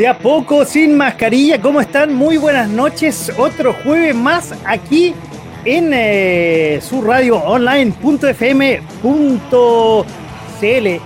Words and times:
De 0.00 0.08
a 0.08 0.16
poco, 0.16 0.64
sin 0.64 0.96
mascarilla, 0.96 1.60
¿cómo 1.60 1.78
están? 1.78 2.14
Muy 2.14 2.38
buenas 2.38 2.70
noches. 2.70 3.30
Otro 3.36 3.74
jueves 3.84 4.14
más 4.14 4.54
aquí 4.64 5.14
en 5.66 5.90
eh, 5.92 6.80
su 6.80 7.02
radio 7.02 7.36
online.fm.cl. 7.36 7.98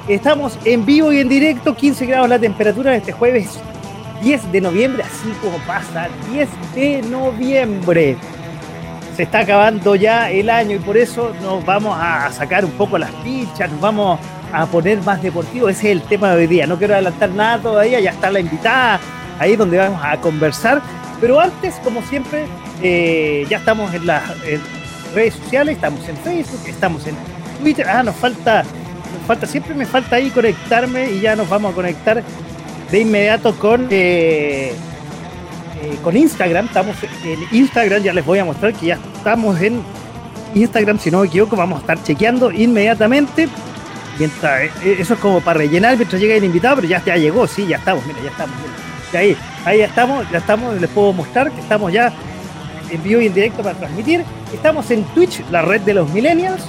Estamos 0.08 0.56
en 0.64 0.86
vivo 0.86 1.12
y 1.12 1.18
en 1.18 1.28
directo, 1.28 1.74
15 1.74 2.06
grados 2.06 2.28
la 2.28 2.38
temperatura 2.38 2.92
de 2.92 2.98
este 2.98 3.10
jueves 3.10 3.58
10 4.22 4.52
de 4.52 4.60
noviembre, 4.60 5.02
así 5.02 5.28
como 5.42 5.58
pasa, 5.66 6.08
10 6.30 6.48
de 6.76 7.02
noviembre. 7.02 8.16
Se 9.16 9.24
está 9.24 9.40
acabando 9.40 9.96
ya 9.96 10.30
el 10.30 10.48
año 10.48 10.76
y 10.76 10.78
por 10.78 10.96
eso 10.96 11.34
nos 11.42 11.66
vamos 11.66 11.98
a 12.00 12.30
sacar 12.30 12.64
un 12.64 12.70
poco 12.70 12.96
las 12.96 13.10
fichas, 13.24 13.72
nos 13.72 13.80
vamos 13.80 14.20
a 14.20 14.33
poner 14.70 15.02
más 15.02 15.22
deportivo. 15.22 15.68
Ese 15.68 15.90
es 15.90 15.96
el 15.96 16.02
tema 16.02 16.30
de 16.30 16.36
hoy 16.36 16.46
día. 16.46 16.66
No 16.66 16.78
quiero 16.78 16.94
adelantar 16.94 17.30
nada 17.30 17.58
todavía, 17.58 18.00
ya 18.00 18.10
está 18.10 18.30
la 18.30 18.40
invitada 18.40 19.00
ahí 19.38 19.56
donde 19.56 19.78
vamos 19.78 20.00
a 20.02 20.16
conversar. 20.20 20.80
Pero 21.20 21.40
antes, 21.40 21.74
como 21.82 22.02
siempre, 22.02 22.46
eh, 22.82 23.46
ya 23.48 23.58
estamos 23.58 23.92
en 23.94 24.06
las 24.06 24.22
redes 25.14 25.34
sociales, 25.34 25.76
estamos 25.76 26.06
en 26.08 26.16
Facebook, 26.18 26.60
estamos 26.66 27.06
en 27.06 27.16
Twitter. 27.60 27.88
Ah, 27.88 28.02
nos 28.02 28.16
falta, 28.16 28.62
nos 28.62 29.26
falta, 29.26 29.46
siempre 29.46 29.74
me 29.74 29.86
falta 29.86 30.16
ahí 30.16 30.30
conectarme 30.30 31.10
y 31.10 31.20
ya 31.20 31.36
nos 31.36 31.48
vamos 31.48 31.72
a 31.72 31.74
conectar 31.74 32.22
de 32.90 33.00
inmediato 33.00 33.54
con, 33.56 33.88
eh, 33.90 34.72
eh, 35.82 35.98
con 36.02 36.16
Instagram. 36.16 36.66
Estamos 36.66 36.96
en 37.24 37.38
Instagram, 37.52 38.02
ya 38.02 38.12
les 38.12 38.24
voy 38.24 38.38
a 38.38 38.44
mostrar 38.44 38.74
que 38.74 38.86
ya 38.86 38.98
estamos 39.16 39.60
en 39.60 39.82
Instagram, 40.54 40.98
si 40.98 41.10
no 41.10 41.20
me 41.20 41.26
equivoco, 41.26 41.56
vamos 41.56 41.78
a 41.78 41.80
estar 41.80 42.02
chequeando 42.02 42.50
inmediatamente. 42.50 43.48
Mientras, 44.18 44.62
eh, 44.62 44.96
eso 44.98 45.14
es 45.14 45.20
como 45.20 45.40
para 45.40 45.58
rellenar 45.58 45.96
mientras 45.96 46.20
llega 46.20 46.34
el 46.34 46.44
invitado, 46.44 46.76
pero 46.76 46.88
ya, 46.88 47.02
ya 47.04 47.16
llegó, 47.16 47.46
sí, 47.46 47.66
ya 47.66 47.76
estamos, 47.76 48.06
mira, 48.06 48.18
ya 48.22 48.30
estamos. 48.30 48.56
ahí, 49.12 49.36
ahí 49.64 49.78
ya 49.78 49.86
estamos, 49.86 50.30
ya 50.30 50.38
estamos, 50.38 50.80
les 50.80 50.90
puedo 50.90 51.12
mostrar 51.12 51.50
que 51.50 51.60
estamos 51.60 51.92
ya 51.92 52.12
en 52.90 53.02
vivo 53.02 53.20
y 53.20 53.26
en 53.26 53.34
directo 53.34 53.62
para 53.62 53.76
transmitir. 53.76 54.24
Estamos 54.52 54.90
en 54.90 55.04
Twitch, 55.06 55.42
la 55.50 55.62
red 55.62 55.80
de 55.80 55.94
los 55.94 56.08
millennials. 56.10 56.62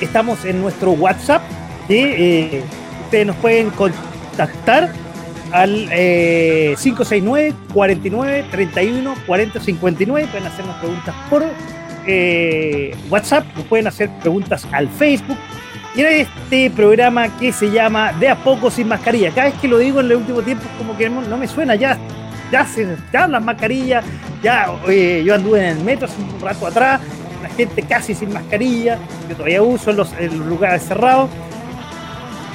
Estamos 0.00 0.44
en 0.44 0.60
nuestro 0.60 0.92
WhatsApp, 0.92 1.42
que 1.88 2.56
eh, 2.58 2.64
ustedes 3.04 3.26
nos 3.26 3.36
pueden 3.36 3.70
contactar 3.70 4.92
al 5.52 5.88
569 5.88 7.54
49 7.72 8.44
31 8.50 9.14
40 9.26 9.60
59. 9.60 10.28
Pueden 10.30 10.46
hacernos 10.46 10.76
preguntas 10.76 11.14
por 11.30 11.44
eh, 12.06 12.94
WhatsApp, 13.08 13.44
nos 13.56 13.64
pueden 13.64 13.86
hacer 13.86 14.10
preguntas 14.20 14.66
al 14.72 14.88
Facebook 14.88 15.38
y 15.96 16.00
en 16.02 16.12
este 16.12 16.70
programa 16.70 17.38
que 17.38 17.52
se 17.52 17.70
llama 17.70 18.12
De 18.12 18.28
a 18.28 18.36
poco 18.36 18.70
sin 18.70 18.88
mascarilla. 18.88 19.30
Cada 19.30 19.48
vez 19.48 19.54
que 19.60 19.66
lo 19.66 19.78
digo 19.78 20.00
en 20.00 20.06
el 20.06 20.16
último 20.16 20.42
tiempo, 20.42 20.64
como 20.76 20.96
que 20.96 21.08
no, 21.08 21.36
me 21.36 21.48
suena, 21.48 21.74
ya, 21.74 21.98
ya 22.52 22.66
se 22.66 22.96
dan 23.10 23.32
las 23.32 23.42
mascarillas, 23.42 24.04
ya 24.42 24.66
yo 24.86 25.34
anduve 25.34 25.60
en 25.60 25.78
el 25.78 25.84
metro 25.84 26.06
hace 26.06 26.20
un 26.20 26.40
rato 26.40 26.66
atrás, 26.66 27.00
la 27.42 27.48
gente 27.48 27.82
casi 27.82 28.14
sin 28.14 28.32
mascarilla, 28.32 28.98
yo 29.28 29.36
todavía 29.36 29.62
uso 29.62 29.90
en 29.90 29.96
los, 29.96 30.12
lugares 30.46 30.82
cerrados. 30.82 31.30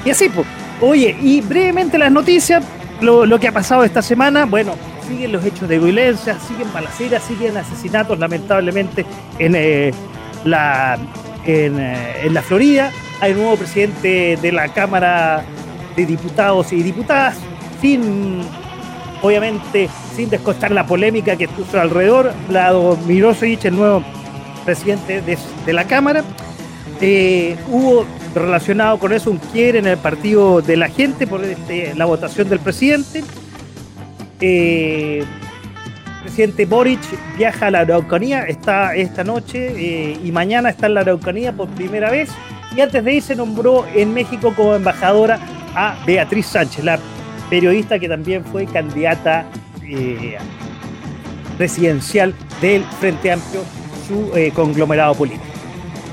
Y 0.04 0.10
así, 0.10 0.28
pues. 0.28 0.46
Oye, 0.80 1.16
y 1.20 1.40
brevemente 1.40 1.96
las 1.96 2.10
noticias, 2.10 2.64
lo, 3.00 3.38
que 3.38 3.46
ha 3.46 3.52
pasado 3.52 3.84
esta 3.84 4.02
semana, 4.02 4.46
bueno, 4.46 4.74
siguen 5.08 5.30
los 5.30 5.44
hechos 5.44 5.68
de 5.68 5.78
violencia, 5.78 6.36
siguen 6.40 6.72
balaceras, 6.72 7.22
siguen 7.22 7.56
asesinatos, 7.56 8.18
lamentablemente, 8.18 9.06
en 9.38 9.54
eh, 9.54 9.92
la 10.44 10.98
eh, 11.44 12.20
en, 12.22 12.34
la 12.34 12.42
Florida. 12.42 12.92
Un 13.22 13.36
nuevo 13.36 13.56
presidente 13.56 14.36
de 14.42 14.50
la 14.50 14.66
Cámara 14.68 15.44
de 15.94 16.06
Diputados 16.06 16.72
y 16.72 16.82
Diputadas, 16.82 17.36
sin, 17.80 18.40
obviamente, 19.22 19.88
sin 20.16 20.28
descostar 20.28 20.72
la 20.72 20.86
polémica 20.86 21.36
que 21.36 21.46
puso 21.46 21.80
alrededor. 21.80 22.32
Lado 22.50 22.98
Mirosevic, 23.06 23.64
el 23.66 23.76
nuevo 23.76 24.02
presidente 24.64 25.22
de, 25.22 25.72
la 25.72 25.84
Cámara. 25.84 26.24
Eh, 27.00 27.56
hubo 27.68 28.04
relacionado 28.34 28.98
con 28.98 29.12
eso 29.12 29.30
un 29.30 29.38
quiebre 29.38 29.78
en 29.78 29.86
el 29.86 29.98
partido 29.98 30.60
de 30.60 30.76
la 30.76 30.88
gente 30.88 31.28
por 31.28 31.44
este, 31.44 31.94
la 31.94 32.06
votación 32.06 32.48
del 32.48 32.58
presidente. 32.58 33.22
Eh, 34.40 35.24
presidente 36.22 36.66
Boric 36.66 37.00
viaja 37.38 37.68
a 37.68 37.70
la 37.70 37.80
Araucanía, 37.80 38.42
está 38.46 38.96
esta 38.96 39.22
noche 39.22 39.74
eh, 39.76 40.18
y 40.24 40.32
mañana 40.32 40.70
está 40.70 40.86
en 40.86 40.94
la 40.94 41.00
Araucanía 41.02 41.52
por 41.52 41.68
primera 41.68 42.10
vez. 42.10 42.28
Y 42.76 42.80
antes 42.80 43.04
de 43.04 43.14
irse 43.14 43.36
nombró 43.36 43.86
en 43.94 44.14
México 44.14 44.52
como 44.56 44.74
embajadora 44.74 45.38
a 45.74 45.96
Beatriz 46.06 46.46
Sánchez, 46.46 46.84
la 46.84 46.98
periodista 47.50 47.98
que 47.98 48.08
también 48.08 48.44
fue 48.44 48.66
candidata 48.66 49.44
eh, 49.82 50.38
presidencial 51.58 52.34
del 52.60 52.82
Frente 53.00 53.32
Amplio, 53.32 53.62
su 54.08 54.36
eh, 54.36 54.50
conglomerado 54.54 55.14
político. 55.14 55.44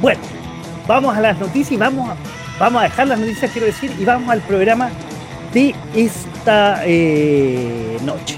Bueno, 0.02 0.20
vamos 0.88 1.16
a 1.16 1.22
las 1.22 1.40
noticias 1.40 1.72
y 1.72 1.78
vamos 1.78 2.10
a, 2.10 2.16
vamos 2.60 2.82
a 2.82 2.84
dejar 2.86 3.08
las 3.08 3.20
noticias, 3.20 3.52
quiero 3.52 3.68
decir, 3.68 3.92
y 3.98 4.04
vamos 4.04 4.30
al 4.30 4.42
programa 4.42 4.90
de 5.54 5.74
esta 5.96 6.82
noche. 8.04 8.38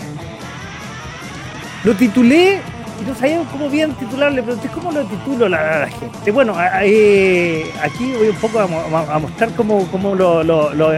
Lo 1.84 1.96
titulé 1.96 2.62
y 3.01 3.06
no 3.06 3.16
sabía 3.16 3.44
cómo 3.51 3.69
bien 3.69 3.94
titularle, 3.95 4.44
pero 4.44 4.57
¿cómo 4.73 4.91
lo 4.91 5.03
titulo 5.06 5.45
a 5.47 5.50
la, 5.50 5.88
gente? 5.88 6.31
Bueno, 6.31 6.56
eh, 6.81 7.72
aquí 7.81 8.13
voy 8.17 8.29
un 8.29 8.35
poco 8.35 8.59
a, 8.59 9.19
mostrar 9.19 9.51
cómo, 9.56 9.88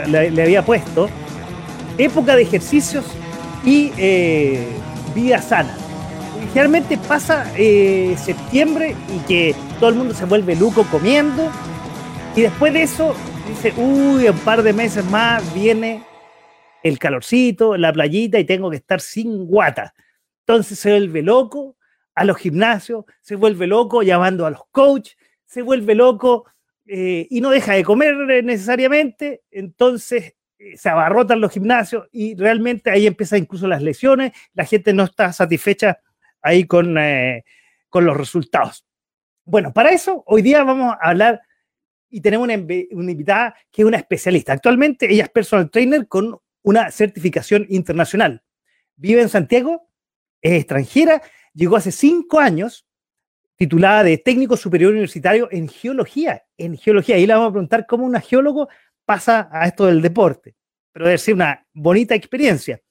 le, 0.07 0.41
había 0.41 0.65
puesto. 0.65 1.09
Época 1.97 2.35
de 2.35 2.41
ejercicios 2.41 3.05
y 3.63 3.91
eh, 3.97 4.67
vida 5.15 5.41
sana. 5.41 5.75
Generalmente 6.49 6.97
pasa 6.97 7.51
eh, 7.55 8.15
septiembre 8.17 8.95
y 9.15 9.19
que 9.25 9.55
todo 9.79 9.89
el 9.89 9.95
mundo 9.95 10.13
se 10.13 10.25
vuelve 10.25 10.55
luco 10.55 10.85
comiendo. 10.91 11.49
Y 12.35 12.41
después 12.41 12.73
de 12.73 12.83
eso 12.83 13.15
dice, 13.47 13.73
uy, 13.77 14.27
un 14.27 14.39
par 14.39 14.63
de 14.63 14.73
meses 14.73 15.05
más 15.05 15.53
viene 15.53 16.03
el 16.81 16.99
calorcito, 16.99 17.77
la 17.77 17.93
playita 17.93 18.39
y 18.39 18.43
tengo 18.43 18.69
que 18.69 18.77
estar 18.77 18.99
sin 18.99 19.45
guata. 19.45 19.93
Entonces 20.45 20.77
se 20.77 20.89
vuelve 20.89 21.21
loco 21.21 21.77
a 22.15 22.25
los 22.25 22.37
gimnasios, 22.37 23.05
se 23.21 23.35
vuelve 23.35 23.67
loco 23.67 24.03
llamando 24.03 24.45
a 24.45 24.51
los 24.51 24.61
coaches, 24.71 25.17
se 25.45 25.61
vuelve 25.61 25.95
loco 25.95 26.45
eh, 26.85 27.27
y 27.29 27.41
no 27.41 27.49
deja 27.49 27.73
de 27.73 27.83
comer 27.83 28.43
necesariamente, 28.43 29.43
entonces 29.51 30.35
eh, 30.59 30.77
se 30.77 30.89
abarrotan 30.89 31.41
los 31.41 31.51
gimnasios 31.51 32.07
y 32.11 32.35
realmente 32.35 32.89
ahí 32.89 33.07
empiezan 33.07 33.39
incluso 33.39 33.67
las 33.67 33.81
lesiones, 33.81 34.33
la 34.53 34.65
gente 34.65 34.93
no 34.93 35.03
está 35.03 35.31
satisfecha 35.31 35.99
ahí 36.41 36.65
con, 36.65 36.97
eh, 36.97 37.45
con 37.89 38.05
los 38.05 38.17
resultados. 38.17 38.85
Bueno, 39.45 39.73
para 39.73 39.89
eso 39.89 40.23
hoy 40.27 40.41
día 40.41 40.63
vamos 40.63 40.95
a 40.99 41.09
hablar 41.09 41.41
y 42.09 42.21
tenemos 42.21 42.45
una, 42.45 42.55
una 42.91 43.11
invitada 43.11 43.55
que 43.71 43.81
es 43.81 43.87
una 43.87 43.97
especialista. 43.97 44.53
Actualmente 44.53 45.11
ella 45.11 45.23
es 45.23 45.29
personal 45.29 45.69
trainer 45.69 46.07
con 46.07 46.37
una 46.61 46.91
certificación 46.91 47.65
internacional. 47.69 48.43
Vive 48.95 49.21
en 49.21 49.29
Santiago, 49.29 49.89
es 50.41 50.53
extranjera, 50.53 51.21
llegó 51.53 51.75
hace 51.75 51.91
cinco 51.91 52.39
años, 52.39 52.85
titulada 53.55 54.03
de 54.03 54.17
técnico 54.17 54.57
superior 54.57 54.91
universitario 54.91 55.47
en 55.51 55.67
geología. 55.69 56.43
En 56.57 56.77
geología, 56.77 57.15
ahí 57.15 57.25
le 57.25 57.33
vamos 57.33 57.49
a 57.49 57.53
preguntar 57.53 57.85
cómo 57.87 58.05
un 58.05 58.19
geólogo 58.19 58.67
pasa 59.05 59.49
a 59.51 59.67
esto 59.67 59.85
del 59.85 60.01
deporte, 60.01 60.55
pero 60.91 61.05
debe 61.05 61.17
ser 61.17 61.33
una 61.33 61.65
bonita 61.73 62.15
experiencia. 62.15 62.81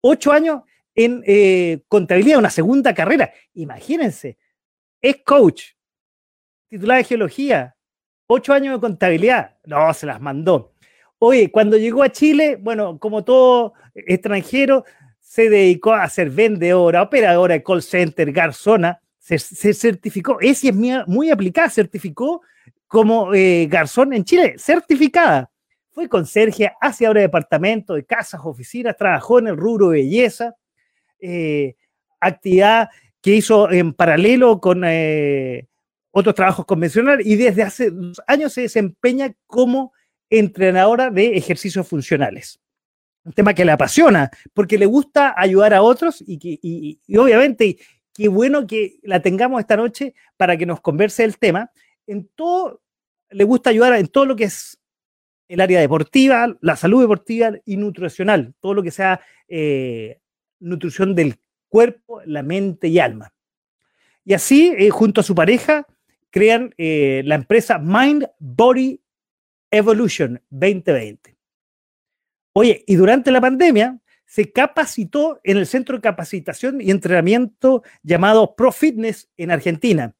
Ocho 0.00 0.32
años 0.32 0.62
en 0.94 1.22
eh, 1.26 1.82
contabilidad, 1.88 2.38
una 2.38 2.50
segunda 2.50 2.94
carrera. 2.94 3.32
Imagínense, 3.54 4.38
es 5.00 5.16
coach, 5.24 5.70
titulada 6.68 6.98
de 6.98 7.04
geología, 7.04 7.76
ocho 8.26 8.52
años 8.52 8.74
de 8.74 8.80
contabilidad. 8.80 9.58
No, 9.64 9.92
se 9.94 10.06
las 10.06 10.20
mandó. 10.20 10.74
Oye, 11.18 11.50
cuando 11.52 11.76
llegó 11.76 12.02
a 12.02 12.10
Chile, 12.10 12.56
bueno, 12.60 12.98
como 12.98 13.22
todo 13.22 13.74
extranjero, 13.94 14.84
se 15.32 15.48
dedicó 15.48 15.94
a 15.94 16.06
ser 16.10 16.28
vendedora, 16.28 17.00
operadora 17.00 17.54
de 17.54 17.62
call 17.62 17.82
center, 17.82 18.30
garzona, 18.32 19.00
se, 19.18 19.38
certificó, 19.38 20.38
esa 20.42 20.68
es 20.68 20.74
muy, 21.06 21.30
aplicada, 21.30 21.70
certificó 21.70 22.42
como 22.86 23.32
eh, 23.32 23.66
garzón 23.66 24.12
en 24.12 24.24
Chile, 24.26 24.56
certificada. 24.58 25.50
Fue 25.90 26.06
conserje, 26.06 26.70
hace 26.82 27.06
ahora 27.06 27.22
departamento 27.22 27.94
de 27.94 28.04
casas, 28.04 28.42
oficinas, 28.44 28.94
trabajó 28.94 29.38
en 29.38 29.46
el 29.46 29.56
rubro 29.56 29.88
de 29.88 30.02
belleza, 30.02 30.54
eh, 31.18 31.76
actividad 32.20 32.90
que 33.22 33.36
hizo 33.36 33.70
en 33.70 33.94
paralelo 33.94 34.60
con 34.60 34.82
eh, 34.84 35.66
otros 36.10 36.34
trabajos 36.34 36.66
convencionales 36.66 37.26
y 37.26 37.36
desde 37.36 37.62
hace 37.62 37.90
dos 37.90 38.20
años 38.26 38.52
se 38.52 38.60
desempeña 38.60 39.32
como 39.46 39.94
entrenadora 40.28 41.08
de 41.08 41.38
ejercicios 41.38 41.88
funcionales. 41.88 42.61
Un 43.24 43.32
tema 43.32 43.54
que 43.54 43.64
le 43.64 43.72
apasiona, 43.72 44.30
porque 44.52 44.78
le 44.78 44.86
gusta 44.86 45.34
ayudar 45.36 45.74
a 45.74 45.82
otros 45.82 46.22
y, 46.26 46.38
que, 46.38 46.58
y, 46.60 47.16
obviamente 47.16 47.78
qué 48.12 48.28
bueno 48.28 48.66
que 48.66 48.98
la 49.02 49.22
tengamos 49.22 49.60
esta 49.60 49.76
noche 49.76 50.14
para 50.36 50.56
que 50.56 50.66
nos 50.66 50.80
converse 50.80 51.24
el 51.24 51.38
tema. 51.38 51.70
En 52.06 52.28
todo, 52.34 52.82
le 53.30 53.44
gusta 53.44 53.70
ayudar 53.70 53.94
en 53.94 54.08
todo 54.08 54.26
lo 54.26 54.36
que 54.36 54.44
es 54.44 54.78
el 55.48 55.60
área 55.60 55.80
deportiva, 55.80 56.56
la 56.60 56.76
salud 56.76 57.02
deportiva 57.02 57.52
y 57.64 57.76
nutricional, 57.76 58.54
todo 58.60 58.74
lo 58.74 58.82
que 58.82 58.90
sea 58.90 59.20
eh, 59.48 60.18
nutrición 60.60 61.14
del 61.14 61.36
cuerpo, 61.68 62.22
la 62.24 62.42
mente 62.42 62.88
y 62.88 62.98
alma. 62.98 63.32
Y 64.24 64.34
así, 64.34 64.74
eh, 64.76 64.90
junto 64.90 65.20
a 65.20 65.24
su 65.24 65.34
pareja, 65.34 65.86
crean 66.30 66.74
eh, 66.78 67.22
la 67.24 67.34
empresa 67.34 67.78
Mind 67.78 68.28
Body 68.38 69.00
Evolution 69.70 70.40
2020. 70.50 71.31
Oye, 72.54 72.84
y 72.86 72.96
durante 72.96 73.30
la 73.30 73.40
pandemia 73.40 73.98
se 74.26 74.52
capacitó 74.52 75.40
en 75.44 75.58
el 75.58 75.66
centro 75.66 75.96
de 75.96 76.02
capacitación 76.02 76.80
y 76.80 76.90
entrenamiento 76.90 77.82
llamado 78.02 78.54
Pro 78.54 78.72
Fitness 78.72 79.30
en 79.36 79.50
Argentina, 79.50 80.14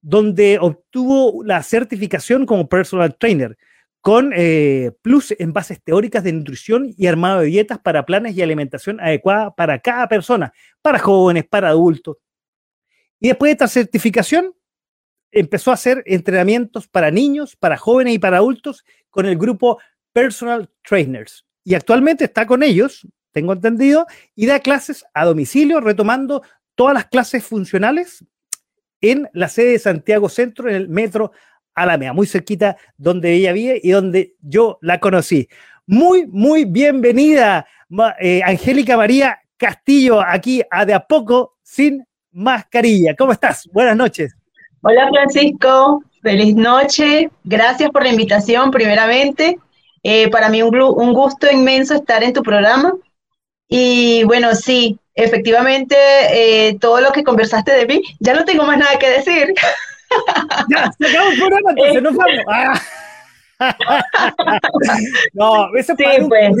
donde 0.00 0.58
obtuvo 0.60 1.42
la 1.44 1.62
certificación 1.62 2.46
como 2.46 2.68
personal 2.68 3.16
trainer 3.16 3.56
con 4.00 4.32
eh, 4.36 4.92
plus 5.00 5.34
en 5.38 5.52
bases 5.52 5.82
teóricas 5.82 6.22
de 6.22 6.32
nutrición 6.32 6.92
y 6.94 7.06
armado 7.06 7.40
de 7.40 7.46
dietas 7.46 7.78
para 7.78 8.04
planes 8.04 8.36
y 8.36 8.42
alimentación 8.42 9.00
adecuada 9.00 9.54
para 9.54 9.78
cada 9.78 10.08
persona, 10.08 10.52
para 10.82 10.98
jóvenes, 10.98 11.46
para 11.46 11.70
adultos. 11.70 12.18
Y 13.18 13.28
después 13.28 13.48
de 13.48 13.52
esta 13.52 13.68
certificación, 13.68 14.54
empezó 15.32 15.70
a 15.70 15.74
hacer 15.74 16.02
entrenamientos 16.06 16.86
para 16.86 17.10
niños, 17.10 17.56
para 17.56 17.78
jóvenes 17.78 18.14
y 18.14 18.18
para 18.18 18.36
adultos 18.36 18.84
con 19.08 19.24
el 19.24 19.38
grupo 19.38 19.80
Personal 20.12 20.68
Trainers. 20.82 21.46
Y 21.64 21.74
actualmente 21.74 22.24
está 22.24 22.46
con 22.46 22.62
ellos, 22.62 23.08
tengo 23.32 23.54
entendido, 23.54 24.06
y 24.34 24.46
da 24.46 24.60
clases 24.60 25.04
a 25.14 25.24
domicilio, 25.24 25.80
retomando 25.80 26.42
todas 26.74 26.94
las 26.94 27.06
clases 27.06 27.44
funcionales 27.44 28.24
en 29.00 29.28
la 29.32 29.48
sede 29.48 29.72
de 29.72 29.78
Santiago 29.78 30.28
Centro, 30.28 30.68
en 30.68 30.76
el 30.76 30.88
metro 30.88 31.32
Alameda, 31.74 32.12
muy 32.12 32.26
cerquita 32.26 32.76
donde 32.96 33.32
ella 33.32 33.52
vive 33.52 33.80
y 33.82 33.90
donde 33.90 34.36
yo 34.40 34.78
la 34.80 35.00
conocí. 35.00 35.48
Muy, 35.86 36.26
muy 36.26 36.64
bienvenida, 36.64 37.66
eh, 38.20 38.40
Angélica 38.44 38.96
María 38.96 39.38
Castillo, 39.56 40.20
aquí 40.20 40.62
a 40.70 40.84
De 40.84 40.94
a 40.94 41.00
poco 41.00 41.56
sin 41.62 42.04
mascarilla. 42.32 43.14
¿Cómo 43.16 43.32
estás? 43.32 43.68
Buenas 43.72 43.96
noches. 43.96 44.34
Hola 44.82 45.08
Francisco, 45.10 46.02
feliz 46.22 46.54
noche. 46.54 47.30
Gracias 47.44 47.90
por 47.90 48.02
la 48.02 48.10
invitación 48.10 48.70
primeramente. 48.70 49.58
Eh, 50.04 50.30
para 50.30 50.50
mí 50.50 50.62
un, 50.62 50.78
un, 50.80 51.12
gusto 51.14 51.50
inmenso 51.50 51.94
estar 51.94 52.22
en 52.22 52.32
tu 52.32 52.42
programa. 52.42 52.94
Y 53.68 54.22
bueno, 54.24 54.54
sí, 54.54 54.98
efectivamente, 55.14 55.96
eh, 56.30 56.76
todo 56.78 57.00
lo 57.00 57.10
que 57.10 57.24
conversaste 57.24 57.72
de 57.72 57.86
mí, 57.86 58.02
ya 58.20 58.34
no 58.34 58.44
tengo 58.44 58.64
más 58.64 58.78
nada 58.78 58.98
que 58.98 59.10
decir. 59.10 59.54
Ya, 60.70 60.92
se 60.96 61.08
acabó 61.08 61.30
el 61.30 61.38
programa, 61.38 61.70
entonces 61.70 62.02
nos 62.02 62.14
vamos. 62.14 62.40
Ah. 63.58 64.02
no, 65.32 65.74
ese 65.76 65.94
es 65.96 66.22
un 66.22 66.28
pues. 66.28 66.52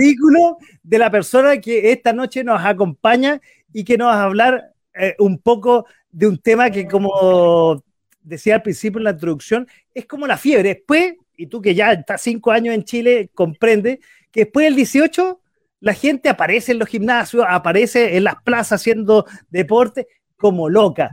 de 0.82 0.98
la 0.98 1.10
persona 1.10 1.60
que 1.60 1.90
esta 1.92 2.12
noche 2.12 2.44
nos 2.44 2.64
acompaña 2.64 3.40
y 3.72 3.84
que 3.84 3.98
nos 3.98 4.08
va 4.08 4.22
a 4.22 4.24
hablar 4.24 4.72
eh, 4.94 5.14
un 5.18 5.38
poco 5.38 5.86
de 6.10 6.28
un 6.28 6.38
tema 6.38 6.70
que 6.70 6.86
como 6.86 7.82
decía 8.22 8.54
al 8.56 8.62
principio 8.62 8.98
en 8.98 9.04
la 9.04 9.10
introducción, 9.10 9.68
es 9.92 10.06
como 10.06 10.26
la 10.26 10.36
fiebre. 10.36 10.70
Después, 10.70 11.14
y 11.36 11.46
tú 11.46 11.60
que 11.60 11.74
ya 11.74 11.92
estás 11.92 12.22
cinco 12.22 12.50
años 12.50 12.74
en 12.74 12.84
Chile, 12.84 13.30
comprende 13.34 14.00
que 14.30 14.40
después 14.40 14.64
del 14.64 14.76
18 14.76 15.40
la 15.80 15.94
gente 15.94 16.28
aparece 16.28 16.72
en 16.72 16.78
los 16.78 16.88
gimnasios, 16.88 17.44
aparece 17.48 18.16
en 18.16 18.24
las 18.24 18.36
plazas 18.42 18.80
haciendo 18.80 19.26
deporte 19.50 20.08
como 20.36 20.68
loca. 20.68 21.10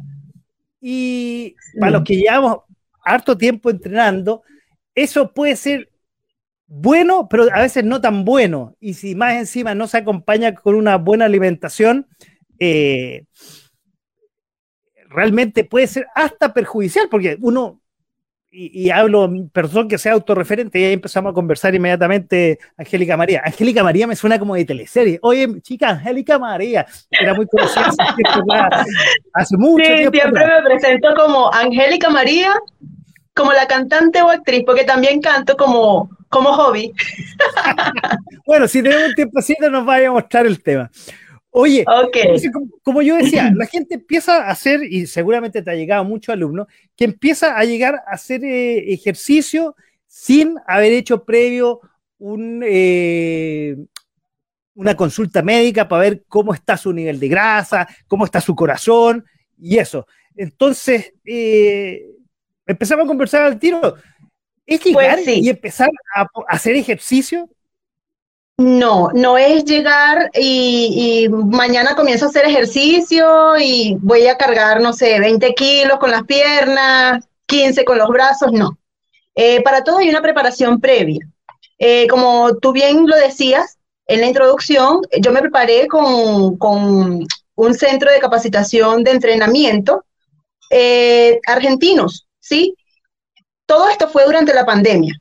Y 0.79 1.55
para 1.79 1.91
los 1.91 2.03
que 2.03 2.15
llevamos 2.15 2.59
harto 3.03 3.37
tiempo 3.37 3.69
entrenando, 3.69 4.43
eso 4.95 5.33
puede 5.33 5.55
ser 5.55 5.89
bueno, 6.67 7.27
pero 7.29 7.47
a 7.53 7.59
veces 7.59 7.83
no 7.83 7.99
tan 7.99 8.23
bueno. 8.23 8.77
Y 8.79 8.93
si 8.93 9.13
más 9.13 9.33
encima 9.33 9.75
no 9.75 9.87
se 9.87 9.97
acompaña 9.97 10.55
con 10.55 10.75
una 10.75 10.95
buena 10.95 11.25
alimentación, 11.25 12.07
eh, 12.59 13.25
realmente 15.09 15.65
puede 15.65 15.87
ser 15.87 16.07
hasta 16.15 16.53
perjudicial, 16.53 17.09
porque 17.11 17.37
uno, 17.41 17.81
y, 18.53 18.89
hablo, 18.89 19.31
perdón 19.53 19.87
que 19.87 19.97
sea 19.97 20.11
autorreferente, 20.11 20.77
y 20.77 20.83
ahí 20.83 20.93
empezamos 20.93 21.31
a 21.31 21.33
conversar 21.33 21.73
inmediatamente, 21.73 22.59
Angélica 22.77 23.15
María. 23.15 23.41
Angélica 23.45 23.81
María 23.81 24.07
me 24.07 24.15
suena 24.15 24.37
como 24.37 24.55
de 24.55 24.65
teleserie. 24.65 25.19
Oye, 25.21 25.61
chica, 25.61 25.91
Angélica 25.91 26.37
María, 26.37 26.85
era 27.09 27.33
muy 27.33 27.47
conocida 27.47 27.89
hace, 29.33 29.57
mucho 29.57 29.85
sí, 29.85 29.93
tiempo. 29.93 30.17
Siempre 30.17 30.45
me 30.45 30.61
presento 30.63 31.13
como 31.15 31.53
Angélica 31.53 32.09
María, 32.09 32.53
como 33.33 33.53
la 33.53 33.65
cantante 33.67 34.21
o 34.21 34.29
actriz, 34.29 34.63
porque 34.65 34.83
también 34.83 35.21
canto 35.21 35.55
como, 35.55 36.09
como 36.27 36.51
hobby. 36.51 36.91
bueno, 38.45 38.67
si 38.67 38.83
tenemos 38.83 39.09
un 39.09 39.15
tiempecito 39.15 39.69
nos 39.69 39.85
vaya 39.85 40.09
a 40.09 40.11
mostrar 40.11 40.45
el 40.45 40.61
tema. 40.61 40.91
Oye, 41.53 41.85
como, 42.81 43.01
yo 43.01 43.17
decía, 43.17 43.51
la 43.55 43.65
gente 43.65 43.95
empieza 43.95 44.37
a 44.37 44.51
hacer, 44.51 44.83
y 44.83 45.05
seguramente 45.05 45.61
te 45.61 45.69
ha 45.69 45.75
llegado 45.75 46.03
mucho 46.03 46.31
alumno, 46.31 46.67
que 46.95 47.05
empieza 47.05 47.57
a 47.57 47.63
llegar 47.65 47.95
a 48.07 48.11
hacer 48.11 48.43
eh, 48.43 48.93
ejercicio 48.93 49.75
sin 50.07 50.55
haber 50.65 50.93
hecho 50.93 51.23
previo 51.25 51.81
un, 52.17 52.63
eh, 52.65 53.75
una 54.75 54.95
consulta 54.95 55.41
médica 55.41 55.87
para 55.87 56.03
ver 56.03 56.23
cómo 56.27 56.53
está 56.53 56.77
su 56.77 56.93
nivel 56.93 57.19
de 57.19 57.27
grasa, 57.27 57.87
cómo 58.07 58.25
está 58.25 58.39
su 58.39 58.55
corazón 58.55 59.25
y 59.59 59.77
eso. 59.77 60.07
Entonces, 60.35 61.13
eh, 61.25 62.05
empezamos 62.65 63.05
a 63.05 63.07
conversar 63.07 63.43
al 63.43 63.59
tiro. 63.59 63.95
¿Es 64.65 64.83
llegar 64.83 65.19
pues 65.23 65.37
y 65.37 65.49
empezar 65.49 65.89
a 66.15 66.27
hacer 66.47 66.75
ejercicio? 66.75 67.49
No, 68.57 69.09
no 69.13 69.37
es 69.37 69.65
llegar 69.65 70.29
y, 70.35 71.27
mañana 71.29 71.95
comienzo 71.95 72.25
a 72.25 72.29
hacer 72.29 72.45
ejercicio 72.45 73.57
y 73.57 73.97
voy 74.01 74.27
a 74.27 74.37
cargar, 74.37 74.81
no 74.81 74.93
sé, 74.93 75.19
20 75.19 75.53
kilos 75.55 75.97
con 75.99 76.11
las 76.11 76.23
piernas, 76.23 77.25
15 77.47 77.83
con 77.85 77.97
los 77.97 78.09
brazos, 78.09 78.51
no. 78.51 78.77
Eh, 79.35 79.61
para 79.63 79.83
todo 79.83 79.97
hay 79.97 80.09
una 80.09 80.21
preparación 80.21 80.79
previa. 80.79 81.27
Eh, 81.79 82.07
como 82.07 82.55
tú 82.57 82.71
bien 82.71 83.07
lo 83.07 83.15
decías 83.15 83.79
en 84.05 84.21
la 84.21 84.27
introducción, 84.27 85.01
yo 85.19 85.31
me 85.31 85.41
preparé 85.41 85.87
con, 85.87 86.57
un 87.55 87.73
centro 87.73 88.11
de 88.11 88.19
capacitación 88.19 89.03
de 89.03 89.11
entrenamiento 89.11 90.05
eh, 90.69 91.39
argentinos, 91.47 92.27
¿sí? 92.39 92.75
Todo 93.65 93.89
esto 93.89 94.07
fue 94.09 94.25
durante 94.25 94.53
la 94.53 94.65
pandemia. 94.65 95.20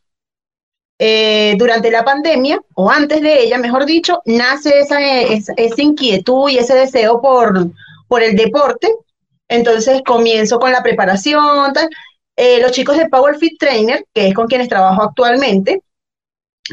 Eh, 1.03 1.55
durante 1.57 1.91
la 1.91 2.05
pandemia, 2.05 2.61
o 2.75 2.91
antes 2.91 3.23
de 3.23 3.43
ella, 3.43 3.57
mejor 3.57 3.87
dicho, 3.87 4.21
nace 4.27 4.81
esa, 4.81 5.01
esa, 5.01 5.55
inquietud 5.79 6.51
y 6.51 6.59
ese 6.59 6.75
deseo 6.75 7.23
por, 7.23 7.71
por, 8.07 8.23
el 8.23 8.37
deporte. 8.37 8.95
Entonces 9.49 10.03
comienzo 10.05 10.59
con 10.59 10.73
la 10.73 10.83
preparación. 10.83 11.73
Eh, 12.37 12.61
los 12.61 12.73
chicos 12.73 12.99
de 12.99 13.09
Power 13.09 13.39
Fit 13.39 13.59
Trainer, 13.59 14.05
que 14.13 14.29
es 14.29 14.35
con 14.35 14.47
quienes 14.47 14.69
trabajo 14.69 15.03
actualmente, 15.03 15.83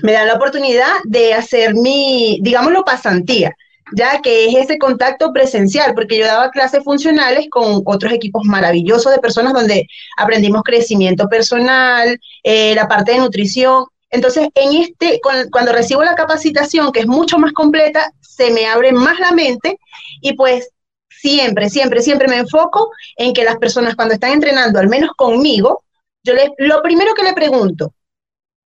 me 0.04 0.12
dan 0.12 0.28
la 0.28 0.34
oportunidad 0.34 0.92
de 1.06 1.34
hacer 1.34 1.74
mi, 1.74 2.40
digámoslo, 2.42 2.84
pasantía, 2.84 3.56
ya 3.96 4.22
que 4.22 4.48
es 4.48 4.56
ese 4.56 4.78
contacto 4.78 5.32
presencial, 5.32 5.94
porque 5.96 6.18
yo 6.18 6.26
daba 6.26 6.52
clases 6.52 6.84
funcionales 6.84 7.48
con 7.50 7.82
otros 7.86 8.12
equipos 8.12 8.44
maravillosos 8.44 9.10
de 9.10 9.20
personas 9.20 9.54
donde 9.54 9.88
aprendimos 10.18 10.64
crecimiento 10.64 11.30
personal, 11.30 12.20
eh, 12.44 12.76
la 12.76 12.90
parte 12.90 13.14
de 13.14 13.20
nutrición, 13.20 13.86
entonces, 14.10 14.48
en 14.56 14.82
este, 14.82 15.20
cuando 15.52 15.74
recibo 15.74 16.04
la 16.04 16.16
capacitación, 16.16 16.92
que 16.92 17.02
es 17.02 17.08
mucho 17.08 17.38
más 17.38 17.52
completa, 17.52 18.12
se 18.22 18.52
me 18.52 18.66
abre 18.66 18.92
más 18.92 19.20
la 19.20 19.32
mente 19.32 19.80
y 20.22 20.34
pues 20.34 20.70
siempre, 21.10 21.70
siempre, 21.70 22.02
siempre 22.02 22.28
me 22.28 22.38
enfoco 22.38 22.92
en 23.18 23.34
que 23.34 23.44
las 23.44 23.58
personas 23.58 23.96
cuando 23.96 24.14
están 24.14 24.32
entrenando, 24.32 24.80
al 24.80 24.88
menos 24.88 25.12
conmigo, 25.18 25.84
yo 26.24 26.34
les, 26.34 26.50
lo 26.58 26.82
primero 26.82 27.14
que 27.14 27.24
le 27.24 27.34
pregunto, 27.34 27.94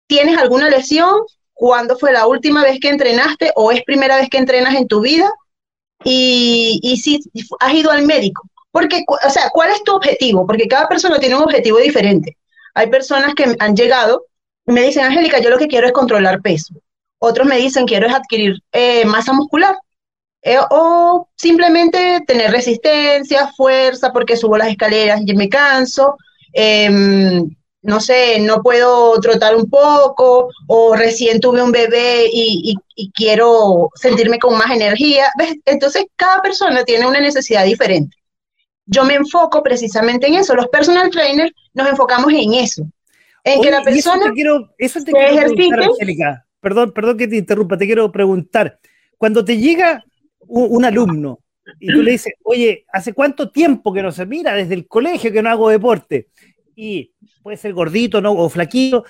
¿tienes 0.07 0.37
alguna 0.39 0.69
lesión? 0.69 1.21
¿Cuándo 1.53 1.97
fue 1.99 2.13
la 2.13 2.27
última 2.27 2.63
vez 2.63 2.79
que 2.81 2.89
entrenaste 2.89 3.53
o 3.57 3.73
es 3.73 3.83
primera 3.85 4.17
vez 4.17 4.29
que 4.29 4.39
entrenas 4.39 4.75
en 4.75 4.87
tu 4.87 5.01
vida? 5.01 5.31
Y, 6.05 6.81
y 6.83 6.97
si 6.99 7.21
has 7.61 7.75
ido 7.75 7.91
al 7.91 8.05
médico. 8.05 8.43
Porque, 8.71 9.05
o 9.07 9.31
sea, 9.31 9.51
¿cuál 9.51 9.71
es 9.71 9.83
tu 9.85 9.95
objetivo? 9.95 10.47
Porque 10.47 10.67
cada 10.67 10.89
persona 10.89 11.19
tiene 11.19 11.37
un 11.37 11.45
objetivo 11.45 11.79
diferente. 11.79 12.37
Hay 12.75 12.89
personas 12.89 13.35
que 13.35 13.57
han 13.59 13.77
llegado 13.77 14.27
me 14.67 14.83
dicen, 14.83 15.05
Angélica, 15.05 15.41
yo 15.41 15.51
lo 15.51 15.59
que 15.59 15.69
quiero 15.69 15.87
es 15.87 15.93
controlar 15.93 16.41
peso. 16.43 16.75
Otros 17.19 17.47
me 17.47 17.57
dicen, 17.57 17.87
quiero 17.87 18.07
es 18.07 18.15
adquirir 18.15 18.61
eh, 18.73 19.05
masa 19.05 19.33
muscular. 19.33 19.77
eh, 20.43 20.59
o 20.71 21.29
simplemente 21.37 22.21
tener 22.27 22.51
resistencia, 22.51 23.49
fuerza, 23.57 24.13
porque 24.13 24.37
subo 24.37 24.59
las 24.59 24.69
escaleras 24.69 25.23
y 25.25 25.35
me 25.35 25.49
canso. 25.49 26.17
Em, 26.53 27.49
no 27.83 28.01
sé, 28.01 28.41
no 28.41 28.63
puedo 28.63 29.21
trotar 29.21 29.57
un 29.57 29.69
poco, 29.69 30.49
o 30.69 30.97
recién 30.97 31.41
tuve 31.41 31.63
un 31.63 31.73
bebé 31.73 32.27
y, 32.33 32.77
quiero 33.15 33.91
sentirme 33.95 34.39
con 34.39 34.57
más 34.57 34.71
energía. 34.71 35.27
Entonces, 35.67 36.07
cada 36.17 36.43
persona 36.43 36.85
tiene 36.85 37.07
una 37.07 37.21
necesidad 37.21 37.65
diferente. 37.65 38.17
Yo 38.87 39.05
me 39.05 39.15
enfoco 39.15 39.63
precisamente 39.63 40.27
en 40.27 40.35
eso. 40.35 40.55
Los 40.55 40.69
personal 40.69 41.11
trainers 41.11 41.53
nos 41.75 41.89
enfocamos 41.89 42.33
en 42.33 42.55
eso. 42.55 42.85
En 43.45 43.63
que 43.63 43.71
la 43.71 43.83
persona. 43.83 44.17
Eso 44.17 44.25
te 44.25 44.33
quiero, 44.33 44.75
eso 44.79 45.05
te 45.05 45.13
quiero 45.13 45.95
Perdón, 46.61 46.93
perdón 46.93 47.19
que 47.19 47.29
te 47.29 47.37
interrumpa, 47.37 47.77
te 47.77 47.85
quiero 47.85 48.11
preguntar. 48.11 48.79
Cuando 49.19 49.45
te 49.45 49.59
llega 49.59 50.03
un, 50.41 50.83
alumno 50.85 51.41
y 51.79 51.93
tú 51.93 52.03
le 52.03 52.13
dices, 52.13 52.33
oye, 52.43 52.87
¿hace 52.91 53.13
cuánto 53.13 53.51
tiempo 53.51 53.93
que 53.93 54.03
no 54.03 54.11
se 54.11 54.25
mira 54.25 54.55
desde 54.55 54.73
el 54.73 54.89
colegio 54.89 55.31
que 55.31 55.43
no 55.43 55.51
hago 55.51 55.69
deporte? 55.69 56.29
Y 56.75 57.13
puede 57.43 57.59
ser 57.59 57.75
gordito 57.75 58.23
¿no? 58.23 58.33
o 58.33 58.49
flaquito. 58.49 59.05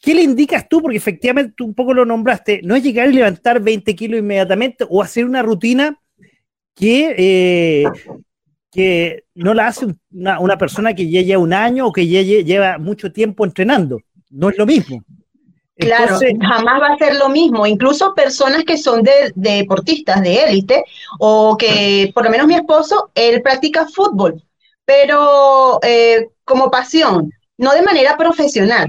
¿Qué 0.00 0.14
le 0.14 0.22
indicas 0.22 0.68
tú? 0.68 0.80
Porque 0.80 0.96
efectivamente 0.96 1.54
tú 1.56 1.64
un 1.64 1.74
poco 1.74 1.92
lo 1.92 2.04
nombraste, 2.04 2.60
no 2.62 2.76
es 2.76 2.84
llegar 2.84 3.08
y 3.08 3.14
levantar 3.14 3.60
20 3.60 3.94
kilos 3.96 4.20
inmediatamente 4.20 4.86
o 4.88 5.02
hacer 5.02 5.24
una 5.24 5.42
rutina 5.42 5.98
que, 6.74 7.14
eh, 7.18 7.84
que 8.72 9.24
no 9.34 9.52
la 9.52 9.66
hace 9.66 9.86
una, 10.10 10.58
persona 10.58 10.94
que 10.94 11.08
ya 11.08 11.20
lleva 11.20 11.42
un 11.42 11.52
año 11.52 11.86
o 11.86 11.92
que 11.92 12.08
ya 12.08 12.22
lleva 12.22 12.78
mucho 12.78 13.12
tiempo 13.12 13.44
entrenando. 13.44 14.00
No 14.30 14.48
es 14.48 14.56
lo 14.56 14.64
mismo. 14.64 15.04
Claro, 15.76 16.18
jamás 16.40 16.80
va 16.80 16.94
a 16.94 16.98
ser 16.98 17.16
lo 17.16 17.28
mismo. 17.28 17.66
Incluso 17.66 18.14
personas 18.14 18.64
que 18.64 18.78
son 18.78 19.02
de, 19.02 19.32
deportistas 19.34 20.22
de 20.22 20.44
élite 20.44 20.84
o 21.18 21.56
que, 21.58 22.10
por 22.14 22.24
lo 22.24 22.30
menos 22.30 22.46
mi 22.46 22.54
esposo, 22.54 23.10
él 23.14 23.42
practica 23.42 23.86
fútbol, 23.86 24.42
pero 24.86 25.78
eh, 25.82 26.30
como 26.44 26.70
pasión, 26.70 27.30
no 27.58 27.72
de 27.72 27.82
manera 27.82 28.16
profesional. 28.16 28.88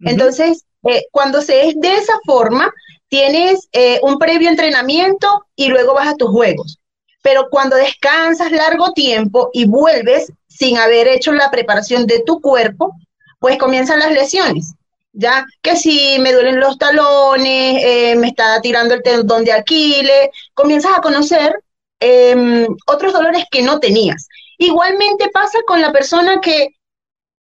Entonces, 0.00 0.64
eh, 0.88 1.02
cuando 1.10 1.40
se 1.40 1.68
es 1.68 1.80
de 1.80 1.94
esa 1.94 2.14
forma, 2.24 2.72
tienes 3.08 3.68
eh, 3.72 3.98
un 4.02 4.18
previo 4.18 4.48
entrenamiento 4.48 5.46
y 5.56 5.68
luego 5.68 5.94
vas 5.94 6.08
a 6.08 6.16
tus 6.16 6.30
juegos. 6.30 6.78
Pero 7.24 7.48
cuando 7.50 7.76
descansas 7.76 8.52
largo 8.52 8.92
tiempo 8.92 9.48
y 9.54 9.64
vuelves 9.64 10.30
sin 10.46 10.76
haber 10.76 11.08
hecho 11.08 11.32
la 11.32 11.50
preparación 11.50 12.06
de 12.06 12.22
tu 12.24 12.42
cuerpo, 12.42 12.92
pues 13.40 13.56
comienzan 13.56 14.00
las 14.00 14.12
lesiones. 14.12 14.74
¿ya? 15.14 15.46
Que 15.62 15.76
si 15.76 16.18
me 16.18 16.32
duelen 16.34 16.60
los 16.60 16.76
talones, 16.76 17.82
eh, 17.82 18.14
me 18.16 18.28
está 18.28 18.60
tirando 18.60 18.92
el 18.92 19.02
tendón 19.02 19.44
de 19.44 19.52
Aquiles, 19.52 20.28
comienzas 20.52 20.92
a 20.98 21.00
conocer 21.00 21.54
em, 22.00 22.66
otros 22.86 23.14
dolores 23.14 23.44
que 23.50 23.62
no 23.62 23.80
tenías. 23.80 24.28
Igualmente 24.58 25.30
pasa 25.30 25.58
con 25.66 25.80
la 25.80 25.92
persona 25.92 26.40
que 26.42 26.68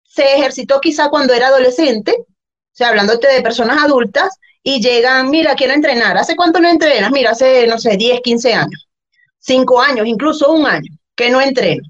se 0.03 0.35
ejercitó 0.35 0.81
quizá 0.81 1.11
cuando 1.11 1.33
era 1.33 1.47
adolescente, 1.49 2.13
o 2.19 2.27
sea, 2.73 2.89
hablándote 2.89 3.29
de 3.29 3.43
personas 3.43 3.79
adultas, 3.85 4.37
y 4.63 4.83
llegan, 4.83 5.31
mira, 5.31 5.55
quiero 5.55 5.75
entrenar. 5.75 6.19
¿Hace 6.19 6.37
cuánto 6.37 6.61
no 6.61 6.69
entrenas? 6.69 7.11
Mira, 7.13 7.31
hace, 7.31 7.67
no 7.67 7.79
sé, 7.79 7.97
10, 7.97 8.21
15 8.21 8.55
años, 8.55 8.89
5 9.41 9.81
años, 9.81 10.07
incluso 10.07 10.53
un 10.53 10.67
año, 10.67 10.91
que 11.15 11.31
no 11.31 11.41
entreno. 11.41 11.83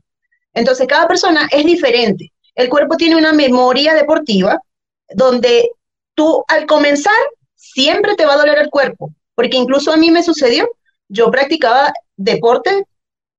Entonces, 0.54 0.86
cada 0.86 1.06
persona 1.06 1.48
es 1.50 1.64
diferente. 1.64 2.32
El 2.54 2.68
cuerpo 2.68 2.96
tiene 2.96 3.16
una 3.16 3.32
memoria 3.32 3.94
deportiva 3.94 4.60
donde 5.08 5.70
tú 6.14 6.44
al 6.48 6.66
comenzar 6.66 7.14
siempre 7.54 8.14
te 8.16 8.26
va 8.26 8.34
a 8.34 8.38
doler 8.38 8.58
el 8.58 8.70
cuerpo, 8.70 9.12
porque 9.34 9.56
incluso 9.56 9.92
a 9.92 9.96
mí 9.96 10.10
me 10.10 10.22
sucedió, 10.22 10.68
yo 11.08 11.30
practicaba 11.30 11.92
deporte 12.16 12.84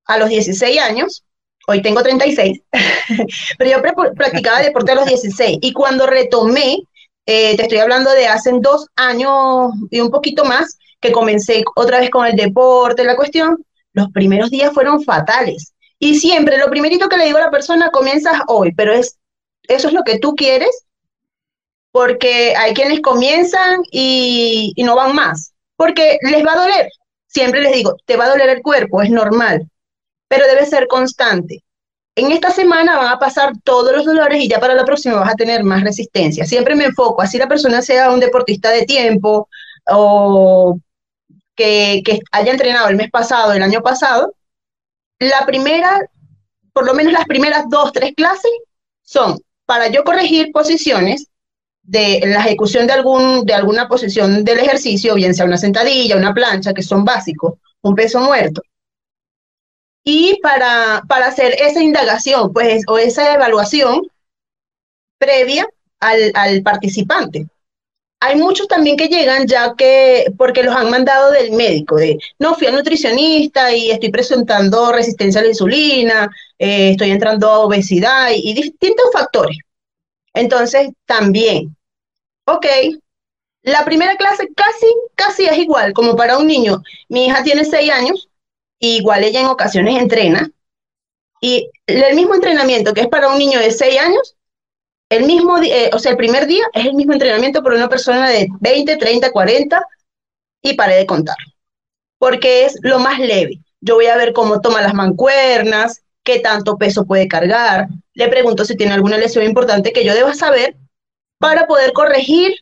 a 0.06 0.18
los 0.18 0.30
16 0.30 0.80
años, 0.80 1.24
hoy 1.68 1.82
tengo 1.82 2.02
36, 2.02 2.62
pero 3.58 3.72
yo 3.72 3.82
practicaba 4.16 4.62
deporte 4.62 4.92
a 4.92 4.96
los 4.96 5.06
16 5.06 5.60
y 5.62 5.74
cuando 5.74 6.08
retomé, 6.08 6.84
eh, 7.26 7.56
te 7.56 7.64
estoy 7.64 7.78
hablando 7.78 8.12
de 8.12 8.28
hace 8.28 8.52
dos 8.60 8.88
años 8.96 9.72
y 9.90 10.00
un 10.00 10.12
poquito 10.12 10.44
más, 10.44 10.78
que 11.00 11.12
comencé 11.12 11.64
otra 11.76 12.00
vez 12.00 12.10
con 12.10 12.26
el 12.26 12.36
deporte, 12.36 13.04
la 13.04 13.16
cuestión, 13.16 13.64
los 13.94 14.10
primeros 14.12 14.50
días 14.50 14.74
fueron 14.74 15.04
fatales. 15.04 15.74
Y 16.00 16.16
siempre, 16.20 16.58
lo 16.58 16.70
primerito 16.70 17.10
que 17.10 17.18
le 17.18 17.26
digo 17.26 17.38
a 17.38 17.42
la 17.42 17.52
persona, 17.52 17.92
comienzas 17.92 18.42
hoy, 18.48 18.74
pero 18.74 18.94
es, 18.94 19.18
eso 19.68 19.88
es 19.88 19.94
lo 19.94 20.04
que 20.04 20.20
tú 20.20 20.34
quieres, 20.36 20.86
porque 21.92 22.56
hay 22.56 22.74
quienes 22.74 23.02
comienzan 23.02 23.82
y, 23.92 24.74
no 24.78 24.96
van 24.96 25.16
más, 25.16 25.54
porque 25.76 26.18
les 26.22 26.46
va 26.46 26.54
a 26.54 26.62
doler. 26.64 26.90
Siempre 27.28 27.62
les 27.62 27.74
digo, 27.74 27.96
te 28.06 28.18
va 28.18 28.26
a 28.26 28.30
doler 28.30 28.50
el 28.50 28.62
cuerpo, 28.62 29.02
es 29.02 29.12
normal, 29.12 29.70
pero 30.28 30.48
debe 30.48 30.66
ser 30.66 30.88
constante. 30.88 31.64
En 32.16 32.32
esta 32.32 32.52
semana 32.52 32.98
van 32.98 33.08
a 33.08 33.20
pasar 33.20 33.54
todos 33.64 33.94
los 33.94 34.06
dolores 34.06 34.44
y 34.44 34.50
ya 34.50 34.60
para 34.60 34.74
la 34.74 34.86
próxima 34.86 35.16
vas 35.16 35.32
a 35.32 35.36
tener 35.36 35.64
más 35.64 35.84
resistencia. 35.84 36.46
Siempre 36.46 36.76
me 36.76 36.86
enfoco, 36.86 37.22
así 37.22 37.38
la 37.38 37.48
persona 37.48 37.82
sea 37.82 38.12
un 38.12 38.20
deportista 38.20 38.70
de 38.72 38.86
tiempo 38.86 39.48
o 39.88 40.78
que, 41.62 42.20
haya 42.32 42.52
entrenado 42.52 42.88
el 42.90 42.96
mes 42.96 43.10
pasado, 43.12 43.54
el 43.54 43.64
año 43.64 43.82
pasado, 43.82 44.34
la 45.20 45.46
primera, 45.46 46.00
por 46.74 46.86
lo 46.86 46.94
menos 46.94 47.14
las 47.14 47.26
primeras 47.26 47.66
dos, 47.70 47.92
tres 47.92 48.14
clases 48.16 48.52
son 49.04 49.40
para 49.66 49.88
yo 49.88 50.04
corregir 50.04 50.52
posiciones 50.52 51.28
de 51.84 52.22
la 52.26 52.40
ejecución 52.42 52.88
de, 52.88 52.94
algún, 52.94 53.46
de 53.46 53.54
alguna 53.54 53.88
posición 53.88 54.44
del 54.44 54.60
ejercicio, 54.60 55.16
bien 55.16 55.34
sea 55.34 55.46
una 55.46 55.58
sentadilla, 55.58 56.18
una 56.18 56.34
plancha, 56.34 56.74
que 56.74 56.84
son 56.84 57.04
básicos, 57.04 57.56
un 57.82 57.96
peso 57.96 58.20
muerto. 58.20 58.62
Y 60.04 60.40
para, 60.42 61.04
para 61.08 61.28
hacer 61.28 61.54
esa 61.60 61.82
indagación, 61.82 62.52
pues, 62.54 62.84
o 62.88 62.98
esa 62.98 63.34
evaluación 63.34 64.02
previa 65.18 65.68
al, 66.00 66.32
al 66.34 66.64
participante. 66.64 67.48
Hay 68.24 68.36
muchos 68.36 68.68
también 68.68 68.98
que 68.98 69.08
llegan 69.08 69.48
ya 69.48 69.74
que, 69.76 70.28
porque 70.38 70.62
los 70.62 70.76
han 70.76 70.92
mandado 70.92 71.32
del 71.32 71.54
médico, 71.54 71.96
de, 71.96 72.20
no, 72.38 72.54
fui 72.54 72.68
al 72.68 72.76
nutricionista 72.76 73.74
y 73.76 73.90
estoy 73.90 74.12
presentando 74.12 74.92
resistencia 74.92 75.42
a 75.42 75.44
la 75.44 75.50
insulina, 75.50 76.30
eh, 76.60 76.92
estoy 76.92 77.10
entrando 77.10 77.50
a 77.50 77.60
obesidad 77.60 78.30
y 78.32 78.54
distintos 78.54 79.08
factores. 79.12 79.58
Entonces, 80.36 80.90
también, 81.08 81.76
ok, 82.46 82.68
la 83.64 83.84
primera 83.86 84.16
clase 84.18 84.50
casi, 84.56 84.86
casi 85.16 85.46
es 85.46 85.58
igual, 85.58 85.94
como 85.94 86.16
para 86.16 86.38
un 86.38 86.46
niño. 86.46 86.84
Mi 87.10 87.26
hija 87.26 87.44
tiene 87.44 87.66
seis 87.66 87.90
años, 87.92 88.30
igual 88.80 89.24
ella 89.24 89.42
en 89.42 89.48
ocasiones 89.48 90.00
entrena, 90.00 90.52
y 91.42 91.72
el 91.88 92.16
mismo 92.16 92.36
entrenamiento 92.36 92.94
que 92.94 93.02
es 93.02 93.08
para 93.08 93.30
un 93.30 93.40
niño 93.40 93.60
de 93.60 93.72
seis 93.72 94.00
años, 94.00 94.36
el 95.12 95.26
mismo, 95.26 95.58
eh, 95.58 95.90
o 95.92 96.00
sea, 96.00 96.12
el 96.12 96.18
primer 96.18 96.48
día 96.48 96.64
es 96.74 96.86
el 96.86 96.94
mismo 96.94 97.12
entrenamiento 97.12 97.62
para 97.62 97.76
una 97.76 97.90
persona 97.90 98.30
de 98.30 98.48
20, 98.62 98.96
30, 98.96 99.32
40, 99.32 99.86
y 100.62 100.74
paré 100.76 100.96
de 100.96 101.06
contar, 101.06 101.36
porque 102.18 102.64
es 102.64 102.78
lo 102.82 102.98
más 102.98 103.20
leve. 103.20 103.60
Yo 103.82 103.96
voy 103.96 104.06
a 104.06 104.16
ver 104.16 104.32
cómo 104.32 104.62
toma 104.62 104.82
las 104.82 104.94
mancuernas, 104.94 106.02
qué 106.24 106.40
tanto 106.40 106.78
peso 106.78 107.06
puede 107.06 107.28
cargar, 107.28 107.90
le 108.14 108.30
pregunto 108.30 108.64
si 108.64 108.78
tiene 108.78 108.94
alguna 108.94 109.18
lesión 109.18 109.44
importante 109.44 109.92
que 109.92 110.06
yo 110.06 110.14
deba 110.14 110.34
saber 110.34 110.78
para 111.40 111.68
poder 111.68 111.92
corregir 111.92 112.56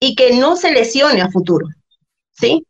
y 0.00 0.14
que 0.14 0.34
no 0.34 0.56
se 0.56 0.72
lesione 0.72 1.20
a 1.20 1.30
futuro. 1.30 1.66
¿Sí? 2.32 2.66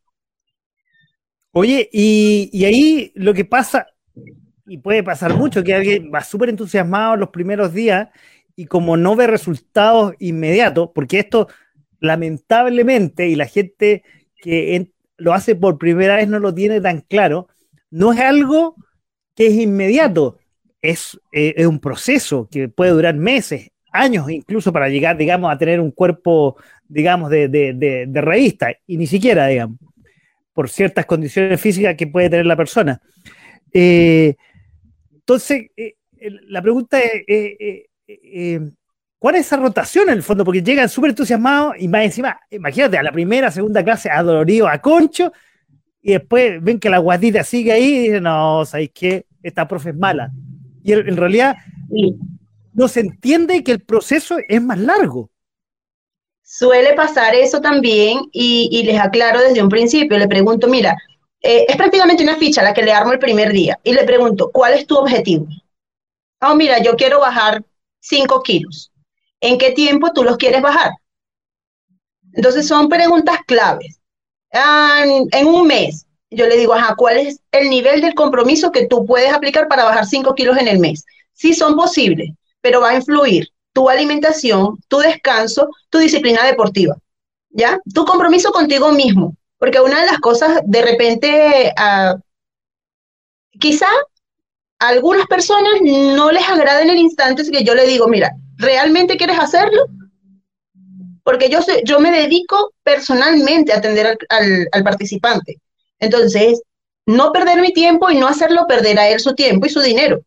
Oye, 1.53 1.89
y, 1.93 2.65
ahí 2.65 3.13
lo 3.15 3.33
que 3.35 3.45
pasa, 3.45 3.87
y 4.67 4.79
puede 4.79 5.05
pasar 5.05 5.35
mucho, 5.35 5.63
que 5.63 5.75
alguien 5.75 6.11
va 6.13 6.25
súper 6.25 6.49
entusiasmado 6.49 7.15
los 7.15 7.29
primeros 7.29 7.73
días 7.73 8.09
y 8.57 8.67
como 8.67 8.97
no 8.97 9.15
ve 9.15 9.27
resultados 9.27 10.15
inmediatos, 10.19 10.91
porque 10.95 11.21
esto 11.21 11.49
lamentablemente, 12.01 13.29
y 13.29 13.37
la 13.37 13.47
gente 13.47 14.03
que 14.37 14.91
lo 15.19 15.33
hace 15.33 15.55
por 15.55 15.79
primera 15.79 16.17
vez 16.17 16.29
no 16.29 16.39
lo 16.39 16.55
tiene 16.55 16.81
tan 16.81 17.01
claro, 17.03 17.49
no 17.91 18.13
es 18.13 18.21
algo 18.21 18.77
que 19.35 19.47
es 19.49 19.55
inmediato 19.55 20.39
es, 20.83 21.19
eh, 21.33 21.55
es 21.57 21.67
un 21.67 21.81
proceso 21.81 22.49
que 22.51 22.69
puede 22.69 22.93
durar 22.93 23.15
meses, 23.15 23.71
años 23.93 24.31
incluso 24.31 24.73
para 24.73 24.89
llegar, 24.89 25.17
digamos, 25.17 25.53
a 25.53 25.59
tener 25.59 25.81
un 25.81 25.91
cuerpo, 25.91 26.57
digamos, 26.87 27.31
de, 27.31 27.49
de, 27.49 28.21
revista, 28.21 28.73
y 28.87 28.97
ni 28.97 29.07
siquiera, 29.07 29.47
digamos, 29.47 29.79
por 30.53 30.69
ciertas 30.69 31.07
condiciones 31.07 31.61
físicas 31.61 31.97
que 31.97 32.07
puede 32.07 32.31
tener 32.31 32.47
la 32.47 32.57
persona. 32.57 33.01
Eh, 33.73 34.37
entonces, 35.13 35.71
eh, 35.77 35.97
la 36.49 36.63
pregunta 36.63 36.99
es, 37.01 37.86
¿cuál 39.19 39.35
es 39.37 39.47
esa 39.47 39.57
rotación 39.57 40.09
en 40.09 40.17
el 40.17 40.23
fondo? 40.23 40.45
Porque 40.45 40.63
llegan 40.63 40.89
súper 40.89 41.11
entusiasmados 41.11 41.75
y 41.79 41.89
más 41.89 42.05
encima, 42.05 42.39
imagínate, 42.51 42.99
a 42.99 43.03
la 43.03 43.13
primera, 43.13 43.51
segunda 43.51 43.85
clase, 43.85 44.11
adolorido, 44.11 44.69
a 44.69 44.81
concho, 44.81 45.33
y 46.03 46.13
después 46.13 46.63
ven 46.63 46.79
que 46.79 46.91
la 46.91 46.99
guatita 46.99 47.43
sigue 47.43 47.73
ahí 47.73 47.85
y 47.85 47.99
dicen, 48.05 48.23
no, 48.23 48.65
¿sabéis 48.65 48.91
qué? 48.95 49.27
Esta 49.43 49.67
profe 49.67 49.91
es 49.91 49.97
mala 49.97 50.31
y 50.87 50.93
en 50.93 51.17
realidad 51.17 51.57
no 52.73 52.87
se 52.87 53.01
entiende 53.01 53.65
que 53.65 53.73
el 53.73 53.81
proceso 53.81 54.37
es 54.47 54.63
más 54.63 54.79
largo. 54.79 55.31
Suele 56.45 56.95
pasar 56.95 57.35
eso 57.35 57.61
también 57.61 58.21
y, 58.31 58.85
les 58.85 59.01
aclaro 59.01 59.41
desde 59.41 59.61
un 59.61 59.69
principio, 59.69 60.17
le 60.17 60.29
pregunto, 60.29 60.69
mira, 60.69 60.97
eh, 61.43 61.67
es 61.69 61.77
prácticamente 61.77 62.23
una 62.23 62.37
ficha 62.37 62.63
la 62.63 62.73
que 62.73 62.83
le 62.83 62.93
armo 62.93 63.13
el 63.13 63.19
primer 63.19 63.53
día 63.53 63.77
y 63.83 63.95
le 63.95 64.05
pregunto, 64.05 64.53
¿cuál 64.53 64.75
es 64.75 64.87
tu 64.87 64.97
objetivo? 64.97 65.49
Oh, 66.41 66.55
mira, 66.55 66.81
yo 66.81 66.95
quiero 66.95 67.19
bajar 67.19 67.65
5 68.09 68.43
kilos. 68.43 68.93
¿En 69.41 69.59
qué 69.59 69.73
tiempo 69.73 70.13
tú 70.13 70.23
los 70.25 70.37
quieres 70.37 70.63
bajar? 70.63 70.93
Entonces 72.33 72.67
son 72.67 72.89
preguntas 72.89 73.39
claves. 73.47 74.01
Ah, 74.53 75.05
en 75.05 75.47
un 75.47 75.67
mes, 75.67 76.07
yo 76.31 76.47
le 76.47 76.57
digo, 76.57 76.75
ajá, 76.75 76.95
¿cuál 76.97 77.19
es 77.19 77.41
el 77.53 77.71
nivel 77.71 78.01
del 78.01 78.15
compromiso 78.15 78.73
que 78.73 78.87
tú 78.87 79.07
puedes 79.07 79.33
aplicar 79.33 79.69
para 79.69 79.85
bajar 79.85 80.07
5 80.07 80.35
kilos 80.35 80.57
en 80.59 80.69
el 80.69 80.79
mes? 80.79 81.05
Sí 81.33 81.55
son 81.55 81.77
posibles, 81.77 82.31
pero 82.61 82.81
va 82.81 82.91
a 82.91 82.97
influir 82.97 83.49
tu 83.73 83.89
alimentación, 83.89 84.79
tu 84.89 84.99
descanso, 84.99 85.69
tu 85.91 85.99
disciplina 85.99 86.45
deportiva, 86.45 86.97
¿ya? 87.51 87.79
Tu 87.95 88.05
compromiso 88.05 88.51
contigo 88.51 88.91
mismo, 88.93 89.37
porque 89.59 89.81
una 89.81 90.01
de 90.01 90.07
las 90.07 90.19
cosas, 90.19 90.61
de 90.65 90.83
repente, 90.83 91.73
uh, 91.77 92.19
quizá 93.59 93.89
algunas 94.79 95.27
personas 95.27 95.81
no 95.83 96.31
les 96.31 96.49
agrada 96.49 96.83
en 96.83 96.91
el 96.91 96.99
instante 96.99 97.51
que 97.51 97.65
yo 97.65 97.75
le 97.75 97.87
digo, 97.87 98.09
mira, 98.09 98.33
¿realmente 98.57 99.17
quieres 99.17 99.39
hacerlo? 99.39 99.87
Porque 101.23 101.49
yo, 101.49 101.61
yo 101.85 101.99
me 101.99 102.13
dedico 102.13 102.73
personalmente 102.83 103.73
a 103.73 103.79
atender 103.79 104.19
al, 104.29 104.69
al 104.71 104.85
participante. 104.85 105.59
Entonces, 105.99 106.63
no 107.07 107.33
perder 107.33 107.61
mi 107.61 107.73
tiempo 107.73 108.11
y 108.11 108.17
no 108.17 108.29
hacerlo 108.29 108.67
perder 108.67 108.99
a 108.99 109.09
él 109.09 109.21
su 109.21 109.35
tiempo 109.35 109.67
y 109.67 109.71
su 109.71 109.81
dinero, 109.81 110.21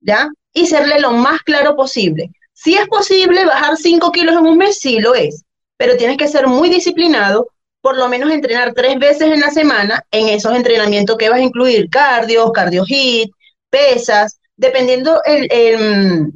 ¿ya? 0.00 0.28
Y 0.52 0.66
serle 0.66 1.00
lo 1.00 1.12
más 1.12 1.42
claro 1.42 1.76
posible. 1.76 2.30
Si 2.52 2.74
es 2.74 2.86
posible 2.88 3.44
bajar 3.44 3.76
5 3.76 4.10
kilos 4.12 4.36
en 4.36 4.46
un 4.46 4.58
mes, 4.58 4.78
sí 4.78 4.98
lo 4.98 5.14
es, 5.14 5.44
pero 5.76 5.96
tienes 5.96 6.16
que 6.16 6.28
ser 6.28 6.46
muy 6.46 6.68
disciplinado, 6.68 7.48
por 7.80 7.96
lo 7.96 8.08
menos 8.08 8.32
entrenar 8.32 8.72
tres 8.74 8.98
veces 8.98 9.30
en 9.30 9.40
la 9.40 9.50
semana 9.50 10.04
en 10.10 10.28
esos 10.28 10.56
entrenamientos 10.56 11.16
que 11.16 11.28
vas 11.28 11.38
a 11.38 11.44
incluir 11.44 11.88
cardio, 11.88 12.50
cardio 12.50 12.84
hit, 12.84 13.30
pesas, 13.70 14.38
dependiendo 14.56 15.20
el, 15.24 16.32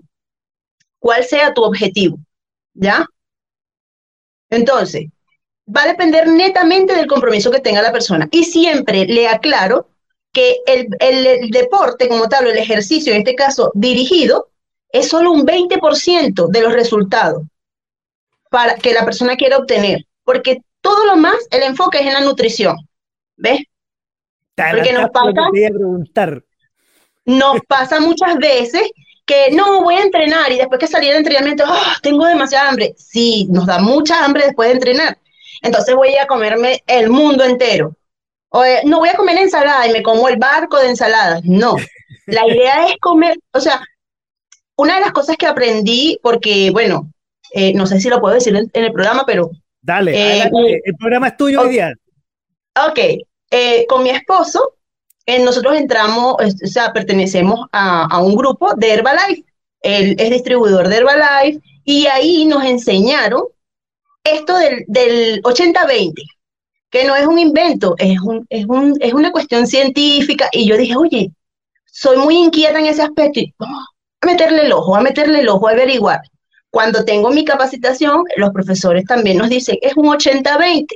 cuál 0.98 1.24
sea 1.24 1.54
tu 1.54 1.62
objetivo, 1.62 2.18
¿ya? 2.74 3.06
Entonces, 4.50 5.06
va 5.74 5.84
a 5.84 5.88
depender 5.88 6.28
netamente 6.28 6.94
del 6.94 7.06
compromiso 7.06 7.50
que 7.50 7.60
tenga 7.60 7.82
la 7.82 7.92
persona. 7.92 8.28
Y 8.30 8.44
siempre 8.44 9.06
le 9.06 9.28
aclaro 9.28 9.88
que 10.32 10.58
el, 10.66 10.88
el, 11.00 11.50
deporte 11.50 12.08
como 12.08 12.28
tal, 12.28 12.46
o 12.46 12.50
el 12.50 12.58
ejercicio, 12.58 13.12
en 13.12 13.20
este 13.20 13.34
caso 13.34 13.72
dirigido, 13.74 14.50
es 14.92 15.08
solo 15.08 15.30
un 15.30 15.46
20% 15.46 16.48
de 16.48 16.60
los 16.60 16.72
resultados 16.72 17.42
para 18.50 18.74
que 18.74 18.92
la 18.92 19.04
persona 19.04 19.36
quiera 19.36 19.58
obtener, 19.58 20.04
porque 20.24 20.62
todo 20.80 21.06
lo 21.06 21.16
más, 21.16 21.36
el 21.50 21.62
enfoque 21.62 21.98
es 21.98 22.06
en 22.06 22.14
la 22.14 22.20
nutrición. 22.20 22.76
¿Ves? 23.36 23.60
Porque 24.54 24.92
nos 24.92 25.10
pasa, 25.10 25.48
nos 27.30 27.60
pasa 27.66 28.00
muchas 28.00 28.36
veces 28.36 28.90
que 29.24 29.52
no 29.52 29.82
voy 29.82 29.94
a 29.94 30.02
entrenar 30.02 30.50
y 30.50 30.58
después 30.58 30.80
que 30.80 30.88
salir 30.88 31.12
de 31.12 31.18
entrenamiento, 31.18 31.64
¡ah! 31.66 31.96
tengo 32.02 32.26
demasiada 32.26 32.68
hambre. 32.68 32.94
Sí, 32.96 33.46
nos 33.48 33.66
da 33.66 33.78
mucha 33.78 34.24
hambre 34.24 34.46
después 34.46 34.68
de 34.68 34.74
entrenar. 34.74 35.18
Entonces 35.62 35.94
voy 35.94 36.16
a 36.16 36.26
comerme 36.26 36.82
el 36.86 37.10
mundo 37.10 37.44
entero. 37.44 37.94
O, 38.48 38.64
eh, 38.64 38.80
no 38.84 38.98
voy 38.98 39.08
a 39.08 39.14
comer 39.14 39.38
ensalada 39.38 39.86
y 39.86 39.92
me 39.92 40.02
como 40.02 40.28
el 40.28 40.36
barco 40.36 40.78
de 40.78 40.88
ensaladas. 40.88 41.44
No, 41.44 41.76
la 42.26 42.46
idea 42.48 42.86
es 42.86 42.96
comer, 43.00 43.38
o 43.52 43.60
sea, 43.60 43.80
una 44.76 44.96
de 44.96 45.02
las 45.02 45.12
cosas 45.12 45.36
que 45.36 45.46
aprendí, 45.46 46.18
porque, 46.22 46.70
bueno, 46.72 47.12
eh, 47.52 47.72
no 47.74 47.86
sé 47.86 48.00
si 48.00 48.08
lo 48.08 48.20
puedo 48.20 48.34
decir 48.34 48.56
en, 48.56 48.68
el 48.72 48.92
programa, 48.92 49.24
pero... 49.24 49.50
Dale, 49.80 50.12
eh, 50.12 50.50
el 50.84 50.96
programa 50.96 51.28
es 51.28 51.36
tuyo 51.36 51.60
hoy 51.60 51.70
día. 51.70 51.92
Ok, 52.74 52.98
con 53.88 54.02
mi 54.02 54.10
esposo, 54.10 54.74
nosotros 55.38 55.76
entramos, 55.76 56.34
o 56.34 56.66
sea, 56.66 56.92
pertenecemos 56.92 57.66
a, 57.72 58.20
un 58.20 58.34
grupo 58.34 58.74
de 58.74 58.92
Herbalife. 58.94 59.44
Él 59.82 60.16
es 60.18 60.30
distribuidor 60.30 60.88
de 60.88 60.96
Herbalife 60.96 61.60
y 61.84 62.06
ahí 62.06 62.44
nos 62.44 62.64
enseñaron 62.64 63.44
esto 64.24 64.56
del, 64.56 64.84
del 64.86 65.42
80-20, 65.42 66.12
que 66.90 67.04
no 67.04 67.16
es 67.16 67.26
un 67.26 67.38
invento, 67.38 67.94
es, 67.98 68.20
un, 68.20 68.46
es, 68.50 68.66
un, 68.66 68.96
es 69.00 69.12
una 69.12 69.32
cuestión 69.32 69.66
científica. 69.66 70.48
Y 70.52 70.66
yo 70.66 70.76
dije, 70.76 70.96
oye, 70.96 71.32
soy 71.86 72.16
muy 72.18 72.36
inquieta 72.36 72.78
en 72.78 72.86
ese 72.86 73.02
aspecto. 73.02 73.40
Y, 73.40 73.54
a 74.22 74.26
meterle 74.26 74.66
el 74.66 74.72
ojo, 74.72 74.94
a 74.94 75.00
meterle 75.00 75.40
el 75.40 75.48
ojo, 75.48 75.68
a 75.68 75.72
averiguar. 75.72 76.20
Cuando 76.70 77.04
tengo 77.04 77.30
mi 77.30 77.44
capacitación, 77.44 78.24
los 78.36 78.50
profesores 78.50 79.04
también 79.04 79.38
nos 79.38 79.48
dicen, 79.48 79.76
es 79.82 79.96
un 79.96 80.06
80-20, 80.06 80.86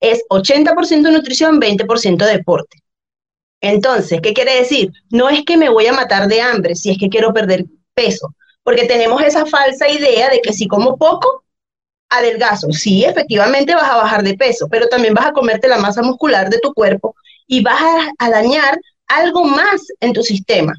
es 0.00 0.22
80% 0.28 1.12
nutrición, 1.12 1.60
20% 1.60 2.26
deporte. 2.26 2.83
Entonces, 3.64 4.20
¿qué 4.20 4.34
quiere 4.34 4.56
decir? 4.56 4.92
No 5.08 5.30
es 5.30 5.42
que 5.42 5.56
me 5.56 5.70
voy 5.70 5.86
a 5.86 5.94
matar 5.94 6.28
de 6.28 6.42
hambre 6.42 6.74
si 6.74 6.90
es 6.90 6.98
que 6.98 7.08
quiero 7.08 7.32
perder 7.32 7.64
peso, 7.94 8.34
porque 8.62 8.84
tenemos 8.84 9.22
esa 9.22 9.46
falsa 9.46 9.88
idea 9.88 10.28
de 10.28 10.42
que 10.42 10.52
si 10.52 10.68
como 10.68 10.98
poco, 10.98 11.44
adelgazo. 12.10 12.70
Sí, 12.72 13.06
efectivamente 13.06 13.74
vas 13.74 13.88
a 13.88 13.96
bajar 13.96 14.22
de 14.22 14.36
peso, 14.36 14.68
pero 14.70 14.86
también 14.88 15.14
vas 15.14 15.28
a 15.28 15.32
comerte 15.32 15.66
la 15.66 15.78
masa 15.78 16.02
muscular 16.02 16.50
de 16.50 16.58
tu 16.58 16.74
cuerpo 16.74 17.16
y 17.46 17.62
vas 17.62 17.80
a, 18.18 18.28
dañar 18.28 18.78
algo 19.06 19.44
más 19.44 19.80
en 19.98 20.12
tu 20.12 20.22
sistema, 20.22 20.74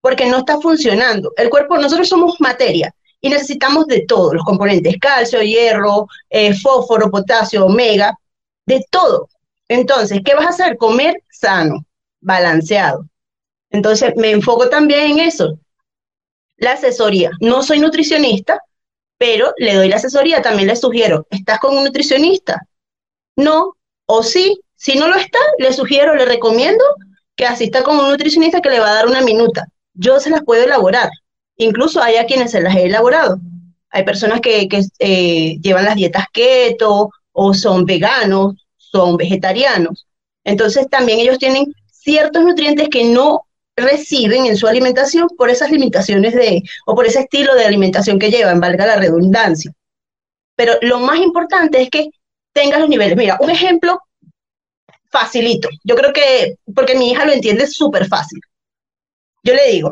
porque 0.00 0.24
no 0.24 0.38
está 0.38 0.58
funcionando. 0.62 1.30
El 1.36 1.50
cuerpo, 1.50 1.76
nosotros 1.76 2.08
somos 2.08 2.40
materia 2.40 2.94
y 3.20 3.28
necesitamos 3.28 3.86
de 3.86 4.06
todos 4.06 4.32
los 4.32 4.44
componentes, 4.44 4.96
calcio, 4.98 5.42
hierro, 5.42 6.06
eh, 6.30 6.54
fósforo, 6.54 7.10
potasio, 7.10 7.66
omega, 7.66 8.18
de 8.64 8.82
todo. 8.90 9.28
Entonces, 9.68 10.22
¿qué 10.24 10.34
vas 10.34 10.46
a 10.46 10.50
hacer? 10.64 10.78
Comer 10.78 11.22
sano, 11.30 11.84
balanceado. 12.24 13.06
Entonces, 13.70 14.14
me 14.16 14.32
enfoco 14.32 14.68
también 14.68 15.12
en 15.12 15.18
eso. 15.20 15.58
La 16.56 16.72
asesoría. 16.72 17.30
No 17.40 17.62
soy 17.62 17.78
nutricionista, 17.78 18.60
pero 19.18 19.52
le 19.58 19.74
doy 19.74 19.88
la 19.88 19.96
asesoría, 19.96 20.42
también 20.42 20.68
le 20.68 20.76
sugiero, 20.76 21.26
¿estás 21.30 21.58
con 21.58 21.76
un 21.76 21.84
nutricionista? 21.84 22.60
No, 23.36 23.76
o 24.06 24.22
sí, 24.22 24.60
si 24.76 24.98
no 24.98 25.08
lo 25.08 25.16
está, 25.16 25.38
le 25.58 25.72
sugiero, 25.72 26.14
le 26.14 26.24
recomiendo 26.24 26.84
que 27.36 27.46
asista 27.46 27.82
con 27.82 27.98
un 27.98 28.10
nutricionista 28.10 28.60
que 28.60 28.70
le 28.70 28.80
va 28.80 28.90
a 28.90 28.94
dar 28.94 29.06
una 29.06 29.22
minuta. 29.22 29.66
Yo 29.94 30.20
se 30.20 30.30
las 30.30 30.42
puedo 30.44 30.64
elaborar, 30.64 31.10
incluso 31.56 32.02
hay 32.02 32.16
a 32.16 32.26
quienes 32.26 32.50
se 32.50 32.60
las 32.60 32.74
he 32.76 32.86
elaborado. 32.86 33.38
Hay 33.90 34.04
personas 34.04 34.40
que, 34.40 34.68
eh, 34.98 35.58
llevan 35.60 35.84
las 35.84 35.94
dietas 35.94 36.26
keto 36.32 37.10
o 37.32 37.54
son 37.54 37.84
veganos, 37.84 38.66
son 38.76 39.16
vegetarianos. 39.16 40.06
Entonces 40.44 40.88
también 40.90 41.20
ellos 41.20 41.38
tienen 41.38 41.72
ciertos 42.04 42.44
nutrientes 42.44 42.88
que 42.90 43.04
no 43.04 43.46
reciben 43.76 44.46
en 44.46 44.56
su 44.56 44.68
alimentación 44.68 45.28
por 45.36 45.50
esas 45.50 45.70
limitaciones 45.70 46.34
de, 46.34 46.62
o 46.86 46.94
por 46.94 47.06
ese 47.06 47.20
estilo 47.20 47.54
de 47.54 47.64
alimentación 47.64 48.18
que 48.18 48.30
llevan, 48.30 48.60
valga 48.60 48.86
la 48.86 48.96
redundancia. 48.96 49.72
Pero 50.54 50.74
lo 50.82 51.00
más 51.00 51.18
importante 51.18 51.82
es 51.82 51.90
que 51.90 52.10
tengas 52.52 52.78
los 52.78 52.88
niveles. 52.88 53.16
Mira, 53.16 53.38
un 53.40 53.50
ejemplo 53.50 54.00
facilito. 55.10 55.68
Yo 55.82 55.96
creo 55.96 56.12
que, 56.12 56.56
porque 56.74 56.94
mi 56.94 57.10
hija 57.10 57.24
lo 57.24 57.32
entiende 57.32 57.66
súper 57.66 58.06
fácil. 58.06 58.40
Yo 59.42 59.54
le 59.54 59.70
digo, 59.70 59.90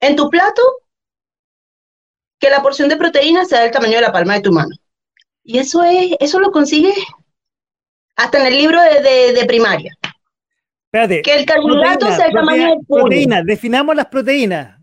en 0.00 0.16
tu 0.16 0.30
plato, 0.30 0.62
que 2.38 2.50
la 2.50 2.62
porción 2.62 2.88
de 2.88 2.96
proteína 2.96 3.44
sea 3.44 3.60
del 3.60 3.70
tamaño 3.70 3.96
de 3.96 4.00
la 4.00 4.12
palma 4.12 4.34
de 4.34 4.40
tu 4.40 4.52
mano. 4.52 4.74
Y 5.44 5.58
eso 5.58 5.82
es, 5.82 6.12
eso 6.20 6.40
lo 6.40 6.50
consigues 6.50 6.96
hasta 8.16 8.38
en 8.40 8.46
el 8.46 8.56
libro 8.56 8.80
de, 8.80 9.32
de 9.32 9.44
primaria. 9.46 9.96
Espérate. 10.92 11.22
Que 11.22 11.34
el 11.36 11.46
carbohidrato 11.46 12.06
sea 12.14 12.26
el 12.26 12.34
tamaño 12.34 12.68
del 12.68 12.86
Proteínas, 12.86 13.46
definamos 13.46 13.96
las 13.96 14.06
proteínas. 14.06 14.78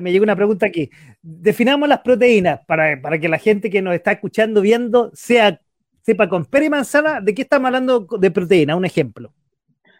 Me 0.00 0.10
llega 0.10 0.22
una 0.22 0.34
pregunta 0.34 0.64
aquí. 0.64 0.90
Definamos 1.20 1.86
las 1.86 2.00
proteínas 2.00 2.60
para, 2.66 2.98
para 3.02 3.18
que 3.18 3.28
la 3.28 3.36
gente 3.36 3.68
que 3.68 3.82
nos 3.82 3.94
está 3.94 4.12
escuchando, 4.12 4.62
viendo, 4.62 5.10
sea, 5.12 5.60
sepa 6.00 6.30
con 6.30 6.46
pera 6.46 6.64
y 6.64 6.70
manzana 6.70 7.20
de 7.20 7.34
qué 7.34 7.42
estamos 7.42 7.66
hablando 7.66 8.06
de 8.18 8.30
proteína. 8.30 8.74
Un 8.74 8.86
ejemplo. 8.86 9.34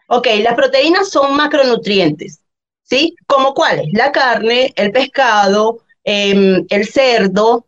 Ok, 0.07 0.27
las 0.41 0.55
proteínas 0.55 1.09
son 1.09 1.37
macronutrientes, 1.37 2.41
¿sí? 2.81 3.15
¿Como 3.27 3.53
cuáles? 3.53 3.85
La 3.93 4.11
carne, 4.11 4.73
el 4.75 4.91
pescado, 4.91 5.83
em, 6.03 6.65
el 6.69 6.87
cerdo, 6.87 7.67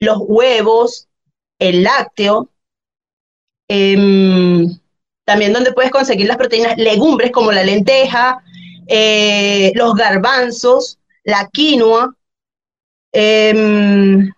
los 0.00 0.18
huevos, 0.26 1.08
el 1.60 1.84
lácteo, 1.84 2.50
eh, 3.68 4.66
también 5.24 5.52
donde 5.52 5.72
puedes 5.72 5.90
conseguir 5.90 6.26
las 6.26 6.36
proteínas, 6.36 6.76
legumbres 6.76 7.30
como 7.30 7.52
la 7.52 7.64
lenteja, 7.64 8.42
eh, 8.86 9.72
los 9.74 9.94
garbanzos, 9.94 10.98
la 11.24 11.48
quinoa. 11.52 12.14
Em, 13.12 14.30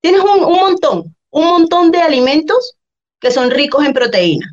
tienes 0.00 0.20
un, 0.20 0.40
montón, 0.40 1.16
un 1.30 1.44
montón 1.44 1.90
de 1.90 1.98
alimentos 1.98 2.76
que 3.20 3.30
son 3.30 3.50
ricos 3.50 3.84
en 3.84 3.92
proteínas. 3.92 4.50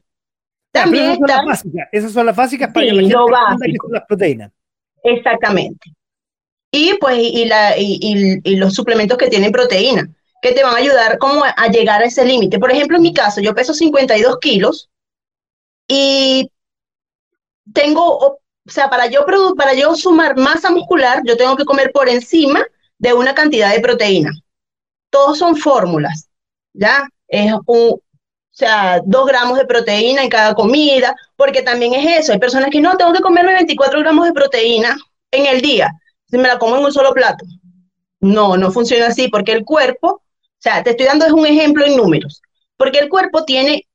También 0.71 1.11
esas, 1.11 1.17
son 1.19 1.27
las 1.27 1.45
básicas, 1.45 1.89
esas 1.91 2.11
son 2.11 2.25
las 2.25 2.35
básicas 2.35 2.73
para 2.73 2.85
que 2.85 2.93
la 2.93 3.01
gente 3.01 3.77
las 3.91 4.05
proteínas. 4.07 4.51
Exactamente. 5.03 5.91
Y 6.71 6.97
pues 6.99 7.19
y, 7.19 7.45
la, 7.45 7.77
y, 7.77 8.55
los 8.55 8.73
suplementos 8.73 9.15
que 9.15 9.29
tienen 9.29 9.51
proteína, 9.51 10.09
que 10.41 10.53
te 10.53 10.63
van 10.63 10.73
a 10.73 10.79
ayudar 10.79 11.19
como 11.19 11.43
a 11.43 11.67
llegar 11.67 12.01
a 12.01 12.05
ese 12.05 12.25
límite. 12.25 12.57
Por 12.57 12.71
ejemplo, 12.71 12.97
en 12.97 13.03
mi 13.03 13.13
caso, 13.13 13.39
yo 13.39 13.53
peso 13.53 13.75
52 13.75 14.39
kilos 14.39 14.89
y 15.87 16.49
tengo, 17.73 18.17
o 18.17 18.39
sea, 18.65 18.89
para 18.89 19.07
yo, 19.07 19.25
para 19.57 19.73
yo 19.73 19.95
sumar 19.95 20.37
masa 20.37 20.71
muscular, 20.71 21.21
yo 21.25 21.37
tengo 21.37 21.55
que 21.55 21.65
comer 21.65 21.91
por 21.91 22.09
encima 22.09 22.65
de 22.97 23.13
una 23.13 23.33
cantidad 23.33 23.71
de 23.71 23.79
proteína. 23.79 24.31
Todos 25.09 25.37
son 25.37 25.55
fórmulas, 25.55 26.29
¿ya? 26.73 27.07
Es 27.27 27.53
un, 27.65 27.99
o 28.53 28.55
sea, 28.55 29.01
dos 29.03 29.25
gramos 29.25 29.57
de 29.57 29.65
proteína 29.65 30.23
en 30.23 30.29
cada 30.29 30.53
comida, 30.53 31.15
porque 31.35 31.61
también 31.61 31.93
es 31.95 32.19
eso. 32.19 32.33
Hay 32.33 32.39
personas 32.39 32.69
que 32.69 32.81
no, 32.81 32.95
tengo 32.97 33.11
que 33.11 33.21
comerme 33.21 33.53
24 33.53 33.99
gramos 33.99 34.25
de 34.25 34.33
proteína 34.33 34.95
en 35.31 35.47
el 35.47 35.61
día, 35.61 35.91
si 36.29 36.37
me 36.37 36.47
la 36.47 36.59
como 36.59 36.77
en 36.77 36.85
un 36.85 36.93
solo 36.93 37.13
plato. 37.13 37.45
No, 38.19 38.55
no 38.55 38.71
funciona 38.71 39.07
así, 39.07 39.27
porque 39.27 39.51
el 39.51 39.65
cuerpo, 39.65 40.07
o 40.07 40.21
sea, 40.59 40.83
te 40.83 40.91
estoy 40.91 41.07
dando 41.07 41.25
es 41.25 41.33
un 41.33 41.45
ejemplo 41.45 41.85
en 41.85 41.97
números, 41.97 42.41
porque 42.77 42.99
el 42.99 43.09
cuerpo 43.09 43.43
tiene 43.43 43.87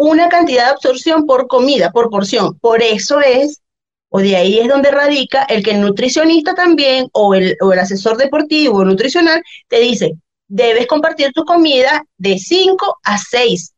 una 0.00 0.28
cantidad 0.28 0.64
de 0.64 0.70
absorción 0.70 1.26
por 1.26 1.46
comida, 1.46 1.90
por 1.92 2.10
porción. 2.10 2.58
Por 2.58 2.82
eso 2.82 3.20
es, 3.20 3.60
o 4.08 4.20
de 4.20 4.36
ahí 4.36 4.58
es 4.58 4.68
donde 4.68 4.90
radica 4.90 5.42
el 5.44 5.62
que 5.62 5.72
el 5.72 5.82
nutricionista 5.82 6.54
también, 6.54 7.08
o 7.12 7.34
el, 7.34 7.56
o 7.60 7.72
el 7.72 7.78
asesor 7.78 8.16
deportivo 8.16 8.78
o 8.78 8.84
nutricional, 8.84 9.42
te 9.68 9.78
dice, 9.80 10.14
debes 10.48 10.86
compartir 10.86 11.32
tu 11.32 11.44
comida 11.44 12.02
de 12.16 12.38
5 12.38 12.98
a 13.04 13.18
6 13.18 13.74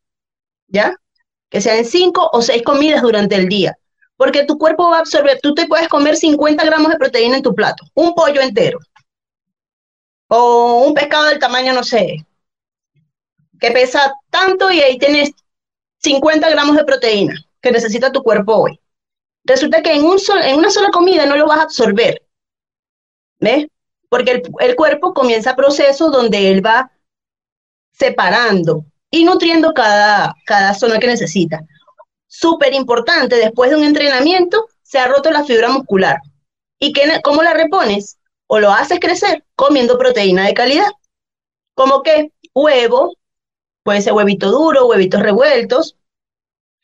¿ya? 0.69 0.95
Que 1.51 1.61
sean 1.61 1.85
cinco 1.85 2.31
o 2.33 2.41
seis 2.41 2.63
comidas 2.63 3.03
durante 3.03 3.35
el 3.37 3.49
día, 3.49 3.77
porque 4.17 4.45
tu 4.45 4.59
cuerpo 4.59 4.91
va 4.91 4.99
a 4.99 5.01
absorber, 5.01 5.39
tú 5.43 5.55
te 5.55 5.67
puedes 5.67 5.89
comer 5.89 6.17
50 6.17 6.65
gramos 6.65 6.91
de 6.91 6.99
proteína 6.99 7.37
en 7.37 7.43
tu 7.43 7.55
plato, 7.55 7.85
un 7.95 8.15
pollo 8.15 8.41
entero, 8.41 8.79
o 10.29 10.85
un 10.87 10.95
pescado 10.95 11.27
del 11.27 11.39
tamaño, 11.39 11.75
no 11.75 11.85
sé, 11.85 12.25
que 13.61 13.71
pesa 13.71 14.15
tanto 14.31 14.71
y 14.73 14.81
ahí 14.81 14.99
tienes 14.99 15.33
50 16.03 16.51
gramos 16.51 16.77
de 16.77 16.85
proteína 16.85 17.35
que 17.61 17.71
necesita 17.71 18.13
tu 18.13 18.23
cuerpo 18.23 18.57
hoy. 18.57 18.81
Resulta 19.45 19.83
que 19.83 19.93
en, 19.93 20.05
un 20.05 20.19
en 20.43 20.57
una 20.57 20.71
sola 20.71 20.91
comida 20.91 21.27
no 21.27 21.37
lo 21.37 21.47
vas 21.47 21.59
a 21.59 21.63
absorber, 21.63 22.23
¿ves? 23.41 23.67
Porque 24.09 24.43
el, 24.61 24.77
cuerpo 24.77 25.15
comienza 25.15 25.57
procesos 25.57 26.13
donde 26.13 26.51
él 26.51 26.65
va 26.65 26.93
separando 27.93 28.85
y 29.11 29.25
nutriendo 29.25 29.73
cada, 29.73 30.35
cada 30.45 30.75
zona 30.75 30.99
que 30.99 31.07
necesita. 31.07 31.61
Súper 32.27 32.75
importante, 32.75 33.37
después 33.37 33.71
de 33.71 33.77
un 33.77 33.85
entrenamiento 33.85 34.67
se 34.83 34.99
ha 34.99 35.07
roto 35.07 35.31
la 35.31 35.45
fibra 35.45 35.69
muscular. 35.71 36.19
¿Y 36.79 36.93
cómo 37.23 37.43
la 37.43 37.55
repones? 37.55 38.19
O 38.47 38.59
lo 38.59 38.71
haces 38.71 39.01
crecer 39.01 39.45
comiendo 39.55 39.99
proteína 39.99 40.47
de 40.47 40.55
calidad. 40.55 40.91
Como 41.75 42.03
que 42.03 42.33
huevo, 42.55 43.15
puede 43.83 44.01
ser 44.01 44.13
huevito 44.13 44.51
duro, 44.51 44.87
huevitos 44.87 45.23
revueltos, 45.23 45.97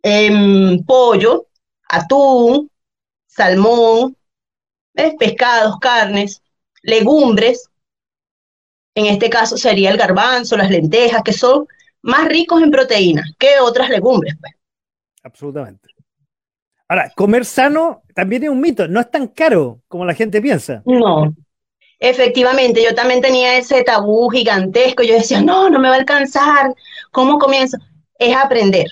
em, 0.03 0.83
pollo, 0.85 1.47
atún, 1.89 2.71
salmón, 3.27 4.17
pescados, 5.19 5.79
carnes, 5.79 6.43
legumbres. 6.83 7.71
En 8.95 9.07
este 9.07 9.31
caso 9.31 9.57
sería 9.57 9.91
el 9.91 9.97
garbanzo, 9.97 10.57
las 10.57 10.71
lentejas, 10.71 11.23
que 11.23 11.33
son 11.33 11.67
más 12.03 12.27
ricos 12.29 12.63
en 12.63 12.71
proteínas 12.71 13.33
que 13.39 13.61
otras 13.61 13.89
legumbres. 13.91 14.37
Pues. 14.41 14.53
Absolutamente. 15.23 15.89
Ahora, 16.89 17.13
comer 17.15 17.45
sano 17.45 18.03
también 18.15 18.45
es 18.45 18.49
un 18.49 18.61
mito, 18.61 18.89
no 18.89 18.99
es 18.99 19.11
tan 19.11 19.29
caro 19.29 19.83
como 19.89 20.05
la 20.05 20.15
gente 20.15 20.41
piensa. 20.41 20.83
No, 20.87 21.35
efectivamente, 21.99 22.83
yo 22.83 22.95
también 22.95 23.21
tenía 23.21 23.57
ese 23.57 23.83
tabú 23.83 24.29
gigantesco, 24.31 25.03
yo 25.03 25.15
decía, 25.15 25.41
no, 25.41 25.71
no 25.71 25.79
me 25.79 25.89
va 25.89 25.95
a 25.95 25.99
alcanzar, 25.99 26.75
¿cómo 27.11 27.39
comienzo? 27.39 27.79
Es 28.19 28.35
aprender, 28.37 28.87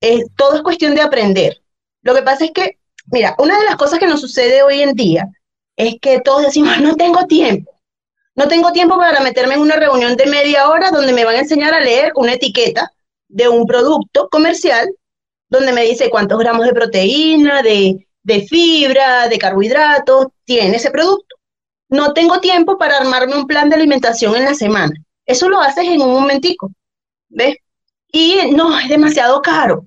es, 0.00 0.26
todo 0.36 0.56
es 0.56 0.62
cuestión 0.62 0.94
de 0.94 1.02
aprender. 1.02 1.56
Lo 2.02 2.14
que 2.14 2.22
pasa 2.22 2.44
es 2.44 2.52
que, 2.52 2.78
mira, 3.06 3.34
una 3.38 3.58
de 3.58 3.64
las 3.64 3.76
cosas 3.76 3.98
que 3.98 4.06
nos 4.06 4.20
sucede 4.20 4.62
hoy 4.62 4.82
en 4.82 4.92
día 4.94 5.28
es 5.76 5.96
que 6.00 6.20
todos 6.20 6.42
decimos, 6.42 6.78
no 6.80 6.96
tengo 6.96 7.26
tiempo. 7.26 7.72
No 8.34 8.48
tengo 8.48 8.70
tiempo 8.72 8.98
para 8.98 9.20
meterme 9.20 9.54
en 9.54 9.60
una 9.60 9.76
reunión 9.76 10.14
de 10.16 10.26
media 10.26 10.68
hora 10.68 10.90
donde 10.90 11.14
me 11.14 11.24
van 11.24 11.36
a 11.36 11.40
enseñar 11.40 11.72
a 11.72 11.80
leer 11.80 12.12
una 12.16 12.34
etiqueta 12.34 12.92
de 13.28 13.48
un 13.48 13.66
producto 13.66 14.28
comercial 14.30 14.88
donde 15.48 15.72
me 15.72 15.82
dice 15.82 16.10
cuántos 16.10 16.38
gramos 16.38 16.66
de 16.66 16.74
proteína, 16.74 17.62
de, 17.62 18.06
fibra, 18.48 19.28
de 19.28 19.38
carbohidratos 19.38 20.26
tiene 20.44 20.76
ese 20.76 20.90
producto. 20.90 21.35
No 21.88 22.12
tengo 22.12 22.40
tiempo 22.40 22.78
para 22.78 22.98
armarme 22.98 23.36
un 23.36 23.46
plan 23.46 23.68
de 23.68 23.76
alimentación 23.76 24.36
en 24.36 24.44
la 24.44 24.54
semana. 24.54 24.94
Eso 25.24 25.48
lo 25.48 25.60
haces 25.60 25.86
en 25.86 26.00
un 26.00 26.12
momentico, 26.12 26.70
¿ves? 27.28 27.56
Y 28.12 28.52
no, 28.52 28.78
es 28.78 28.88
demasiado 28.88 29.42
caro. 29.42 29.84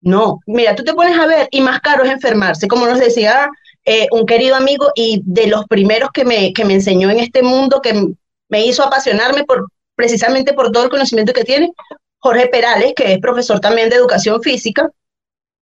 No, 0.00 0.40
mira, 0.46 0.74
tú 0.74 0.84
te 0.84 0.94
pones 0.94 1.18
a 1.18 1.26
ver 1.26 1.48
y 1.50 1.60
más 1.60 1.80
caro 1.80 2.04
es 2.04 2.10
enfermarse, 2.10 2.68
como 2.68 2.86
nos 2.86 3.00
decía 3.00 3.48
eh, 3.84 4.06
un 4.12 4.26
querido 4.26 4.54
amigo 4.54 4.90
y 4.94 5.22
de 5.24 5.48
los 5.48 5.64
primeros 5.66 6.10
que 6.12 6.24
me, 6.24 6.52
que 6.52 6.64
me 6.64 6.74
enseñó 6.74 7.10
en 7.10 7.18
este 7.18 7.42
mundo, 7.42 7.80
que 7.82 8.14
me 8.48 8.64
hizo 8.64 8.84
apasionarme 8.84 9.44
por, 9.44 9.66
precisamente 9.96 10.52
por 10.52 10.70
todo 10.70 10.84
el 10.84 10.90
conocimiento 10.90 11.32
que 11.32 11.44
tiene, 11.44 11.72
Jorge 12.18 12.46
Perales, 12.48 12.92
que 12.94 13.12
es 13.12 13.18
profesor 13.18 13.60
también 13.60 13.88
de 13.90 13.96
educación 13.96 14.42
física, 14.42 14.90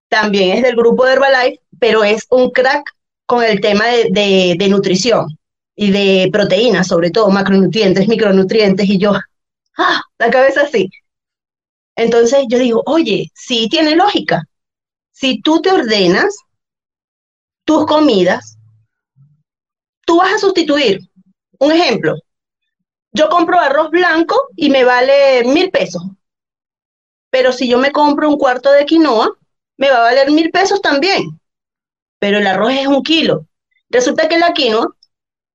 también 0.09 0.57
es 0.57 0.63
del 0.63 0.75
grupo 0.75 1.05
de 1.05 1.13
Herbalife, 1.13 1.61
pero 1.79 2.03
es 2.03 2.25
un 2.29 2.51
crack 2.51 2.83
con 3.25 3.43
el 3.43 3.59
tema 3.61 3.85
de, 3.87 4.55
de, 4.57 4.67
nutrición 4.69 5.27
y 5.75 5.91
de 5.91 6.29
proteínas, 6.31 6.87
sobre 6.87 7.11
todo 7.11 7.29
macronutrientes, 7.29 8.07
micronutrientes, 8.07 8.87
y 8.89 8.97
yo, 8.97 9.13
ah, 9.77 10.01
la 10.17 10.29
cabeza 10.29 10.61
así. 10.61 10.89
Entonces 11.95 12.45
yo 12.49 12.57
digo, 12.59 12.83
oye, 12.85 13.31
sí 13.33 13.67
tiene 13.69 13.95
lógica. 13.95 14.43
Si 15.11 15.41
tú 15.41 15.61
te 15.61 15.71
ordenas 15.71 16.37
tus 17.65 17.85
comidas, 17.85 18.57
tú 20.05 20.17
vas 20.17 20.33
a 20.33 20.39
sustituir. 20.39 20.99
Un 21.59 21.71
ejemplo, 21.71 22.15
yo 23.11 23.29
compro 23.29 23.59
arroz 23.59 23.91
blanco 23.91 24.49
y 24.55 24.69
me 24.69 24.83
vale 24.83 25.43
mil 25.45 25.71
pesos. 25.71 26.03
Pero 27.29 27.51
si 27.51 27.67
yo 27.67 27.77
me 27.77 27.91
compro 27.91 28.29
un 28.29 28.37
cuarto 28.37 28.71
de 28.71 28.85
quinoa, 28.85 29.29
me 29.77 29.89
va 29.89 29.97
a 29.97 30.01
valer 30.01 30.31
mil 30.31 30.51
pesos 30.51 30.81
también. 30.81 31.39
Pero 32.19 32.39
el 32.39 32.47
arroz 32.47 32.73
es 32.73 32.87
un 32.87 33.03
kilo. 33.03 33.45
Resulta 33.89 34.27
que 34.27 34.37
la 34.37 34.53
quinoa 34.53 34.93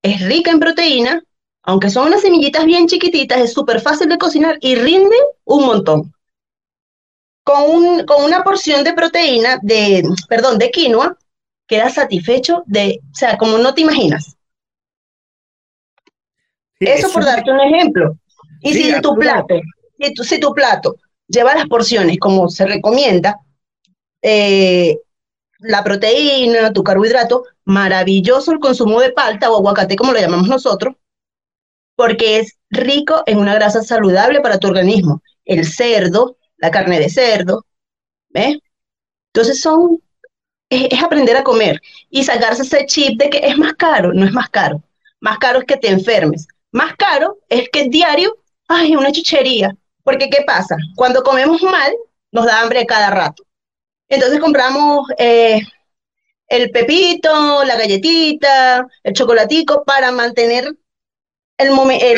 es 0.01 0.21
rica 0.21 0.51
en 0.51 0.59
proteína, 0.59 1.23
aunque 1.63 1.89
son 1.89 2.07
unas 2.07 2.21
semillitas 2.21 2.65
bien 2.65 2.87
chiquititas, 2.87 3.39
es 3.39 3.53
súper 3.53 3.81
fácil 3.81 4.09
de 4.09 4.17
cocinar 4.17 4.57
y 4.61 4.75
rinde 4.75 5.15
un 5.45 5.65
montón. 5.65 6.13
Con, 7.43 7.63
un, 7.63 8.05
con 8.05 8.23
una 8.23 8.43
porción 8.43 8.83
de 8.83 8.93
proteína, 8.93 9.59
de, 9.61 10.03
perdón, 10.27 10.57
de 10.57 10.71
quinoa, 10.71 11.17
quedas 11.67 11.95
satisfecho 11.95 12.63
de, 12.65 12.99
o 13.11 13.15
sea, 13.15 13.37
como 13.37 13.57
no 13.57 13.73
te 13.73 13.81
imaginas. 13.81 14.35
Eso 16.79 17.11
por 17.11 17.23
darte 17.23 17.51
un 17.51 17.61
ejemplo. 17.61 18.17
Y 18.61 18.73
si 18.73 19.01
tu 19.01 19.15
plato, 19.15 19.55
si 19.99 20.13
tu, 20.13 20.23
si 20.23 20.39
tu 20.39 20.53
plato 20.53 20.97
lleva 21.27 21.55
las 21.55 21.67
porciones 21.67 22.17
como 22.19 22.49
se 22.49 22.65
recomienda, 22.65 23.39
eh, 24.21 24.97
la 25.59 25.83
proteína, 25.83 26.73
tu 26.73 26.83
carbohidrato, 26.83 27.45
maravilloso 27.71 28.51
el 28.51 28.59
consumo 28.59 28.99
de 28.99 29.11
palta 29.11 29.49
o 29.49 29.57
aguacate, 29.57 29.95
como 29.95 30.11
lo 30.11 30.19
llamamos 30.19 30.47
nosotros, 30.47 30.95
porque 31.95 32.39
es 32.39 32.57
rico 32.69 33.23
en 33.25 33.39
una 33.39 33.55
grasa 33.55 33.81
saludable 33.81 34.41
para 34.41 34.59
tu 34.59 34.67
organismo. 34.67 35.21
El 35.45 35.65
cerdo, 35.65 36.37
la 36.57 36.69
carne 36.69 36.99
de 36.99 37.09
cerdo, 37.09 37.65
¿ves? 38.29 38.57
Entonces 39.33 39.61
son 39.61 40.01
es, 40.69 41.01
aprender 41.03 41.37
a 41.37 41.43
comer 41.43 41.81
y 42.09 42.23
sacarse 42.23 42.63
ese 42.63 42.85
chip 42.85 43.19
de 43.19 43.29
que 43.29 43.37
es 43.39 43.57
más 43.57 43.73
caro, 43.75 44.13
no 44.13 44.25
es 44.25 44.33
más 44.33 44.49
caro. 44.49 44.83
Más 45.21 45.37
caro 45.37 45.59
es 45.59 45.65
que 45.65 45.77
te 45.77 45.89
enfermes. 45.89 46.47
Más 46.71 46.95
caro 46.97 47.37
es 47.47 47.69
que 47.69 47.87
diario, 47.89 48.37
ay, 48.67 48.95
una 48.95 49.11
chuchería. 49.11 49.75
Porque 50.03 50.29
¿qué 50.29 50.43
pasa? 50.45 50.75
Cuando 50.95 51.23
comemos 51.23 51.61
mal, 51.61 51.93
nos 52.31 52.45
da 52.45 52.61
hambre 52.61 52.85
cada 52.85 53.11
rato. 53.11 53.43
Entonces 54.09 54.39
compramos 54.39 55.07
eh, 55.17 55.61
el 56.51 56.69
pepito, 56.69 57.63
la 57.63 57.77
galletita, 57.77 58.85
el 59.03 59.13
chocolatico 59.13 59.85
para 59.85 60.11
mantener 60.11 60.75
el, 61.57 61.69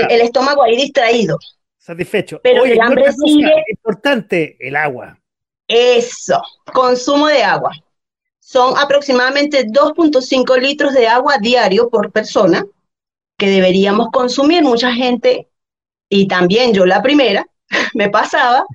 el, 0.09 0.21
estómago 0.21 0.63
ahí 0.63 0.75
distraído. 0.75 1.37
Satisfecho. 1.77 2.39
Pero 2.41 2.65
el 2.65 2.81
hambre 2.81 3.11
sigue. 3.13 3.63
Importante, 3.69 4.57
el 4.59 4.75
agua. 4.75 5.19
Eso, 5.67 6.41
consumo 6.73 7.27
de 7.27 7.43
agua 7.43 7.71
son 8.39 8.75
aproximadamente 8.77 9.67
2.5 9.67 10.59
litros 10.59 10.93
de 10.93 11.07
agua 11.07 11.37
diario 11.39 11.89
por 11.89 12.11
persona 12.11 12.65
que 13.37 13.49
deberíamos 13.49 14.07
consumir. 14.11 14.63
Mucha 14.63 14.91
gente, 14.91 15.47
y 16.09 16.27
también 16.27 16.73
yo 16.73 16.87
la 16.87 17.03
primera, 17.03 17.45
me 17.93 18.09
pasaba 18.09 18.65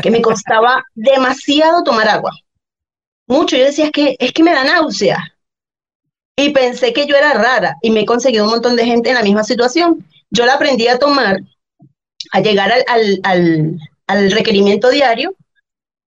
que 0.00 0.12
me 0.12 0.22
costaba 0.22 0.84
demasiado 0.94 1.82
tomar 1.82 2.08
agua. 2.08 2.30
Mucho, 3.28 3.56
yo 3.56 3.64
decía, 3.66 3.86
es 3.86 3.92
que, 3.92 4.16
es 4.18 4.32
que 4.32 4.42
me 4.42 4.52
da 4.52 4.64
náusea. 4.64 5.18
Y 6.36 6.50
pensé 6.50 6.92
que 6.92 7.06
yo 7.06 7.14
era 7.16 7.34
rara 7.34 7.76
y 7.82 7.90
me 7.90 8.00
he 8.00 8.06
conseguido 8.06 8.44
un 8.44 8.50
montón 8.50 8.74
de 8.74 8.84
gente 8.84 9.10
en 9.10 9.16
la 9.16 9.22
misma 9.22 9.44
situación. 9.44 10.06
Yo 10.30 10.46
la 10.46 10.54
aprendí 10.54 10.88
a 10.88 10.98
tomar, 10.98 11.38
a 12.32 12.40
llegar 12.40 12.72
al, 12.86 13.20
al, 13.22 13.78
al 14.06 14.30
requerimiento 14.30 14.88
diario 14.90 15.34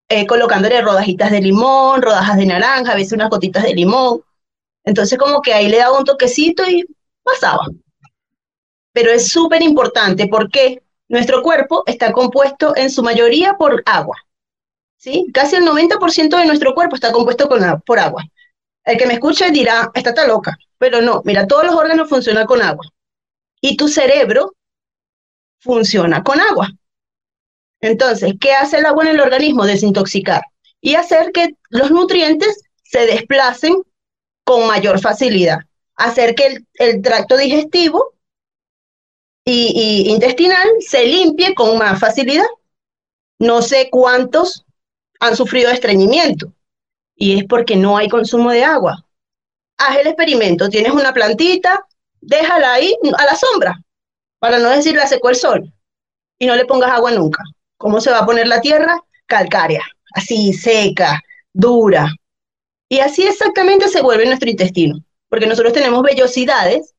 eh, 0.09 0.27
colocándole 0.27 0.81
rodajitas 0.81 1.31
de 1.31 1.41
limón, 1.41 2.01
rodajas 2.01 2.37
de 2.37 2.45
naranja, 2.45 2.91
a 2.91 2.95
veces 2.95 3.13
unas 3.13 3.29
gotitas 3.29 3.63
de 3.63 3.73
limón. 3.73 4.21
Entonces 4.83 5.17
como 5.17 5.41
que 5.41 5.53
ahí 5.53 5.69
le 5.69 5.77
daba 5.77 5.97
un 5.97 6.03
toquecito 6.05 6.69
y 6.69 6.85
pasaba. 7.23 7.67
Pero 8.93 9.11
es 9.11 9.31
súper 9.31 9.61
importante 9.61 10.27
porque 10.27 10.81
nuestro 11.07 11.41
cuerpo 11.41 11.83
está 11.85 12.11
compuesto 12.11 12.75
en 12.75 12.89
su 12.89 13.03
mayoría 13.03 13.53
por 13.53 13.83
agua. 13.85 14.17
¿Sí? 15.01 15.27
Casi 15.33 15.55
el 15.55 15.65
90% 15.65 16.37
de 16.37 16.45
nuestro 16.45 16.75
cuerpo 16.75 16.95
está 16.95 17.11
compuesto 17.11 17.49
por 17.85 17.99
agua. 17.99 18.23
El 18.85 18.97
que 18.97 19.07
me 19.07 19.15
escuche 19.15 19.49
dirá, 19.51 19.91
está 19.93 20.27
loca, 20.27 20.57
pero 20.77 21.01
no, 21.01 21.21
mira, 21.25 21.47
todos 21.47 21.65
los 21.65 21.75
órganos 21.75 22.07
funcionan 22.07 22.45
con 22.45 22.61
agua. 22.61 22.85
Y 23.59 23.77
tu 23.77 23.87
cerebro 23.87 24.55
funciona 25.59 26.23
con 26.23 26.39
agua. 26.39 26.69
Entonces, 27.79 28.33
¿qué 28.39 28.53
hace 28.53 28.77
el 28.77 28.85
agua 28.85 29.05
en 29.05 29.11
el 29.11 29.21
organismo? 29.21 29.65
Desintoxicar 29.65 30.43
y 30.81 30.95
hacer 30.95 31.31
que 31.31 31.55
los 31.69 31.91
nutrientes 31.91 32.61
se 32.83 33.05
desplacen 33.05 33.75
con 34.43 34.67
mayor 34.67 34.99
facilidad, 34.99 35.59
hacer 35.95 36.35
que 36.35 36.63
el, 36.73 37.01
tracto 37.01 37.37
digestivo 37.37 38.13
y, 39.45 40.11
intestinal 40.11 40.67
se 40.79 41.05
limpie 41.05 41.55
con 41.55 41.77
más 41.77 41.99
facilidad. 41.99 42.45
No 43.39 43.61
sé 43.61 43.89
cuántos 43.91 44.65
han 45.21 45.35
sufrido 45.35 45.71
estreñimiento 45.71 46.51
y 47.15 47.37
es 47.37 47.45
porque 47.45 47.75
no 47.75 47.95
hay 47.95 48.09
consumo 48.09 48.51
de 48.51 48.63
agua. 48.63 49.05
Haz 49.77 49.97
el 49.97 50.07
experimento, 50.07 50.67
tienes 50.67 50.91
una 50.91 51.13
plantita, 51.13 51.85
déjala 52.19 52.73
ahí 52.73 52.95
a 53.17 53.25
la 53.25 53.35
sombra, 53.35 53.79
para 54.39 54.57
no 54.57 54.69
decir 54.69 54.95
la 54.95 55.07
secó 55.07 55.29
el 55.29 55.35
sol, 55.35 55.71
y 56.39 56.47
no 56.47 56.55
le 56.55 56.65
pongas 56.65 56.91
agua 56.91 57.11
nunca. 57.11 57.43
¿Cómo 57.77 58.01
se 58.01 58.09
va 58.09 58.19
a 58.19 58.25
poner 58.25 58.47
la 58.47 58.61
tierra? 58.61 58.99
Calcárea, 59.27 59.83
así 60.15 60.53
seca, 60.53 61.21
dura. 61.53 62.11
Y 62.89 62.99
así 62.99 63.23
exactamente 63.23 63.87
se 63.87 64.01
vuelve 64.01 64.25
nuestro 64.25 64.49
intestino, 64.49 65.03
porque 65.29 65.45
nosotros 65.45 65.73
tenemos 65.73 66.01
vellosidades 66.01 66.95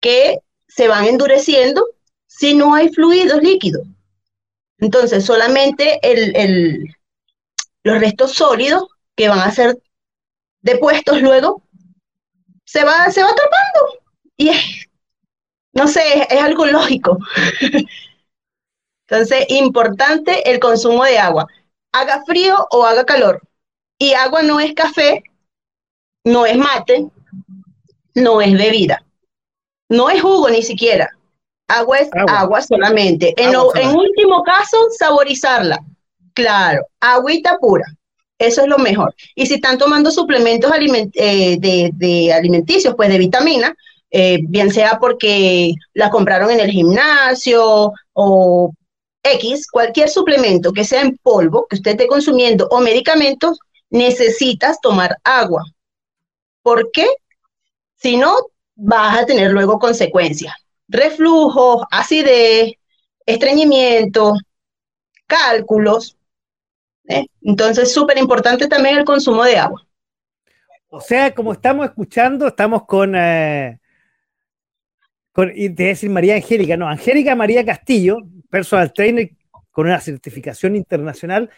que 0.00 0.38
se 0.68 0.88
van 0.88 1.04
endureciendo 1.04 1.86
si 2.26 2.54
no 2.54 2.74
hay 2.74 2.88
fluidos 2.88 3.42
líquidos. 3.42 3.86
Entonces, 4.78 5.26
solamente 5.26 6.00
los 7.82 8.00
restos 8.00 8.32
sólidos 8.32 8.86
que 9.16 9.28
van 9.28 9.40
a 9.40 9.50
ser 9.50 9.78
depuestos 10.62 11.20
luego 11.22 11.62
se 12.64 12.84
va, 12.84 13.10
se 13.10 13.22
va 13.22 13.30
atrapando. 13.30 13.98
Y 14.36 14.50
es, 14.50 14.86
no 15.72 15.88
sé, 15.88 16.26
es 16.30 16.40
algo 16.40 16.66
lógico. 16.66 17.18
Entonces, 19.08 19.46
importante 19.48 20.48
el 20.50 20.60
consumo 20.60 21.04
de 21.04 21.18
agua. 21.18 21.46
Haga 21.92 22.24
frío 22.24 22.68
o 22.70 22.84
haga 22.84 23.04
calor. 23.04 23.42
Y 23.98 24.14
agua 24.14 24.42
no 24.42 24.60
es 24.60 24.72
café, 24.74 25.24
no 26.24 26.46
es 26.46 26.56
mate, 26.56 27.08
no 28.14 28.40
es 28.40 28.52
bebida. 28.56 29.04
No 29.88 30.08
es 30.08 30.22
jugo 30.22 30.48
ni 30.48 30.62
siquiera. 30.62 31.10
Agua 31.66 31.98
es 31.98 32.10
agua, 32.28 32.62
solamente. 32.62 33.34
En, 33.36 33.52
en 33.74 33.96
último 33.96 34.42
caso, 34.44 34.76
saborizarla. 34.96 35.84
Claro, 36.34 36.86
agüita 37.00 37.58
pura. 37.58 37.84
Eso 38.38 38.62
es 38.62 38.68
lo 38.68 38.78
mejor. 38.78 39.14
Y 39.34 39.46
si 39.46 39.54
están 39.54 39.76
tomando 39.76 40.10
suplementos 40.10 40.72
eh, 41.14 41.58
de, 41.58 42.32
alimenticios, 42.32 42.94
pues 42.96 43.10
de 43.10 43.18
vitamina, 43.18 43.74
eh, 44.10 44.38
bien 44.42 44.72
sea 44.72 44.98
porque 44.98 45.74
la 45.92 46.10
compraron 46.10 46.50
en 46.50 46.60
el 46.60 46.70
gimnasio 46.70 47.92
o 48.14 48.72
X, 49.22 49.66
cualquier 49.70 50.08
suplemento 50.08 50.72
que 50.72 50.84
sea 50.84 51.02
en 51.02 51.18
polvo, 51.18 51.66
que 51.68 51.76
usted 51.76 51.92
esté 51.92 52.06
consumiendo 52.06 52.66
o 52.70 52.80
medicamentos, 52.80 53.58
necesitas 53.90 54.80
tomar 54.80 55.16
agua. 55.22 55.64
¿Por 56.62 56.90
qué? 56.92 57.06
Si 57.96 58.16
no, 58.16 58.34
vas 58.74 59.18
a 59.18 59.26
tener 59.26 59.50
luego 59.50 59.78
consecuencias. 59.78 60.54
Reflujo, 60.88 61.86
acidez, 61.90 62.72
estreñimiento, 63.26 64.34
cálculos. 65.26 66.16
¿Eh? 67.10 67.26
Entonces, 67.42 67.92
súper 67.92 68.18
importante 68.18 68.68
también 68.68 68.98
el 68.98 69.04
consumo 69.04 69.44
de 69.44 69.58
agua. 69.58 69.86
O 70.88 71.00
sea, 71.00 71.32
como 71.34 71.52
estamos 71.52 71.86
escuchando, 71.86 72.48
estamos 72.48 72.84
con, 72.84 73.14
eh, 73.14 73.78
y 75.54 75.70
te 75.70 75.84
decir 75.84 76.10
María 76.10 76.34
Angélica, 76.34 76.76
no, 76.76 76.88
Angélica 76.88 77.34
María 77.34 77.64
Castillo, 77.64 78.18
personal 78.50 78.92
trainer 78.92 79.30
con 79.70 79.86
una 79.86 80.00
certificación 80.00 80.74
internacional. 80.76 81.48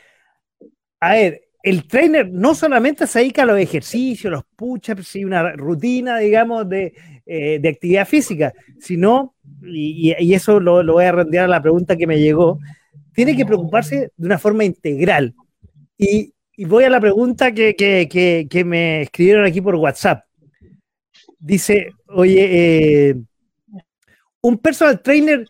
A 1.00 1.14
ver, 1.14 1.42
el 1.62 1.86
trainer 1.86 2.28
no 2.30 2.54
solamente 2.54 3.06
se 3.06 3.20
dedica 3.20 3.42
a 3.42 3.46
los 3.46 3.58
ejercicios, 3.58 4.32
los 4.32 4.44
push-ups 4.56 5.16
y 5.16 5.24
una 5.24 5.52
rutina, 5.52 6.18
digamos, 6.18 6.68
de, 6.68 6.92
eh, 7.24 7.60
actividad 7.66 8.06
física, 8.06 8.52
sino, 8.78 9.34
y, 9.62 10.34
eso 10.34 10.60
lo, 10.60 10.84
voy 10.84 11.04
a 11.04 11.12
rendir 11.12 11.40
a 11.40 11.48
la 11.48 11.62
pregunta 11.62 11.96
que 11.96 12.06
me 12.06 12.18
llegó, 12.20 12.58
tiene 13.14 13.36
que 13.36 13.46
preocuparse 13.46 14.12
de 14.16 14.26
una 14.26 14.38
forma 14.38 14.64
integral. 14.64 15.34
Y, 15.98 16.32
voy 16.66 16.84
a 16.84 16.90
la 16.90 17.00
pregunta 17.00 17.52
que, 17.52 18.62
me 18.64 19.02
escribieron 19.02 19.44
aquí 19.44 19.60
por 19.60 19.74
WhatsApp. 19.76 20.24
Dice, 21.38 21.92
oye, 22.08 23.08
eh, 23.08 23.16
un 24.42 24.58
personal 24.58 25.00
trainer, 25.00 25.46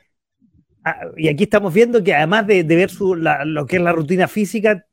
ah, 0.84 1.06
y 1.16 1.28
aquí 1.28 1.44
estamos 1.44 1.72
viendo 1.72 2.02
que 2.02 2.14
además 2.14 2.46
de, 2.46 2.62
ver 2.62 2.90
lo 2.98 3.66
que 3.66 3.76
es 3.76 3.82
la 3.82 3.92
rutina 3.92 4.28
física, 4.28 4.86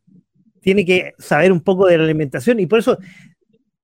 tiene 0.62 0.86
que 0.86 1.14
saber 1.18 1.52
un 1.52 1.62
poco 1.62 1.88
de 1.88 1.98
la 1.98 2.04
alimentación 2.04 2.60
y 2.60 2.66
por 2.66 2.80
eso 2.80 2.98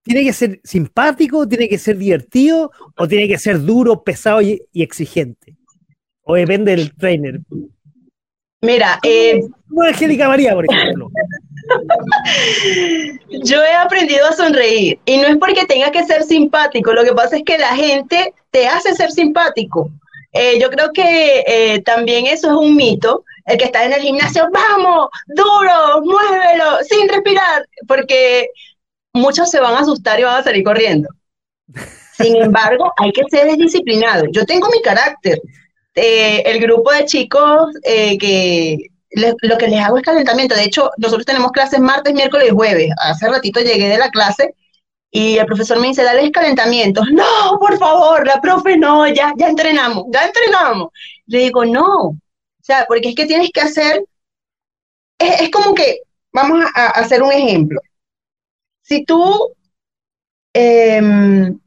tiene 0.03 0.23
que 0.23 0.33
ser 0.33 0.61
simpático, 0.63 1.47
tiene 1.47 1.67
que 1.67 1.77
ser 1.77 1.97
divertido 1.97 2.71
o 2.95 3.07
tiene 3.07 3.27
que 3.27 3.39
ser 3.39 3.61
duro, 3.61 4.03
pesado 4.03 4.41
y, 4.41 4.61
exigente. 4.73 5.57
O 6.21 6.35
depende 6.35 6.75
del 6.75 6.93
trainer. 6.93 7.39
Mira, 8.61 8.99
eh, 9.03 9.41
Angélica 9.87 10.27
María, 10.27 10.53
por 10.53 10.65
ejemplo. 10.71 11.09
Yo 13.43 13.63
he 13.63 13.73
aprendido 13.73 14.27
a 14.27 14.33
sonreír 14.33 14.99
y 15.05 15.17
no 15.17 15.27
es 15.27 15.37
porque 15.37 15.65
tenga 15.65 15.91
que 15.91 16.05
ser 16.05 16.23
simpático, 16.23 16.93
lo 16.93 17.03
que 17.03 17.13
pasa 17.13 17.37
es 17.37 17.43
que 17.43 17.57
la 17.57 17.75
gente 17.75 18.33
te 18.51 18.67
hace 18.67 18.93
ser 18.95 19.11
simpático. 19.11 19.89
Eh, 20.33 20.59
yo 20.59 20.69
creo 20.69 20.91
que 20.91 21.43
eh, 21.47 21.81
también 21.81 22.25
eso 22.27 22.47
es 22.47 22.53
un 22.53 22.75
mito 22.75 23.23
el 23.45 23.57
que 23.57 23.65
está 23.65 23.85
en 23.85 23.93
el 23.93 24.01
gimnasio, 24.01 24.47
vamos, 24.51 25.09
duro, 25.27 26.01
muévelo, 26.01 26.79
sin 26.89 27.07
respirar, 27.07 27.67
porque 27.87 28.49
muchos 29.13 29.49
se 29.51 29.59
van 29.59 29.75
a 29.75 29.79
asustar 29.79 30.19
y 30.19 30.23
van 30.23 30.37
a 30.37 30.43
salir 30.43 30.63
corriendo. 30.63 31.09
Sin 32.17 32.35
embargo, 32.41 32.91
hay 32.97 33.11
que 33.11 33.23
ser 33.29 33.55
disciplinado. 33.55 34.25
Yo 34.31 34.45
tengo 34.45 34.67
mi 34.69 34.81
carácter. 34.81 35.39
Eh, 35.93 36.43
el 36.45 36.59
grupo 36.59 36.91
de 36.91 37.05
chicos 37.05 37.73
eh, 37.83 38.17
que 38.17 38.77
lo 39.15 39.57
que 39.57 39.67
les 39.67 39.79
hago 39.79 39.97
es 39.97 40.03
calentamiento. 40.03 40.55
De 40.55 40.63
hecho, 40.63 40.91
nosotros 40.97 41.25
tenemos 41.25 41.51
clases 41.51 41.79
martes, 41.79 42.13
miércoles 42.13 42.49
y 42.49 42.55
jueves. 42.55 42.89
Hace 42.97 43.29
ratito 43.29 43.59
llegué 43.61 43.87
de 43.87 43.97
la 43.97 44.09
clase 44.09 44.53
y 45.11 45.37
el 45.37 45.45
profesor 45.45 45.79
me 45.79 45.87
dice, 45.87 46.03
dale 46.03 46.31
calentamiento. 46.31 47.01
No, 47.11 47.57
por 47.59 47.77
favor, 47.77 48.27
la 48.27 48.41
profe, 48.41 48.77
no, 48.77 49.07
ya, 49.07 49.33
ya 49.37 49.47
entrenamos, 49.47 50.05
ya 50.11 50.25
entrenamos. 50.25 50.89
Le 51.27 51.39
digo, 51.39 51.63
no, 51.65 52.07
o 52.07 52.17
sea, 52.61 52.85
porque 52.87 53.09
es 53.09 53.15
que 53.15 53.25
tienes 53.25 53.51
que 53.51 53.61
hacer, 53.61 54.03
es, 55.17 55.49
como 55.51 55.73
que, 55.73 55.99
vamos 56.33 56.65
a, 56.75 56.87
hacer 56.87 57.23
un 57.23 57.31
ejemplo. 57.31 57.79
Si 58.81 59.05
tú 59.05 59.55
em, 60.53 61.59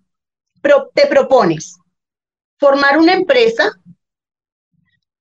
te 0.95 1.07
propones 1.07 1.79
formar 2.59 2.99
una 2.99 3.15
empresa, 3.15 3.73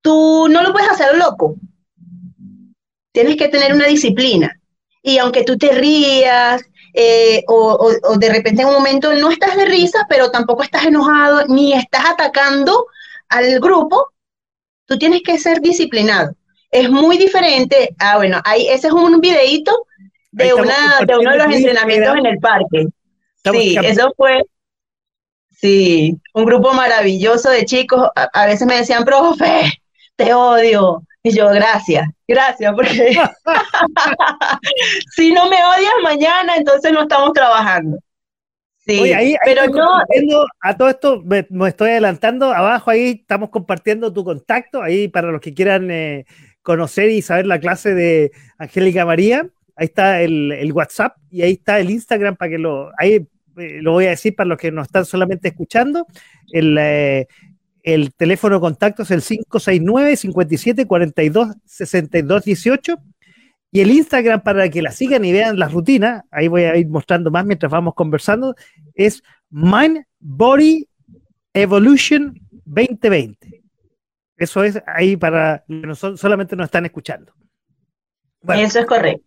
tú 0.02 0.48
no 0.50 0.64
lo 0.64 0.74
puedes 0.74 0.90
hacer 0.90 1.16
loco. 1.16 1.56
Tienes 3.18 3.36
que 3.36 3.48
tener 3.48 3.74
una 3.74 3.88
disciplina. 3.88 4.62
Y 5.02 5.18
aunque 5.18 5.44
tú 5.44 5.58
te 5.58 5.72
rías, 5.72 6.62
eh, 6.94 7.44
o, 7.48 7.90
o, 8.04 8.16
de 8.16 8.30
repente 8.32 8.62
en 8.62 8.68
un 8.68 8.76
momento 8.76 9.12
no 9.16 9.32
estás 9.32 9.58
de 9.58 9.66
risa, 9.66 10.06
pero 10.08 10.30
tampoco 10.30 10.62
estás 10.62 10.86
enojado, 10.86 11.48
ni 11.48 11.74
estás 11.74 12.06
atacando 12.12 12.86
al 13.28 13.60
grupo, 13.60 14.12
tú 14.86 15.00
tienes 15.00 15.24
que 15.24 15.40
ser 15.40 15.62
disciplinado. 15.62 16.36
Es 16.70 16.92
muy 16.92 17.18
diferente. 17.18 17.96
Ah, 17.98 18.18
bueno, 18.18 18.40
ahí 18.46 18.68
ese 18.68 18.86
es 18.86 18.94
un 18.94 19.20
videíto 19.20 19.88
de, 20.30 20.54
una, 20.54 21.00
de 21.04 21.18
uno 21.18 21.32
de 21.32 21.38
los 21.40 21.56
entrenamientos 21.56 22.18
en 22.18 22.26
el 22.28 22.38
parque. 22.38 22.86
sí, 23.52 23.78
eso 23.84 24.14
fue, 24.16 24.44
sí, 25.50 26.22
un 26.36 26.46
grupo 26.46 26.72
maravilloso 26.72 27.50
de 27.50 27.66
chicos. 27.66 28.08
A, 28.16 28.46
veces 28.46 28.68
me 28.68 28.78
decían, 28.78 29.06
profe, 29.06 29.72
te 30.16 30.36
odio. 30.36 31.02
Y 31.28 31.36
yo, 31.36 31.50
gracias, 31.50 32.08
gracias, 32.28 32.74
porque 32.74 32.90
si 35.16 35.32
no 35.34 35.50
me 35.50 35.58
odias 35.58 35.94
mañana, 36.04 36.56
entonces 36.56 36.92
no 36.92 37.02
estamos 37.02 37.34
trabajando. 37.34 37.98
Sí, 38.88 39.12
ahí, 39.12 39.36
pero 39.44 39.68
no. 39.68 40.00
A 40.62 40.78
todo 40.78 40.90
esto 40.90 41.22
me, 41.26 41.46
estoy 41.68 41.90
adelantando. 41.90 42.54
Abajo 42.54 42.90
ahí 42.90 43.20
estamos 43.22 43.50
compartiendo 43.50 44.14
tu 44.14 44.24
contacto. 44.24 44.82
Ahí 44.82 45.10
para 45.10 45.30
los 45.30 45.42
que 45.42 45.54
quieran 45.54 45.92
eh, 45.92 46.26
conocer 46.62 47.10
y 47.10 47.22
saber 47.22 47.48
la 47.48 47.60
clase 47.60 47.94
de 47.94 48.32
Angélica 48.58 49.06
María, 49.06 49.50
ahí 49.76 49.88
está 49.88 50.22
el, 50.22 50.72
WhatsApp 50.74 51.18
y 51.30 51.42
ahí 51.42 51.54
está 51.54 51.80
el 51.80 51.90
Instagram 51.90 52.38
para 52.38 52.52
que 52.52 52.58
lo, 52.60 52.92
ahí 52.98 53.28
eh, 53.58 53.82
lo 53.82 53.92
voy 53.92 54.06
a 54.06 54.12
decir 54.12 54.34
para 54.36 54.48
los 54.48 54.58
que 54.58 54.72
nos 54.72 54.88
están 54.88 55.04
solamente 55.04 55.50
escuchando. 55.50 56.08
El, 56.54 56.78
eh, 56.80 57.28
el 57.88 58.14
teléfono 58.14 58.56
de 58.56 58.62
contacto 58.62 59.04
es 59.04 59.12
el 59.12 59.22
569 59.22 60.18
57 60.18 60.86
42 60.86 61.56
62 61.64 62.44
18 62.44 62.98
y 63.72 63.80
el 63.80 63.92
Instagram 63.92 64.42
para 64.42 64.68
que 64.70 64.82
la 64.82 64.92
sigan 64.92 65.24
y 65.24 65.32
vean 65.32 65.58
las 65.58 65.72
rutinas, 65.72 66.24
ahí 66.30 66.50
voy 66.50 66.64
a 66.64 66.76
ir 66.76 66.90
mostrando 66.90 67.32
más 67.32 67.46
mientras 67.46 67.72
vamos 67.72 67.94
conversando, 67.94 68.56
es 68.94 69.24
Mind 69.50 70.04
Body 70.20 70.86
Evolution 71.54 72.38
2020. 72.66 73.64
Eso 74.36 74.66
es 74.66 74.84
ahí 74.86 75.16
para 75.16 75.64
que 75.66 75.96
solamente 75.96 76.58
nos 76.58 76.66
están 76.66 76.86
escuchando. 76.86 77.34
Eso 78.50 78.80
es 78.80 78.86
correcto. 78.86 79.26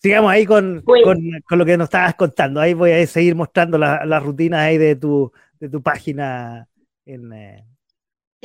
Sigamos 0.00 0.30
ahí 0.30 0.46
con, 0.46 0.82
con, 0.82 1.58
lo 1.58 1.64
que 1.64 1.76
nos 1.76 1.86
estabas 1.86 2.14
contando. 2.14 2.60
Ahí 2.60 2.72
voy 2.72 2.92
a 2.92 3.04
seguir 3.08 3.34
mostrando 3.34 3.78
las 3.78 4.06
la 4.06 4.20
rutinas 4.20 4.60
ahí 4.60 4.78
de 4.78 4.94
tu, 4.94 5.32
de 5.58 5.68
tu 5.68 5.82
página 5.82 6.68
en, 7.04 7.32
eh, 7.32 7.64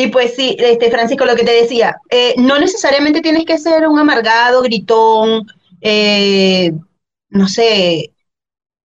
y 0.02 0.08
pues 0.08 0.36
sí, 0.36 0.56
este, 0.58 0.90
Francisco, 0.90 1.26
lo 1.26 1.36
que 1.36 1.44
te 1.44 1.52
decía, 1.52 1.96
eh, 2.10 2.34
no 2.38 2.58
necesariamente 2.58 3.22
tienes 3.22 3.46
que 3.46 3.60
ser 3.60 3.88
un 3.88 4.00
amargado, 4.00 4.64
gritón, 4.64 5.46
eh, 5.80 6.72
no 7.30 7.48
sé, 7.48 8.12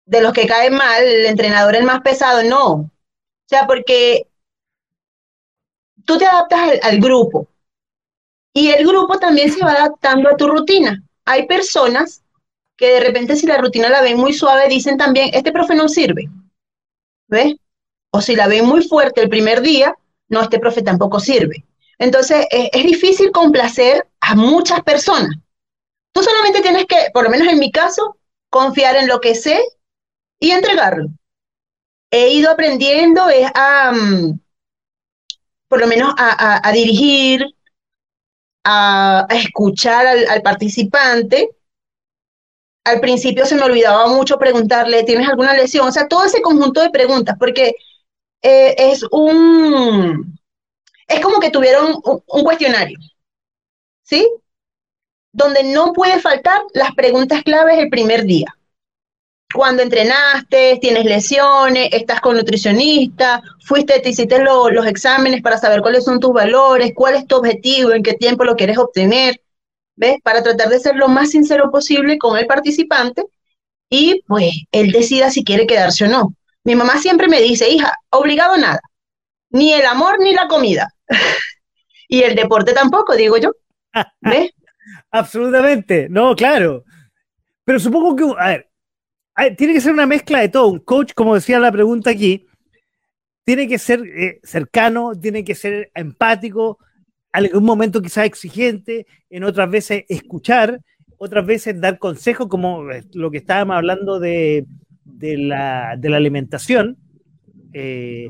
de 0.04 0.20
los 0.20 0.32
que 0.32 0.48
caen 0.48 0.74
mal, 0.74 1.04
el 1.04 1.26
entrenador 1.26 1.76
el 1.76 1.84
más 1.84 2.00
pesado, 2.00 2.42
no. 2.42 2.72
O 2.72 2.90
sea, 3.46 3.68
porque 3.68 4.26
tú 6.04 6.18
te 6.18 6.26
adaptas 6.26 6.80
al, 6.82 6.98
grupo 6.98 7.46
y 8.52 8.70
el 8.70 8.84
grupo 8.84 9.20
también 9.20 9.52
se 9.52 9.64
va 9.64 9.74
adaptando 9.74 10.28
a 10.28 10.36
tu 10.36 10.48
rutina. 10.48 11.04
Hay 11.24 11.46
personas 11.46 12.24
que 12.76 12.94
de 12.94 13.00
repente 13.00 13.36
si 13.36 13.46
la 13.46 13.58
rutina 13.58 13.88
la 13.88 14.02
ven 14.02 14.18
muy 14.18 14.32
suave, 14.32 14.68
dicen 14.68 14.96
también, 14.96 15.30
este 15.34 15.52
profe 15.52 15.76
no 15.76 15.88
sirve. 15.88 16.28
¿Ves? 17.28 17.54
O 18.10 18.20
si 18.20 18.34
la 18.34 18.48
ven 18.48 18.66
muy 18.66 18.82
fuerte 18.82 19.22
el 19.22 19.28
primer 19.28 19.60
día, 19.60 19.94
no, 20.28 20.42
este 20.42 20.58
profe 20.58 20.82
tampoco 20.82 21.20
sirve. 21.20 21.64
Entonces, 21.98 22.46
es, 22.50 22.84
difícil 22.84 23.30
complacer 23.32 24.06
a 24.20 24.34
muchas 24.34 24.82
personas. 24.82 25.30
Tú 26.12 26.22
solamente 26.22 26.60
tienes 26.60 26.86
que, 26.86 27.10
por 27.12 27.24
lo 27.24 27.30
menos 27.30 27.48
en 27.48 27.58
mi 27.58 27.70
caso, 27.70 28.18
confiar 28.50 28.96
en 28.96 29.08
lo 29.08 29.20
que 29.20 29.34
sé 29.34 29.62
y 30.38 30.50
entregarlo. 30.50 31.08
He 32.10 32.32
ido 32.32 32.50
aprendiendo 32.50 33.28
es 33.28 33.50
a, 33.54 33.92
mm, 33.92 34.38
por 35.68 35.80
lo 35.80 35.86
menos 35.86 36.14
a, 36.16 36.70
dirigir, 36.72 37.44
a, 38.64 39.26
escuchar 39.30 40.06
al, 40.06 40.42
participante. 40.42 41.50
Al 42.84 43.00
principio 43.00 43.46
se 43.46 43.56
me 43.56 43.62
olvidaba 43.62 44.06
mucho 44.06 44.38
preguntarle, 44.38 45.02
¿tienes 45.02 45.28
alguna 45.28 45.54
lesión? 45.54 45.88
O 45.88 45.92
sea, 45.92 46.06
todo 46.06 46.24
ese 46.24 46.40
conjunto 46.40 46.82
de 46.82 46.90
preguntas, 46.90 47.36
porque 47.38 47.74
eh, 48.42 48.74
es 48.78 49.04
un, 49.10 50.38
es 51.08 51.20
como 51.20 51.40
que 51.40 51.50
tuvieron 51.50 52.00
un, 52.04 52.44
cuestionario, 52.44 52.98
¿sí? 54.02 54.28
Donde 55.32 55.64
no 55.64 55.92
puede 55.92 56.20
faltar 56.20 56.62
las 56.74 56.94
preguntas 56.94 57.42
claves 57.42 57.78
el 57.78 57.88
primer 57.88 58.24
día. 58.24 58.54
Cuando 59.54 59.82
entrenaste, 59.82 60.78
tienes 60.80 61.04
lesiones, 61.04 61.88
estás 61.92 62.20
con 62.20 62.36
nutricionista, 62.36 63.42
fuiste, 63.64 64.00
te 64.00 64.10
hiciste 64.10 64.38
los 64.40 64.86
exámenes 64.86 65.40
para 65.40 65.56
saber 65.56 65.82
cuáles 65.82 66.04
son 66.04 66.20
tus 66.20 66.32
valores, 66.32 66.92
cuál 66.94 67.14
es 67.14 67.26
tu 67.26 67.36
objetivo, 67.36 67.92
en 67.92 68.02
qué 68.02 68.14
tiempo 68.14 68.44
lo 68.44 68.56
quieres 68.56 68.76
obtener, 68.76 69.40
¿ves? 69.94 70.16
Para 70.22 70.42
tratar 70.42 70.68
de 70.68 70.80
ser 70.80 70.96
lo 70.96 71.08
más 71.08 71.30
sincero 71.30 71.70
posible 71.70 72.18
con 72.18 72.36
el 72.36 72.46
participante 72.46 73.24
y 73.88 74.22
pues 74.26 74.52
él 74.72 74.90
decida 74.90 75.30
si 75.30 75.44
quiere 75.44 75.66
quedarse 75.66 76.04
o 76.04 76.08
no. 76.08 76.34
Mi 76.66 76.74
mamá 76.74 76.98
siempre 76.98 77.28
me 77.28 77.40
dice, 77.40 77.70
hija, 77.70 77.92
obligado 78.10 78.56
nada, 78.56 78.80
ni 79.50 79.72
el 79.72 79.86
amor 79.86 80.18
ni 80.18 80.34
la 80.34 80.48
comida. 80.48 80.92
y 82.08 82.22
el 82.22 82.34
deporte 82.34 82.72
tampoco, 82.72 83.14
digo 83.14 83.36
yo. 83.36 83.52
¿Ves? 84.20 84.50
Absolutamente, 85.12 86.08
no, 86.10 86.34
claro. 86.34 86.82
Pero 87.64 87.78
supongo 87.78 88.16
que, 88.16 88.24
a 88.36 88.48
ver, 88.48 89.56
tiene 89.56 89.74
que 89.74 89.80
ser 89.80 89.92
una 89.92 90.06
mezcla 90.06 90.40
de 90.40 90.48
todo. 90.48 90.66
Un 90.66 90.80
coach, 90.80 91.12
como 91.14 91.36
decía 91.36 91.60
la 91.60 91.70
pregunta 91.70 92.10
aquí, 92.10 92.48
tiene 93.44 93.68
que 93.68 93.78
ser 93.78 94.00
eh, 94.04 94.40
cercano, 94.42 95.12
tiene 95.14 95.44
que 95.44 95.54
ser 95.54 95.92
empático, 95.94 96.80
algún 97.30 97.62
momento 97.62 98.02
quizás 98.02 98.26
exigente, 98.26 99.06
en 99.30 99.44
otras 99.44 99.70
veces 99.70 100.02
escuchar, 100.08 100.80
otras 101.16 101.46
veces 101.46 101.80
dar 101.80 102.00
consejos, 102.00 102.48
como 102.48 102.82
lo 103.14 103.30
que 103.30 103.38
estábamos 103.38 103.76
hablando 103.76 104.18
de, 104.18 104.66
de 105.06 105.38
la, 105.38 105.94
de 105.96 106.10
la 106.10 106.16
alimentación, 106.16 106.96
eh, 107.72 108.28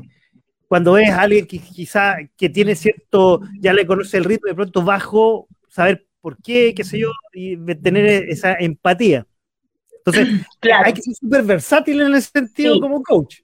cuando 0.67 0.97
es 0.97 1.09
alguien 1.09 1.47
que 1.47 1.59
quizá 1.59 2.17
que 2.37 2.49
tiene 2.49 2.75
cierto, 2.75 3.41
ya 3.59 3.73
le 3.73 3.87
conoce 3.87 4.17
el 4.17 4.25
ritmo, 4.25 4.47
de 4.47 4.55
pronto 4.55 4.81
bajo, 4.83 5.47
saber 5.69 6.05
por 6.21 6.37
qué, 6.41 6.73
qué 6.75 6.83
sé 6.83 6.99
yo, 6.99 7.11
y 7.33 7.57
tener 7.75 8.05
esa 8.29 8.53
empatía. 8.53 9.25
Entonces, 9.97 10.27
hay 10.85 10.93
que 10.93 11.01
ser 11.01 11.15
súper 11.15 11.43
versátil 11.43 12.01
en 12.01 12.15
ese 12.15 12.31
sentido 12.31 12.79
como 12.79 13.01
coach. 13.01 13.39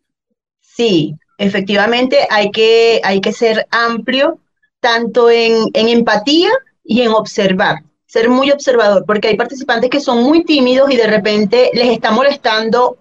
Sí, 0.59 1.15
efectivamente 1.37 2.19
hay 2.29 2.51
que, 2.51 2.99
hay 3.03 3.21
que 3.21 3.31
ser 3.31 3.67
amplio, 3.71 4.39
tanto 4.79 5.29
en, 5.29 5.69
en 5.73 5.87
empatía 5.87 6.49
y 6.83 7.01
en 7.01 7.11
observar 7.11 7.83
ser 8.13 8.29
muy 8.29 8.51
observador, 8.51 9.05
porque 9.07 9.29
hay 9.29 9.35
participantes 9.35 9.89
que 9.89 9.99
son 9.99 10.21
muy 10.21 10.43
tímidos 10.43 10.91
y 10.91 10.97
de 10.97 11.07
repente 11.07 11.71
les 11.73 11.89
está 11.89 12.11
molestando 12.11 12.99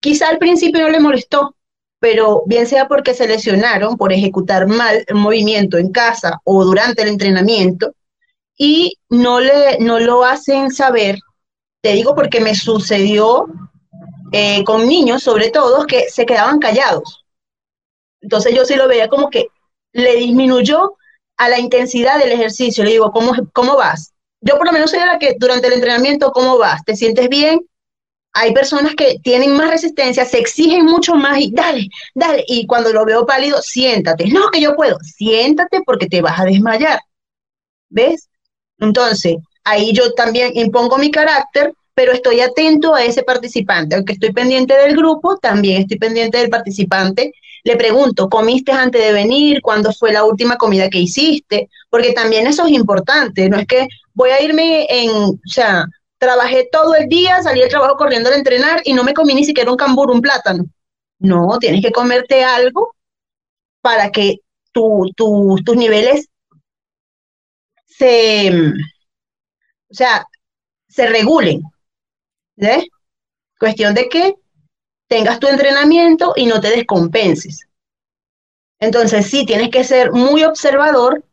Quizá 0.00 0.28
al 0.28 0.38
principio 0.38 0.80
no 0.80 0.88
le 0.88 1.00
molestó, 1.00 1.54
pero 1.98 2.42
bien 2.46 2.66
sea 2.66 2.88
porque 2.88 3.14
se 3.14 3.28
lesionaron 3.28 3.96
por 3.96 4.12
ejecutar 4.12 4.66
mal 4.66 5.04
el 5.06 5.14
movimiento 5.14 5.76
en 5.76 5.92
casa 5.92 6.40
o 6.44 6.64
durante 6.64 7.02
el 7.02 7.08
entrenamiento 7.08 7.94
y 8.56 8.98
no, 9.08 9.40
le, 9.40 9.78
no 9.78 10.00
lo 10.00 10.24
hacen 10.24 10.70
saber. 10.70 11.18
Te 11.82 11.92
digo 11.92 12.14
porque 12.14 12.40
me 12.40 12.54
sucedió 12.54 13.46
eh, 14.32 14.64
con 14.64 14.86
niños, 14.86 15.22
sobre 15.22 15.50
todo, 15.50 15.86
que 15.86 16.08
se 16.08 16.26
quedaban 16.26 16.58
callados. 16.58 17.24
Entonces 18.20 18.54
yo 18.54 18.64
sí 18.64 18.76
lo 18.76 18.88
veía 18.88 19.08
como 19.08 19.30
que 19.30 19.48
le 19.92 20.16
disminuyó 20.16 20.96
a 21.36 21.48
la 21.48 21.58
intensidad 21.58 22.18
del 22.18 22.32
ejercicio. 22.32 22.84
Le 22.84 22.90
digo, 22.90 23.12
¿cómo, 23.12 23.32
cómo 23.52 23.76
vas? 23.76 24.12
Yo 24.42 24.56
por 24.56 24.66
lo 24.66 24.72
menos 24.72 24.92
la 24.92 25.18
que 25.18 25.36
durante 25.38 25.66
el 25.66 25.74
entrenamiento, 25.74 26.32
¿cómo 26.32 26.58
vas? 26.58 26.84
¿Te 26.84 26.96
sientes 26.96 27.28
bien? 27.28 27.60
Hay 28.32 28.52
personas 28.52 28.94
que 28.94 29.18
tienen 29.22 29.52
más 29.52 29.70
resistencia, 29.70 30.24
se 30.24 30.38
exigen 30.38 30.84
mucho 30.84 31.14
más 31.14 31.38
y 31.40 31.50
dale, 31.52 31.88
dale. 32.14 32.44
Y 32.46 32.66
cuando 32.66 32.92
lo 32.92 33.04
veo 33.04 33.26
pálido, 33.26 33.60
siéntate. 33.60 34.28
No, 34.28 34.50
que 34.50 34.60
yo 34.60 34.76
puedo. 34.76 34.98
Siéntate 35.00 35.80
porque 35.84 36.06
te 36.06 36.22
vas 36.22 36.38
a 36.38 36.44
desmayar. 36.44 37.00
¿Ves? 37.88 38.28
Entonces, 38.78 39.36
ahí 39.64 39.92
yo 39.92 40.12
también 40.12 40.52
impongo 40.54 40.96
mi 40.96 41.10
carácter, 41.10 41.74
pero 41.94 42.12
estoy 42.12 42.40
atento 42.40 42.94
a 42.94 43.04
ese 43.04 43.22
participante. 43.24 43.96
Aunque 43.96 44.12
estoy 44.14 44.32
pendiente 44.32 44.76
del 44.76 44.96
grupo, 44.96 45.36
también 45.38 45.82
estoy 45.82 45.98
pendiente 45.98 46.38
del 46.38 46.50
participante. 46.50 47.32
Le 47.64 47.76
pregunto, 47.76 48.28
¿comiste 48.28 48.72
antes 48.72 49.02
de 49.02 49.12
venir? 49.12 49.60
¿Cuándo 49.60 49.92
fue 49.92 50.12
la 50.12 50.24
última 50.24 50.56
comida 50.56 50.88
que 50.88 50.98
hiciste? 50.98 51.68
Porque 51.90 52.12
también 52.12 52.46
eso 52.46 52.64
es 52.64 52.72
importante. 52.72 53.48
No 53.50 53.58
es 53.58 53.66
que 53.66 53.88
voy 54.14 54.30
a 54.30 54.40
irme 54.40 54.86
en, 54.88 55.10
o 55.10 55.38
sea, 55.44 55.84
trabajé 56.20 56.68
todo 56.70 56.94
el 56.94 57.08
día, 57.08 57.42
salí 57.42 57.60
del 57.60 57.70
trabajo 57.70 57.96
corriendo 57.96 58.28
a 58.30 58.36
entrenar 58.36 58.82
y 58.84 58.92
no 58.92 59.02
me 59.02 59.14
comí 59.14 59.34
ni 59.34 59.44
siquiera 59.44 59.70
un 59.70 59.76
cambur, 59.76 60.10
un 60.10 60.20
plátano. 60.20 60.64
No, 61.18 61.58
tienes 61.58 61.82
que 61.82 61.90
comerte 61.90 62.44
algo 62.44 62.94
para 63.80 64.10
que 64.10 64.36
tus 64.72 65.76
niveles 65.76 66.28
se, 67.86 68.50
o 69.88 69.94
sea, 69.94 70.26
se 70.88 71.08
regulen. 71.08 71.62
¿Ves? 72.56 72.84
Cuestión 73.58 73.94
de 73.94 74.08
que 74.08 74.34
tengas 75.08 75.40
tu 75.40 75.48
entrenamiento 75.48 76.34
y 76.36 76.44
no 76.44 76.60
te 76.60 76.68
descompenses. 76.68 77.66
Entonces, 78.78 79.26
sí, 79.26 79.46
tienes 79.46 79.70
que 79.70 79.84
ser 79.84 80.12
muy 80.12 80.44
observador 80.44 81.24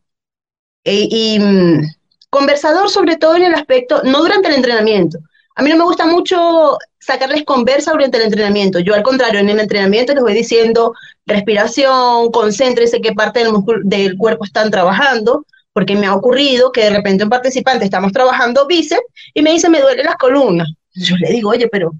eh, 0.84 1.08
y 1.10 1.38
mm, 1.38 1.97
Conversador 2.30 2.90
sobre 2.90 3.16
todo 3.16 3.36
en 3.36 3.44
el 3.44 3.54
aspecto, 3.54 4.02
no 4.04 4.20
durante 4.20 4.48
el 4.48 4.54
entrenamiento. 4.54 5.18
A 5.54 5.62
mí 5.62 5.70
no 5.70 5.76
me 5.76 5.84
gusta 5.84 6.06
mucho 6.06 6.78
sacarles 7.00 7.44
conversa 7.44 7.92
durante 7.92 8.18
el 8.18 8.24
entrenamiento. 8.24 8.78
Yo 8.80 8.94
al 8.94 9.02
contrario, 9.02 9.40
en 9.40 9.48
el 9.48 9.58
entrenamiento 9.58 10.14
les 10.14 10.22
voy 10.22 10.34
diciendo 10.34 10.94
respiración, 11.26 12.30
concéntrese 12.30 13.00
qué 13.00 13.12
parte 13.12 13.40
del, 13.40 13.52
del 13.84 14.16
cuerpo 14.16 14.44
están 14.44 14.70
trabajando, 14.70 15.46
porque 15.72 15.96
me 15.96 16.06
ha 16.06 16.14
ocurrido 16.14 16.70
que 16.70 16.84
de 16.84 16.90
repente 16.90 17.24
un 17.24 17.30
participante 17.30 17.84
estamos 17.84 18.12
trabajando 18.12 18.66
bíceps 18.66 19.02
y 19.34 19.42
me 19.42 19.52
dice 19.52 19.68
me 19.68 19.80
duele 19.80 20.04
las 20.04 20.16
columnas. 20.16 20.68
Yo 20.94 21.16
le 21.16 21.30
digo, 21.30 21.50
oye, 21.50 21.68
pero 21.68 21.92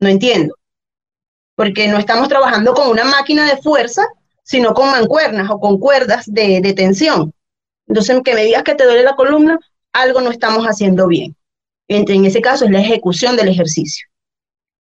no 0.00 0.08
entiendo, 0.08 0.54
porque 1.54 1.86
no 1.88 1.98
estamos 1.98 2.28
trabajando 2.28 2.74
con 2.74 2.88
una 2.88 3.04
máquina 3.04 3.46
de 3.46 3.60
fuerza, 3.62 4.06
sino 4.42 4.74
con 4.74 4.90
mancuernas 4.90 5.48
o 5.50 5.60
con 5.60 5.78
cuerdas 5.78 6.24
de, 6.26 6.60
de 6.60 6.72
tensión. 6.72 7.32
Entonces, 7.92 8.22
que 8.24 8.34
me 8.34 8.44
digas 8.44 8.62
que 8.62 8.74
te 8.74 8.84
duele 8.84 9.02
la 9.02 9.14
columna, 9.14 9.58
algo 9.92 10.22
no 10.22 10.30
estamos 10.30 10.64
haciendo 10.64 11.06
bien. 11.08 11.36
En 11.88 12.24
ese 12.24 12.40
caso 12.40 12.64
es 12.64 12.70
la 12.70 12.80
ejecución 12.80 13.36
del 13.36 13.48
ejercicio. 13.48 14.08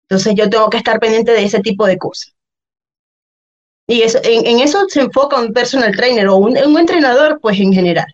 Entonces 0.07 0.33
yo 0.33 0.49
tengo 0.49 0.69
que 0.69 0.77
estar 0.77 0.97
pendiente 0.97 1.33
de 1.33 1.43
ese 1.43 1.59
tipo 1.59 1.85
de 1.85 1.97
cosas. 1.97 2.33
Y 3.85 4.03
eso, 4.03 4.19
en, 4.23 4.59
eso 4.59 4.87
se 4.87 5.01
enfoca 5.01 5.41
un 5.41 5.51
personal 5.51 5.93
trainer 5.93 6.29
o 6.29 6.37
un, 6.37 6.55
entrenador, 6.55 7.37
pues 7.41 7.59
en 7.59 7.73
general. 7.73 8.07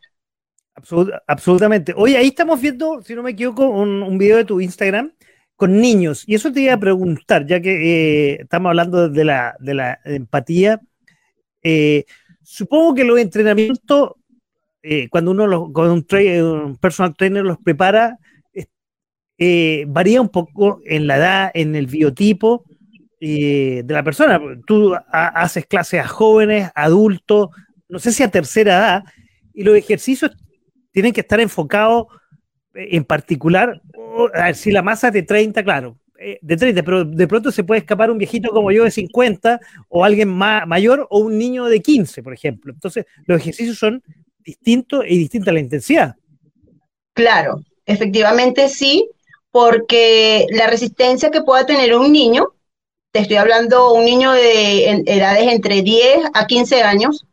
absolutamente. 1.27 1.93
Oye, 1.95 2.17
ahí 2.17 2.29
estamos 2.29 2.59
viendo, 2.59 3.03
si 3.03 3.13
no 3.13 3.21
me 3.21 3.31
equivoco, 3.31 3.69
un, 3.69 4.01
un, 4.01 4.17
video 4.17 4.37
de 4.37 4.45
tu 4.45 4.59
Instagram 4.59 5.13
con 5.55 5.79
niños. 5.79 6.23
Y 6.25 6.33
eso 6.33 6.51
te 6.51 6.61
iba 6.61 6.73
a 6.73 6.79
preguntar, 6.79 7.45
ya 7.45 7.61
que 7.61 8.31
eh, 8.31 8.37
estamos 8.41 8.69
hablando 8.69 9.09
de 9.09 9.25
la, 9.25 9.55
de 9.59 9.75
la 9.75 9.99
empatía. 10.05 10.81
Eh, 11.61 12.05
supongo 12.41 12.95
que 12.95 13.03
los 13.03 13.19
entrenamientos, 13.19 14.13
eh, 14.83 15.07
cuando 15.09 15.31
uno 15.31 15.47
los, 15.47 15.71
con 15.71 15.89
un, 15.89 16.05
un, 16.11 16.77
personal 16.77 17.15
trainer 17.15 17.43
los 17.43 17.57
prepara, 17.59 18.17
varía 19.87 20.21
un 20.21 20.29
poco 20.29 20.81
en 20.85 21.07
la 21.07 21.17
edad, 21.17 21.51
en 21.55 21.75
el 21.75 21.87
biotipo 21.87 22.63
de 23.19 23.83
la 23.87 24.03
persona. 24.03 24.39
Tú 24.67 24.95
haces 25.11 25.65
clases 25.65 25.99
a 25.99 26.07
jóvenes, 26.07 26.69
adultos, 26.75 27.49
no 27.89 27.97
sé 27.97 28.11
si 28.11 28.21
a 28.21 28.29
tercera 28.29 28.77
edad, 28.77 29.03
y 29.53 29.63
los 29.63 29.75
ejercicios 29.75 30.31
tienen 30.91 31.11
que 31.11 31.21
estar 31.21 31.39
enfocados 31.39 32.05
en 32.73 33.03
particular, 33.03 33.81
si 34.53 34.71
la 34.71 34.81
masa 34.81 35.07
es 35.07 35.13
de 35.13 35.23
30, 35.23 35.63
claro, 35.63 35.97
eh, 36.19 36.39
de 36.41 36.57
30, 36.57 36.83
pero 36.83 37.05
de 37.05 37.27
pronto 37.27 37.51
se 37.51 37.63
puede 37.63 37.79
escapar 37.79 38.11
un 38.11 38.17
viejito 38.17 38.51
como 38.51 38.71
yo 38.71 38.83
de 38.83 38.91
50 38.91 39.59
o 39.89 40.05
alguien 40.05 40.29
más, 40.29 40.67
mayor 40.67 41.07
o 41.09 41.19
un 41.19 41.37
niño 41.37 41.65
de 41.65 41.81
15, 41.81 42.23
por 42.23 42.33
ejemplo. 42.33 42.71
Entonces, 42.71 43.05
los 43.25 43.39
ejercicios 43.39 43.77
son 43.77 44.03
distintos 44.43 45.03
y 45.07 45.17
distinta 45.17 45.51
la 45.51 45.59
intensidad. 45.59 46.15
Claro, 47.13 47.61
efectivamente 47.85 48.69
sí, 48.69 49.09
porque 49.51 50.45
la 50.51 50.67
resistencia 50.67 51.29
que 51.29 51.41
pueda 51.41 51.65
tener 51.65 51.95
un 51.95 52.11
niño 52.11 52.53
te 53.11 53.19
estoy 53.19 53.37
hablando 53.37 53.93
un 53.93 54.05
niño 54.05 54.31
de 54.31 55.03
edades 55.05 55.51
entre 55.51 55.81
10 55.81 56.29
a 56.33 56.47
15 56.47 56.81
años, 56.81 57.25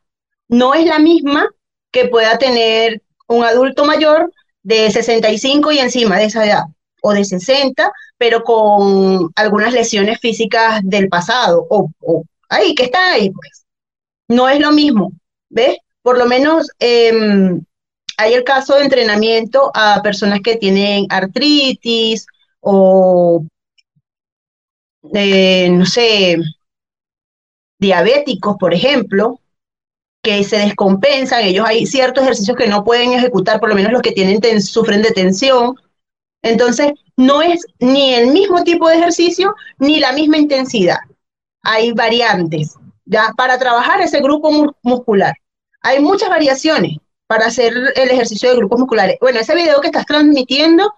no 0.49 0.75
es 0.75 0.87
la 0.87 0.99
misma 0.99 1.49
que 1.93 2.09
pueda 2.09 2.39
tener 2.39 3.03
un 3.29 3.45
adulto 3.45 3.85
mayor 3.85 4.33
de 4.63 4.91
65 4.91 5.73
y 5.73 5.79
encima 5.79 6.19
de 6.19 6.25
esa 6.25 6.45
edad, 6.45 6.65
o 7.03 7.13
de 7.13 7.25
60, 7.25 7.93
pero 8.17 8.43
con 8.43 9.31
algunas 9.37 9.73
lesiones 9.73 10.19
físicas 10.19 10.81
del 10.83 11.09
pasado, 11.09 11.67
o, 11.71 11.91
ahí, 12.49 12.75
que 12.75 12.85
están 12.85 13.13
ahí, 13.13 13.31
pues. 13.31 13.65
No 14.29 14.49
es 14.49 14.61
lo 14.61 14.73
mismo, 14.73 15.13
¿ves? 15.49 15.79
Por 16.09 16.17
lo 16.17 16.25
menos 16.25 16.71
em, 16.79 17.63
hay 18.17 18.33
el 18.33 18.43
caso 18.43 18.77
de 18.77 18.85
entrenamiento 18.85 19.71
a 19.75 20.01
personas 20.03 20.41
que 20.43 20.57
tienen 20.57 21.05
artritis 21.11 22.27
o 22.61 23.45
no 25.03 25.85
sé, 25.85 26.39
diabéticos, 27.79 28.57
por 28.59 28.73
ejemplo, 28.73 29.39
que 30.23 30.43
se 30.45 30.57
descompensan, 30.57 31.45
ellos 31.45 31.67
hay 31.69 31.85
ciertos 31.85 32.25
ejercicios 32.25 32.57
que 32.57 32.69
no 32.69 32.85
pueden 32.85 33.13
ejecutar, 33.13 33.61
por 33.61 33.69
lo 33.69 33.75
menos 33.75 33.93
los 33.93 34.01
que 34.01 34.13
tienen 34.13 34.63
sufren 34.63 35.03
de 35.03 35.11
tensión. 35.11 35.75
Entonces, 36.41 36.93
no 37.19 37.43
es 37.43 37.67
ni 37.81 38.15
el 38.15 38.29
mismo 38.29 38.65
tipo 38.65 38.89
de 38.89 38.97
ejercicio 38.97 39.55
ni 39.79 40.01
la 40.01 40.13
misma 40.13 40.39
intensidad. 40.39 41.01
Hay 41.61 41.93
variantes, 41.93 42.77
ya 43.05 43.31
para 43.37 43.59
trabajar 43.59 44.01
ese 44.01 44.23
grupo 44.23 44.75
muscular. 44.83 45.35
Hay 45.83 46.01
muchas 46.01 46.29
variaciones 46.29 46.99
para 47.26 47.47
hacer 47.47 47.72
el 47.95 48.11
ejercicio 48.11 48.51
de 48.51 48.57
grupos 48.57 48.81
musculares. 48.81 49.16
Bueno, 49.20 49.39
ese 49.41 49.55
video 49.55 49.81
que 49.81 49.89
estás 49.89 50.07
transmitiendo, 50.07 50.93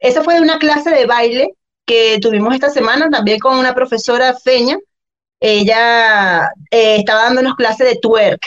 esa 0.00 0.22
fue 0.22 0.34
de 0.34 0.40
una 0.40 0.58
clase 0.58 0.90
de 0.90 1.06
baile 1.06 1.54
que 1.86 2.18
tuvimos 2.20 2.54
esta 2.54 2.70
semana 2.70 3.08
también 3.08 3.38
con 3.38 3.56
una 3.58 3.74
profesora 3.74 4.34
feña. 4.34 4.76
Ella 5.40 6.50
eh, 6.70 6.96
estaba 6.96 7.24
dándonos 7.24 7.54
clases 7.54 7.88
de 7.88 7.98
twerk 8.00 8.40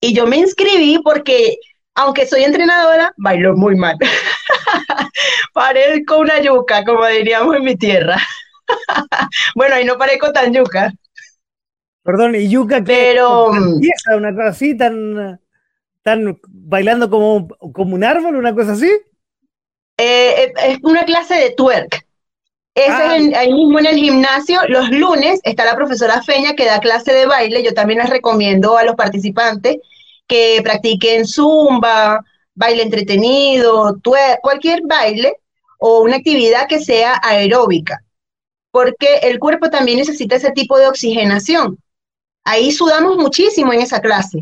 y 0.00 0.14
yo 0.14 0.26
me 0.26 0.36
inscribí 0.36 1.00
porque, 1.02 1.56
aunque 1.94 2.26
soy 2.26 2.44
entrenadora, 2.44 3.12
bailo 3.16 3.56
muy 3.56 3.74
mal. 3.74 3.96
parezco 5.52 6.18
una 6.18 6.40
yuca, 6.40 6.84
como 6.84 7.04
diríamos 7.06 7.56
en 7.56 7.64
mi 7.64 7.76
tierra. 7.76 8.16
bueno, 9.56 9.74
ahí 9.74 9.84
no 9.84 9.98
parezco 9.98 10.32
tan 10.32 10.52
yuca. 10.54 10.92
Perdón, 12.02 12.34
y 12.34 12.48
yuca 12.48 12.78
que 12.78 12.84
pero 12.84 13.50
una 13.50 14.34
cosa 14.34 14.48
así 14.48 14.76
tan 14.76 15.40
tan 16.02 16.38
bailando 16.48 17.10
como, 17.10 17.48
como 17.72 17.94
un 17.94 18.04
árbol, 18.04 18.36
una 18.36 18.54
cosa 18.54 18.72
así. 18.72 18.90
Eh, 19.98 20.44
eh, 20.44 20.52
es 20.66 20.78
una 20.82 21.04
clase 21.04 21.34
de 21.34 21.50
twerk. 21.50 22.06
Ese 22.74 23.16
es 23.16 23.34
ah. 23.34 23.40
ahí 23.40 23.52
mismo 23.52 23.78
en 23.78 23.86
el 23.86 23.96
gimnasio. 23.96 24.60
Los 24.68 24.88
lunes 24.90 25.40
está 25.42 25.64
la 25.64 25.74
profesora 25.74 26.22
Feña 26.22 26.54
que 26.54 26.64
da 26.64 26.78
clase 26.78 27.12
de 27.12 27.26
baile. 27.26 27.62
Yo 27.62 27.74
también 27.74 27.98
les 27.98 28.08
recomiendo 28.08 28.78
a 28.78 28.84
los 28.84 28.94
participantes 28.94 29.78
que 30.26 30.60
practiquen 30.62 31.26
zumba, 31.26 32.24
baile 32.54 32.82
entretenido, 32.82 33.98
cualquier 34.42 34.82
baile 34.84 35.34
o 35.78 36.02
una 36.02 36.16
actividad 36.16 36.68
que 36.68 36.80
sea 36.80 37.20
aeróbica, 37.22 38.04
porque 38.70 39.18
el 39.22 39.38
cuerpo 39.38 39.70
también 39.70 39.98
necesita 39.98 40.36
ese 40.36 40.50
tipo 40.50 40.78
de 40.78 40.88
oxigenación. 40.88 41.78
Ahí 42.50 42.72
sudamos 42.72 43.18
muchísimo 43.18 43.74
en 43.74 43.82
esa 43.82 44.00
clase. 44.00 44.38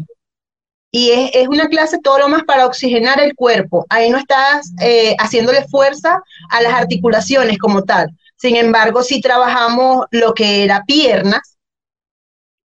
Y 0.92 1.10
es, 1.10 1.48
una 1.48 1.66
clase 1.66 1.98
todo 1.98 2.20
lo 2.20 2.28
más 2.28 2.44
para 2.44 2.64
oxigenar 2.64 3.20
el 3.20 3.34
cuerpo. 3.34 3.84
Ahí 3.88 4.10
no 4.10 4.18
estás 4.18 4.70
eh, 4.80 5.16
haciéndole 5.18 5.66
fuerza 5.66 6.22
a 6.48 6.62
las 6.62 6.72
articulaciones 6.72 7.58
como 7.58 7.82
tal. 7.82 8.08
Sin 8.36 8.54
embargo, 8.54 9.02
si 9.02 9.20
trabajamos 9.20 10.06
lo 10.12 10.34
que 10.34 10.62
era 10.62 10.84
piernas 10.84 11.58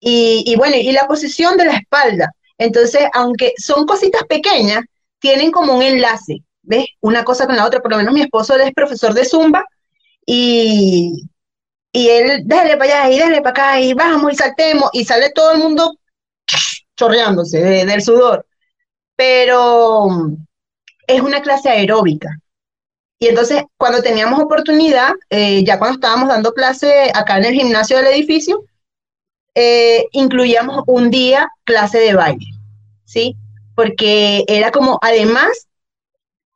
y, 0.00 0.54
bueno, 0.56 0.76
y 0.76 0.90
la 0.92 1.06
posición 1.06 1.58
de 1.58 1.66
la 1.66 1.74
espalda. 1.74 2.32
Entonces, 2.56 3.02
aunque 3.12 3.52
son 3.58 3.84
cositas 3.84 4.24
pequeñas, 4.24 4.86
tienen 5.18 5.50
como 5.50 5.74
un 5.74 5.82
enlace, 5.82 6.38
¿ves? 6.62 6.86
Una 7.02 7.24
cosa 7.24 7.44
con 7.44 7.56
la 7.56 7.66
otra. 7.66 7.82
Por 7.82 7.90
lo 7.90 7.98
menos 7.98 8.14
mi 8.14 8.22
esposo 8.22 8.56
es 8.56 8.72
profesor 8.72 9.12
de 9.12 9.26
Zumba 9.26 9.66
y, 10.24 11.28
y 11.96 12.10
él, 12.10 12.42
déjale 12.44 12.76
para 12.76 13.04
allá 13.04 13.10
y 13.10 13.16
déjale 13.16 13.40
para 13.40 13.50
acá 13.50 13.80
y 13.80 13.94
vamos 13.94 14.30
y 14.30 14.36
saltemos 14.36 14.90
y 14.92 15.06
sale 15.06 15.30
todo 15.30 15.52
el 15.52 15.60
mundo 15.60 15.98
chorreándose 16.94 17.58
del 17.58 18.02
sudor. 18.02 18.44
Pero 19.16 20.06
es 21.06 21.20
una 21.22 21.40
clase 21.40 21.70
aeróbica. 21.70 22.28
Y 23.18 23.28
entonces, 23.28 23.62
cuando 23.78 24.02
teníamos 24.02 24.38
oportunidad, 24.40 25.12
eh, 25.30 25.64
ya 25.64 25.78
cuando 25.78 25.94
estábamos 25.94 26.28
dando 26.28 26.52
clase 26.52 27.10
acá 27.14 27.38
en 27.38 27.46
el 27.46 27.54
gimnasio 27.54 27.96
del 27.96 28.08
edificio, 28.08 28.66
eh, 29.54 30.04
incluíamos 30.12 30.82
un 30.86 31.10
día 31.10 31.48
clase 31.64 31.98
de 31.98 32.12
baile, 32.12 32.46
¿sí? 33.06 33.36
Porque 33.74 34.44
era 34.48 34.70
como, 34.70 34.98
además, 35.00 35.66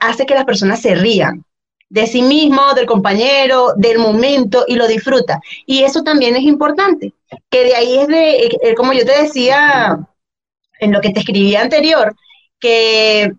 hace 0.01 0.26
que 0.26 0.34
las 0.34 0.45
personas 0.45 0.82
se 0.82 0.95
rían 0.95 1.47
de 1.91 2.07
sí 2.07 2.22
mismo, 2.22 2.72
del 2.74 2.86
compañero, 2.86 3.74
del 3.76 3.99
momento 3.99 4.64
y 4.66 4.76
lo 4.76 4.86
disfruta. 4.86 5.41
Y 5.66 5.82
eso 5.82 6.03
también 6.03 6.36
es 6.36 6.45
importante, 6.45 7.12
que 7.51 7.64
de 7.64 7.74
ahí 7.74 7.99
es 7.99 8.07
de, 8.07 8.47
eh, 8.47 8.74
como 8.76 8.93
yo 8.93 9.05
te 9.05 9.22
decía 9.22 9.99
en 10.78 10.93
lo 10.93 11.01
que 11.01 11.11
te 11.11 11.20
escribí 11.20 11.57
anterior, 11.57 12.14
que 12.61 13.32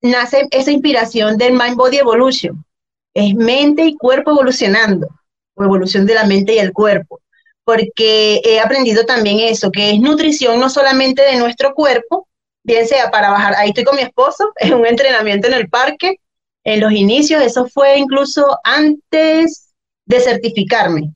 nace 0.00 0.46
esa 0.52 0.70
inspiración 0.70 1.36
del 1.36 1.52
Mind 1.52 1.76
Body 1.76 1.98
Evolution, 1.98 2.64
es 3.12 3.34
mente 3.34 3.84
y 3.84 3.96
cuerpo 3.96 4.30
evolucionando, 4.30 5.08
o 5.54 5.64
evolución 5.64 6.06
de 6.06 6.14
la 6.14 6.24
mente 6.24 6.54
y 6.54 6.58
el 6.58 6.72
cuerpo, 6.72 7.20
porque 7.64 8.40
he 8.44 8.60
aprendido 8.60 9.04
también 9.04 9.40
eso, 9.40 9.72
que 9.72 9.90
es 9.90 10.00
nutrición 10.00 10.60
no 10.60 10.70
solamente 10.70 11.22
de 11.22 11.36
nuestro 11.36 11.74
cuerpo, 11.74 12.28
bien 12.62 12.86
sea 12.86 13.10
para 13.10 13.30
bajar, 13.30 13.54
ahí 13.56 13.70
estoy 13.70 13.84
con 13.84 13.96
mi 13.96 14.02
esposo, 14.02 14.52
en 14.56 14.74
un 14.74 14.86
entrenamiento 14.86 15.48
en 15.48 15.54
el 15.54 15.68
parque, 15.68 16.20
en 16.66 16.80
los 16.80 16.92
inicios, 16.92 17.42
eso 17.42 17.68
fue 17.68 17.96
incluso 17.96 18.58
antes 18.64 19.72
de 20.04 20.20
certificarme. 20.20 21.12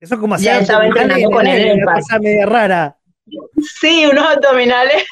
Eso 0.00 0.20
como 0.20 0.36
ya 0.36 0.60
estaba 0.60 0.86
entrenando 0.86 1.30
con 1.30 1.46
él 1.46 1.62
en 1.62 1.78
el 1.80 1.84
parque. 1.84 2.18
media 2.20 2.46
rara. 2.46 2.96
Sí, 3.80 4.06
unos 4.06 4.24
abdominales 4.24 5.04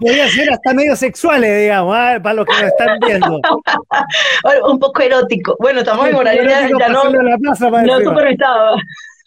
Podría 0.00 0.28
ser 0.28 0.52
hasta 0.52 0.74
medio 0.74 0.96
sexuales, 0.96 1.62
digamos, 1.62 1.96
¿eh? 1.96 2.20
para 2.20 2.34
los 2.34 2.46
que 2.46 2.52
nos 2.52 2.64
están 2.64 2.98
viendo. 3.00 3.40
Un 4.68 4.78
poco 4.78 5.00
erótico. 5.00 5.56
Bueno, 5.58 5.80
estamos 5.80 6.08
en 6.08 6.16
horario 6.16 6.42
ya, 6.42 6.68
no, 6.88 7.10
la 7.10 7.38
plaza, 7.38 7.70
no 7.70 8.00
supervisado. 8.00 8.76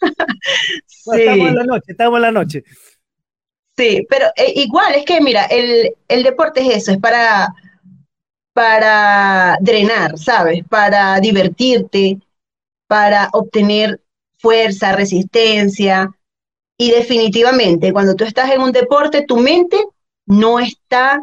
sí. 0.86 1.20
Estamos 1.20 1.48
en 1.48 1.56
la 1.56 1.64
noche, 1.64 1.84
estamos 1.88 2.16
en 2.16 2.22
la 2.22 2.32
noche. 2.32 2.62
Sí, 3.76 4.06
pero 4.08 4.26
eh, 4.36 4.52
igual 4.56 4.94
es 4.94 5.04
que, 5.04 5.20
mira, 5.20 5.46
el, 5.46 5.92
el 6.08 6.22
deporte 6.22 6.60
es 6.60 6.76
eso, 6.76 6.92
es 6.92 6.98
para, 6.98 7.48
para 8.56 9.58
drenar, 9.60 10.16
¿sabes? 10.16 10.64
Para 10.66 11.20
divertirte, 11.20 12.18
para 12.88 13.28
obtener 13.34 14.00
fuerza, 14.38 14.96
resistencia. 14.96 16.10
Y 16.78 16.90
definitivamente, 16.90 17.92
cuando 17.92 18.14
tú 18.14 18.24
estás 18.24 18.50
en 18.50 18.62
un 18.62 18.72
deporte, 18.72 19.26
tu 19.28 19.36
mente 19.36 19.76
no 20.24 20.58
está 20.58 21.22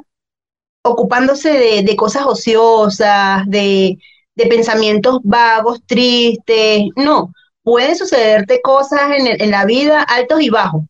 ocupándose 0.83 1.81
de, 1.81 1.95
cosas 1.95 2.27
ociosas, 2.27 3.47
de, 3.47 3.97
de, 4.35 4.45
pensamientos 4.45 5.17
vagos, 5.23 5.81
tristes. 5.87 6.83
No, 6.95 7.33
pueden 7.63 7.95
sucederte 7.95 8.61
cosas 8.61 9.09
en, 9.17 9.41
en 9.41 9.49
la 9.49 9.65
vida 9.65 10.03
altos 10.03 10.39
y 10.39 10.51
bajos, 10.51 10.83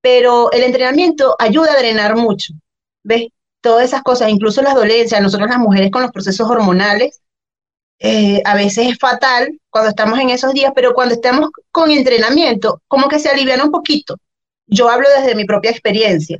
pero 0.00 0.52
el 0.52 0.62
entrenamiento 0.62 1.34
ayuda 1.40 1.72
a 1.72 1.78
drenar 1.78 2.14
mucho. 2.14 2.54
¿Ves? 3.02 3.26
Todas 3.68 3.84
esas 3.84 4.02
cosas, 4.02 4.30
incluso 4.30 4.62
las 4.62 4.74
dolencias, 4.74 5.20
nosotros 5.20 5.50
las 5.50 5.58
mujeres 5.58 5.90
con 5.90 6.00
los 6.00 6.10
procesos 6.10 6.48
hormonales, 6.48 7.20
eh, 7.98 8.40
a 8.46 8.54
veces 8.54 8.86
es 8.86 8.98
fatal 8.98 9.60
cuando 9.68 9.90
estamos 9.90 10.18
en 10.18 10.30
esos 10.30 10.54
días, 10.54 10.72
pero 10.74 10.94
cuando 10.94 11.14
estamos 11.14 11.50
con 11.70 11.90
entrenamiento, 11.90 12.80
como 12.88 13.08
que 13.08 13.18
se 13.18 13.28
alivian 13.28 13.60
un 13.60 13.70
poquito. 13.70 14.16
Yo 14.66 14.88
hablo 14.88 15.06
desde 15.18 15.34
mi 15.34 15.44
propia 15.44 15.70
experiencia. 15.70 16.38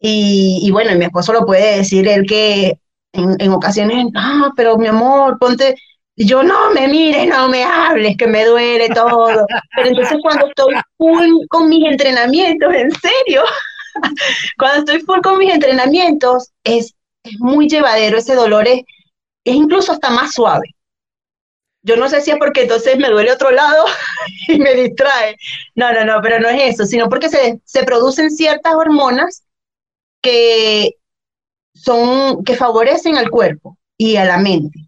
Y, 0.00 0.68
bueno, 0.72 0.92
mi 0.98 1.04
esposo 1.04 1.32
lo 1.32 1.46
puede 1.46 1.76
decir, 1.76 2.08
él 2.08 2.26
que 2.26 2.80
en, 3.12 3.52
ocasiones, 3.52 4.06
ah, 4.16 4.50
pero 4.56 4.76
mi 4.76 4.88
amor, 4.88 5.38
ponte, 5.38 5.76
yo 6.16 6.42
no 6.42 6.72
me 6.72 6.88
mires, 6.88 7.28
no 7.28 7.48
me 7.48 7.62
hables, 7.62 8.16
que 8.16 8.26
me 8.26 8.44
duele 8.44 8.88
todo. 8.88 9.46
Pero 9.76 9.88
entonces 9.88 10.18
cuando 10.20 10.48
estoy 10.48 10.74
full 10.96 11.46
con 11.48 11.68
mis 11.68 11.86
entrenamientos, 11.88 12.74
en 12.74 12.90
serio, 12.90 13.44
cuando 14.58 14.80
estoy 14.80 15.00
full 15.02 15.20
con 15.22 15.38
mis 15.38 15.52
entrenamientos, 15.52 16.52
es, 16.64 16.94
es 17.24 17.38
muy 17.40 17.68
llevadero, 17.68 18.18
ese 18.18 18.34
dolor 18.34 18.68
es, 18.68 18.82
es 19.44 19.54
incluso 19.54 19.92
hasta 19.92 20.10
más 20.10 20.34
suave. 20.34 20.74
Yo 21.82 21.96
no 21.96 22.08
sé 22.08 22.20
si 22.20 22.30
es 22.30 22.36
porque 22.38 22.62
entonces 22.62 22.98
me 22.98 23.08
duele 23.08 23.32
otro 23.32 23.50
lado 23.50 23.84
y 24.48 24.58
me 24.58 24.74
distrae. 24.74 25.36
No, 25.74 25.92
no, 25.92 26.04
no, 26.04 26.20
pero 26.22 26.40
no 26.40 26.48
es 26.48 26.74
eso, 26.74 26.84
sino 26.84 27.08
porque 27.08 27.28
se, 27.28 27.60
se 27.64 27.84
producen 27.84 28.30
ciertas 28.30 28.74
hormonas 28.74 29.44
que 30.22 30.96
son, 31.74 32.44
que 32.44 32.56
favorecen 32.56 33.16
al 33.18 33.30
cuerpo 33.30 33.78
y 33.98 34.16
a 34.16 34.24
la 34.24 34.38
mente. 34.38 34.87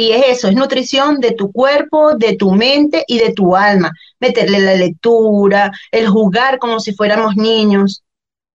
Y 0.00 0.12
es 0.12 0.38
eso, 0.38 0.48
es 0.48 0.54
nutrición 0.54 1.20
de 1.20 1.32
tu 1.32 1.52
cuerpo, 1.52 2.16
de 2.16 2.34
tu 2.34 2.52
mente 2.52 3.04
y 3.06 3.18
de 3.18 3.34
tu 3.34 3.54
alma. 3.54 3.92
Meterle 4.18 4.58
la 4.58 4.74
lectura, 4.74 5.70
el 5.92 6.08
jugar 6.08 6.58
como 6.58 6.80
si 6.80 6.94
fuéramos 6.94 7.36
niños. 7.36 8.02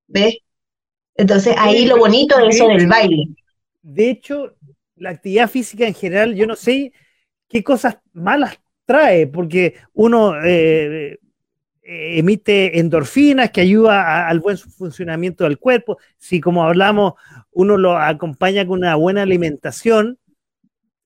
¿Ves? 0.08 0.39
Entonces 1.14 1.54
ahí 1.60 1.86
lo 1.86 1.98
bonito 1.98 2.36
de 2.39 2.48
eso 2.48 2.68
del 2.68 2.88
baile. 2.88 3.28
De 3.84 4.10
hecho, 4.10 4.56
la 4.96 5.12
actividad 5.12 5.48
física 5.48 5.86
en 5.86 5.93
general, 5.93 6.34
yo 6.34 6.48
no 6.48 6.56
sé 6.56 6.91
qué 7.48 7.64
cosas 7.64 8.00
malas 8.12 8.60
trae, 8.86 9.28
porque 9.28 9.76
uno 9.93 10.43
eh, 10.43 11.20
eh, 11.84 12.18
emite 12.18 12.80
endorfinas 12.80 13.52
que 13.52 13.62
ayuda 13.62 14.28
al 14.28 14.39
buen 14.39 14.58
funcionamiento 14.58 15.43
del 15.43 15.60
cuerpo. 15.60 16.00
Si, 16.18 16.41
como 16.41 16.64
hablamos, 16.64 17.14
uno 17.52 17.78
lo 17.78 18.00
acompaña 18.00 18.66
con 18.66 18.80
una 18.80 18.96
buena 18.96 19.22
alimentación, 19.22 20.18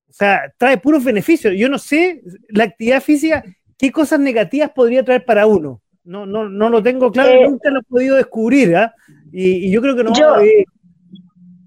o 0.09 0.13
sea, 0.13 0.53
trae 0.57 0.77
puros 0.77 1.03
beneficios. 1.03 1.53
Yo 1.55 1.69
no 1.69 1.77
sé 1.77 2.21
la 2.49 2.65
actividad 2.65 3.01
física, 3.01 3.43
qué 3.77 3.91
cosas 3.91 4.19
negativas 4.19 4.71
podría 4.71 5.05
traer 5.05 5.23
para 5.23 5.45
uno. 5.45 5.81
No, 6.03 6.25
no, 6.25 6.49
no 6.49 6.69
lo 6.69 6.81
tengo 6.81 7.11
claro, 7.11 7.29
eh, 7.29 7.47
nunca 7.47 7.69
lo 7.69 7.81
he 7.81 7.83
podido 7.83 8.15
descubrir. 8.15 8.75
¿ah? 8.75 8.93
Y, 9.31 9.71
yo 9.71 9.81
creo 9.81 9.95
que 9.95 10.03
no. 10.03 10.13
Yo, 10.13 10.35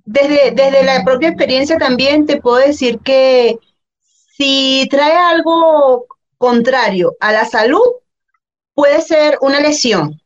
desde, 0.04 0.50
desde 0.50 0.84
la 0.84 1.04
propia 1.04 1.28
experiencia 1.28 1.78
también 1.78 2.26
te 2.26 2.40
puedo 2.40 2.56
decir 2.56 2.98
que 2.98 3.56
si 4.36 4.88
trae 4.90 5.14
algo 5.14 6.06
contrario 6.38 7.14
a 7.20 7.32
la 7.32 7.44
salud, 7.44 7.86
puede 8.74 9.00
ser 9.00 9.38
una 9.40 9.60
lesión, 9.60 10.20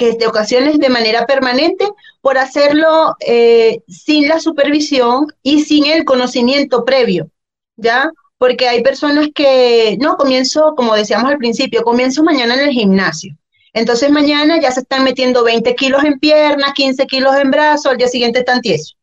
que 0.00 0.14
te 0.14 0.26
ocasiones 0.26 0.78
de 0.78 0.88
manera 0.88 1.26
permanente 1.26 1.86
por 2.22 2.38
hacerlo 2.38 3.16
eh, 3.20 3.82
sin 3.86 4.28
la 4.28 4.40
supervisión 4.40 5.26
y 5.42 5.62
sin 5.64 5.84
el 5.84 6.06
conocimiento 6.06 6.86
previo, 6.86 7.28
¿ya? 7.76 8.10
Porque 8.38 8.66
hay 8.66 8.82
personas 8.82 9.28
que, 9.34 9.98
no, 10.00 10.16
comienzo, 10.16 10.72
como 10.74 10.94
decíamos 10.94 11.30
al 11.30 11.36
principio, 11.36 11.82
comienzo 11.82 12.22
mañana 12.22 12.54
en 12.54 12.60
el 12.60 12.70
gimnasio. 12.70 13.36
Entonces 13.74 14.08
mañana 14.10 14.58
ya 14.58 14.70
se 14.72 14.80
están 14.80 15.04
metiendo 15.04 15.44
20 15.44 15.74
kilos 15.74 16.02
en 16.02 16.18
piernas, 16.18 16.72
15 16.72 17.06
kilos 17.06 17.36
en 17.36 17.50
brazos, 17.50 17.92
al 17.92 17.98
día 17.98 18.08
siguiente 18.08 18.38
están 18.38 18.62
tiesos. 18.62 18.96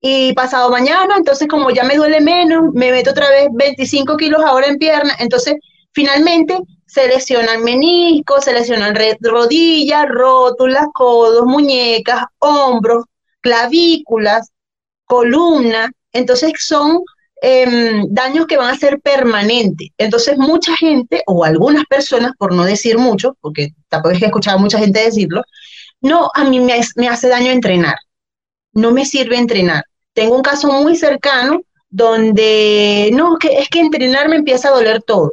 Y 0.00 0.32
pasado 0.32 0.70
mañana, 0.70 1.16
entonces 1.18 1.46
como 1.46 1.68
ya 1.72 1.84
me 1.84 1.96
duele 1.96 2.22
menos, 2.22 2.72
me 2.72 2.90
meto 2.90 3.10
otra 3.10 3.28
vez 3.28 3.48
25 3.52 4.16
kilos 4.16 4.40
ahora 4.42 4.68
en 4.68 4.78
piernas. 4.78 5.16
Entonces, 5.20 5.56
finalmente 5.98 6.56
se 6.86 7.08
lesionan 7.08 7.64
meniscos, 7.64 8.44
se 8.44 8.52
lesionan 8.52 8.94
rodillas, 9.20 10.06
rótulas, 10.08 10.86
codos, 10.94 11.44
muñecas, 11.44 12.22
hombros, 12.38 13.04
clavículas, 13.40 14.52
columna. 15.06 15.90
Entonces 16.12 16.52
son 16.60 17.00
em, 17.42 18.04
daños 18.10 18.46
que 18.46 18.56
van 18.56 18.72
a 18.72 18.78
ser 18.78 19.00
permanentes. 19.00 19.88
Entonces 19.98 20.38
mucha 20.38 20.76
gente, 20.76 21.24
o 21.26 21.44
algunas 21.44 21.84
personas, 21.86 22.30
por 22.38 22.54
no 22.54 22.62
decir 22.62 22.96
mucho, 22.96 23.36
porque 23.40 23.70
tampoco 23.88 24.12
es 24.12 24.20
que 24.20 24.26
he 24.26 24.28
escuchado 24.28 24.58
a 24.58 24.60
mucha 24.60 24.78
gente 24.78 25.02
decirlo, 25.02 25.42
no, 26.00 26.30
a 26.32 26.44
mí 26.44 26.60
me, 26.60 26.80
me 26.94 27.08
hace 27.08 27.26
daño 27.26 27.50
entrenar, 27.50 27.96
no 28.72 28.92
me 28.92 29.04
sirve 29.04 29.36
entrenar. 29.36 29.82
Tengo 30.12 30.36
un 30.36 30.42
caso 30.42 30.68
muy 30.68 30.94
cercano 30.94 31.60
donde, 31.90 33.10
no, 33.14 33.36
que 33.36 33.58
es 33.58 33.68
que 33.68 33.80
entrenar 33.80 34.28
me 34.28 34.36
empieza 34.36 34.68
a 34.68 34.72
doler 34.72 35.02
todo 35.02 35.32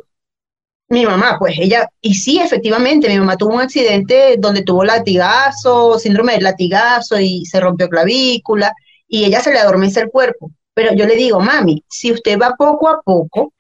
mi 0.87 1.05
mamá, 1.05 1.37
pues 1.39 1.55
ella, 1.59 1.89
y 1.99 2.13
sí, 2.15 2.39
efectivamente, 2.39 3.09
mi 3.09 3.17
mamá 3.17 3.37
tuvo 3.37 3.55
un 3.55 3.61
accidente 3.61 4.35
donde 4.37 4.63
tuvo 4.63 4.83
latigazo, 4.83 5.97
síndrome 5.97 6.33
del 6.33 6.43
latigazo 6.43 7.19
y 7.19 7.45
se 7.45 7.59
rompió 7.59 7.89
clavícula 7.89 8.73
y 9.07 9.25
ella 9.25 9.41
se 9.41 9.51
le 9.51 9.59
adormece 9.59 10.01
el 10.01 10.09
cuerpo. 10.09 10.51
Pero 10.73 10.93
yo 10.93 11.05
le 11.05 11.15
digo, 11.15 11.39
mami, 11.39 11.83
si 11.89 12.11
usted 12.11 12.37
va 12.39 12.55
poco 12.57 12.89
a 12.89 13.01
poco 13.01 13.53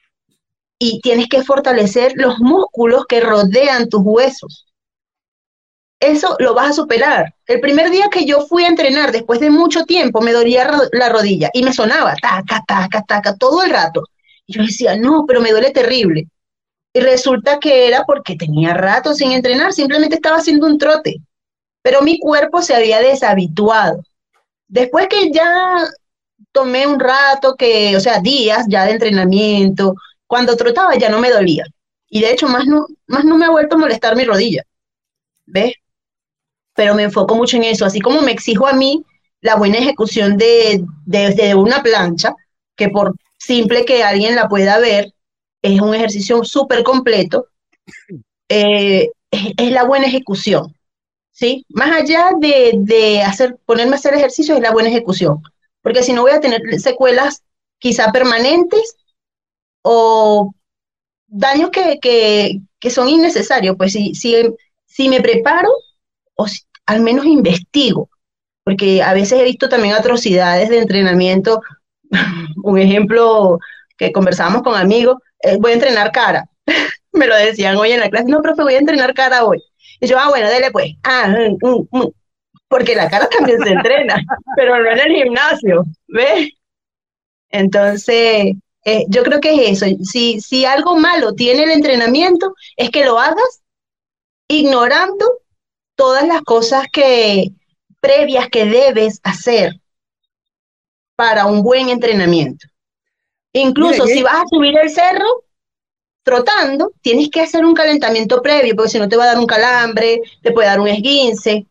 y 0.77 0.99
tienes 1.01 1.27
que 1.27 1.43
fortalecer 1.43 2.13
los 2.15 2.39
músculos 2.39 3.05
que 3.07 3.21
rodean 3.21 3.89
tus 3.89 4.01
huesos, 4.03 4.65
eso 5.99 6.35
lo 6.39 6.53
vas 6.53 6.71
a 6.71 6.73
superar. 6.73 7.33
El 7.47 7.59
primer 7.61 7.89
día 7.89 8.09
que 8.11 8.25
yo 8.25 8.41
fui 8.41 8.65
a 8.65 8.67
entrenar, 8.67 9.11
después 9.11 9.39
de 9.39 9.49
mucho 9.49 9.85
tiempo, 9.85 10.21
me 10.21 10.33
dolía 10.33 10.69
la 10.91 11.09
rodilla 11.09 11.49
y 11.53 11.63
me 11.63 11.73
sonaba, 11.73 12.15
taca, 12.21 12.61
taca, 12.67 13.01
taca, 13.01 13.35
todo 13.37 13.63
el 13.63 13.71
rato. 13.71 14.03
Y 14.45 14.53
yo 14.53 14.61
decía, 14.63 14.95
no, 14.95 15.25
pero 15.25 15.41
me 15.41 15.51
duele 15.51 15.71
terrible. 15.71 16.27
Y 16.95 17.01
resulta 17.01 17.59
que 17.59 17.89
era 17.89 18.05
porque 18.05 18.37
tenía 18.37 18.73
rato 18.73 19.13
sin 19.13 19.33
entrenar, 19.33 19.73
simplemente 19.73 20.15
estaba 20.15 20.37
haciendo 20.37 20.65
un 20.65 20.77
trote. 20.77 21.17
Pero 21.81 22.01
mi 22.01 22.19
cuerpo 22.19 22.61
se 22.61 22.73
había 22.73 23.01
deshabituado. 23.01 24.01
Después 24.69 25.09
que 25.09 25.29
ya 25.29 25.85
tomé 26.53 26.87
un 26.87 26.97
rato, 26.97 27.55
que, 27.57 27.97
o 27.97 27.99
sea, 27.99 28.21
días 28.21 28.65
ya 28.69 28.85
de 28.85 28.93
entrenamiento, 28.93 29.95
cuando 30.25 30.55
trotaba 30.55 30.95
ya 30.95 31.09
no 31.09 31.19
me 31.19 31.31
dolía. 31.31 31.65
Y 32.07 32.21
de 32.21 32.31
hecho, 32.31 32.47
más 32.47 32.65
no, 32.65 32.85
más 33.07 33.25
no 33.25 33.37
me 33.37 33.43
ha 33.43 33.49
vuelto 33.49 33.75
a 33.75 33.79
molestar 33.79 34.15
mi 34.15 34.23
rodilla. 34.23 34.63
¿Ves? 35.45 35.73
Pero 36.75 36.95
me 36.95 37.03
enfoco 37.03 37.35
mucho 37.35 37.57
en 37.57 37.65
eso. 37.65 37.85
Así 37.85 37.99
como 37.99 38.21
me 38.21 38.31
exijo 38.31 38.67
a 38.67 38.73
mí 38.73 39.03
la 39.41 39.57
buena 39.57 39.79
ejecución 39.79 40.37
de, 40.37 40.85
de 41.05 41.55
una 41.55 41.83
plancha, 41.83 42.33
que 42.77 42.87
por 42.87 43.15
simple 43.37 43.83
que 43.83 44.01
alguien 44.01 44.33
la 44.33 44.47
pueda 44.47 44.79
ver, 44.79 45.11
es 45.73 45.81
un 45.81 45.95
ejercicio 45.95 46.43
súper 46.43 46.83
completo, 46.83 47.47
eh, 48.49 49.09
es, 49.31 49.71
la 49.71 49.83
buena 49.83 50.05
ejecución, 50.05 50.75
¿sí? 51.31 51.65
Más 51.69 51.91
allá 51.91 52.31
de, 52.39 53.21
hacer, 53.23 53.57
ponerme 53.65 53.93
a 53.93 53.95
hacer 53.95 54.13
ejercicio, 54.13 54.55
es 54.55 54.61
la 54.61 54.71
buena 54.71 54.89
ejecución, 54.89 55.41
porque 55.81 56.03
si 56.03 56.13
no 56.13 56.21
voy 56.21 56.31
a 56.31 56.39
tener 56.39 56.61
secuelas 56.79 57.43
quizá 57.79 58.11
permanentes 58.11 58.95
o 59.81 60.53
daños 61.27 61.71
que, 61.71 62.61
son 62.89 63.09
innecesarios, 63.09 63.75
pues 63.77 63.93
si, 63.93 64.13
si, 64.13 64.35
si 64.85 65.09
me 65.09 65.21
preparo, 65.21 65.69
o 66.35 66.45
al 66.85 67.01
menos 67.01 67.25
investigo, 67.25 68.09
porque 68.63 69.01
a 69.01 69.13
veces 69.13 69.39
he 69.39 69.43
visto 69.43 69.67
también 69.67 69.95
atrocidades 69.95 70.69
de 70.69 70.77
entrenamiento, 70.77 71.61
un 72.63 72.77
ejemplo 72.77 73.59
que 73.97 74.11
conversábamos 74.11 74.61
con 74.61 74.75
amigos, 74.75 75.17
eh, 75.45 75.57
voy 75.59 75.71
a 75.71 75.75
entrenar 75.75 76.11
cara. 76.11 76.49
me 77.13 77.27
lo 77.27 77.35
decían 77.35 77.77
hoy 77.77 77.91
en 77.91 77.99
la 78.01 78.09
clase, 78.09 78.27
no, 78.27 78.41
profe, 78.41 78.63
voy 78.63 78.75
a 78.75 78.79
entrenar 78.79 79.13
cara 79.13 79.45
hoy. 79.45 79.61
Y 79.99 80.07
yo, 80.07 80.19
ah, 80.19 80.29
bueno, 80.29 80.49
dele 80.49 80.71
pues. 80.71 80.93
Ah, 81.03 81.27
mm, 81.27 81.57
mm, 81.65 81.87
mm". 81.91 82.11
porque 82.67 82.95
la 82.95 83.09
cara 83.09 83.29
también 83.29 83.61
se 83.61 83.69
entrena, 83.69 84.15
pero 84.55 84.81
no 84.81 84.91
en 84.91 84.99
el 84.99 85.15
gimnasio, 85.15 85.83
¿ves? 86.07 86.49
Entonces, 87.49 88.53
eh, 88.83 89.05
yo 89.07 89.23
creo 89.23 89.39
que 89.39 89.69
es 89.69 89.81
eso. 89.81 90.03
Si, 90.03 90.41
si 90.41 90.65
algo 90.65 90.97
malo 90.97 91.33
tiene 91.33 91.63
el 91.63 91.71
entrenamiento, 91.71 92.53
es 92.75 92.89
que 92.89 93.05
lo 93.05 93.19
hagas 93.19 93.61
ignorando 94.47 95.25
todas 95.95 96.27
las 96.27 96.41
cosas 96.41 96.87
que 96.91 97.51
previas 97.99 98.49
que 98.49 98.65
debes 98.65 99.19
hacer 99.23 99.73
para 101.15 101.45
un 101.45 101.63
buen 101.63 101.89
entrenamiento. 101.89 102.67
Incluso 103.57 104.05
si 104.05 104.21
vas 104.21 104.43
a 104.43 104.47
subir 104.49 104.77
el 104.77 104.89
cerro 104.89 105.45
trotando, 106.23 106.91
tienes 107.01 107.29
que 107.29 107.39
hacer 107.39 107.63
un 107.63 107.73
calentamiento 107.73 108.41
previo, 108.41 108.75
porque 108.75 108.91
si 108.91 108.99
no 108.99 109.07
te 109.07 109.15
va 109.15 109.23
a 109.23 109.27
dar 109.27 109.39
un 109.39 109.45
calambre, 109.45 110.21
te 110.41 110.51
puede 110.51 110.67
dar 110.67 110.81
un 110.81 110.89
esguince. 110.89 111.65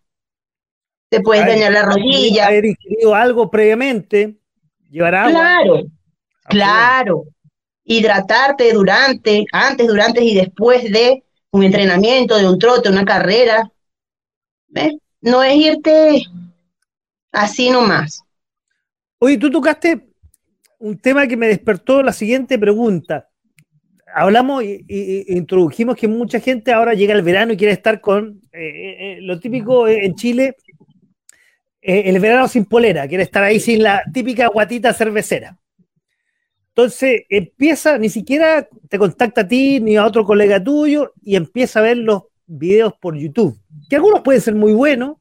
te 1.11 1.21
puedes 1.21 1.47
dañar 1.47 1.73
la 1.73 1.83
rodilla. 1.83 2.47
Haber 2.47 2.65
ingerido 2.65 3.15
algo 3.15 3.51
previamente, 3.51 4.35
llevar 4.91 5.15
agua. 5.15 5.31
Claro, 5.31 5.83
claro. 6.45 7.25
Hidratarte 7.85 8.73
durante, 8.73 9.45
antes, 9.53 9.87
durante 9.87 10.25
y 10.25 10.35
después 10.35 10.91
de 10.91 11.23
un 11.51 11.65
entrenamiento, 11.65 12.39
de 12.39 12.49
un 12.49 12.59
trote, 12.59 12.89
una 12.89 13.05
carrera. 13.05 13.71
¿Ves? 14.69 14.95
No 15.21 15.43
es 15.43 15.55
irte 15.55 16.25
así 17.31 17.69
nomás. 17.69 18.23
Oye, 19.19 19.37
tú 19.37 19.51
tocaste 19.51 20.14
un 20.79 20.99
tema 20.99 21.27
que 21.27 21.37
me 21.37 21.49
despertó 21.49 22.03
la 22.03 22.13
siguiente 22.13 22.59
pregunta. 22.59 23.29
Hablamos 24.15 24.63
y, 24.63 25.25
introdujimos 25.29 25.97
que 25.97 26.09
mucha 26.09 26.41
gente 26.41 26.73
ahora 26.73 26.95
llega 26.95 27.15
el 27.15 27.23
verano 27.23 27.53
y 27.53 27.57
quiere 27.57 27.73
estar 27.73 28.01
con 28.01 28.41
eh, 28.53 28.61
eh, 28.61 28.97
eh, 28.99 29.19
lo 29.21 29.41
típico 29.41 29.89
en 29.89 30.15
Chile, 30.15 30.57
el 31.81 32.19
verano 32.19 32.49
sin 32.49 32.65
polera, 32.65 33.07
quiere 33.07 33.25
estar 33.25 33.43
ahí 33.43 33.61
sin 33.61 33.83
la 33.83 34.03
típica 34.13 34.47
guatita 34.49 34.93
cervecera. 34.95 35.59
Entonces 36.69 37.23
empieza, 37.29 37.99
ni 37.99 38.09
siquiera 38.09 38.67
te 38.89 38.99
contacta 38.99 39.43
a 39.43 39.49
ti 39.49 39.81
ni 39.81 39.97
a 39.97 40.07
otro 40.07 40.25
colega 40.25 40.63
tuyo 40.63 41.13
y 41.23 41.37
empieza 41.37 41.81
a 41.81 41.83
ver 41.83 41.99
los 41.99 42.25
videos 42.47 42.95
por 43.01 43.17
YouTube, 43.17 43.59
que 43.89 43.97
algunos 43.97 44.23
pueden 44.23 44.41
ser 44.41 44.55
muy 44.55 44.73
buenos, 44.73 45.17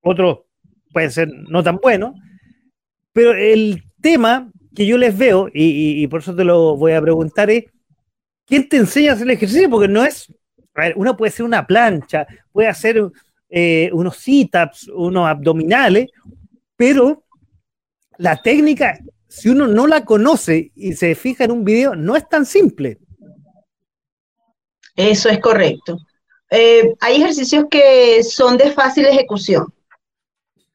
otros 0.00 0.40
pueden 0.92 1.10
ser 1.10 1.28
no 1.48 1.62
tan 1.62 1.76
buenos, 1.76 2.14
pero 3.12 3.34
el 3.34 3.82
tema 4.00 4.50
que 4.76 4.86
yo 4.86 4.98
les 4.98 5.16
veo, 5.16 5.48
y, 5.52 6.06
por 6.08 6.20
eso 6.20 6.36
te 6.36 6.44
lo 6.44 6.76
voy 6.76 6.92
a 6.92 7.00
preguntar, 7.00 7.50
es, 7.50 7.64
¿quién 8.44 8.68
te 8.68 8.76
enseña 8.76 9.12
a 9.12 9.14
hacer 9.14 9.26
el 9.26 9.32
ejercicio? 9.32 9.70
Porque 9.70 9.88
no 9.88 10.04
es, 10.04 10.30
a 10.74 10.82
ver, 10.82 10.94
uno 10.96 11.16
puede 11.16 11.30
hacer 11.30 11.46
una 11.46 11.66
plancha, 11.66 12.26
puede 12.52 12.68
hacer 12.68 13.02
eh, 13.48 13.90
unos 13.92 14.18
sit-ups, 14.18 14.88
unos 14.88 15.26
abdominales, 15.26 16.10
pero 16.76 17.24
la 18.18 18.36
técnica, 18.36 18.98
si 19.26 19.48
uno 19.48 19.66
no 19.66 19.86
la 19.86 20.04
conoce 20.04 20.70
y 20.74 20.92
se 20.92 21.14
fija 21.14 21.44
en 21.44 21.52
un 21.52 21.64
video, 21.64 21.96
no 21.96 22.14
es 22.14 22.28
tan 22.28 22.44
simple. 22.44 22.98
Eso 24.94 25.30
es 25.30 25.38
correcto. 25.40 25.98
Eh, 26.50 26.94
hay 27.00 27.16
ejercicios 27.16 27.64
que 27.70 28.22
son 28.22 28.58
de 28.58 28.72
fácil 28.72 29.06
ejecución, 29.06 29.72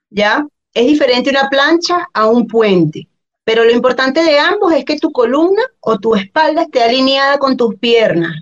¿ya? 0.09 0.43
Es 0.73 0.87
diferente 0.87 1.29
una 1.29 1.49
plancha 1.49 2.07
a 2.13 2.25
un 2.25 2.47
puente. 2.47 3.07
Pero 3.43 3.63
lo 3.63 3.71
importante 3.71 4.23
de 4.23 4.39
ambos 4.39 4.73
es 4.73 4.85
que 4.85 4.99
tu 4.99 5.11
columna 5.11 5.63
o 5.79 5.97
tu 5.97 6.15
espalda 6.15 6.63
esté 6.63 6.83
alineada 6.83 7.37
con 7.39 7.57
tus 7.57 7.75
piernas, 7.75 8.33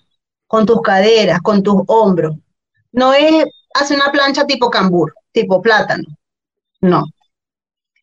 con 0.48 0.66
tus 0.66 0.82
caderas, 0.82 1.40
con 1.42 1.64
tus 1.64 1.82
hombros. 1.88 2.36
No 2.92 3.14
es 3.14 3.46
hacer 3.74 3.98
una 3.98 4.12
plancha 4.12 4.46
tipo 4.46 4.70
cambur, 4.70 5.14
tipo 5.32 5.62
plátano. 5.62 6.04
No. 6.82 7.06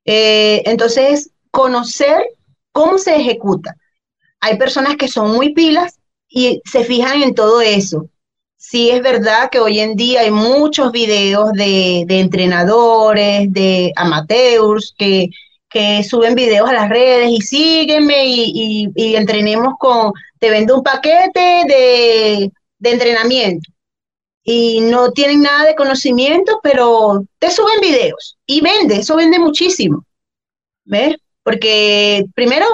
Eh, 0.05 0.63
entonces, 0.65 1.31
conocer 1.51 2.25
cómo 2.73 2.99
se 2.99 3.17
ejecuta. 3.17 3.75
Hay 4.41 4.57
personas 4.59 4.97
que 4.97 5.09
son 5.09 5.33
muy 5.33 5.53
pilas 5.53 5.99
y 6.29 6.63
se 6.65 6.85
fijan 6.85 7.23
en 7.23 7.35
todo 7.35 7.61
eso. 7.61 8.09
Sí 8.57 8.91
es 8.91 9.03
verdad 9.03 9.51
que 9.51 9.61
hoy 9.61 9.81
en 9.81 9.97
día 9.97 10.23
hay 10.23 10.31
muchos 10.31 10.93
videos 10.93 11.53
de, 11.53 12.05
de 12.07 12.21
entrenadores, 12.21 13.53
de 13.53 13.93
amateurs, 13.97 14.95
que 14.97 15.29
que 15.77 16.03
suben 16.05 16.35
videos 16.35 16.71
a 16.71 16.73
las 16.73 16.89
redes 16.89 17.29
y 17.31 17.43
sígueme 17.43 18.25
y, 18.25 19.15
entrenemos 19.15 19.75
con, 19.79 20.11
te 20.39 20.49
vendo 20.49 20.75
un 20.75 20.83
paquete 20.83 21.65
de, 21.69 22.51
entrenamiento 22.83 23.71
y 24.43 24.81
no 24.81 25.13
tienen 25.13 25.43
nada 25.43 25.67
de 25.67 25.75
conocimiento, 25.75 26.61
pero 26.63 27.27
te 27.39 27.51
suben 27.51 27.81
videos 27.83 28.39
y 28.47 28.63
vende, 28.63 28.97
eso 29.01 29.17
vende 29.17 29.39
muchísimo. 29.39 30.07
¿Ves? 30.85 31.17
Porque 31.43 32.25
primero 32.35 32.65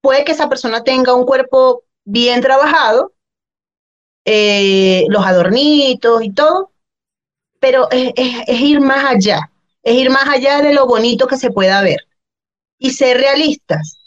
puede 0.00 0.24
que 0.24 0.32
esa 0.32 0.48
persona 0.48 0.82
tenga 0.82 1.12
un 1.12 1.26
cuerpo 1.26 1.82
bien 2.04 2.40
trabajado, 2.40 3.12
eh, 4.24 5.04
los 5.08 5.26
adornitos 5.26 6.22
y 6.24 6.32
todo, 6.32 6.70
pero 7.58 7.86
es 7.90 8.60
ir 8.60 8.80
más 8.80 9.04
allá, 9.04 9.50
es 9.82 9.94
ir 9.94 10.08
más 10.08 10.26
allá 10.26 10.62
de 10.62 10.72
lo 10.72 10.86
bonito 10.86 11.26
que 11.26 11.36
se 11.36 11.50
pueda 11.50 11.82
ver 11.82 12.06
y 12.80 12.90
ser 12.90 13.18
realistas. 13.18 14.00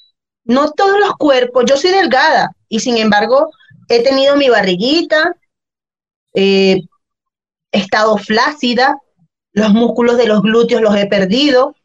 No 0.43 0.71
todos 0.71 0.99
los 0.99 1.13
cuerpos, 1.13 1.63
yo 1.65 1.77
soy 1.77 1.91
delgada 1.91 2.53
y 2.67 2.81
sin 2.81 2.97
embargo 2.97 3.51
he 3.87 4.03
tenido 4.03 4.35
mi 4.35 4.49
barriguita, 4.49 5.37
eh, 6.33 6.81
he 7.71 7.77
estado 7.77 8.17
flácida, 8.17 8.97
los 9.53 9.71
músculos 9.71 10.17
de 10.17 10.27
los 10.27 10.41
glúteos 10.41 10.81
los 10.81 10.95
he 10.97 11.05
perdido. 11.05 11.75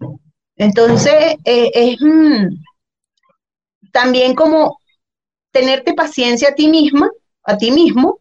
Entonces, 0.57 1.37
eh, 1.45 1.71
es 1.73 1.99
mm, 2.01 2.57
también 3.93 4.35
como 4.35 4.81
tenerte 5.53 5.93
paciencia 5.95 6.49
a 6.49 6.55
ti 6.55 6.69
misma, 6.69 7.11
a 7.45 7.59
ti 7.59 7.71
mismo, 7.71 8.21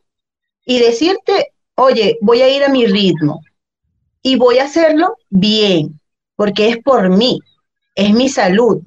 y 0.65 0.80
decirte, 0.80 1.53
oye, 1.76 2.18
voy 2.22 2.41
a 2.41 2.49
ir 2.49 2.63
a 2.63 2.70
mi 2.70 2.86
ritmo 2.86 3.41
y 4.22 4.36
voy 4.36 4.59
a 4.59 4.65
hacerlo 4.65 5.15
bien, 5.30 5.99
porque 6.36 6.68
es 6.70 6.78
por 6.84 7.09
mí 7.09 7.39
es 7.98 8.14
mi 8.14 8.30
salud, 8.30 8.82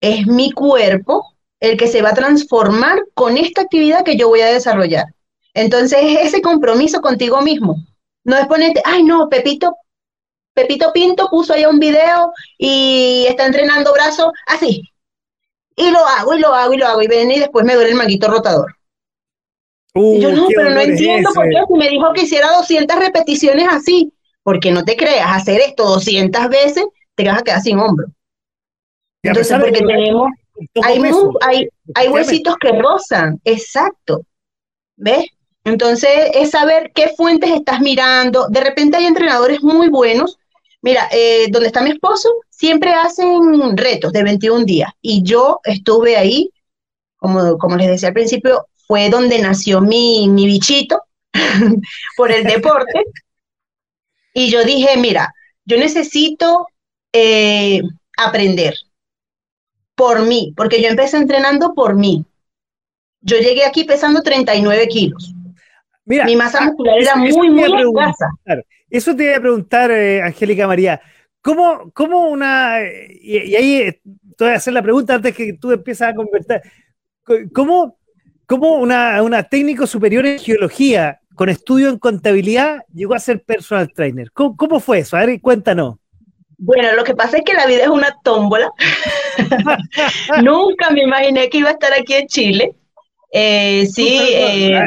es 0.00 0.26
mi 0.26 0.50
cuerpo 0.50 1.24
el 1.60 1.76
que 1.76 1.86
se 1.86 2.02
va 2.02 2.10
a 2.10 2.14
transformar 2.14 3.00
con 3.14 3.38
esta 3.38 3.62
actividad 3.62 4.04
que 4.04 4.16
yo 4.16 4.28
voy 4.28 4.40
a 4.40 4.52
desarrollar. 4.52 5.06
Entonces 5.54 6.00
es 6.02 6.26
ese 6.26 6.42
compromiso 6.42 7.00
contigo 7.00 7.40
mismo. 7.42 7.76
No 8.24 8.36
es 8.36 8.46
ponerte, 8.46 8.82
ay 8.84 9.04
no, 9.04 9.28
Pepito, 9.28 9.76
Pepito 10.52 10.92
Pinto 10.92 11.28
puso 11.30 11.54
ahí 11.54 11.64
un 11.64 11.78
video 11.78 12.32
y 12.58 13.24
está 13.28 13.46
entrenando 13.46 13.92
brazos 13.92 14.32
así. 14.46 14.82
Y 15.76 15.90
lo 15.92 16.04
hago, 16.04 16.34
y 16.34 16.40
lo 16.40 16.52
hago, 16.52 16.74
y 16.74 16.76
lo 16.76 16.86
hago, 16.86 17.02
y 17.02 17.06
ven 17.06 17.30
y 17.30 17.38
después 17.38 17.64
me 17.64 17.76
duele 17.76 17.90
el 17.90 17.96
manguito 17.96 18.26
rotador. 18.26 18.74
Uh, 19.94 20.18
yo 20.20 20.32
no, 20.32 20.48
pero 20.48 20.70
no 20.70 20.80
entiendo 20.80 21.30
por 21.32 21.48
qué 21.48 21.60
si 21.68 21.74
me 21.74 21.88
dijo 21.88 22.12
que 22.12 22.22
hiciera 22.22 22.48
200 22.56 22.98
repeticiones 22.98 23.68
así. 23.70 24.12
Porque 24.42 24.72
no 24.72 24.84
te 24.84 24.96
creas, 24.96 25.28
hacer 25.30 25.60
esto 25.60 25.84
200 25.84 26.48
veces 26.48 26.84
te 27.24 27.28
vas 27.28 27.40
a 27.40 27.42
quedar 27.42 27.60
sin 27.60 27.78
hombro. 27.78 28.06
Entonces, 29.22 29.58
porque 29.58 29.80
tenemos, 29.80 30.30
hay, 30.82 31.68
hay, 31.94 32.08
huesitos 32.08 32.56
que 32.60 32.70
rozan, 32.70 33.40
exacto. 33.44 34.22
¿Ves? 34.96 35.26
Entonces, 35.64 36.30
es 36.32 36.50
saber 36.50 36.92
qué 36.94 37.12
fuentes 37.16 37.50
estás 37.50 37.80
mirando. 37.80 38.48
De 38.48 38.60
repente 38.60 38.96
hay 38.96 39.06
entrenadores 39.06 39.62
muy 39.62 39.88
buenos. 39.88 40.38
Mira, 40.80 41.08
eh, 41.10 41.48
donde 41.50 41.66
está 41.66 41.82
mi 41.82 41.90
esposo, 41.90 42.28
siempre 42.50 42.92
hacen 42.92 43.76
retos 43.76 44.12
de 44.12 44.22
21 44.22 44.64
días. 44.64 44.90
Y 45.02 45.24
yo 45.24 45.58
estuve 45.64 46.16
ahí, 46.16 46.50
como, 47.16 47.58
como 47.58 47.76
les 47.76 47.88
decía 47.88 48.08
al 48.08 48.14
principio, 48.14 48.68
fue 48.86 49.10
donde 49.10 49.40
nació 49.40 49.80
mi, 49.80 50.28
mi 50.28 50.46
bichito 50.46 51.02
por 52.16 52.30
el 52.30 52.44
deporte. 52.44 53.06
y 54.32 54.50
yo 54.50 54.62
dije, 54.62 54.96
mira, 54.96 55.34
yo 55.64 55.76
necesito 55.76 56.68
eh, 57.12 57.80
aprender 58.16 58.74
por 59.94 60.26
mí, 60.26 60.54
porque 60.56 60.80
yo 60.80 60.88
empecé 60.88 61.16
entrenando 61.16 61.74
por 61.74 61.96
mí. 61.96 62.24
Yo 63.20 63.36
llegué 63.38 63.64
aquí 63.64 63.84
pesando 63.84 64.22
39 64.22 64.88
kilos. 64.88 65.34
Mira, 66.04 66.24
Mi 66.24 66.36
masa 66.36 66.58
ah, 66.60 66.66
muscular 66.66 66.98
era 66.98 67.16
muy, 67.16 67.50
muy 67.50 67.64
escasa. 67.64 68.28
Eso 68.88 69.14
te 69.14 69.24
iba 69.24 69.36
a 69.36 69.40
preguntar, 69.40 69.90
eh, 69.90 70.22
Angélica 70.22 70.66
María. 70.66 71.00
¿Cómo, 71.42 71.90
cómo 71.92 72.28
una. 72.28 72.78
Y, 73.20 73.54
ahí 73.54 73.76
eh, 73.82 74.00
te 74.36 74.44
voy 74.44 74.52
a 74.52 74.56
hacer 74.56 74.72
la 74.72 74.82
pregunta 74.82 75.14
antes 75.14 75.34
que 75.34 75.52
tú 75.54 75.72
empiezas 75.72 76.10
a 76.10 76.14
conversar. 76.14 76.62
¿Cómo, 77.52 77.98
cómo 78.46 78.76
una, 78.76 79.22
una 79.22 79.42
técnico 79.42 79.86
superior 79.86 80.24
en 80.24 80.38
geología 80.38 81.20
con 81.34 81.50
estudio 81.50 81.90
en 81.90 81.98
contabilidad 81.98 82.84
llegó 82.94 83.14
a 83.14 83.18
ser 83.18 83.42
personal 83.42 83.92
trainer? 83.92 84.30
¿Cómo, 84.32 84.56
cómo 84.56 84.80
fue 84.80 85.00
eso? 85.00 85.16
A 85.16 85.26
ver, 85.26 85.40
cuéntanos. 85.40 85.96
Bueno, 86.58 86.92
lo 86.94 87.04
que 87.04 87.14
pasa 87.14 87.38
es 87.38 87.44
que 87.44 87.54
la 87.54 87.66
vida 87.66 87.84
es 87.84 87.88
una 87.88 88.16
tómbola. 88.22 88.70
Nunca 90.42 90.90
me 90.90 91.04
imaginé 91.04 91.48
que 91.48 91.58
iba 91.58 91.70
a 91.70 91.72
estar 91.72 91.92
aquí 91.92 92.14
en 92.14 92.26
Chile. 92.26 92.74
Eh, 93.32 93.86
sí. 93.86 94.18
Eh, 94.20 94.80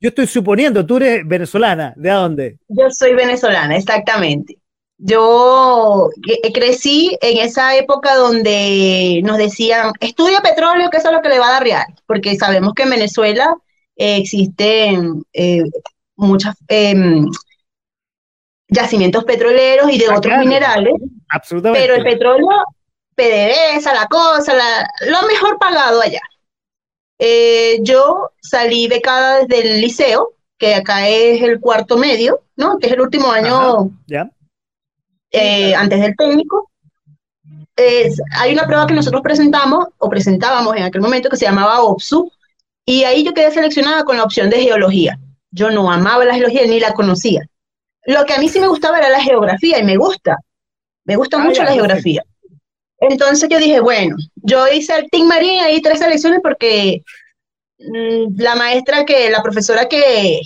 yo 0.00 0.08
estoy 0.08 0.26
suponiendo, 0.28 0.86
tú 0.86 0.98
eres 0.98 1.26
venezolana. 1.26 1.92
¿De 1.96 2.10
dónde? 2.10 2.58
Yo 2.68 2.88
soy 2.90 3.14
venezolana, 3.14 3.76
exactamente. 3.76 4.58
Yo 4.98 6.08
crecí 6.54 7.16
en 7.20 7.38
esa 7.38 7.76
época 7.76 8.14
donde 8.14 9.20
nos 9.24 9.36
decían, 9.36 9.92
estudia 9.98 10.38
petróleo, 10.40 10.90
que 10.90 10.98
eso 10.98 11.08
es 11.08 11.14
lo 11.14 11.22
que 11.22 11.28
le 11.28 11.40
va 11.40 11.48
a 11.48 11.52
dar 11.52 11.64
real, 11.64 11.86
porque 12.06 12.36
sabemos 12.36 12.74
que 12.74 12.84
en 12.84 12.90
Venezuela 12.90 13.56
existen 13.96 15.24
eh, 15.32 15.64
muchas 16.16 16.54
em, 16.68 17.26
yacimientos 18.72 19.24
petroleros 19.24 19.90
y 19.92 19.98
de 19.98 20.06
ah, 20.06 20.16
otros 20.16 20.38
minerales. 20.38 20.94
Absolutamente. 21.28 21.80
Pero 21.80 21.94
el 21.96 22.04
petróleo, 22.04 22.48
PDVSA, 23.14 23.94
la 23.94 24.06
cosa, 24.06 24.52
lo 25.06 25.22
mejor 25.28 25.58
pagado 25.58 26.00
allá. 26.00 26.20
Eh, 27.18 27.78
yo 27.82 28.30
salí 28.40 28.88
becada 28.88 29.44
desde 29.44 29.74
el 29.74 29.80
liceo, 29.80 30.32
que 30.58 30.74
acá 30.74 31.08
es 31.08 31.42
el 31.42 31.60
cuarto 31.60 31.96
medio, 31.96 32.40
¿no? 32.56 32.78
Que 32.78 32.88
es 32.88 32.92
el 32.92 33.00
último 33.00 33.30
año. 33.30 33.90
ya. 34.06 34.30
eh, 35.30 35.74
antes 35.74 36.00
del 36.00 36.16
técnico. 36.16 36.70
hay 37.76 38.52
una 38.52 38.66
prueba 38.66 38.86
que 38.86 38.94
nosotros 38.94 39.22
presentamos 39.22 39.86
o 39.98 40.08
presentábamos 40.08 40.76
en 40.76 40.82
aquel 40.82 41.00
momento 41.00 41.28
que 41.28 41.36
se 41.36 41.46
llamaba 41.46 41.82
OPSU 41.82 42.30
y 42.84 43.04
ahí 43.04 43.24
yo 43.24 43.32
quedé 43.32 43.50
seleccionada 43.50 44.04
con 44.04 44.16
la 44.16 44.24
opción 44.24 44.50
de 44.50 44.60
geología. 44.60 45.18
Yo 45.50 45.70
no 45.70 45.90
amaba 45.92 46.24
la 46.24 46.34
geología 46.34 46.66
ni 46.66 46.80
la 46.80 46.92
conocía. 46.94 47.46
Lo 48.06 48.24
que 48.24 48.34
a 48.34 48.38
mí 48.38 48.48
sí 48.48 48.60
me 48.60 48.68
gustaba 48.68 48.98
era 48.98 49.08
la 49.08 49.20
geografía 49.20 49.78
y 49.78 49.84
me 49.84 49.96
gusta. 49.96 50.38
Me 51.04 51.16
gusta 51.16 51.36
ah, 51.38 51.40
mucho 51.40 51.62
la 51.62 51.72
geografía. 51.72 52.22
Entonces 52.98 53.48
yo 53.48 53.58
dije, 53.58 53.80
bueno, 53.80 54.16
yo 54.36 54.68
hice 54.68 54.96
el 54.96 55.10
Team 55.10 55.26
María 55.26 55.70
y 55.70 55.82
tres 55.82 55.98
selecciones 55.98 56.40
porque 56.42 57.02
mm, 57.78 58.40
la 58.40 58.54
maestra 58.54 59.04
que, 59.04 59.28
la 59.30 59.42
profesora 59.42 59.88
que, 59.88 60.40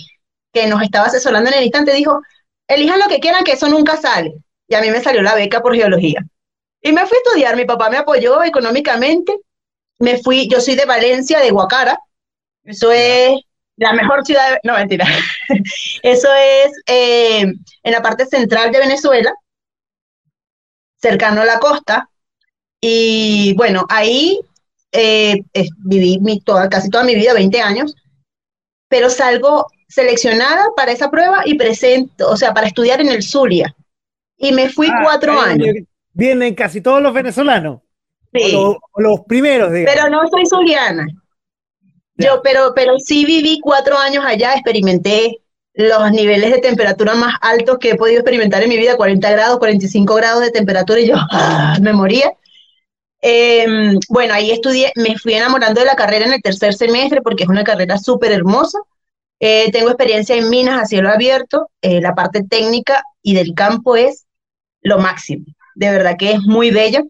que 0.51 0.67
nos 0.67 0.81
estaba 0.81 1.05
asesorando 1.05 1.49
en 1.49 1.57
el 1.57 1.63
instante 1.63 1.93
dijo, 1.93 2.19
elijan 2.67 2.99
lo 2.99 3.07
que 3.07 3.19
quieran, 3.19 3.43
que 3.43 3.53
eso 3.53 3.69
nunca 3.69 3.97
sale. 3.97 4.33
Y 4.67 4.75
a 4.75 4.81
mí 4.81 4.89
me 4.89 5.01
salió 5.01 5.21
la 5.21 5.35
beca 5.35 5.61
por 5.61 5.75
geología. 5.75 6.19
Y 6.81 6.91
me 6.91 7.05
fui 7.05 7.17
a 7.17 7.21
estudiar, 7.23 7.55
mi 7.55 7.65
papá 7.65 7.89
me 7.89 7.97
apoyó 7.97 8.43
económicamente. 8.43 9.37
Me 9.99 10.17
fui, 10.17 10.47
yo 10.47 10.61
soy 10.61 10.75
de 10.75 10.85
Valencia, 10.85 11.39
de 11.39 11.51
Guacara. 11.51 11.99
Eso 12.63 12.91
es 12.91 13.39
la 13.77 13.93
mejor 13.93 14.25
ciudad, 14.25 14.51
de, 14.51 14.59
no 14.63 14.73
mentira. 14.73 15.05
Eso 16.03 16.27
es 16.33 16.71
eh, 16.87 17.41
en 17.41 17.91
la 17.91 18.01
parte 18.01 18.25
central 18.25 18.71
de 18.71 18.79
Venezuela, 18.79 19.33
cercano 20.99 21.41
a 21.41 21.45
la 21.45 21.59
costa. 21.59 22.09
Y 22.81 23.53
bueno, 23.55 23.85
ahí 23.89 24.39
eh, 24.91 25.41
viví 25.77 26.19
mi, 26.19 26.39
toda, 26.41 26.69
casi 26.69 26.89
toda 26.89 27.03
mi 27.03 27.15
vida, 27.15 27.33
20 27.33 27.61
años, 27.61 27.95
pero 28.87 29.09
salgo 29.09 29.67
seleccionada 29.87 30.67
para 30.75 30.91
esa 30.91 31.09
prueba 31.09 31.41
y 31.45 31.55
presento, 31.55 32.29
o 32.29 32.37
sea, 32.37 32.53
para 32.53 32.67
estudiar 32.67 33.01
en 33.01 33.09
el 33.09 33.23
Zulia. 33.23 33.75
Y 34.37 34.51
me 34.51 34.69
fui 34.69 34.87
ah, 34.87 34.99
cuatro 35.03 35.39
años. 35.39 35.75
Vienen 36.13 36.55
casi 36.55 36.81
todos 36.81 37.01
los 37.01 37.13
venezolanos. 37.13 37.81
Sí. 38.33 38.53
O 38.55 38.77
los, 38.97 39.21
primeros, 39.21 39.71
digamos. 39.71 39.95
Pero 39.95 40.09
no 40.09 40.27
soy 40.29 40.45
zuliana. 40.45 41.07
Yo, 42.17 42.41
pero, 42.43 42.73
pero 42.75 42.97
sí 42.99 43.25
viví 43.25 43.59
cuatro 43.61 43.97
años 43.97 44.25
allá, 44.25 44.53
experimenté 44.53 45.39
los 45.73 46.11
niveles 46.11 46.51
de 46.51 46.59
temperatura 46.59 47.13
más 47.13 47.35
altos 47.41 47.77
que 47.77 47.91
he 47.91 47.95
podido 47.95 48.19
experimentar 48.19 48.63
en 48.63 48.69
mi 48.69 48.77
vida, 48.77 48.97
40 48.97 49.29
grados, 49.31 49.59
45 49.59 50.15
grados 50.15 50.41
de 50.41 50.51
temperatura, 50.51 50.99
y 50.99 51.07
yo 51.07 51.15
ah, 51.31 51.77
me 51.81 51.93
moría. 51.93 52.33
Em, 53.21 53.99
bueno, 54.09 54.33
ahí 54.33 54.51
estudié, 54.51 54.91
me 54.95 55.17
fui 55.17 55.33
enamorando 55.33 55.79
de 55.79 55.85
la 55.85 55.95
carrera 55.95 56.25
en 56.25 56.33
el 56.33 56.41
tercer 56.41 56.73
semestre 56.73 57.21
porque 57.21 57.43
es 57.43 57.49
una 57.49 57.63
carrera 57.63 57.97
súper 57.97 58.31
hermosa. 58.31 58.79
Eh, 59.39 59.71
tengo 59.71 59.89
experiencia 59.89 60.35
en 60.35 60.49
minas 60.49 60.81
a 60.81 60.85
cielo 60.85 61.09
abierto, 61.09 61.69
eh, 61.81 62.01
la 62.01 62.15
parte 62.15 62.43
técnica 62.43 63.03
y 63.21 63.35
del 63.35 63.53
campo 63.53 63.95
es 63.95 64.25
lo 64.81 64.97
máximo. 64.97 65.45
De 65.75 65.91
verdad 65.91 66.15
que 66.17 66.31
es 66.31 66.41
muy 66.41 66.71
bella. 66.71 67.03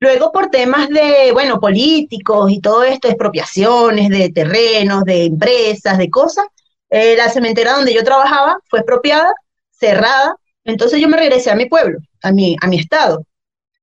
Luego 0.00 0.32
por 0.32 0.48
temas 0.48 0.88
de, 0.88 1.30
bueno, 1.32 1.60
políticos 1.60 2.50
y 2.50 2.60
todo 2.60 2.84
esto, 2.84 3.08
expropiaciones 3.08 4.08
de 4.08 4.30
terrenos, 4.30 5.04
de 5.04 5.26
empresas, 5.26 5.98
de 5.98 6.08
cosas, 6.08 6.46
eh, 6.88 7.14
la 7.16 7.28
cementera 7.28 7.74
donde 7.74 7.92
yo 7.92 8.02
trabajaba 8.02 8.58
fue 8.68 8.80
expropiada, 8.80 9.32
cerrada, 9.70 10.34
entonces 10.64 11.00
yo 11.00 11.08
me 11.08 11.18
regresé 11.18 11.50
a 11.50 11.54
mi 11.54 11.66
pueblo, 11.66 11.98
a 12.22 12.32
mi, 12.32 12.56
a 12.62 12.66
mi 12.66 12.78
estado, 12.78 13.24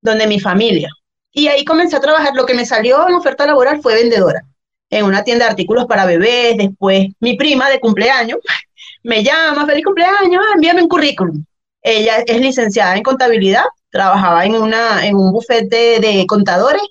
donde 0.02 0.26
mi 0.26 0.40
familia. 0.40 0.90
Y 1.32 1.50
ahí 1.50 1.64
comencé 1.64 1.96
a 1.96 2.02
trabajar. 2.02 2.34
Lo 2.36 2.48
que 2.48 2.56
me 2.56 2.66
salió 2.66 3.08
en 3.08 3.14
oferta 3.14 3.46
laboral 3.46 3.80
fue 3.82 3.94
vendedora 3.94 4.44
en 4.90 5.06
una 5.06 5.24
tienda 5.24 5.46
de 5.46 5.52
artículos 5.52 5.86
para 5.86 6.06
bebés. 6.06 6.58
Después, 6.58 7.10
mi 7.20 7.36
prima 7.38 7.70
de 7.70 7.80
cumpleaños 7.80 8.40
me 9.04 9.24
llama, 9.24 9.68
feliz 9.68 9.86
cumpleaños, 9.86 10.44
ah, 10.44 10.54
envíame 10.56 10.82
un 10.82 10.90
currículum. 10.90 11.46
Ella 11.84 12.24
es 12.26 12.42
licenciada 12.42 12.98
en 12.98 13.04
contabilidad 13.04 13.66
trabajaba 13.98 14.46
en, 14.46 14.54
una, 14.54 15.08
en 15.08 15.16
un 15.16 15.32
bufete 15.32 16.00
de 16.00 16.26
contadores 16.28 16.84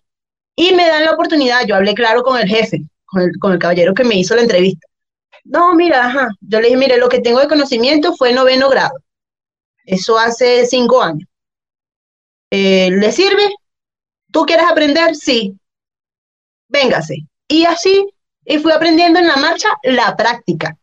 y 0.56 0.74
me 0.74 0.88
dan 0.88 1.04
la 1.04 1.12
oportunidad, 1.12 1.64
yo 1.64 1.76
hablé 1.76 1.94
claro 1.94 2.24
con 2.24 2.36
el 2.36 2.48
jefe, 2.48 2.82
con 3.04 3.22
el, 3.22 3.30
con 3.38 3.52
el 3.52 3.60
caballero 3.60 3.94
que 3.94 4.02
me 4.02 4.16
hizo 4.16 4.34
la 4.34 4.42
entrevista. 4.42 4.88
No, 5.44 5.72
mira, 5.76 6.06
ajá. 6.06 6.28
yo 6.40 6.60
le 6.60 6.66
dije, 6.66 6.76
mire, 6.76 6.96
lo 6.98 7.08
que 7.08 7.20
tengo 7.20 7.38
de 7.38 7.46
conocimiento 7.46 8.16
fue 8.16 8.32
noveno 8.32 8.68
grado. 8.68 8.98
Eso 9.84 10.18
hace 10.18 10.66
cinco 10.66 11.00
años. 11.00 11.28
Eh, 12.50 12.90
¿Le 12.90 13.12
sirve? 13.12 13.54
¿Tú 14.32 14.44
quieres 14.44 14.66
aprender? 14.66 15.14
Sí. 15.14 15.56
Véngase. 16.68 17.18
Y 17.46 17.66
así, 17.66 18.04
y 18.44 18.58
fui 18.58 18.72
aprendiendo 18.72 19.20
en 19.20 19.28
la 19.28 19.36
marcha 19.36 19.68
la 19.84 20.16
práctica 20.16 20.76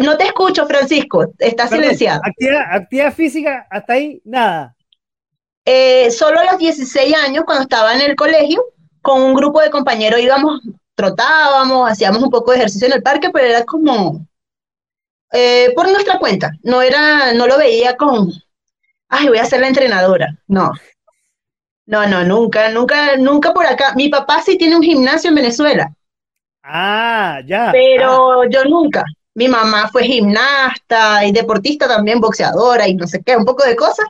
no 0.00 0.16
te 0.16 0.24
escucho, 0.24 0.66
Francisco, 0.66 1.26
estás 1.38 1.70
silenciado. 1.70 2.20
Actividad, 2.24 3.12
física, 3.14 3.66
hasta 3.70 3.94
ahí, 3.94 4.20
nada. 4.24 4.74
Eh, 5.64 6.10
solo 6.10 6.40
a 6.40 6.44
los 6.44 6.58
16 6.58 7.14
años, 7.14 7.44
cuando 7.44 7.62
estaba 7.62 7.94
en 7.94 8.02
el 8.02 8.16
colegio, 8.16 8.64
con 9.02 9.22
un 9.22 9.34
grupo 9.34 9.60
de 9.60 9.70
compañeros 9.70 10.20
íbamos, 10.20 10.60
trotábamos, 10.94 11.90
hacíamos 11.90 12.22
un 12.22 12.30
poco 12.30 12.50
de 12.50 12.58
ejercicio 12.58 12.86
en 12.86 12.94
el 12.94 13.02
parque, 13.02 13.30
pero 13.30 13.46
era 13.46 13.64
como 13.64 14.26
eh, 15.32 15.72
por 15.74 15.90
nuestra 15.90 16.18
cuenta. 16.18 16.50
No 16.62 16.82
era, 16.82 17.32
no 17.34 17.46
lo 17.46 17.56
veía 17.58 17.96
con, 17.96 18.30
ay, 19.08 19.28
voy 19.28 19.38
a 19.38 19.44
ser 19.44 19.60
la 19.60 19.68
entrenadora. 19.68 20.36
No. 20.46 20.72
No, 21.86 22.06
no, 22.06 22.24
nunca, 22.24 22.70
nunca, 22.70 23.16
nunca 23.16 23.52
por 23.52 23.66
acá. 23.66 23.94
Mi 23.96 24.08
papá 24.08 24.42
sí 24.42 24.56
tiene 24.56 24.76
un 24.76 24.82
gimnasio 24.82 25.28
en 25.28 25.36
Venezuela. 25.36 25.92
Ah, 26.62 27.40
ya. 27.46 27.70
Pero 27.72 28.48
yo 28.48 28.64
nunca. 28.64 29.04
Mi 29.34 29.48
mamá 29.48 29.88
fue 29.88 30.04
gimnasta 30.04 31.24
y 31.24 31.32
deportista 31.32 31.86
también, 31.86 32.20
boxeadora 32.20 32.88
y 32.88 32.94
no 32.94 33.06
sé 33.06 33.22
qué, 33.22 33.36
un 33.36 33.44
poco 33.44 33.64
de 33.64 33.76
cosas, 33.76 34.06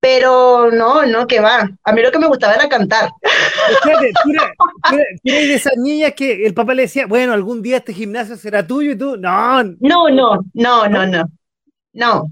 pero 0.00 0.70
no, 0.70 1.04
no, 1.04 1.26
que 1.26 1.40
va. 1.40 1.68
A 1.84 1.92
mí 1.92 2.02
lo 2.02 2.10
que 2.10 2.18
me 2.18 2.28
gustaba 2.28 2.54
era 2.54 2.68
cantar. 2.68 3.10
tú 3.82 3.90
eres, 3.90 4.14
de 5.24 5.54
esas 5.54 5.76
niñas 5.76 6.12
que 6.14 6.46
el 6.46 6.54
papá 6.54 6.74
le 6.74 6.82
decía, 6.82 7.06
bueno, 7.06 7.32
algún 7.32 7.62
día 7.62 7.78
este 7.78 7.92
gimnasio 7.92 8.36
será 8.36 8.66
tuyo 8.66 8.92
y 8.92 8.98
tú, 8.98 9.16
no. 9.16 9.62
No, 9.80 10.08
no, 10.08 10.38
no, 10.54 10.88
no, 10.88 11.06
no. 11.06 11.24
No. 11.92 12.30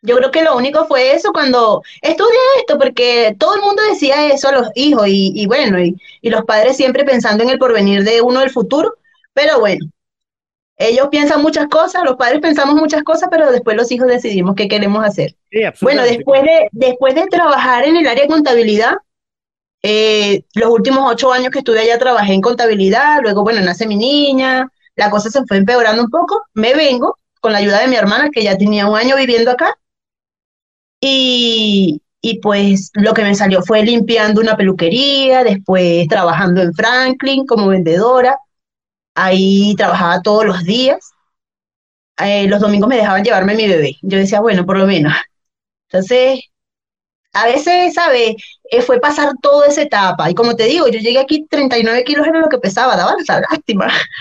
Yo 0.00 0.16
creo 0.16 0.30
que 0.30 0.44
lo 0.44 0.56
único 0.56 0.86
fue 0.86 1.12
eso 1.12 1.32
cuando 1.32 1.82
estudia 2.02 2.38
esto, 2.58 2.78
porque 2.78 3.34
todo 3.38 3.56
el 3.56 3.62
mundo 3.62 3.82
decía 3.90 4.26
eso 4.32 4.48
a 4.48 4.52
los 4.52 4.68
hijos 4.76 5.06
y, 5.08 5.46
bueno, 5.46 5.80
y, 5.80 5.96
y 6.20 6.30
los 6.30 6.44
padres 6.44 6.76
siempre 6.76 7.04
pensando 7.04 7.42
en 7.42 7.50
el 7.50 7.58
porvenir 7.58 8.04
de 8.04 8.22
uno 8.22 8.40
del 8.40 8.50
futuro, 8.50 8.94
pero 9.32 9.58
bueno, 9.58 9.86
ellos 10.78 11.08
piensan 11.10 11.42
muchas 11.42 11.66
cosas, 11.66 12.04
los 12.04 12.16
padres 12.16 12.40
pensamos 12.40 12.76
muchas 12.76 13.02
cosas, 13.02 13.28
pero 13.30 13.50
después 13.50 13.76
los 13.76 13.90
hijos 13.90 14.06
decidimos 14.06 14.54
qué 14.54 14.68
queremos 14.68 15.04
hacer. 15.04 15.34
bueno, 15.80 16.02
después 16.02 16.42
de, 16.42 16.68
después 16.70 17.16
de 17.16 17.26
trabajar 17.26 17.84
en 17.84 17.96
el 17.96 18.06
área 18.06 18.22
de 18.22 18.28
contabilidad, 18.28 18.92
eh, 19.82 20.44
los 20.54 20.70
últimos 20.70 21.10
ocho 21.10 21.32
años 21.32 21.50
que 21.50 21.58
estuve 21.58 21.80
allá 21.80 21.98
trabajé 21.98 22.32
en 22.32 22.40
contabilidad, 22.40 23.18
luego, 23.22 23.42
bueno, 23.42 23.60
nace 23.60 23.88
mi 23.88 23.96
niña, 23.96 24.70
la 24.94 25.10
cosa 25.10 25.30
se 25.30 25.44
fue 25.46 25.56
empeorando 25.56 26.02
un 26.02 26.10
poco, 26.10 26.42
me 26.54 26.74
vengo 26.74 27.18
con 27.40 27.52
la 27.52 27.58
ayuda 27.58 27.80
de 27.80 27.88
mi 27.88 27.96
hermana, 27.96 28.30
que 28.32 28.44
ya 28.44 28.56
tenía 28.56 28.86
un 28.86 28.96
año 28.96 29.16
viviendo 29.16 29.50
acá, 29.50 29.76
y, 31.00 32.02
y 32.20 32.38
pues 32.40 32.90
lo 32.94 33.14
que 33.14 33.22
me 33.22 33.34
salió 33.34 33.62
fue 33.62 33.82
limpiando 33.82 34.40
una 34.40 34.56
peluquería, 34.56 35.42
después 35.42 36.06
trabajando 36.06 36.62
en 36.62 36.72
Franklin 36.72 37.46
como 37.46 37.66
vendedora, 37.66 38.38
Ahí 39.20 39.74
trabajaba 39.76 40.22
todos 40.22 40.44
los 40.46 40.62
días. 40.62 41.00
Eh, 42.18 42.48
los 42.48 42.60
domingos 42.60 42.88
me 42.88 42.96
dejaban 42.96 43.22
llevarme 43.24 43.54
mi 43.54 43.66
bebé. 43.68 43.96
Yo 44.02 44.18
decía, 44.18 44.40
bueno, 44.40 44.66
por 44.66 44.78
lo 44.78 44.86
menos. 44.86 45.14
Entonces, 45.90 46.40
a 47.32 47.46
veces, 47.46 47.94
¿sabes? 47.94 48.36
Eh, 48.70 48.82
fue 48.82 49.00
pasar 49.00 49.32
toda 49.42 49.66
esa 49.68 49.82
etapa. 49.82 50.30
Y 50.30 50.34
como 50.34 50.56
te 50.56 50.64
digo, 50.64 50.86
yo 50.88 50.98
llegué 51.00 51.18
aquí 51.20 51.46
39 51.50 52.04
kilos 52.04 52.26
era 52.26 52.40
lo 52.40 52.48
que 52.48 52.58
pesaba, 52.58 52.96
daba 52.96 53.14
la 53.28 53.40
lástima. 53.50 53.88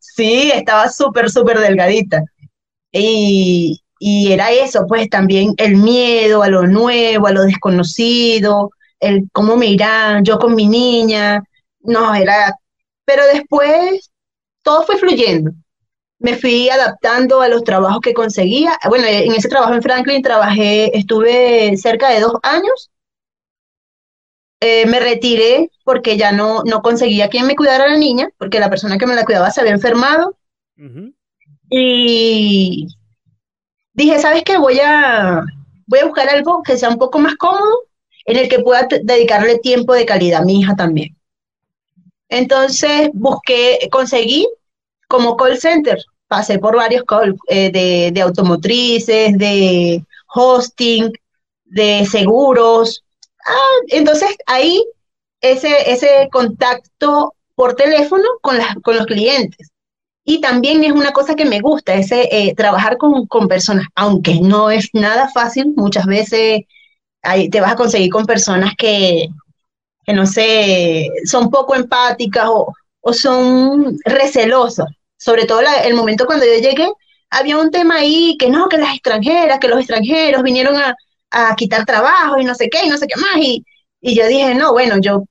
sí, 0.00 0.50
estaba 0.54 0.88
súper, 0.88 1.30
súper 1.30 1.58
delgadita. 1.60 2.22
Y, 2.92 3.80
y 4.00 4.32
era 4.32 4.50
eso, 4.52 4.86
pues 4.88 5.08
también 5.10 5.54
el 5.58 5.76
miedo 5.76 6.42
a 6.42 6.48
lo 6.48 6.66
nuevo, 6.66 7.26
a 7.26 7.32
lo 7.32 7.42
desconocido, 7.44 8.70
el 9.00 9.28
cómo 9.32 9.56
me 9.56 9.66
irán, 9.66 10.24
yo 10.24 10.38
con 10.38 10.54
mi 10.54 10.66
niña. 10.68 11.42
No, 11.80 12.14
era 12.14 12.54
pero 13.06 13.24
después 13.32 14.10
todo 14.62 14.82
fue 14.82 14.98
fluyendo. 14.98 15.52
Me 16.18 16.36
fui 16.36 16.68
adaptando 16.68 17.40
a 17.40 17.48
los 17.48 17.64
trabajos 17.64 18.00
que 18.02 18.14
conseguía. 18.14 18.78
Bueno, 18.88 19.06
en 19.06 19.32
ese 19.32 19.48
trabajo 19.48 19.72
en 19.74 19.82
Franklin 19.82 20.22
trabajé, 20.22 20.96
estuve 20.96 21.76
cerca 21.76 22.10
de 22.10 22.20
dos 22.20 22.34
años. 22.42 22.90
Eh, 24.60 24.86
me 24.86 25.00
retiré 25.00 25.70
porque 25.84 26.16
ya 26.16 26.32
no, 26.32 26.62
no 26.64 26.82
conseguía 26.82 27.28
quien 27.28 27.46
me 27.46 27.54
cuidara 27.54 27.84
a 27.84 27.88
la 27.88 27.96
niña, 27.96 28.28
porque 28.38 28.58
la 28.58 28.70
persona 28.70 28.98
que 28.98 29.06
me 29.06 29.14
la 29.14 29.24
cuidaba 29.24 29.50
se 29.50 29.60
había 29.60 29.72
enfermado. 29.72 30.36
Y 31.70 32.88
dije, 33.92 34.18
¿sabes 34.18 34.42
qué? 34.42 34.58
Voy 34.58 34.80
a, 34.80 35.44
voy 35.86 35.98
a 36.00 36.06
buscar 36.06 36.28
algo 36.28 36.62
que 36.62 36.76
sea 36.76 36.88
un 36.88 36.98
poco 36.98 37.18
más 37.18 37.36
cómodo, 37.36 37.86
en 38.24 38.38
el 38.38 38.48
que 38.48 38.58
pueda 38.60 38.88
dedicarle 39.02 39.58
tiempo 39.58 39.94
de 39.94 40.06
calidad 40.06 40.42
a 40.42 40.44
mi 40.44 40.60
hija 40.60 40.74
también. 40.74 41.15
Entonces 42.28 43.10
busqué, 43.12 43.88
conseguí 43.90 44.48
como 45.08 45.36
call 45.36 45.58
center 45.58 45.98
pasé 46.28 46.58
por 46.58 46.76
varios 46.76 47.04
eh, 47.48 48.10
de, 48.12 48.20
automotrices, 48.20 49.36
de 49.38 50.04
hosting, 50.34 51.12
de 51.64 52.06
seguros. 52.10 53.04
Ah, 53.44 53.78
entonces 53.88 54.30
ahí 54.46 54.84
ese, 55.40 55.90
ese 55.90 56.28
contacto 56.32 57.34
por 57.54 57.74
teléfono 57.74 58.24
con, 58.42 58.56
con 58.82 58.96
los 58.96 59.06
clientes. 59.06 59.70
Y 60.24 60.40
también 60.40 60.82
es 60.82 60.92
una 60.92 61.12
cosa 61.12 61.36
que 61.36 61.44
me 61.44 61.60
gusta, 61.60 61.94
ese 61.94 62.28
eh, 62.32 62.54
trabajar 62.56 62.96
con, 62.96 63.26
con, 63.26 63.46
personas, 63.46 63.86
aunque 63.94 64.40
no 64.40 64.70
es 64.72 64.88
nada 64.92 65.28
fácil, 65.28 65.72
muchas 65.76 66.04
veces 66.06 66.62
ahí 67.22 67.48
te 67.48 67.60
vas 67.60 67.72
a 67.72 67.76
conseguir 67.76 68.10
con 68.10 68.26
personas 68.26 68.72
que, 68.76 69.28
que 70.06 70.12
no 70.14 70.26
sé, 70.26 71.08
son 71.24 71.50
poco 71.50 71.74
empáticas 71.74 72.46
o, 72.48 72.72
o 73.00 73.12
son 73.12 73.98
recelosas. 74.04 74.86
Sobre 75.18 75.46
todo 75.46 75.60
el 75.84 75.94
momento 75.94 76.26
cuando 76.26 76.44
yo 76.46 76.52
llegué, 76.60 76.88
había 77.30 77.58
un 77.58 77.70
tema 77.70 77.96
ahí 77.96 78.36
que 78.38 78.48
no, 78.50 78.68
que 78.68 78.78
las 78.78 78.94
extranjeras, 78.94 79.58
que 79.58 79.68
los 79.68 79.78
extranjeros 79.80 80.42
vinieron 80.42 80.76
a, 80.76 80.94
a 81.30 81.56
quitar 81.56 81.84
trabajo 81.84 82.38
y 82.40 82.44
no 82.44 82.54
sé 82.54 82.68
qué, 82.70 82.84
y 82.84 82.88
no 82.88 82.98
sé 82.98 83.06
qué 83.06 83.20
más. 83.20 83.36
Y, 83.38 83.64
y 84.00 84.14
yo 84.16 84.26
dije, 84.26 84.54
no, 84.54 84.72
bueno, 84.72 84.96
yo 85.00 85.24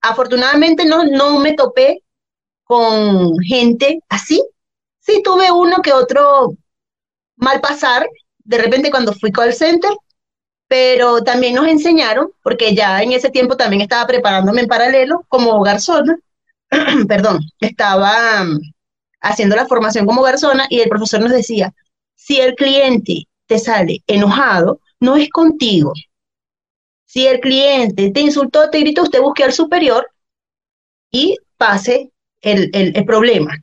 afortunadamente 0.00 0.84
no, 0.84 1.04
no 1.04 1.38
me 1.40 1.54
topé 1.54 2.02
con 2.64 3.38
gente 3.40 4.00
así. 4.08 4.42
Sí 5.00 5.22
tuve 5.24 5.52
uno 5.52 5.78
que 5.82 5.92
otro 5.92 6.54
mal 7.36 7.60
pasar, 7.60 8.06
de 8.38 8.58
repente 8.58 8.90
cuando 8.90 9.12
fui 9.12 9.32
call 9.32 9.54
center, 9.54 9.90
pero 10.68 11.22
también 11.24 11.54
nos 11.54 11.66
enseñaron, 11.66 12.30
porque 12.42 12.74
ya 12.74 13.02
en 13.02 13.12
ese 13.12 13.30
tiempo 13.30 13.56
también 13.56 13.82
estaba 13.82 14.06
preparándome 14.06 14.60
en 14.60 14.68
paralelo 14.68 15.24
como 15.28 15.60
garzona, 15.62 16.18
perdón, 17.08 17.40
estaba 17.60 18.44
mm, 18.44 18.60
haciendo 19.20 19.56
la 19.56 19.66
formación 19.66 20.06
como 20.06 20.22
garzona 20.22 20.66
y 20.68 20.80
el 20.80 20.90
profesor 20.90 21.20
nos 21.20 21.32
decía, 21.32 21.74
si 22.14 22.38
el 22.40 22.54
cliente 22.54 23.24
te 23.46 23.58
sale 23.58 24.02
enojado, 24.06 24.80
no 25.00 25.16
es 25.16 25.30
contigo. 25.30 25.92
Si 27.06 27.26
el 27.26 27.40
cliente 27.40 28.10
te 28.10 28.20
insultó, 28.20 28.68
te 28.68 28.80
gritó, 28.80 29.02
usted 29.02 29.22
busque 29.22 29.44
al 29.44 29.52
superior 29.52 30.10
y 31.10 31.38
pase 31.56 32.12
el, 32.42 32.70
el, 32.74 33.04
problema, 33.06 33.56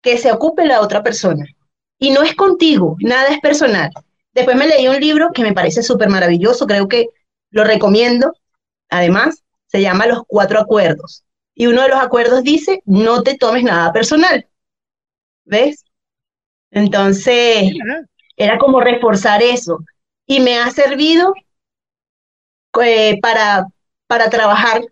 que 0.00 0.16
se 0.16 0.32
ocupe 0.32 0.64
la 0.64 0.80
otra 0.80 1.02
persona. 1.02 1.44
Y 1.98 2.10
no 2.10 2.22
es 2.22 2.34
contigo, 2.34 2.96
nada 3.00 3.28
es 3.28 3.40
personal. 3.40 3.90
Después 4.34 4.56
me 4.56 4.66
leí 4.66 4.88
un 4.88 5.00
libro 5.00 5.30
que 5.32 5.42
me 5.42 5.52
parece 5.52 5.82
súper 5.82 6.08
maravilloso, 6.08 6.66
creo 6.66 6.88
que 6.88 7.08
lo 7.50 7.64
recomiendo. 7.64 8.32
Además, 8.90 9.44
se 9.66 9.80
llama 9.80 10.06
Los 10.06 10.22
Cuatro 10.26 10.60
Acuerdos. 10.60 11.24
Y 11.54 11.66
uno 11.66 11.82
de 11.82 11.88
los 11.88 12.00
acuerdos 12.00 12.42
dice, 12.42 12.82
no 12.84 13.22
te 13.22 13.36
tomes 13.36 13.62
nada 13.62 13.92
personal. 13.92 14.46
¿Ves? 15.44 15.84
Entonces, 16.70 17.72
era 18.36 18.58
como 18.58 18.80
reforzar 18.80 19.42
eso. 19.42 19.78
Y 20.26 20.40
me 20.40 20.58
ha 20.58 20.70
servido 20.70 21.32
eh, 22.82 23.20
para, 23.20 23.68
para 24.08 24.30
trabajar 24.30 24.82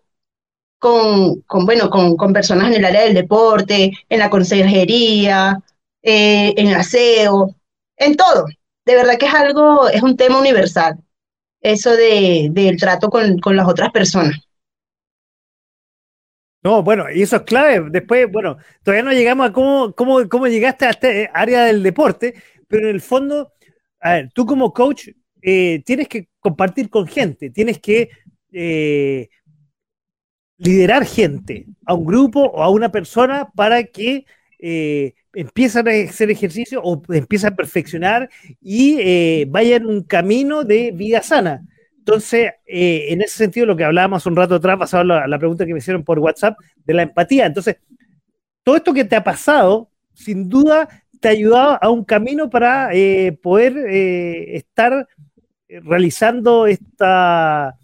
con, 0.79 1.41
con 1.41 1.65
bueno, 1.65 1.89
con, 1.89 2.15
con, 2.15 2.31
personas 2.33 2.67
en 2.67 2.75
el 2.75 2.85
área 2.85 3.01
del 3.03 3.13
deporte, 3.13 3.91
en 4.07 4.19
la 4.19 4.29
consejería, 4.29 5.61
eh, 6.01 6.53
en 6.55 6.67
el 6.67 6.75
aseo, 6.75 7.55
en 7.97 8.15
todo. 8.15 8.45
De 8.85 8.95
verdad 8.95 9.17
que 9.17 9.25
es 9.25 9.33
algo, 9.33 9.87
es 9.89 10.01
un 10.03 10.17
tema 10.17 10.39
universal, 10.39 10.97
eso 11.61 11.95
de, 11.95 12.49
del 12.51 12.77
trato 12.77 13.09
con, 13.09 13.39
con 13.39 13.55
las 13.55 13.67
otras 13.67 13.91
personas. 13.91 14.37
No, 16.63 16.81
bueno, 16.81 17.05
y 17.13 17.21
eso 17.21 17.35
es 17.37 17.41
clave. 17.43 17.89
Después, 17.89 18.31
bueno, 18.31 18.57
todavía 18.83 19.03
no 19.03 19.11
llegamos 19.11 19.49
a 19.49 19.53
cómo, 19.53 19.93
cómo, 19.93 20.27
cómo 20.29 20.47
llegaste 20.47 20.85
a 20.85 20.91
esta 20.91 21.07
área 21.33 21.65
del 21.65 21.83
deporte, 21.83 22.33
pero 22.67 22.87
en 22.87 22.95
el 22.95 23.01
fondo, 23.01 23.51
a 23.99 24.13
ver, 24.13 24.31
tú 24.33 24.45
como 24.45 24.71
coach 24.73 25.09
eh, 25.41 25.83
tienes 25.85 26.07
que 26.07 26.29
compartir 26.39 26.89
con 26.89 27.05
gente, 27.05 27.49
tienes 27.49 27.79
que 27.79 28.09
eh, 28.53 29.29
liderar 30.57 31.05
gente, 31.05 31.65
a 31.85 31.93
un 31.93 32.05
grupo 32.05 32.39
o 32.41 32.63
a 32.63 32.69
una 32.69 32.89
persona 32.89 33.49
para 33.55 33.83
que 33.83 34.25
eh, 34.65 35.13
empiezan 35.33 35.89
a 35.89 35.91
hacer 35.91 36.31
ejercicio 36.31 36.81
o 36.81 37.01
empiezan 37.09 37.51
a 37.51 37.55
perfeccionar 37.57 38.29
y 38.61 38.97
eh, 39.01 39.45
vayan 39.49 39.85
un 39.85 40.03
camino 40.03 40.63
de 40.63 40.91
vida 40.91 41.21
sana. 41.21 41.65
Entonces, 41.97 42.51
eh, 42.65 43.07
en 43.09 43.21
ese 43.21 43.35
sentido, 43.35 43.65
lo 43.65 43.75
que 43.75 43.83
hablábamos 43.83 44.25
un 44.25 44.37
rato 44.37 44.55
atrás, 44.55 44.77
pasaba 44.77 45.03
la, 45.03 45.27
la 45.27 45.37
pregunta 45.37 45.65
que 45.65 45.73
me 45.73 45.79
hicieron 45.79 46.03
por 46.03 46.19
WhatsApp 46.19 46.57
de 46.85 46.93
la 46.93 47.01
empatía. 47.01 47.45
Entonces, 47.45 47.75
todo 48.63 48.77
esto 48.77 48.93
que 48.93 49.03
te 49.03 49.17
ha 49.17 49.23
pasado, 49.23 49.89
sin 50.13 50.47
duda, 50.47 50.87
te 51.19 51.27
ha 51.27 51.31
ayudado 51.31 51.77
a 51.81 51.89
un 51.89 52.05
camino 52.05 52.49
para 52.49 52.89
poder 53.41 53.77
estar 53.87 55.07
realizando 55.67 56.67
esta, 56.67 57.77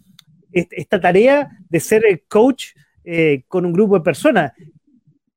esta 0.52 1.00
tarea 1.00 1.50
de 1.68 1.80
ser 1.80 2.06
el 2.06 2.22
coach 2.22 2.68
eh, 3.04 3.44
con 3.48 3.64
un 3.64 3.72
grupo 3.72 3.96
de 3.96 4.04
personas. 4.04 4.52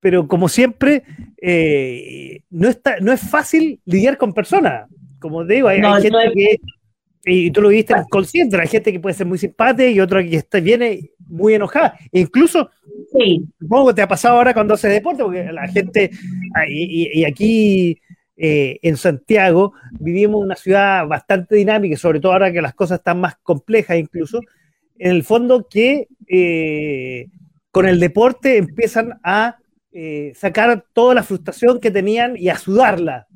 Pero 0.04 0.28
como 0.28 0.50
siempre, 0.50 1.04
eh, 1.42 2.42
no, 2.50 2.68
está, 2.68 2.98
no 3.00 3.14
es 3.14 3.22
fácil 3.22 3.80
lidiar 3.86 4.18
con 4.18 4.34
personas. 4.34 4.90
Como 5.18 5.46
digo, 5.46 5.70
hay, 5.70 5.82
gente 6.02 6.18
que, 6.36 6.60
y 7.24 7.52
tú 7.52 7.62
lo 7.62 7.70
viste 7.70 7.96
consciente, 8.10 8.60
hay 8.60 8.68
gente 8.68 8.92
que 8.92 9.00
puede 9.00 9.16
ser 9.16 9.28
muy 9.28 9.38
simpática 9.38 9.88
y 9.88 10.02
otra 10.02 10.22
que 10.22 10.36
está, 10.36 10.60
viene 10.60 11.12
muy 11.26 11.54
enojada. 11.54 11.98
E 12.12 12.20
incluso, 12.20 12.70
sí. 13.18 13.46
supongo 13.58 13.88
que 13.88 13.94
te 13.94 14.02
ha 14.02 14.08
pasado 14.10 14.36
ahora 14.36 14.54
cuando 14.54 14.74
haces 14.74 14.92
deporte, 14.92 15.24
porque 15.24 15.50
la 15.54 15.70
gente, 15.70 16.12
ah, 16.54 16.66
y, 16.68 17.24
aquí 17.24 17.98
eh, 18.36 18.80
en 18.82 18.98
Santiago 18.98 19.72
vivimos 20.02 20.44
una 20.44 20.58
ciudad 20.58 21.08
bastante 21.08 21.56
dinámica, 21.56 21.96
sobre 21.96 22.20
todo 22.20 22.34
ahora 22.34 22.52
que 22.52 22.62
las 22.62 22.74
cosas 22.74 23.00
están 23.00 23.22
más 23.22 23.38
complejas 23.42 23.98
incluso, 23.98 24.42
en 25.00 25.12
el 25.12 25.24
fondo 25.24 25.66
que 25.70 26.10
eh, 26.28 27.28
con 27.72 27.88
el 27.88 28.02
deporte 28.02 28.58
empiezan 28.58 29.18
a 29.24 29.60
eh, 29.94 30.34
sacar 30.36 30.86
toda 30.94 31.16
la 31.16 31.24
frustración 31.24 31.80
que 31.80 31.92
tenían 31.92 32.36
y 32.38 32.50
a 32.50 32.58
sudarla. 32.58 33.28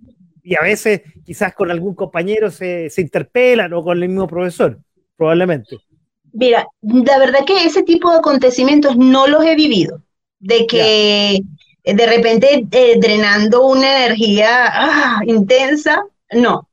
Y 0.43 0.55
a 0.55 0.61
veces 0.61 1.01
quizás 1.25 1.53
con 1.53 1.71
algún 1.71 1.93
compañero 1.93 2.49
se, 2.49 2.89
se 2.89 3.01
interpelan 3.01 3.73
o 3.73 3.83
con 3.83 4.01
el 4.01 4.09
mismo 4.09 4.27
profesor, 4.27 4.79
probablemente. 5.15 5.77
Mira, 6.33 6.67
la 6.81 7.19
verdad 7.19 7.45
que 7.45 7.65
ese 7.65 7.83
tipo 7.83 8.11
de 8.11 8.17
acontecimientos 8.17 8.97
no 8.97 9.27
los 9.27 9.43
he 9.45 9.55
vivido. 9.55 10.01
De 10.39 10.67
que 10.67 11.41
de 11.83 12.05
repente 12.05 12.65
eh, 12.71 12.99
drenando 12.99 13.65
una 13.65 14.05
energía 14.05 14.47
ah, 14.67 15.21
intensa, 15.25 16.03
no. 16.31 16.69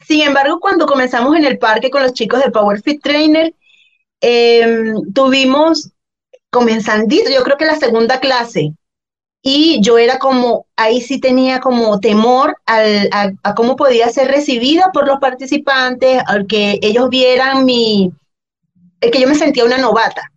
Sin 0.00 0.22
embargo, 0.22 0.60
cuando 0.60 0.86
comenzamos 0.86 1.36
en 1.36 1.44
el 1.44 1.58
parque 1.58 1.90
con 1.90 2.02
los 2.02 2.12
chicos 2.12 2.44
de 2.44 2.50
Power 2.50 2.80
Fit 2.82 3.02
Trainer, 3.02 3.54
Em, 4.20 5.12
tuvimos 5.12 5.92
comenzandito, 6.50 7.30
yo 7.30 7.42
creo 7.42 7.56
que 7.56 7.66
la 7.66 7.76
segunda 7.76 8.20
clase, 8.20 8.72
y 9.42 9.80
yo 9.82 9.98
era 9.98 10.18
como, 10.18 10.66
ahí 10.76 11.00
sí 11.00 11.20
tenía 11.20 11.60
como 11.60 12.00
temor 12.00 12.56
al, 12.66 13.08
a, 13.12 13.54
cómo 13.54 13.76
podía 13.76 14.08
ser 14.10 14.28
recibida 14.28 14.90
por 14.92 15.06
los 15.06 15.20
participantes, 15.20 16.22
al 16.26 16.46
que 16.46 16.78
ellos 16.82 17.08
vieran 17.08 17.64
mi, 17.64 18.12
que 19.00 19.20
yo 19.20 19.28
me 19.28 19.34
sentía 19.34 19.64
una 19.64 19.78
novata. 19.78 20.32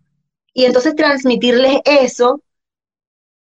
Y 0.54 0.64
entonces 0.66 0.94
transmitirles 0.94 1.80
eso 1.84 2.40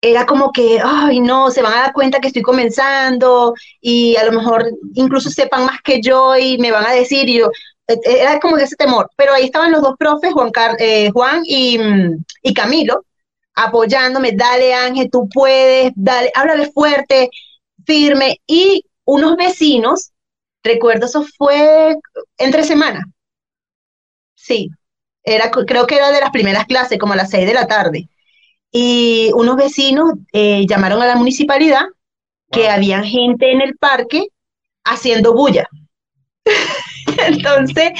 era 0.02 0.26
como 0.26 0.52
que, 0.52 0.80
ay, 0.82 1.20
no, 1.20 1.52
se 1.52 1.62
van 1.62 1.74
a 1.74 1.82
dar 1.82 1.94
cuenta 1.94 2.20
que 2.22 2.28
estoy 2.28 2.42
comenzando 2.42 3.54
y 3.82 4.16
a 4.16 4.24
lo 4.24 4.32
mejor 4.32 4.66
incluso 4.94 5.30
sepan 5.30 5.66
más 5.66 5.82
que 5.82 6.02
yo 6.02 6.38
y 6.38 6.58
me 6.58 6.72
van 6.72 6.86
a 6.86 6.94
decir, 6.94 7.28
y 7.28 7.40
yo, 7.40 7.52
era 8.04 8.40
como 8.40 8.58
ese 8.58 8.76
temor, 8.76 9.10
pero 9.16 9.34
ahí 9.34 9.46
estaban 9.46 9.72
los 9.72 9.82
dos 9.82 9.96
profes, 9.98 10.34
Juan, 10.34 10.52
eh, 10.80 11.10
Juan 11.12 11.42
mm, 11.42 12.24
y, 12.44 12.54
Camilo, 12.54 13.06
apoyándome, 13.56 14.34
dale 14.34 14.74
Ángel, 14.74 15.10
tú 15.12 15.28
puedes, 15.30 15.92
dale, 15.96 16.32
háblale 16.36 16.72
fuerte, 16.72 17.30
firme, 17.86 18.40
y 18.46 18.84
unos 19.06 19.36
vecinos, 19.36 20.12
recuerdo, 20.64 21.08
eso 21.08 21.26
fue 21.38 21.96
entre 22.38 22.64
semana, 22.64 23.06
sí, 24.36 24.70
era, 25.24 25.52
creo 25.52 25.88
que 25.88 25.96
era 25.96 26.12
de 26.12 26.22
las 26.22 26.32
primeras 26.32 26.66
clases, 26.66 27.00
como 27.00 27.14
a 27.14 27.18
las 27.18 27.30
seis 27.30 27.46
de 27.46 27.54
la 27.54 27.68
tarde, 27.68 28.08
y 28.72 29.32
unos 29.34 29.56
vecinos 29.56 30.14
eh, 30.32 30.66
llamaron 30.68 31.02
a 31.02 31.08
la 31.08 31.16
municipalidad 31.16 31.86
que 32.52 32.70
había 32.70 33.02
gente 33.04 33.52
en 33.52 33.62
el 33.62 33.78
parque 33.78 34.28
haciendo 34.84 35.34
bulla. 35.34 35.68
Entonces, 37.28 37.92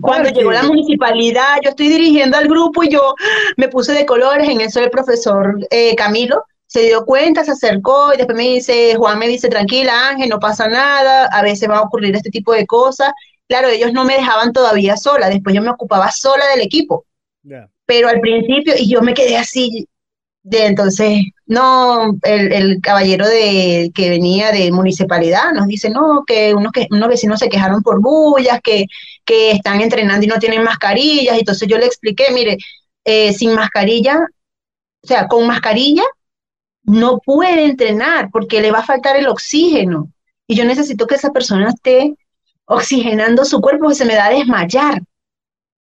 cuando 0.00 0.30
llegó 0.30 0.52
la 0.52 0.62
municipalidad, 0.62 1.56
yo 1.62 1.70
estoy 1.70 1.88
dirigiendo 1.88 2.36
al 2.36 2.48
grupo 2.48 2.82
y 2.82 2.90
yo 2.90 3.14
me 3.56 3.68
puse 3.68 3.92
de 3.92 4.06
colores. 4.06 4.48
En 4.48 4.60
eso 4.60 4.80
el 4.80 4.90
profesor 4.90 5.56
eh, 5.70 5.94
Camilo 5.96 6.44
se 6.66 6.82
dio 6.82 7.04
cuenta, 7.04 7.44
se 7.44 7.52
acercó 7.52 8.12
y 8.12 8.16
después 8.16 8.36
me 8.36 8.44
dice, 8.44 8.96
Juan 8.96 9.18
me 9.18 9.28
dice, 9.28 9.48
tranquila 9.48 10.08
Ángel, 10.08 10.28
no 10.28 10.40
pasa 10.40 10.66
nada, 10.68 11.26
a 11.26 11.42
veces 11.42 11.68
va 11.68 11.78
a 11.78 11.82
ocurrir 11.82 12.14
este 12.16 12.30
tipo 12.30 12.52
de 12.52 12.66
cosas. 12.66 13.12
Claro, 13.46 13.68
ellos 13.68 13.92
no 13.92 14.04
me 14.04 14.14
dejaban 14.14 14.52
todavía 14.52 14.96
sola, 14.96 15.28
después 15.28 15.54
yo 15.54 15.62
me 15.62 15.70
ocupaba 15.70 16.10
sola 16.10 16.46
del 16.48 16.62
equipo. 16.62 17.04
Pero 17.86 18.08
al 18.08 18.20
principio, 18.20 18.74
y 18.76 18.90
yo 18.90 19.02
me 19.02 19.14
quedé 19.14 19.36
así, 19.36 19.86
de 20.42 20.66
entonces, 20.66 21.20
no, 21.46 22.16
el, 22.22 22.80
caballero 22.80 23.26
de, 23.26 23.90
que 23.94 24.10
venía 24.10 24.50
de 24.50 24.72
municipalidad 24.72 25.52
nos 25.52 25.66
dice, 25.66 25.90
no, 25.90 26.24
que 26.26 26.54
unos, 26.54 26.72
que 26.72 26.86
unos 26.90 27.08
vecinos 27.08 27.40
se 27.40 27.48
quejaron 27.48 27.82
por 27.82 28.00
bullas, 28.00 28.60
que, 28.62 28.86
que 29.24 29.52
están 29.52 29.80
entrenando 29.80 30.24
y 30.24 30.28
no 30.28 30.38
tienen 30.38 30.62
mascarillas. 30.62 31.38
Entonces 31.38 31.68
yo 31.68 31.78
le 31.78 31.86
expliqué, 31.86 32.26
mire, 32.32 32.56
eh, 33.04 33.32
sin 33.34 33.54
mascarilla, 33.54 34.26
o 35.02 35.06
sea, 35.06 35.28
con 35.28 35.46
mascarilla 35.46 36.04
no 36.84 37.18
puede 37.18 37.64
entrenar 37.64 38.30
porque 38.32 38.60
le 38.60 38.70
va 38.70 38.80
a 38.80 38.86
faltar 38.86 39.16
el 39.16 39.28
oxígeno. 39.28 40.10
Y 40.46 40.54
yo 40.54 40.64
necesito 40.64 41.06
que 41.06 41.14
esa 41.16 41.30
persona 41.30 41.70
esté 41.70 42.14
oxigenando 42.66 43.44
su 43.44 43.60
cuerpo, 43.60 43.88
que 43.88 43.94
se 43.94 44.04
me 44.04 44.14
da 44.14 44.26
a 44.26 44.30
desmayar. 44.30 45.02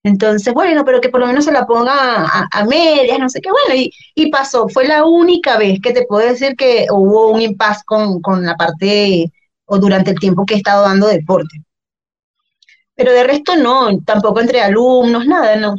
Entonces, 0.04 0.54
bueno, 0.54 0.84
pero 0.84 1.00
que 1.00 1.10
por 1.10 1.22
lo 1.22 1.28
menos 1.28 1.46
se 1.46 1.52
la 1.54 1.66
ponga 1.66 2.26
a, 2.52 2.66
medias, 2.66 3.20
no 3.20 3.30
sé 3.30 3.40
qué, 3.40 3.50
bueno, 3.50 3.90
y, 4.16 4.30
pasó. 4.32 4.68
Fue 4.68 4.86
la 4.86 5.06
única 5.06 5.58
vez 5.58 5.80
que 5.82 5.94
te 5.94 6.06
puedo 6.06 6.28
decir 6.28 6.56
que 6.58 6.88
hubo 6.92 7.32
un 7.32 7.42
impasse 7.42 7.84
con, 7.86 8.22
con 8.22 8.46
la 8.46 8.56
parte 8.56 9.32
o 9.66 9.78
durante 9.78 10.12
el 10.12 10.20
tiempo 10.20 10.46
que 10.46 10.56
he 10.56 10.58
estado 10.58 10.84
dando 10.84 11.08
deporte. 11.08 11.64
Pero 12.96 13.14
de 13.14 13.24
resto 13.24 13.56
no, 13.56 13.98
tampoco 14.04 14.42
entre 14.42 14.62
alumnos, 14.62 15.26
nada, 15.26 15.56
no. 15.56 15.76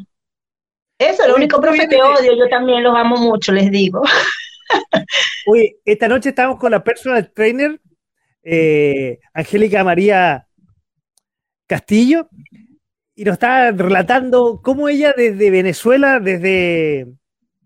Eso 0.99 1.22
es 1.22 1.29
lo 1.29 1.37
único 1.37 1.61
profe 1.61 1.87
que 1.87 2.03
odio, 2.03 2.37
yo 2.37 2.49
también 2.49 2.83
los 2.83 2.97
amo 2.97 3.16
mucho, 3.16 3.53
les 3.53 3.70
digo. 3.70 4.03
Oye, 5.47 5.77
esta 5.85 6.09
noche 6.09 6.31
estamos 6.31 6.59
con 6.59 6.70
la 6.70 6.83
personal 6.83 7.31
trainer, 7.33 7.79
eh, 8.43 9.18
Angélica 9.35 9.85
María 9.85 10.47
Castillo, 11.66 12.29
y 13.15 13.25
nos 13.25 13.35
está 13.35 13.71
relatando 13.71 14.61
cómo 14.62 14.89
ella 14.89 15.15
desde 15.17 15.51
Venezuela, 15.51 16.19
desde, 16.19 17.07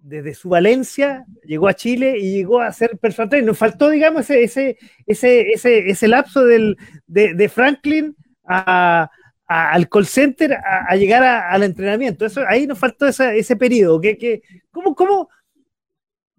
desde 0.03 0.35
su 0.35 0.51
Valencia, 0.51 1.25
llegó 1.45 1.69
a 1.69 1.75
Chile 1.75 2.19
y 2.19 2.35
llegó 2.35 2.61
a 2.61 2.73
ser 2.73 2.99
personal 2.99 3.31
trainer. 3.31 3.49
Nos 3.49 3.59
faltó, 3.59 3.89
digamos, 3.89 4.29
ese, 4.29 4.79
ese, 5.07 5.51
ese, 5.53 5.91
ese, 5.91 6.09
lapso 6.09 6.45
del, 6.45 6.77
de, 7.07 7.49
Franklin 7.49 8.15
al 8.45 9.89
call 9.89 10.07
center 10.07 10.53
a, 10.55 10.95
llegar 10.97 11.23
al 11.23 11.63
entrenamiento. 11.63 12.27
Eso, 12.27 12.43
ahí 12.47 12.67
nos 12.67 12.79
faltó 12.79 13.07
ese 13.07 13.57
periodo. 13.57 14.01
Que, 14.01 14.43
¿cómo, 14.71 14.95
cómo, 14.95 15.31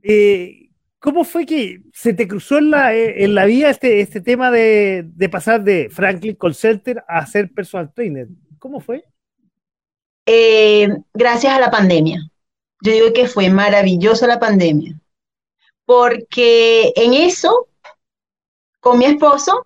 eh, 0.03 0.69
¿Cómo 0.99 1.23
fue 1.23 1.45
que 1.45 1.81
se 1.93 2.13
te 2.13 2.27
cruzó 2.27 2.59
en 2.59 2.71
la, 2.71 2.93
en 2.93 3.33
la 3.33 3.45
vida 3.45 3.69
este, 3.69 4.01
este 4.01 4.21
tema 4.21 4.51
de, 4.51 5.05
de 5.07 5.29
pasar 5.29 5.63
de 5.63 5.89
Franklin 5.89 6.35
Call 6.35 6.53
Center 6.53 7.03
a 7.07 7.25
ser 7.25 7.51
personal 7.51 7.91
trainer? 7.91 8.27
¿Cómo 8.59 8.79
fue? 8.79 9.05
Eh, 10.25 10.87
gracias 11.13 11.53
a 11.53 11.59
la 11.59 11.71
pandemia. 11.71 12.19
Yo 12.81 12.91
digo 12.91 13.13
que 13.13 13.27
fue 13.27 13.49
maravillosa 13.49 14.27
la 14.27 14.39
pandemia, 14.39 14.95
porque 15.85 16.93
en 16.95 17.13
eso, 17.13 17.67
con 18.79 18.99
mi 18.99 19.05
esposo, 19.05 19.65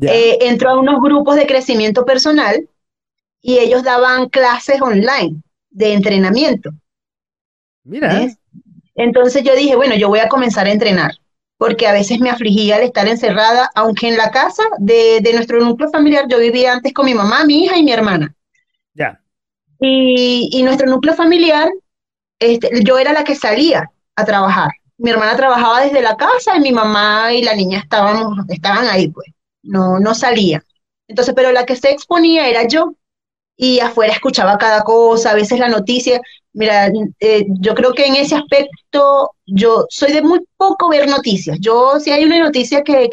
eh, 0.00 0.38
entró 0.40 0.70
a 0.70 0.80
unos 0.80 1.00
grupos 1.00 1.36
de 1.36 1.46
crecimiento 1.46 2.04
personal 2.04 2.68
y 3.42 3.58
ellos 3.58 3.82
daban 3.84 4.28
clases 4.28 4.80
online 4.80 5.42
de 5.70 5.92
entrenamiento. 5.92 6.70
Mira. 7.84 8.26
Entonces 8.94 9.44
yo 9.44 9.54
dije, 9.54 9.76
bueno, 9.76 9.94
yo 9.94 10.08
voy 10.08 10.20
a 10.20 10.28
comenzar 10.28 10.66
a 10.66 10.72
entrenar, 10.72 11.12
porque 11.60 11.86
a 11.86 11.92
veces 11.92 12.18
me 12.20 12.30
afligía 12.30 12.78
el 12.78 12.84
estar 12.84 13.06
encerrada, 13.06 13.70
aunque 13.74 14.08
en 14.08 14.16
la 14.16 14.30
casa 14.30 14.62
de, 14.78 15.20
nuestro 15.34 15.60
núcleo 15.60 15.90
familiar 15.90 16.24
yo 16.26 16.38
vivía 16.38 16.72
antes 16.72 16.94
con 16.94 17.04
mi 17.04 17.12
mamá, 17.12 17.44
mi 17.44 17.64
hija 17.64 17.76
y 17.76 17.84
mi 17.84 17.92
hermana. 17.92 18.34
Ya. 18.94 19.20
Y, 19.78 20.62
nuestro 20.64 20.88
núcleo 20.88 21.12
familiar, 21.12 21.68
este, 22.38 22.82
yo 22.82 22.98
era 22.98 23.12
la 23.12 23.24
que 23.24 23.34
salía 23.34 23.90
a 24.16 24.24
trabajar. 24.24 24.70
Mi 24.96 25.10
hermana 25.10 25.36
trabajaba 25.36 25.82
desde 25.82 26.00
la 26.00 26.16
casa 26.16 26.56
y 26.56 26.60
mi 26.60 26.72
mamá 26.72 27.30
y 27.34 27.42
la 27.42 27.54
niña 27.54 27.80
estábamos, 27.80 28.38
estaban 28.48 28.88
ahí, 28.88 29.08
pues, 29.08 29.26
no, 29.62 30.00
no 30.00 30.14
salía. 30.14 30.64
Entonces, 31.08 31.34
pero 31.36 31.52
la 31.52 31.66
que 31.66 31.76
se 31.76 31.90
exponía 31.90 32.48
era 32.48 32.66
yo 32.66 32.94
y 33.62 33.80
afuera 33.80 34.12
escuchaba 34.14 34.58
cada 34.58 34.82
cosa, 34.82 35.32
a 35.32 35.34
veces 35.34 35.58
la 35.58 35.68
noticia, 35.68 36.20
Mira, 36.52 36.90
eh, 37.20 37.46
yo 37.60 37.74
creo 37.74 37.92
que 37.92 38.06
en 38.06 38.16
ese 38.16 38.34
aspecto 38.34 39.30
yo 39.46 39.86
soy 39.88 40.12
de 40.12 40.22
muy 40.22 40.40
poco 40.56 40.88
ver 40.88 41.08
noticias. 41.08 41.58
Yo 41.60 42.00
si 42.00 42.10
hay 42.10 42.24
una 42.24 42.38
noticia 42.40 42.82
que, 42.82 43.08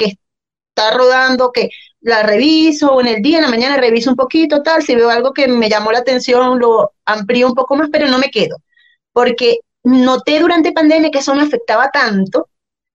está 0.69 0.91
rodando, 0.91 1.51
que 1.51 1.69
la 2.01 2.23
reviso 2.23 2.99
en 3.01 3.07
el 3.07 3.21
día, 3.21 3.37
en 3.37 3.43
la 3.43 3.49
mañana 3.49 3.77
reviso 3.77 4.11
un 4.11 4.15
poquito, 4.15 4.63
tal, 4.63 4.83
si 4.83 4.95
veo 4.95 5.09
algo 5.09 5.33
que 5.33 5.47
me 5.47 5.69
llamó 5.69 5.91
la 5.91 5.99
atención, 5.99 6.59
lo 6.59 6.91
amplío 7.05 7.47
un 7.47 7.55
poco 7.55 7.75
más, 7.75 7.89
pero 7.91 8.07
no 8.07 8.17
me 8.19 8.29
quedo. 8.31 8.57
Porque 9.13 9.59
noté 9.83 10.39
durante 10.39 10.71
pandemia 10.73 11.11
que 11.11 11.19
eso 11.19 11.35
me 11.35 11.43
afectaba 11.43 11.89
tanto. 11.91 12.49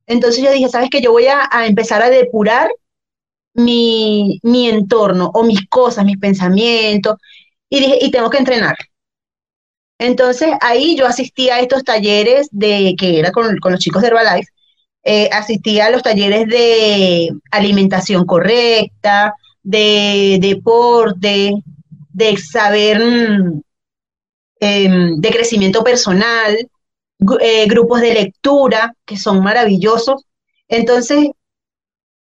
Entonces 0.06 0.42
yo 0.44 0.52
dije, 0.52 0.68
¿sabes 0.68 0.90
qué? 0.90 1.00
Yo 1.00 1.12
voy 1.12 1.26
a, 1.26 1.48
empezar 1.66 2.02
a 2.02 2.10
depurar 2.10 2.70
mi, 3.54 4.40
mi, 4.42 4.68
entorno 4.68 5.30
o 5.34 5.44
mis 5.44 5.68
cosas, 5.68 6.04
mis 6.04 6.18
pensamientos, 6.18 7.16
y 7.72 7.80
dije, 7.80 7.98
y 8.02 8.10
tengo 8.10 8.28
que 8.28 8.36
entrenar. 8.36 8.76
Entonces 9.98 10.50
ahí 10.60 10.94
yo 10.94 11.06
asistía 11.06 11.54
a 11.54 11.60
estos 11.60 11.84
talleres 11.84 12.48
de 12.50 12.94
que 12.98 13.18
era 13.18 13.32
con, 13.32 13.56
los 13.62 13.80
chicos 13.80 14.02
de 14.02 14.08
Herbalife, 14.08 14.52
eh, 15.04 15.30
a 15.32 15.90
los 15.90 16.02
talleres 16.02 16.48
de 16.48 17.30
alimentación 17.50 18.26
correcta, 18.26 19.34
de 19.62 20.36
deporte, 20.38 21.54
de 22.12 22.36
saber 22.36 23.00
mm, 23.00 23.62
em, 24.60 25.16
de 25.18 25.30
crecimiento 25.30 25.82
personal, 25.82 26.54
eh, 27.40 27.66
grupos 27.68 28.02
de 28.02 28.12
lectura 28.12 28.94
que 29.06 29.16
son 29.16 29.42
maravillosos. 29.42 30.26
Entonces, 30.68 31.30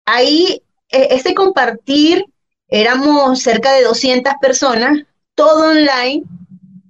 ahí 0.05 0.62
e, 0.90 1.09
ese 1.14 1.34
compartir, 1.34 2.26
éramos 2.68 3.40
cerca 3.40 3.72
de 3.72 3.84
200 3.84 4.34
personas, 4.42 5.07
todo 5.39 5.70
online, 5.70 6.24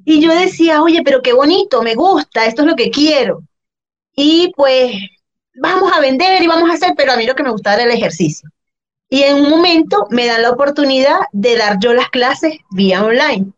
y 0.07 0.23
yo 0.23 0.35
decía, 0.35 0.83
oye, 0.83 1.03
pero 1.05 1.21
qué 1.21 1.35
bonito, 1.35 1.83
me 1.83 1.95
gusta, 1.95 2.47
esto 2.47 2.63
es 2.63 2.69
lo 2.69 2.77
que 2.77 2.91
quiero. 2.91 3.43
Y 4.17 4.51
pues 4.57 4.95
vamos 5.55 5.93
a 5.93 6.01
vender 6.01 6.43
y 6.43 6.47
vamos 6.47 6.71
a 6.71 6.73
hacer, 6.73 6.95
pero 6.97 7.13
a 7.13 7.17
mí 7.17 7.27
lo 7.27 7.35
que 7.35 7.43
me 7.43 7.51
gustaba 7.51 7.77
era 7.77 7.85
el 7.85 7.99
ejercicio. 7.99 8.49
Y 9.11 9.23
en 9.25 9.37
un 9.37 9.51
momento 9.51 10.07
me 10.09 10.25
dan 10.27 10.41
la 10.41 10.51
oportunidad 10.51 11.19
de 11.33 11.59
dar 11.59 11.79
yo 11.79 11.93
las 11.93 12.09
clases 12.09 12.57
vía 12.71 13.05
online. 13.05 13.53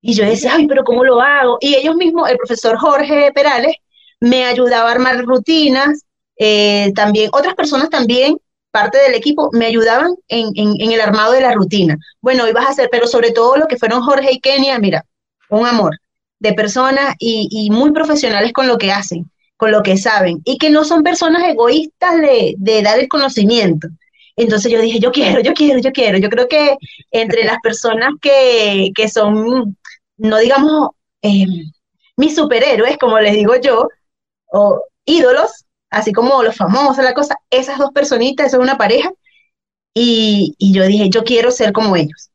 Y 0.00 0.14
yo 0.14 0.24
decía, 0.24 0.54
ay, 0.54 0.68
pero 0.68 0.84
¿cómo 0.84 1.02
lo 1.02 1.20
hago? 1.20 1.58
Y 1.60 1.74
ellos 1.74 1.96
mismos, 1.96 2.30
el 2.30 2.36
profesor 2.36 2.78
Jorge 2.78 3.32
Perales, 3.34 3.74
me 4.20 4.44
ayudaba 4.44 4.90
a 4.90 4.92
armar 4.92 5.24
rutinas. 5.24 6.04
Eh, 6.38 6.92
también, 6.94 7.30
otras 7.32 7.54
personas 7.56 7.90
también, 7.90 8.38
parte 8.74 8.98
del 8.98 9.14
equipo, 9.14 9.50
me 9.52 9.66
ayudaban 9.66 10.16
en, 10.26 10.52
el 10.56 11.00
armado 11.00 11.32
de 11.32 11.42
la 11.42 11.52
rutina. 11.52 11.96
Bueno, 12.20 12.48
ibas 12.48 12.66
a 12.66 12.70
hacer, 12.70 12.88
pero 12.90 13.06
sobre 13.06 13.30
todo 13.30 13.56
lo 13.56 13.68
que 13.68 13.76
fueron 13.76 14.02
Jorge 14.02 14.32
y 14.32 14.40
Kenia, 14.40 14.80
mira, 14.80 15.04
un 15.48 15.64
amor 15.64 15.96
de 16.40 16.54
personas 16.54 17.14
y, 17.20 17.70
muy 17.70 17.92
profesionales 17.92 18.52
con 18.52 18.66
lo 18.66 18.76
que 18.76 18.90
hacen, 18.90 19.30
con 19.56 19.70
lo 19.70 19.84
que 19.84 19.96
saben, 19.96 20.40
y 20.44 20.58
que 20.58 20.70
no 20.70 20.82
son 20.82 21.04
personas 21.04 21.44
egoístas 21.44 22.16
de, 22.20 22.82
dar 22.82 22.98
el 22.98 23.06
conocimiento. 23.06 23.86
Entonces 24.34 24.72
yo 24.72 24.80
dije, 24.80 24.98
yo 24.98 25.12
quiero, 25.12 25.40
yo 25.40 25.52
quiero, 25.54 25.78
yo 25.78 25.92
quiero. 25.92 26.18
Yo 26.18 26.28
creo 26.28 26.48
que 26.48 26.76
entre 27.12 27.44
las 27.44 27.58
personas 27.62 28.10
que, 28.20 28.92
son, 29.08 29.76
no 30.16 30.38
digamos, 30.38 30.88
em, 31.22 31.70
mis 32.16 32.34
superhéroes, 32.34 32.98
como 32.98 33.20
les 33.20 33.34
digo 33.34 33.54
yo, 33.54 33.86
o 34.50 34.80
ídolos, 35.04 35.63
así 35.94 36.12
como 36.12 36.42
los 36.42 36.56
famosos, 36.56 37.04
la 37.04 37.14
cosa, 37.14 37.36
esas 37.50 37.78
dos 37.78 37.90
personitas, 37.92 38.50
son 38.50 38.60
una 38.62 38.76
pareja, 38.76 39.10
y, 39.94 40.54
yo 40.58 40.84
dije, 40.84 41.08
yo 41.08 41.22
quiero 41.24 41.50
ser 41.52 41.72
como 41.72 41.96
ellos 41.96 42.30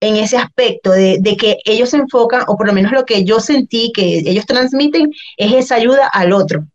en 0.00 0.16
ese 0.16 0.36
aspecto 0.36 0.90
de, 0.92 1.36
que 1.38 1.58
ellos 1.64 1.90
se 1.90 1.96
enfocan, 1.96 2.44
o 2.48 2.56
por 2.56 2.66
lo 2.66 2.72
menos 2.72 2.92
lo 2.92 3.04
que 3.04 3.24
yo 3.24 3.40
sentí 3.40 3.92
que 3.92 4.18
ellos 4.18 4.46
transmiten, 4.46 5.10
es 5.36 5.52
esa 5.54 5.76
ayuda 5.76 6.06
al 6.06 6.32
otro. 6.32 6.66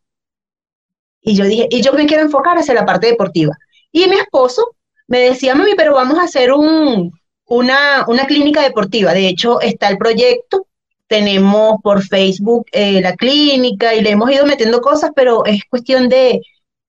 Y 1.21 1.35
yo 1.35 1.45
dije, 1.45 1.67
y 1.69 1.81
yo 1.81 1.93
me 1.93 2.07
quiero 2.07 2.23
enfocar 2.23 2.57
hacia 2.57 2.73
la 2.73 2.85
parte 2.85 3.07
deportiva. 3.07 3.55
Y 3.91 4.07
mi 4.07 4.15
esposo 4.15 4.75
me 5.07 5.19
decía, 5.19 5.55
mami, 5.55 5.75
pero 5.75 5.93
vamos 5.93 6.17
a 6.17 6.23
hacer 6.23 6.51
un, 6.51 7.11
una, 7.45 8.05
una 8.07 8.25
clínica 8.25 8.63
deportiva. 8.63 9.13
De 9.13 9.27
hecho, 9.27 9.61
está 9.61 9.89
el 9.89 9.97
proyecto, 9.97 10.65
tenemos 11.11 11.75
por 11.83 12.01
Facebook 12.01 12.65
eh, 12.71 13.01
la 13.01 13.15
clínica 13.17 13.93
y 13.93 14.01
le 14.01 14.11
hemos 14.11 14.31
ido 14.31 14.45
metiendo 14.45 14.79
cosas, 14.79 15.11
pero 15.13 15.45
es 15.45 15.61
cuestión 15.69 16.07
de, 16.07 16.39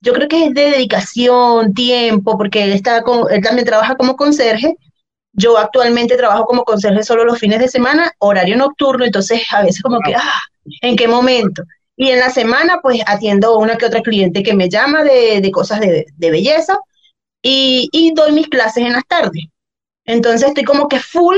yo 0.00 0.12
creo 0.12 0.28
que 0.28 0.46
es 0.46 0.54
de 0.54 0.70
dedicación, 0.70 1.74
tiempo, 1.74 2.38
porque 2.38 2.62
él, 2.62 2.72
está 2.72 3.02
con, 3.02 3.30
él 3.32 3.42
también 3.42 3.66
trabaja 3.66 3.96
como 3.96 4.16
conserje 4.16 4.76
yo 5.32 5.58
actualmente 5.58 6.16
trabajo 6.16 6.44
como 6.44 6.64
conserje 6.64 7.02
solo 7.02 7.24
los 7.24 7.38
fines 7.38 7.58
de 7.58 7.68
semana, 7.68 8.12
horario 8.18 8.56
nocturno, 8.56 9.04
entonces 9.04 9.42
a 9.50 9.62
veces 9.62 9.82
como 9.82 9.98
que, 10.00 10.14
ah, 10.14 10.40
¿en 10.82 10.96
qué 10.96 11.08
momento? 11.08 11.62
Y 11.96 12.10
en 12.10 12.20
la 12.20 12.30
semana 12.30 12.80
pues 12.82 13.00
atiendo 13.06 13.58
una 13.58 13.76
que 13.76 13.86
otra 13.86 14.02
cliente 14.02 14.42
que 14.42 14.54
me 14.54 14.68
llama 14.68 15.02
de, 15.02 15.50
cosas 15.52 15.80
de, 15.80 16.06
belleza 16.18 16.78
y, 17.42 18.12
doy 18.14 18.32
mis 18.32 18.48
clases 18.48 18.84
en 18.84 18.92
las 18.92 19.06
tardes. 19.06 19.44
Entonces 20.04 20.48
estoy 20.48 20.64
como 20.64 20.88
que 20.88 21.00
full 21.00 21.36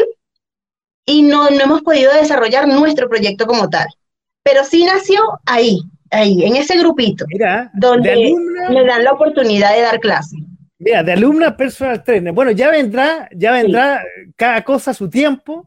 y 1.06 1.22
no, 1.22 1.50
no 1.50 1.60
hemos 1.60 1.82
podido 1.82 2.12
desarrollar 2.14 2.66
nuestro 2.68 3.08
proyecto 3.08 3.46
como 3.46 3.68
tal. 3.68 3.86
Pero 4.42 4.64
sí 4.64 4.84
nació 4.84 5.22
ahí, 5.46 5.80
ahí, 6.10 6.44
en 6.44 6.56
ese 6.56 6.76
grupito, 6.78 7.24
Mira, 7.28 7.70
donde 7.74 8.10
de 8.10 8.24
alumna, 8.26 8.70
me 8.70 8.84
dan 8.84 9.04
la 9.04 9.12
oportunidad 9.12 9.74
de 9.74 9.82
dar 9.82 10.00
clase. 10.00 10.36
mira, 10.78 11.02
de 11.02 11.12
alumna 11.12 11.56
personal 11.56 12.02
trainer. 12.04 12.32
Bueno, 12.32 12.50
ya 12.50 12.70
vendrá, 12.70 13.28
ya 13.34 13.52
vendrá 13.52 14.02
cada 14.36 14.62
cosa 14.62 14.90
a 14.90 14.94
su 14.94 15.08
tiempo. 15.08 15.66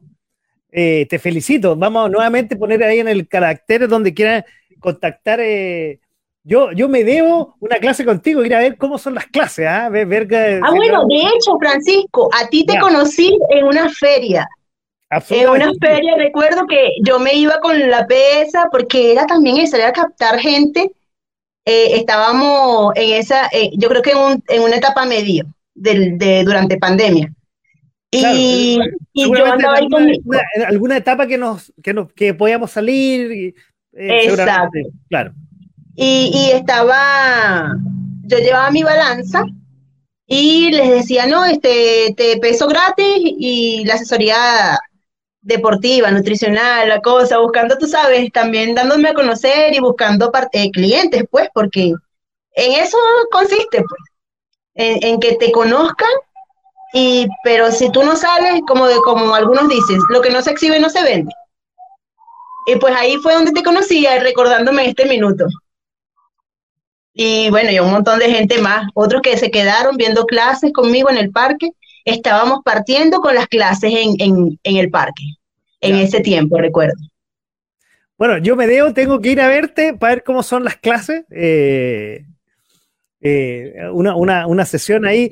Eh, 0.71 1.07
te 1.09 1.17
felicito. 1.17 1.75
Vamos 1.75 2.11
nuevamente 2.11 2.53
a 2.55 2.57
poner 2.57 2.83
ahí 2.83 2.99
en 2.99 3.07
el 3.07 3.27
carácter 3.27 3.87
donde 3.87 4.13
quieran 4.13 4.43
contactar. 4.79 5.39
eh, 5.41 5.99
yo, 6.43 6.71
yo 6.71 6.87
me 6.87 7.03
debo 7.03 7.55
una 7.59 7.77
clase 7.77 8.05
contigo, 8.05 8.45
ir 8.45 8.53
a 8.55 8.59
ver 8.59 8.77
cómo 8.77 8.97
son 8.97 9.15
las 9.15 9.25
clases, 9.25 9.65
¿ah? 9.67 9.89
Ver, 9.89 10.05
ver 10.05 10.27
que- 10.27 10.61
Ah, 10.63 10.71
bueno, 10.71 11.05
de 11.07 11.15
hecho, 11.17 11.57
Francisco, 11.59 12.29
a 12.33 12.47
ti 12.47 12.65
te 12.65 12.73
Ya. 12.75 12.79
conocí 12.79 13.37
en 13.49 13.65
una 13.65 13.89
feria. 13.89 14.47
En 15.09 15.49
una 15.49 15.71
feria 15.79 16.15
recuerdo 16.17 16.65
que 16.67 16.89
yo 17.03 17.19
me 17.19 17.33
iba 17.33 17.59
con 17.61 17.89
la 17.89 18.05
pesa 18.07 18.67
porque 18.71 19.11
era 19.13 19.25
también 19.25 19.57
eso, 19.57 19.77
era 19.77 19.91
captar 19.93 20.37
gente. 20.39 20.91
Eh, 21.65 21.97
estábamos 21.97 22.93
en 22.95 23.13
esa, 23.19 23.47
eh, 23.51 23.71
yo 23.77 23.89
creo 23.89 24.01
que 24.01 24.11
en, 24.11 24.17
un- 24.17 24.43
en 24.47 24.61
una 24.63 24.75
etapa 24.77 25.05
medio 25.05 25.45
del, 25.75 26.17
de, 26.17 26.43
durante 26.43 26.77
pandemia. 26.77 27.31
Y, 28.09 28.19
Claro, 28.21 28.35
y 28.37 28.77
yo 29.21 29.23
Seguramente 29.23 29.51
andaba 29.53 29.77
ahí 29.77 29.89
con 29.89 30.03
alguna, 30.03 30.37
mi- 30.55 30.61
en 30.61 30.65
alguna 30.65 30.97
etapa 30.97 31.27
que 31.27 31.37
nos, 31.37 31.73
que 31.83 31.93
nos, 31.93 32.11
que 32.13 32.33
podíamos 32.33 32.71
salir. 32.71 33.31
y, 33.31 33.47
eh, 33.93 34.25
Exacto. 34.25 34.79
Claro. 35.09 35.33
y, 35.95 36.31
y 36.33 36.51
estaba, 36.55 37.75
yo 38.23 38.37
llevaba 38.37 38.71
mi 38.71 38.83
balanza 38.83 39.43
y 40.25 40.71
les 40.71 40.89
decía, 40.89 41.25
no, 41.25 41.43
este, 41.45 42.13
te 42.15 42.37
peso 42.37 42.67
gratis 42.67 43.05
y 43.21 43.83
la 43.85 43.95
asesoría 43.95 44.79
deportiva, 45.47 46.11
nutricional, 46.11 46.89
la 46.89 46.99
cosa, 46.99 47.37
buscando, 47.39 47.77
tú 47.77 47.87
sabes, 47.87 48.29
también 48.33 48.75
dándome 48.75 49.07
a 49.07 49.13
conocer 49.13 49.73
y 49.73 49.79
buscando 49.79 50.29
eh, 50.51 50.69
clientes, 50.71 51.23
pues, 51.31 51.47
porque 51.53 51.93
en 52.53 52.71
eso 52.73 52.97
consiste, 53.31 53.81
pues, 53.81 54.01
en, 54.75 55.19
que 55.21 55.37
te 55.37 55.51
conozcan 55.53 56.09
y, 56.93 57.27
pero 57.45 57.71
si 57.71 57.89
tú 57.91 58.03
no 58.03 58.17
sales, 58.17 58.61
como 58.67 58.87
de, 58.87 58.97
como 58.97 59.33
algunos 59.33 59.69
dicen, 59.69 59.99
lo 60.09 60.21
que 60.21 60.31
no 60.31 60.41
se 60.41 60.51
exhibe 60.51 60.79
no 60.81 60.89
se 60.89 61.01
vende. 61.03 61.31
Y 62.67 62.75
pues 62.75 62.93
ahí 62.97 63.15
fue 63.23 63.33
donde 63.33 63.53
te 63.53 63.63
conocía, 63.63 64.19
recordándome 64.19 64.89
este 64.89 65.05
minuto. 65.05 65.45
Y 67.13 67.49
bueno, 67.49 67.71
y 67.71 67.79
un 67.79 67.91
montón 67.91 68.19
de 68.19 68.29
gente 68.29 68.61
más, 68.61 68.89
otros 68.93 69.21
que 69.21 69.37
se 69.37 69.49
quedaron 69.49 69.95
viendo 69.95 70.25
clases 70.25 70.73
conmigo 70.73 71.09
en 71.09 71.17
el 71.17 71.31
parque, 71.31 71.71
estábamos 72.03 72.59
partiendo 72.65 73.21
con 73.21 73.33
las 73.33 73.47
clases 73.47 73.93
en, 73.93 74.15
en, 74.19 74.59
en 74.63 74.77
el 74.77 74.89
parque, 74.89 75.23
en 75.81 75.95
Ya. 75.95 76.01
ese 76.03 76.21
tiempo, 76.21 76.59
recuerdo. 76.59 76.95
Bueno, 78.17 78.37
yo 78.39 78.55
me 78.55 78.65
debo, 78.67 78.93
tengo 78.93 79.19
que 79.21 79.31
ir 79.31 79.41
a 79.41 79.47
verte 79.47 79.93
para 79.93 80.15
ver 80.15 80.23
cómo 80.23 80.41
son 80.43 80.63
las 80.63 80.77
clases. 80.77 81.25
eh, 81.31 82.25
eh, 83.21 83.73
una, 83.93 84.15
una, 84.15 84.47
una 84.47 84.65
sesión 84.65 85.05
ahí, 85.05 85.31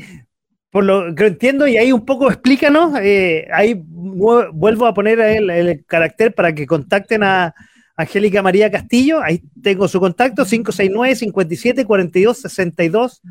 por 0.71 0.83
lo 0.83 1.13
que 1.15 1.27
entiendo, 1.27 1.67
y 1.67 1.77
ahí 1.77 1.91
un 1.91 2.05
poco 2.05 2.27
explícanos. 2.29 2.93
eh, 3.01 3.47
ahí 3.53 3.73
vu- 3.75 4.51
vuelvo 4.53 4.85
a 4.85 4.93
poner 4.93 5.19
el, 5.19 5.49
el 5.49 5.85
carácter 5.85 6.33
para 6.33 6.53
que 6.53 6.65
contacten 6.67 7.23
a 7.23 7.53
Angélica 7.95 8.41
María 8.41 8.69
Castillo. 8.71 9.21
Ahí 9.21 9.41
tengo 9.63 9.87
su 9.87 9.99
contacto: 9.99 10.45
569 10.45 11.15
57 11.15 11.85
42 11.85 12.37
62 12.39 13.21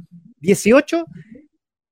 18. 0.40 1.04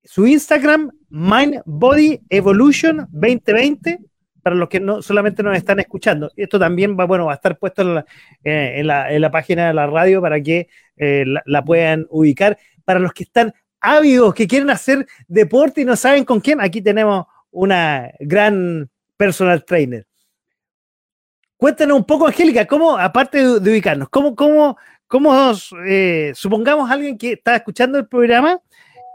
Su 0.05 0.27
Instagram, 0.27 0.91
Mind 1.11 1.63
Body 1.65 2.21
Evolution 2.29 3.07
2020 3.13 3.99
para 4.43 4.57
los 4.57 4.69
que 4.69 4.81
no 4.81 5.03
solamente 5.03 5.43
nos 5.43 5.57
están 5.57 5.79
escuchando. 5.81 6.31
Esto 6.37 6.59
también 6.59 6.97
va, 6.99 7.05
bueno, 7.05 7.27
va 7.27 7.33
a 7.33 7.37
estar 7.37 7.59
puesto 7.59 7.83
en 7.83 7.95
la, 7.95 8.07
eh, 8.45 8.75
en 8.79 9.21
la, 9.21 9.31
página 9.31 9.69
de 9.69 9.75
la 9.75 9.87
radio 9.87 10.21
para 10.21 10.41
que 10.41 10.69
eh, 10.97 11.25
la, 11.45 11.65
puedan 11.65 12.07
ubicar. 12.11 12.59
Para 12.85 12.99
los 12.99 13.13
que 13.13 13.23
están 13.23 13.55
ávidos, 13.81 14.35
que 14.35 14.49
quieren 14.49 14.71
hacer 14.71 15.07
deporte 15.29 15.83
y 15.83 15.85
no 15.85 15.95
saben 15.95 16.25
con 16.25 16.41
quién, 16.41 16.61
aquí 16.61 16.83
tenemos 16.83 17.27
una 17.51 18.11
gran 18.19 18.91
personal 19.17 19.65
trainer. 19.65 20.07
Cuéntanos 21.57 21.97
un 21.97 22.05
poco, 22.05 22.27
Angélica, 22.27 22.67
cómo, 22.67 22.99
aparte 22.99 23.39
de, 23.39 23.71
ubicarnos, 23.71 24.09
cómo, 24.09 24.35
cómo, 24.35 24.77
cómo 25.07 25.53
eh, 25.87 26.33
supongamos 26.35 26.91
alguien 26.91 27.17
que 27.17 27.35
está 27.35 27.55
escuchando 27.55 27.99
el 27.99 28.09
programa 28.09 28.61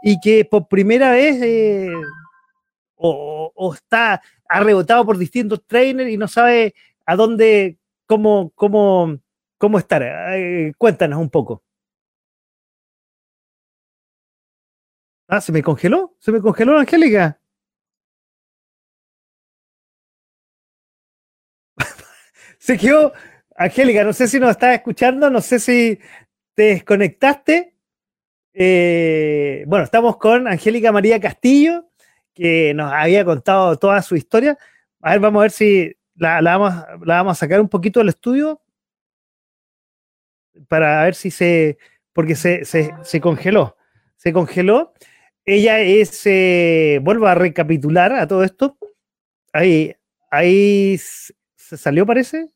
y 0.02 0.18
que 0.18 0.46
por 0.46 0.66
primera 0.66 1.10
vez 1.10 1.36
o, 2.98 3.52
o 3.54 3.74
está 3.74 4.20
ha 4.48 4.60
rebotado 4.60 5.04
por 5.06 5.18
distintos 5.18 5.64
trainers 5.66 6.10
y 6.10 6.16
no 6.16 6.26
sabe 6.28 6.74
a 7.06 7.16
dónde, 7.16 7.78
cómo, 8.06 8.52
cómo, 8.54 9.18
cómo 9.58 9.78
estar. 9.78 10.02
Eh, 10.02 10.72
cuéntanos 10.78 11.18
un 11.20 11.30
poco. 11.30 11.62
Ah, 15.28 15.40
se 15.40 15.52
me 15.52 15.62
congeló, 15.62 16.16
se 16.18 16.32
me 16.32 16.40
congeló 16.40 16.78
Angélica. 16.78 17.38
se 22.58 22.78
quedó, 22.78 23.12
Angélica, 23.54 24.04
no 24.04 24.12
sé 24.12 24.28
si 24.28 24.40
nos 24.40 24.50
estás 24.50 24.74
escuchando, 24.74 25.28
no 25.30 25.40
sé 25.42 25.58
si 25.60 25.98
te 26.54 26.62
desconectaste. 26.74 27.74
Eh, 28.54 29.64
bueno, 29.66 29.84
estamos 29.84 30.16
con 30.16 30.48
Angélica 30.48 30.90
María 30.92 31.20
Castillo, 31.20 31.87
que 32.38 32.72
nos 32.74 32.92
había 32.92 33.24
contado 33.24 33.76
toda 33.76 34.00
su 34.02 34.14
historia. 34.16 34.56
A 35.02 35.10
ver, 35.10 35.20
vamos 35.20 35.40
a 35.40 35.42
ver 35.42 35.50
si 35.50 35.92
la, 36.14 36.40
la 36.40 36.56
vamos, 36.56 36.84
la 37.06 37.14
vamos 37.16 37.32
a 37.32 37.40
sacar 37.40 37.60
un 37.60 37.68
poquito 37.68 37.98
del 38.00 38.10
estudio 38.10 38.60
para 40.68 41.02
ver 41.04 41.14
si 41.14 41.30
se, 41.30 41.78
porque 42.12 42.34
se, 42.34 42.64
se, 42.64 42.92
se 43.02 43.20
congeló, 43.20 43.76
se 44.16 44.32
congeló. 44.32 44.92
Ella 45.44 45.80
es, 45.80 46.22
eh, 46.26 47.00
vuelvo 47.02 47.26
a 47.26 47.34
recapitular 47.34 48.12
a 48.12 48.26
todo 48.26 48.44
esto. 48.44 48.76
Ahí, 49.52 49.94
ahí 50.30 50.98
se 50.98 51.76
salió, 51.76 52.04
parece. 52.04 52.46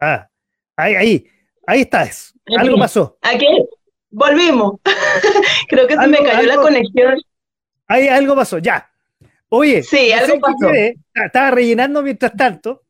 Ah, 0.00 0.28
ahí, 0.76 0.94
ahí, 0.94 1.26
ahí 1.66 1.80
estás. 1.82 2.34
Algo 2.58 2.78
pasó. 2.78 3.18
Aquí 3.22 3.46
volvimos. 4.10 4.80
Creo 5.68 5.86
que 5.86 5.94
se 5.96 6.06
me 6.06 6.18
Algo- 6.18 6.30
cayó 6.30 6.48
la 6.48 6.56
conexión. 6.56 7.20
Ahí 7.88 8.06
algo 8.06 8.36
pasó, 8.36 8.58
ya. 8.58 8.88
Oye, 9.48 9.82
Sí, 9.82 10.10
no 10.12 10.18
sé 10.18 10.32
algo 10.32 10.34
qué 10.34 10.40
pasó. 10.40 10.72
quedé, 10.72 10.96
estaba 11.14 11.50
rellenando 11.50 12.02
mientras 12.02 12.36
tanto. 12.36 12.82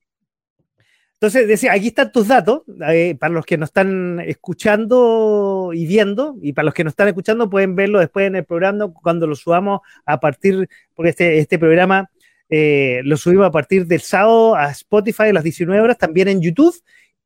Entonces 1.15 1.49
decía, 1.49 1.73
aquí 1.73 1.89
están 1.89 2.13
tus 2.13 2.29
datos, 2.29 2.63
eh, 2.89 3.17
para 3.19 3.33
los 3.35 3.45
que 3.45 3.57
nos 3.57 3.71
están 3.71 4.21
escuchando 4.21 5.71
y 5.75 5.85
viendo, 5.87 6.37
y 6.41 6.53
para 6.53 6.67
los 6.67 6.75
que 6.75 6.85
nos 6.85 6.93
están 6.93 7.09
escuchando 7.09 7.51
pueden 7.51 7.75
verlo 7.75 7.99
después 7.99 8.27
en 8.29 8.37
el 8.37 8.45
programa 8.45 8.93
cuando 8.93 9.27
lo 9.27 9.35
subamos 9.35 9.81
a 10.07 10.21
partir, 10.21 10.69
porque 10.95 11.11
este, 11.11 11.39
este 11.39 11.59
programa 11.59 12.09
eh, 12.49 13.01
lo 13.05 13.17
subimos 13.17 13.47
a 13.47 13.51
partir 13.51 13.87
del 13.87 14.01
sábado 14.01 14.55
a 14.55 14.71
Spotify 14.71 15.25
a 15.25 15.33
las 15.33 15.43
19 15.43 15.81
horas, 15.81 15.99
también 15.99 16.29
en 16.29 16.41
YouTube, 16.41 16.77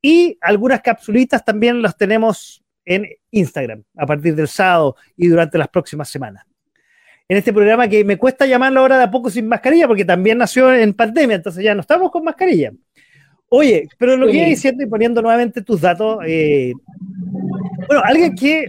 y 0.00 0.38
algunas 0.40 0.80
capsulitas 0.80 1.44
también 1.44 1.82
las 1.82 1.96
tenemos 1.96 2.64
en 2.86 3.06
Instagram 3.30 3.84
a 3.96 4.06
partir 4.06 4.34
del 4.34 4.48
sábado 4.48 4.96
y 5.16 5.28
durante 5.28 5.58
las 5.58 5.68
próximas 5.68 6.08
semanas 6.08 6.46
en 7.28 7.36
este 7.36 7.52
programa 7.52 7.88
que 7.88 8.04
me 8.04 8.18
cuesta 8.18 8.46
llamarlo 8.46 8.80
ahora 8.80 8.98
de 8.98 9.04
a 9.04 9.10
poco 9.10 9.30
sin 9.30 9.48
mascarilla, 9.48 9.86
porque 9.86 10.04
también 10.04 10.38
nació 10.38 10.72
en 10.74 10.94
pandemia, 10.94 11.36
entonces 11.36 11.64
ya 11.64 11.74
no 11.74 11.80
estamos 11.80 12.10
con 12.10 12.24
mascarilla. 12.24 12.72
Oye, 13.48 13.88
pero 13.98 14.16
lo 14.16 14.26
que 14.26 14.36
iba 14.38 14.46
diciendo 14.46 14.82
y 14.82 14.86
poniendo 14.86 15.20
nuevamente 15.20 15.62
tus 15.62 15.80
datos, 15.80 16.18
eh, 16.26 16.72
bueno, 17.86 18.02
alguien 18.04 18.34
que, 18.34 18.66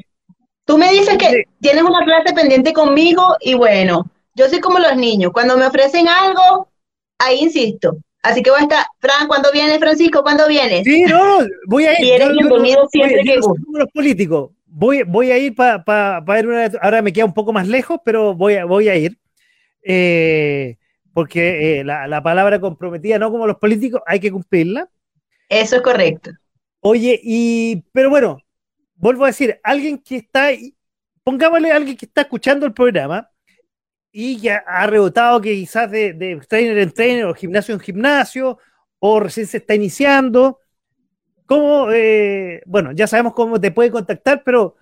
Tú 0.66 0.78
me 0.78 0.92
dices 0.92 1.18
que 1.18 1.44
tienes 1.60 1.84
una 1.84 2.06
clase 2.06 2.34
pendiente 2.34 2.72
conmigo 2.72 3.36
y 3.42 3.54
bueno, 3.54 4.10
yo 4.36 4.48
soy 4.48 4.60
como 4.60 4.80
los 4.80 4.96
niños. 4.96 5.32
Cuando 5.34 5.58
me 5.58 5.66
ofrecen 5.66 6.08
algo, 6.08 6.70
ahí 7.20 7.40
insisto. 7.40 7.98
Así 8.22 8.42
que 8.42 8.50
voy 8.50 8.62
a 8.62 8.64
estar, 8.64 8.86
Fran, 9.00 9.28
¿cuándo 9.28 9.52
vienes, 9.52 9.80
Francisco? 9.80 10.24
¿Cuándo 10.24 10.48
vienes? 10.48 10.84
sí, 10.86 11.04
no, 11.04 11.40
voy 11.68 11.86
a 11.86 12.00
ir. 12.00 12.08
Y 12.08 12.12
eres 12.12 12.30
bienvenido 12.30 12.88
siempre 12.90 13.22
que 13.24 13.36
los 13.36 13.92
políticos. 13.94 14.52
Voy, 14.76 15.04
voy 15.04 15.30
a 15.30 15.38
ir 15.38 15.54
para 15.54 16.20
ver 16.22 16.48
una. 16.48 16.66
Ahora 16.82 17.04
me 17.04 17.14
queda 17.14 17.26
un 17.26 17.34
poco 17.34 17.54
más 17.54 17.68
lejos, 17.68 18.00
pero 18.04 18.34
voy 18.34 18.56
a, 18.56 18.66
voy 18.66 18.90
a 18.90 18.96
ir. 18.96 19.20
Eh, 19.84 20.78
porque 21.14 21.80
eh, 21.80 21.84
la, 21.84 22.08
la 22.08 22.24
palabra 22.24 22.60
comprometida, 22.60 23.20
no 23.20 23.30
como 23.30 23.46
los 23.46 23.58
políticos, 23.58 24.02
hay 24.08 24.20
que 24.20 24.32
cumplirla. 24.32 24.90
Eso 25.48 25.76
es 25.76 25.82
correcto. 25.84 26.32
Oye, 26.80 27.20
y, 27.22 27.84
pero 27.92 28.10
bueno, 28.10 28.40
vuelvo 28.96 29.26
a 29.26 29.28
decir, 29.28 29.60
alguien 29.64 30.00
que 30.00 30.16
está, 30.16 30.50
pongámosle 31.24 31.72
a 31.72 31.76
alguien 31.76 31.96
que 31.96 32.08
está 32.08 32.22
escuchando 32.22 32.66
el 32.66 32.74
programa 32.74 33.30
y 34.12 34.42
que 34.42 34.52
ha, 34.52 34.64
ha 34.66 34.88
rebotado 34.88 35.40
que 35.40 35.54
quizás 35.54 35.92
de, 35.92 36.14
de 36.14 36.38
trainer 36.48 36.80
en 36.80 36.92
trainer 36.92 37.26
o 37.26 37.36
gimnasio 37.36 37.76
en 37.76 37.80
gimnasio 37.80 38.58
o 38.98 39.20
recién 39.20 39.46
se 39.46 39.58
está 39.58 39.76
iniciando. 39.76 40.62
¿Cómo, 41.46 41.92
eh, 41.92 42.62
bueno, 42.66 42.92
ya 42.94 43.08
sabemos 43.08 43.34
cómo 43.34 43.60
te 43.60 43.72
puede 43.72 43.92
contactar, 43.92 44.44
pero 44.44 44.76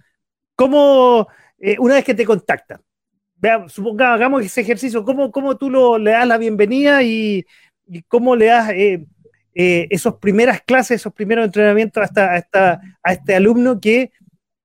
cómo, 0.55 1.27
eh, 1.59 1.75
una 1.79 1.95
vez 1.95 2.05
que 2.05 2.13
te 2.13 2.25
contacta, 2.25 2.81
veamos, 3.35 3.73
supongamos, 3.73 4.15
hagamos 4.15 4.45
ese 4.45 4.61
ejercicio, 4.61 5.03
¿cómo, 5.03 5.31
cómo 5.31 5.57
tú 5.57 5.69
lo, 5.69 5.97
le 5.97 6.11
das 6.11 6.27
la 6.27 6.37
bienvenida 6.37 7.01
y, 7.01 7.45
y 7.87 8.03
cómo 8.03 8.35
le 8.35 8.45
das, 8.45 8.69
eh, 8.69 9.05
eh, 9.53 9.87
esas 9.89 10.13
primeras 10.15 10.61
clases, 10.61 11.01
esos 11.01 11.13
primeros 11.13 11.45
entrenamientos 11.45 12.01
hasta, 12.01 12.81
a 13.03 13.13
este 13.13 13.35
alumno 13.35 13.81
que 13.81 14.11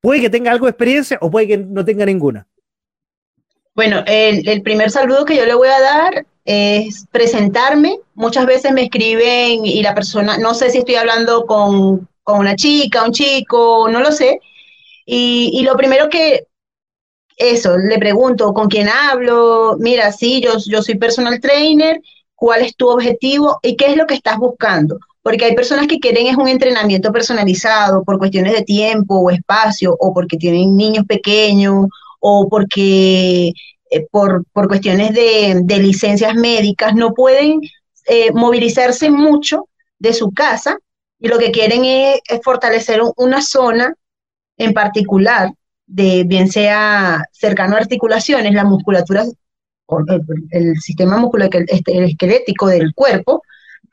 puede 0.01 0.20
que 0.20 0.31
tenga 0.31 0.52
algo 0.52 0.66
de 0.66 0.70
experiencia 0.70 1.18
o 1.20 1.31
puede 1.31 1.48
que 1.48 1.59
no 1.59 1.85
tenga 1.85 2.06
ninguna? 2.06 2.47
Bueno, 3.74 4.05
el, 4.06 4.62
primer 4.62 4.90
saludo 4.90 5.24
que 5.24 5.36
yo 5.36 5.44
le 5.44 5.55
voy 5.55 5.68
a 5.68 5.81
dar 5.81 6.27
es 6.47 7.06
presentarme. 7.10 7.98
Muchas 8.14 8.47
veces 8.47 8.73
me 8.73 8.85
escriben 8.85 9.66
y 9.66 9.82
la 9.82 9.94
persona, 9.94 10.39
no 10.39 10.55
sé 10.55 10.70
si 10.70 10.78
estoy 10.78 10.94
hablando 10.94 11.44
con, 11.44 12.09
una 12.24 12.56
chica, 12.56 13.05
un 13.05 13.12
chico, 13.12 13.89
no 13.90 14.01
lo 14.01 14.12
sé. 14.12 14.40
Y, 15.05 15.51
y, 15.52 15.62
lo 15.62 15.77
primero 15.77 16.09
que, 16.09 16.47
eso, 17.36 17.77
le 17.77 17.98
pregunto, 17.98 18.52
¿con 18.55 18.68
quién 18.68 18.89
hablo? 18.89 19.77
Mira, 19.78 20.10
sí, 20.12 20.40
yo, 20.40 20.55
yo 20.66 20.82
soy 20.82 20.97
personal 20.97 21.40
trainer 21.40 22.01
cuál 22.35 22.62
es 22.62 22.77
tu 22.77 22.89
objetivo 22.89 23.59
y 23.62 23.77
qué 23.77 23.86
es 23.86 23.97
lo 23.97 24.06
que 24.06 24.14
estás 24.14 24.39
buscando. 24.39 24.98
Porque 25.23 25.44
hay 25.44 25.55
personas 25.55 25.89
que 25.89 25.98
quieren 25.98 26.28
es 26.28 26.36
un 26.36 26.48
entrenamiento 26.48 27.12
personalizado 27.12 28.05
por 28.05 28.18
cuestiones 28.18 28.52
de 28.52 28.62
tiempo 28.62 29.16
o 29.16 29.31
espacio, 29.31 29.97
o 29.98 30.14
porque 30.14 30.36
tienen 30.36 30.77
niños 30.77 31.05
pequeños, 31.06 31.86
o 32.20 32.48
porque 32.48 33.52
eh, 33.91 34.07
por, 34.11 34.45
por, 34.53 34.69
cuestiones 34.69 35.15
de, 35.15 35.79
licencias 35.79 36.35
médicas 36.35 36.95
no 36.95 37.15
pueden 37.15 37.61
eh, 38.07 38.33
movilizarse 38.33 39.11
mucho 39.11 39.69
de 39.99 40.13
su 40.13 40.31
casa 40.33 40.79
y 41.19 41.29
lo 41.29 41.39
que 41.39 41.51
quieren 41.51 41.85
es, 41.85 42.21
fortalecer 42.43 43.01
una 43.17 43.41
zona 43.41 43.95
en 44.59 44.73
particular, 44.73 45.53
de 45.87 46.25
bien 46.25 46.51
sea 46.51 47.25
cercano 47.33 47.77
a 47.77 47.79
articulaciones, 47.79 48.53
la 48.53 48.65
musculatura 48.65 49.25
el, 50.51 50.77
sistema 50.79 51.17
muscular, 51.17 51.49
este, 51.69 51.93
del 51.93 52.95
cuerpo, 52.95 53.43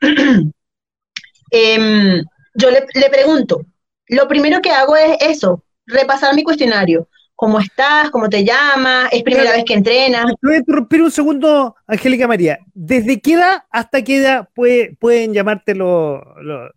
em, 1.50 2.24
yo 2.54 2.70
le, 2.70 3.10
pregunto, 3.10 3.64
lo 4.08 4.28
primero 4.28 4.60
que 4.60 4.70
hago 4.70 4.96
es 4.96 5.16
eso, 5.20 5.62
repasar 5.86 6.34
mi 6.34 6.42
cuestionario. 6.42 7.08
¿Cómo 7.36 7.58
estás? 7.58 8.10
¿Cómo 8.10 8.28
te 8.28 8.44
llamas? 8.44 9.08
¿Es 9.12 9.22
primera 9.22 9.52
vez 9.52 9.64
que 9.64 9.74
entrenas? 9.74 10.26
Voy 10.40 10.54
a 10.54 10.58
interrumpir 10.58 11.02
un 11.02 11.10
segundo, 11.10 11.74
Angélica 11.86 12.28
María. 12.28 12.58
¿Desde 12.74 13.20
qué 13.20 13.34
edad 13.34 13.64
hasta 13.70 14.02
qué 14.02 14.18
edad 14.18 14.48
pueden 14.54 15.34
llamarte 15.34 15.74
los, 15.74 16.20
los, 16.40 16.70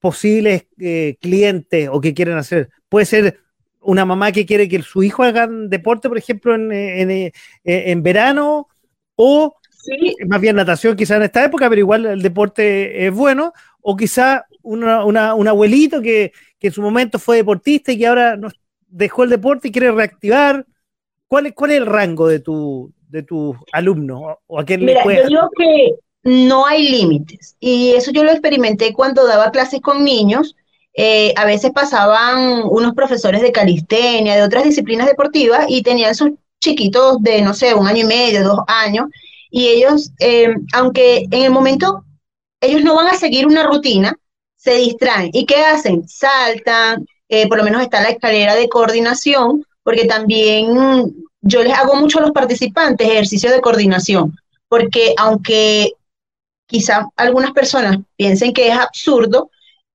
posibles 0.00 0.66
eh, 0.78 1.16
clientes 1.20 1.90
o 1.92 2.00
que 2.00 2.14
quieren 2.14 2.38
hacer? 2.38 2.70
Puede 2.88 3.04
ser 3.04 3.40
una 3.80 4.06
mamá 4.06 4.32
que 4.32 4.46
quiere 4.46 4.68
que 4.68 4.80
su 4.80 5.02
hijo 5.02 5.22
haga 5.22 5.46
deporte, 5.46 6.08
por 6.08 6.16
ejemplo, 6.16 6.54
en, 6.54 7.10
eh, 7.10 7.94
verano, 7.98 8.68
o 9.16 9.54
más 10.26 10.40
bien 10.40 10.56
natación 10.56 10.96
quizá 10.96 11.16
en 11.16 11.24
esta 11.24 11.44
época, 11.44 11.68
pero 11.68 11.80
igual 11.80 12.06
el 12.06 12.22
deporte 12.22 13.06
es 13.06 13.12
bueno, 13.12 13.52
o 13.82 13.96
quizá 13.96 14.46
una, 14.62 15.04
un 15.34 15.48
abuelito 15.48 16.00
que, 16.00 16.32
en 16.60 16.72
su 16.72 16.80
momento 16.80 17.18
fue 17.18 17.36
deportista 17.36 17.92
y 17.92 17.98
que 17.98 18.06
ahora 18.06 18.38
dejó 18.94 19.24
el 19.24 19.30
deporte 19.30 19.68
y 19.68 19.72
quiere 19.72 19.90
reactivar. 19.90 20.66
¿Cuál 21.26 21.46
es, 21.46 21.54
cuál 21.54 21.72
es 21.72 21.78
el 21.78 21.86
rango 21.86 22.28
de 22.28 22.40
tu, 22.40 22.92
de 23.08 23.22
tus 23.22 23.56
alumnos? 23.72 24.36
O 24.46 24.60
a 24.60 24.64
quién 24.64 24.84
Mira, 24.84 25.02
yo 25.04 25.28
digo 25.28 25.50
que 25.56 25.94
no 26.22 26.66
hay 26.66 26.88
límites. 26.88 27.56
Y 27.58 27.92
eso 27.92 28.12
yo 28.12 28.24
lo 28.24 28.30
experimenté 28.30 28.92
cuando 28.92 29.26
daba 29.26 29.50
clases 29.50 29.80
con 29.80 30.04
niños 30.04 30.54
eh, 30.96 31.34
a 31.36 31.44
veces 31.44 31.72
pasaban 31.72 32.62
unos 32.70 32.94
profesores 32.94 33.42
de 33.42 33.50
calistenia, 33.50 34.36
de 34.36 34.44
otras 34.44 34.62
disciplinas 34.62 35.08
deportivas, 35.08 35.66
y 35.68 35.82
tenían 35.82 36.14
sus 36.14 36.30
chiquitos 36.60 37.20
de, 37.20 37.42
no 37.42 37.52
sé, 37.52 37.74
un 37.74 37.88
año 37.88 38.02
y 38.02 38.06
medio, 38.06 38.44
dos 38.44 38.60
años, 38.68 39.08
y 39.50 39.66
ellos, 39.68 40.12
eh, 40.20 40.54
aunque 40.72 41.24
en 41.30 41.42
el 41.42 41.50
momento 41.50 42.04
ellos 42.60 42.82
no 42.84 42.94
van 42.94 43.08
a 43.08 43.14
seguir 43.14 43.46
una 43.46 43.64
rutina, 43.64 44.14
se 44.56 44.76
distraen. 44.76 45.30
¿Y 45.32 45.46
qué 45.46 45.56
hacen? 45.56 46.08
Saltan, 46.08 47.04
eh, 47.28 47.48
por 47.48 47.58
lo 47.58 47.64
menos 47.64 47.82
está 47.82 48.02
la 48.02 48.10
escalera 48.10 48.54
de 48.54 48.68
coordinación, 48.68 49.64
porque 49.82 50.06
también 50.06 51.14
yo 51.40 51.62
les 51.62 51.72
hago 51.74 51.94
mucho 51.96 52.18
a 52.18 52.22
los 52.22 52.32
participantes 52.32 53.08
ejercicios 53.08 53.52
de 53.52 53.60
coordinación, 53.60 54.36
porque 54.68 55.14
aunque 55.18 55.92
quizá 56.66 57.08
algunas 57.16 57.52
personas 57.52 57.98
piensen 58.16 58.52
que 58.52 58.68
es 58.68 58.76
absurdo, 58.76 59.50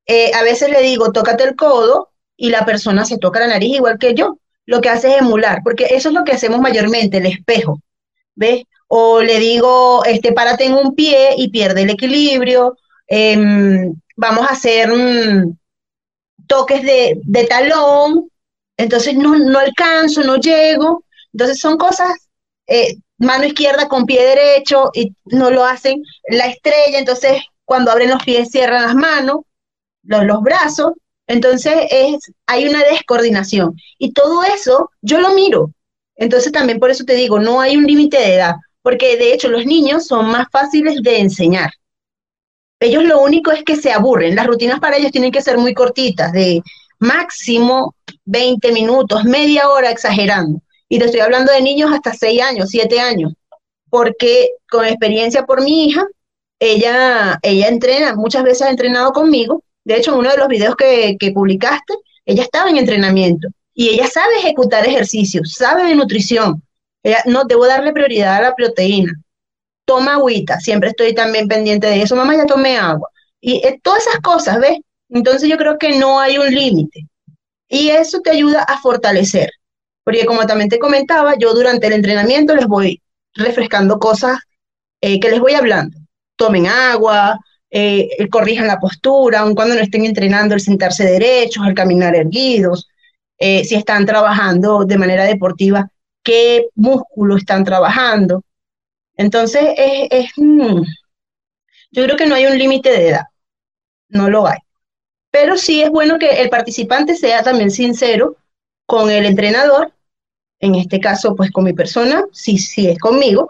eh, 0.06 0.32
a 0.34 0.44
veces 0.44 0.70
le 0.70 0.82
digo, 0.82 1.12
tócate 1.12 1.44
el 1.44 1.56
codo 1.56 2.10
y 2.36 2.50
la 2.50 2.66
persona 2.66 3.06
se 3.06 3.18
toca 3.18 3.40
la 3.40 3.48
nariz 3.48 3.76
igual 3.76 4.00
que 4.00 4.14
yo. 4.16 4.38
Lo 4.66 4.82
que 4.82 4.90
hace 4.90 5.10
es 5.10 5.22
emular, 5.22 5.62
porque 5.64 5.88
eso 5.92 6.10
es 6.10 6.16
lo 6.16 6.24
que 6.24 6.32
hacemos 6.32 6.62
mayormente, 6.62 7.18
el 7.18 7.26
espejo, 7.26 7.82
¿ves? 8.36 8.64
O 8.88 9.22
le 9.22 9.40
digo, 9.40 10.04
este, 10.06 10.32
párate 10.32 10.66
en 10.66 10.74
un 10.74 10.96
pie 10.96 11.36
y 11.38 11.50
pierde 11.50 11.84
el 11.84 11.90
equilibrio. 11.90 12.78
Em, 13.08 13.94
vamos 14.16 14.48
a 14.48 14.54
hacer 14.54 14.92
toques 16.50 16.82
de, 16.84 17.48
talón, 17.48 18.30
entonces 18.76 19.16
no, 19.16 19.38
no 19.38 19.60
alcanzo, 19.60 20.24
no 20.24 20.36
llego. 20.38 21.06
Entonces 21.32 21.60
son 21.60 21.78
cosas, 21.78 22.10
eh, 22.68 22.98
mano 23.20 23.46
izquierda 23.46 23.88
con 23.88 24.06
pie 24.06 24.26
derecho 24.26 24.90
y 24.94 25.14
no 25.26 25.52
lo 25.52 25.64
hacen. 25.64 26.04
La 26.28 26.48
estrella, 26.48 26.98
entonces 26.98 27.42
cuando 27.64 27.92
abren 27.92 28.10
los 28.10 28.24
pies 28.24 28.50
cierran 28.50 28.82
las 28.82 28.96
manos 28.96 29.42
los, 30.04 30.42
brazos, 30.42 30.94
entonces 31.28 31.74
es, 31.92 32.32
hay 32.48 32.68
una 32.68 32.84
descoordinación. 32.84 33.76
Y 34.00 34.12
todo 34.14 34.44
eso 34.44 34.90
yo 35.02 35.20
lo 35.20 35.34
miro. 35.34 35.72
Entonces 36.16 36.52
también 36.52 36.80
por 36.80 36.90
eso 36.90 37.04
te 37.04 37.14
digo, 37.14 37.40
no 37.40 37.62
hay 37.62 37.78
un 37.78 37.86
límite 37.86 38.18
de 38.18 38.36
edad, 38.36 38.56
porque 38.82 39.18
de 39.18 39.34
hecho 39.34 39.50
los 39.50 39.66
niños 39.66 40.08
son 40.08 40.32
más 40.32 40.48
fáciles 40.52 41.02
de 41.04 41.20
enseñar. 41.20 41.72
Ellos 42.80 43.04
lo 43.04 43.22
único 43.22 43.52
es 43.52 43.64
que 43.64 43.76
se 43.76 43.92
aburren. 43.92 44.36
Las 44.36 44.48
rutinas 44.48 44.80
para 44.80 44.98
ellos 44.98 45.12
tienen 45.12 45.32
que 45.32 45.42
ser 45.42 45.58
muy 45.58 45.74
cortitas, 45.74 46.32
de 46.32 46.62
máximo 47.00 47.96
20 48.26 48.72
minutos, 48.72 49.26
media 49.26 49.70
hora 49.70 49.92
exagerando. 49.92 50.62
Y 50.88 51.00
te 51.00 51.06
estoy 51.06 51.20
hablando 51.20 51.52
de 51.52 51.62
niños 51.62 51.92
hasta 51.94 52.14
6 52.14 52.42
años, 52.42 52.70
7 52.70 53.00
años, 53.00 53.34
porque 53.90 54.50
con 54.70 54.86
experiencia 54.86 55.46
por 55.46 55.62
mi 55.62 55.86
hija, 55.86 56.06
ella, 56.60 57.40
ella 57.42 57.68
entrena, 57.68 58.16
muchas 58.16 58.44
veces 58.44 58.64
ha 58.64 58.70
entrenado 58.70 59.12
conmigo 59.12 59.64
de 59.90 59.98
hecho, 59.98 60.12
en 60.12 60.20
uno 60.20 60.30
de 60.30 60.38
los 60.38 60.48
videos 60.48 60.76
que, 60.76 61.32
publicaste, 61.34 61.96
ella 62.24 62.44
estaba 62.44 62.70
en 62.70 62.78
entrenamiento 62.78 63.48
y 63.74 63.90
ella 63.90 64.06
sabe 64.06 64.36
ejecutar 64.38 64.86
ejercicios, 64.86 65.54
sabe 65.54 65.86
de 65.86 65.96
nutrición. 65.96 66.62
Ella, 67.02 67.24
no, 67.26 67.46
debo 67.46 67.66
darle 67.66 67.92
prioridad 67.92 68.36
a 68.36 68.42
la 68.42 68.56
proteína. 68.56 69.14
Toma 69.90 70.14
agüita, 70.14 70.60
siempre 70.60 70.90
estoy 70.90 71.16
también 71.16 71.48
pendiente 71.48 71.88
de 71.88 72.04
eso. 72.04 72.16
Mamá, 72.16 72.36
ya 72.36 72.46
tomé 72.46 72.78
agua. 72.78 73.10
Y 73.42 73.56
eh, 73.66 73.80
todas 73.82 74.06
esas 74.06 74.20
cosas, 74.22 74.60
¿ves? 74.60 74.78
Entonces 75.10 75.50
yo 75.50 75.58
creo 75.58 75.80
que 75.80 75.98
no 75.98 76.20
hay 76.20 76.38
un 76.38 76.54
límite. 76.54 77.08
Y 77.68 77.90
eso 77.90 78.20
te 78.22 78.30
ayuda 78.30 78.62
a 78.62 78.80
fortalecer. 78.80 79.50
Porque 80.04 80.28
como 80.28 80.46
también 80.46 80.70
te 80.70 80.78
comentaba, 80.78 81.34
yo 81.40 81.56
durante 81.56 81.88
el 81.88 81.94
entrenamiento 81.94 82.56
les 82.56 82.68
voy 82.68 83.02
refrescando 83.34 83.98
cosas 83.98 84.38
eh, 85.02 85.20
que 85.20 85.32
les 85.32 85.40
voy 85.40 85.54
hablando. 85.54 85.98
Tomen 86.36 86.68
agua, 86.68 87.40
eh, 87.72 88.10
corrijan 88.30 88.68
la 88.68 88.80
postura, 88.80 89.40
aun 89.40 89.56
cuando 89.56 89.74
no 89.74 89.82
estén 89.82 90.06
entrenando 90.06 90.54
el 90.54 90.62
sentarse 90.62 91.04
derechos, 91.04 91.66
el 91.66 91.74
caminar 91.74 92.16
erguidos, 92.16 92.88
eh, 93.40 93.64
si 93.64 93.74
están 93.74 94.06
trabajando 94.06 94.86
de 94.86 95.00
manera 95.00 95.24
deportiva, 95.24 95.90
qué 96.22 96.68
músculo 96.76 97.38
están 97.38 97.64
trabajando. 97.64 98.44
Entonces, 99.20 99.74
es, 99.76 100.32
mm, 100.38 100.82
yo 101.92 102.04
creo 102.06 102.16
que 102.16 102.26
no 102.26 102.36
hay 102.36 102.46
un 102.46 102.58
límite 102.58 102.90
de 102.90 103.10
edad, 103.10 103.26
no 104.08 104.30
lo 104.30 104.48
hay. 104.48 104.60
Pero 105.30 105.58
sí 105.58 105.82
es 105.82 105.90
bueno 105.90 106.18
que 106.18 106.42
el 106.42 106.50
participante 106.50 107.16
sea 107.16 107.44
también 107.44 107.70
sincero 107.70 108.38
con 108.86 109.12
el 109.12 109.26
entrenador, 109.26 109.92
en 110.62 110.76
este 110.76 111.02
caso, 111.02 111.36
pues 111.36 111.52
con 111.52 111.66
mi 111.66 111.74
persona, 111.74 112.24
si, 112.32 112.58
si 112.60 112.88
es 112.88 112.98
conmigo, 112.98 113.50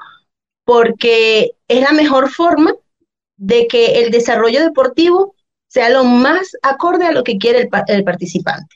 porque 0.65 1.51
es 1.67 1.81
la 1.81 1.91
mejor 1.91 2.31
forma 2.31 2.73
de 3.37 3.67
que 3.67 3.99
el 4.01 4.09
desarrollo 4.09 4.63
deportivo 4.63 5.35
sea 5.67 5.91
lo 5.91 6.03
más 6.03 6.49
acorde 6.63 7.05
a 7.05 7.11
lo 7.11 7.23
que 7.23 7.37
quiere 7.37 7.69
el, 7.87 8.03
participante 8.03 8.75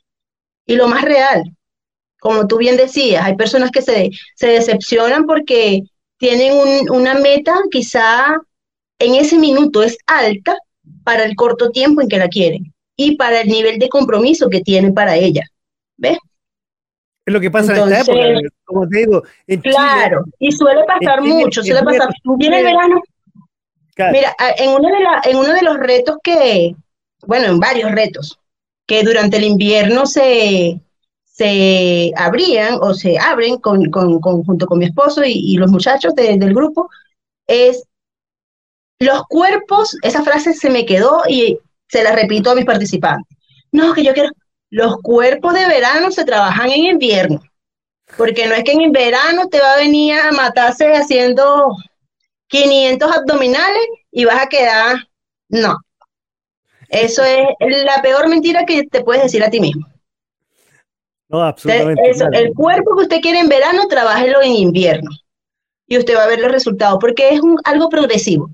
y 0.68 0.76
lo 0.76 0.88
más 0.88 1.02
real. 1.02 1.58
Como 2.20 2.46
tú 2.46 2.58
bien 2.58 2.78
decías, 2.78 3.26
hay 3.26 3.36
personas 3.36 3.72
que 3.72 3.82
se, 3.82 4.12
se 4.36 4.48
decepcionan 4.48 5.26
porque 5.26 5.82
tienen 6.24 6.90
una 6.90 7.16
meta 7.16 7.54
quizá 7.70 8.38
en 8.98 9.16
ese 9.16 9.38
minuto 9.38 9.84
es 9.84 9.98
alta 10.08 10.58
para 11.04 11.26
el 11.26 11.36
corto 11.36 11.70
tiempo 11.70 12.02
en 12.02 12.08
que 12.08 12.18
la 12.18 12.30
quieren 12.30 12.74
y 12.96 13.18
para 13.18 13.42
el 13.42 13.50
nivel 13.50 13.78
de 13.78 13.90
compromiso 13.90 14.48
que 14.50 14.62
tienen 14.62 14.94
para 14.94 15.18
ella. 15.18 15.42
¿Ves? 15.98 16.18
Es 17.26 17.34
lo 17.34 17.42
que 17.42 17.52
pasa 17.52 17.76
en 17.76 17.92
esta 17.92 18.14
época, 18.14 18.48
como 18.64 18.88
te 18.88 19.00
digo. 19.00 19.22
claro, 19.64 20.24
y 20.40 20.50
suele 20.54 20.86
pasar 20.86 21.22
mucho, 21.22 21.62
suele 21.62 21.84
pasar. 21.84 22.08
Viene 22.38 22.60
el 22.60 22.64
verano 22.64 23.02
Mira, 23.98 24.34
en 24.58 24.70
uno, 24.70 24.88
de 24.88 25.04
la, 25.04 25.22
en 25.26 25.38
uno 25.38 25.54
de 25.54 25.62
los 25.62 25.78
retos 25.78 26.18
que, 26.24 26.74
bueno, 27.28 27.48
en 27.48 27.60
varios 27.60 27.92
retos, 27.92 28.40
que 28.88 29.04
durante 29.04 29.38
el 29.38 29.44
invierno 29.44 30.06
se, 30.06 30.80
se 31.34 32.12
abrían 32.16 32.78
o 32.82 32.94
se 32.94 33.18
abren 33.18 33.58
con, 33.58 33.90
con, 33.90 34.22
junto 34.22 34.68
con 34.68 34.78
mi 34.78 34.86
esposo 34.86 35.24
y, 35.26 35.58
los 35.58 35.72
muchachos 35.72 36.14
del 36.14 36.54
grupo, 36.54 36.90
es 37.48 37.84
los 39.00 39.24
cuerpos, 39.28 39.98
esa 40.04 40.24
frase 40.24 40.54
se 40.54 40.70
me 40.70 40.86
quedó 40.86 41.24
y 41.28 41.58
se 41.88 42.04
la 42.04 42.16
repito 42.16 42.52
a 42.52 42.56
mis 42.56 42.66
participantes. 42.66 43.36
No, 43.72 43.94
que 43.94 44.04
yo 44.04 44.14
quiero, 44.14 44.30
los 44.70 44.98
cuerpos 45.02 45.56
de 45.56 45.66
verano 45.66 46.12
se 46.12 46.24
trabajan 46.24 46.70
en 46.70 46.86
invierno, 46.86 47.42
porque 48.16 48.46
no 48.46 48.54
es 48.54 48.64
que 48.64 48.74
en 48.74 48.92
verano 48.92 49.48
te 49.50 49.60
va 49.60 49.74
a 49.74 49.78
venir 49.78 50.14
a 50.14 50.32
matarse 50.32 50.94
haciendo 50.94 51.76
500 52.48 53.12
abdominales 53.12 53.84
y 54.12 54.26
vas 54.26 54.44
a 54.44 54.50
quedar, 54.50 54.98
no. 55.50 55.80
Eso 56.90 57.24
es 57.24 57.48
la 57.86 58.04
peor 58.04 58.30
mentira 58.30 58.66
que 58.66 58.84
te 58.84 59.04
puedes 59.04 59.24
decir 59.24 59.44
a 59.44 59.50
ti 59.50 59.60
mismo. 59.60 59.93
No, 61.34 61.42
absolutamente. 61.42 62.12
el 62.34 62.54
cuerpo 62.54 62.96
que 62.96 63.04
usted 63.04 63.20
quiere 63.20 63.40
en 63.40 63.50
verano, 63.50 63.88
trabájelo 63.88 64.44
en 64.44 64.52
invierno. 64.52 65.10
Y 65.88 65.98
usted 65.98 66.16
va 66.16 66.26
a 66.26 66.28
ver 66.28 66.40
los 66.40 66.52
resultados, 66.52 67.00
porque 67.02 67.30
es 67.30 67.42
algo 67.64 67.90
progresivo. 67.90 68.52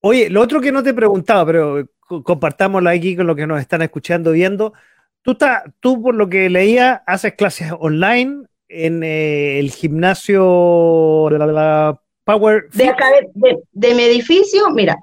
Oye, 0.00 0.30
lo 0.30 0.40
otro 0.40 0.62
que 0.62 0.72
no 0.72 0.82
te 0.82 0.90
he 0.90 0.94
preguntado, 0.94 1.44
pero 1.44 1.86
compartámoslo 2.24 2.88
aquí 2.88 3.14
con 3.14 3.26
lo 3.26 3.36
que 3.36 3.46
nos 3.46 3.60
están 3.60 3.82
escuchando, 3.82 4.32
viendo. 4.32 4.72
Tú, 5.20 5.36
tú 5.80 6.02
por 6.02 6.14
lo 6.14 6.30
que 6.30 6.48
leía, 6.48 7.02
haces 7.06 7.34
clases 7.34 7.70
online 7.78 8.46
en 8.68 9.02
eh, 9.02 9.58
el 9.58 9.70
gimnasio 9.70 11.28
de 11.30 11.38
la, 11.38 12.00
Power. 12.24 12.70
De 12.72 12.88
acá, 12.88 13.06
de, 13.34 13.94
mi 13.94 14.02
edificio, 14.04 14.70
mira. 14.70 14.96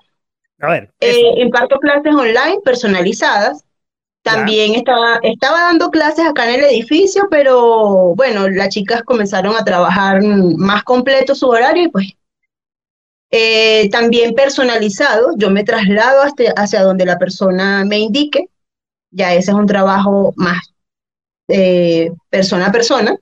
A 0.62 0.70
ver. 0.70 0.92
Eh, 1.00 1.42
imparto 1.42 1.78
clases 1.80 2.14
online 2.14 2.60
personalizadas. 2.64 3.65
También 4.26 4.74
estaba, 4.74 5.20
estaba 5.22 5.62
dando 5.62 5.92
clases 5.92 6.26
acá 6.26 6.50
en 6.50 6.56
el 6.56 6.66
edificio, 6.66 7.28
pero 7.30 8.16
bueno, 8.16 8.50
las 8.50 8.70
chicas 8.70 9.04
comenzaron 9.04 9.56
a 9.56 9.64
trabajar 9.64 10.20
más 10.24 10.84
completo 10.84 11.36
su 11.36 11.48
horario 11.48 11.84
y 11.84 11.90
pues 11.90 12.08
eh, 13.30 13.88
también 13.92 14.34
personalizado, 14.34 15.36
yo 15.38 15.52
me 15.52 15.64
traslado 15.64 16.24
hasta, 16.24 16.44
hacia 16.58 16.82
donde 16.82 17.06
la 17.06 17.20
persona 17.20 17.86
me 17.86 18.00
indique, 18.00 18.50
ya 19.12 19.32
ese 19.36 19.52
es 19.52 19.58
un 19.58 19.68
trabajo 19.68 20.34
más 20.38 20.74
eh, 21.48 22.10
persona 22.32 22.68
a 22.68 22.72
persona. 22.72 23.16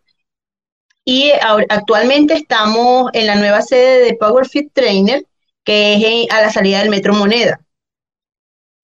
Y 1.04 1.32
actualmente 1.68 2.34
estamos 2.34 3.10
en 3.12 3.28
la 3.28 3.36
nueva 3.36 3.62
sede 3.62 4.06
de 4.06 4.16
PowerFit 4.16 4.72
Trainer, 4.72 5.26
que 5.66 5.96
es 5.96 6.32
a 6.32 6.40
la 6.40 6.50
salida 6.50 6.80
del 6.80 6.90
Metro 6.90 7.14
Moneda. 7.14 7.60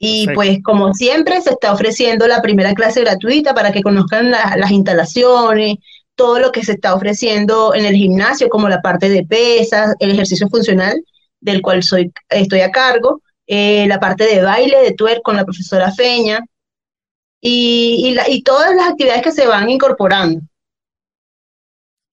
Y 0.01 0.27
pues 0.33 0.63
como 0.63 0.93
siempre 0.93 1.41
se 1.41 1.51
está 1.51 1.73
ofreciendo 1.73 2.25
la 2.25 2.41
primera 2.41 2.73
clase 2.73 3.01
gratuita 3.01 3.53
para 3.53 3.73
que 3.73 3.83
conozcan 3.83 4.31
las 4.31 4.71
instalaciones, 4.71 5.75
todo 6.15 6.39
lo 6.39 6.51
que 6.51 6.63
se 6.63 6.73
está 6.73 6.95
ofreciendo 6.95 7.75
en 7.75 7.85
el 7.85 7.95
gimnasio, 7.95 8.49
como 8.49 8.69
la 8.69 8.81
parte 8.81 9.09
de 9.09 9.25
pesas, 9.25 9.95
el 9.99 10.11
ejercicio 10.11 10.47
funcional 10.47 11.03
del 11.41 11.61
cual 11.61 11.83
soy, 11.83 12.11
estoy 12.29 12.61
a 12.61 12.71
cargo, 12.71 13.21
eh, 13.47 13.87
la 13.87 13.99
parte 13.99 14.25
de 14.25 14.41
baile, 14.41 14.79
de 14.79 14.93
tuer 14.93 15.21
con 15.21 15.35
la 15.35 15.43
profesora 15.43 15.91
Feña, 15.91 16.39
y, 17.41 18.15
y, 18.27 18.43
todas 18.43 18.75
las 18.75 18.89
actividades 18.89 19.21
que 19.21 19.31
se 19.31 19.47
van 19.47 19.69
incorporando. 19.69 20.41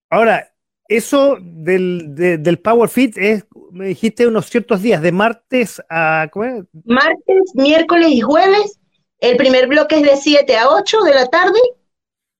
Ahora, 0.08 0.52
eso 0.88 1.38
del, 1.40 2.14
del 2.14 2.58
Power 2.58 2.88
Fit 2.88 3.16
es, 3.18 3.44
me 3.70 3.88
dijiste, 3.88 4.26
unos 4.26 4.46
ciertos 4.46 4.82
días, 4.82 5.02
de 5.02 5.12
martes 5.12 5.82
a... 5.90 6.28
Martes, 6.84 7.54
miércoles 7.54 8.08
y 8.10 8.20
jueves. 8.20 8.78
El 9.18 9.36
primer 9.36 9.66
bloque 9.66 9.96
es 9.96 10.02
de 10.02 10.16
7 10.16 10.56
a 10.56 10.68
8 10.68 11.02
de 11.02 11.14
la 11.14 11.26
tarde 11.26 11.58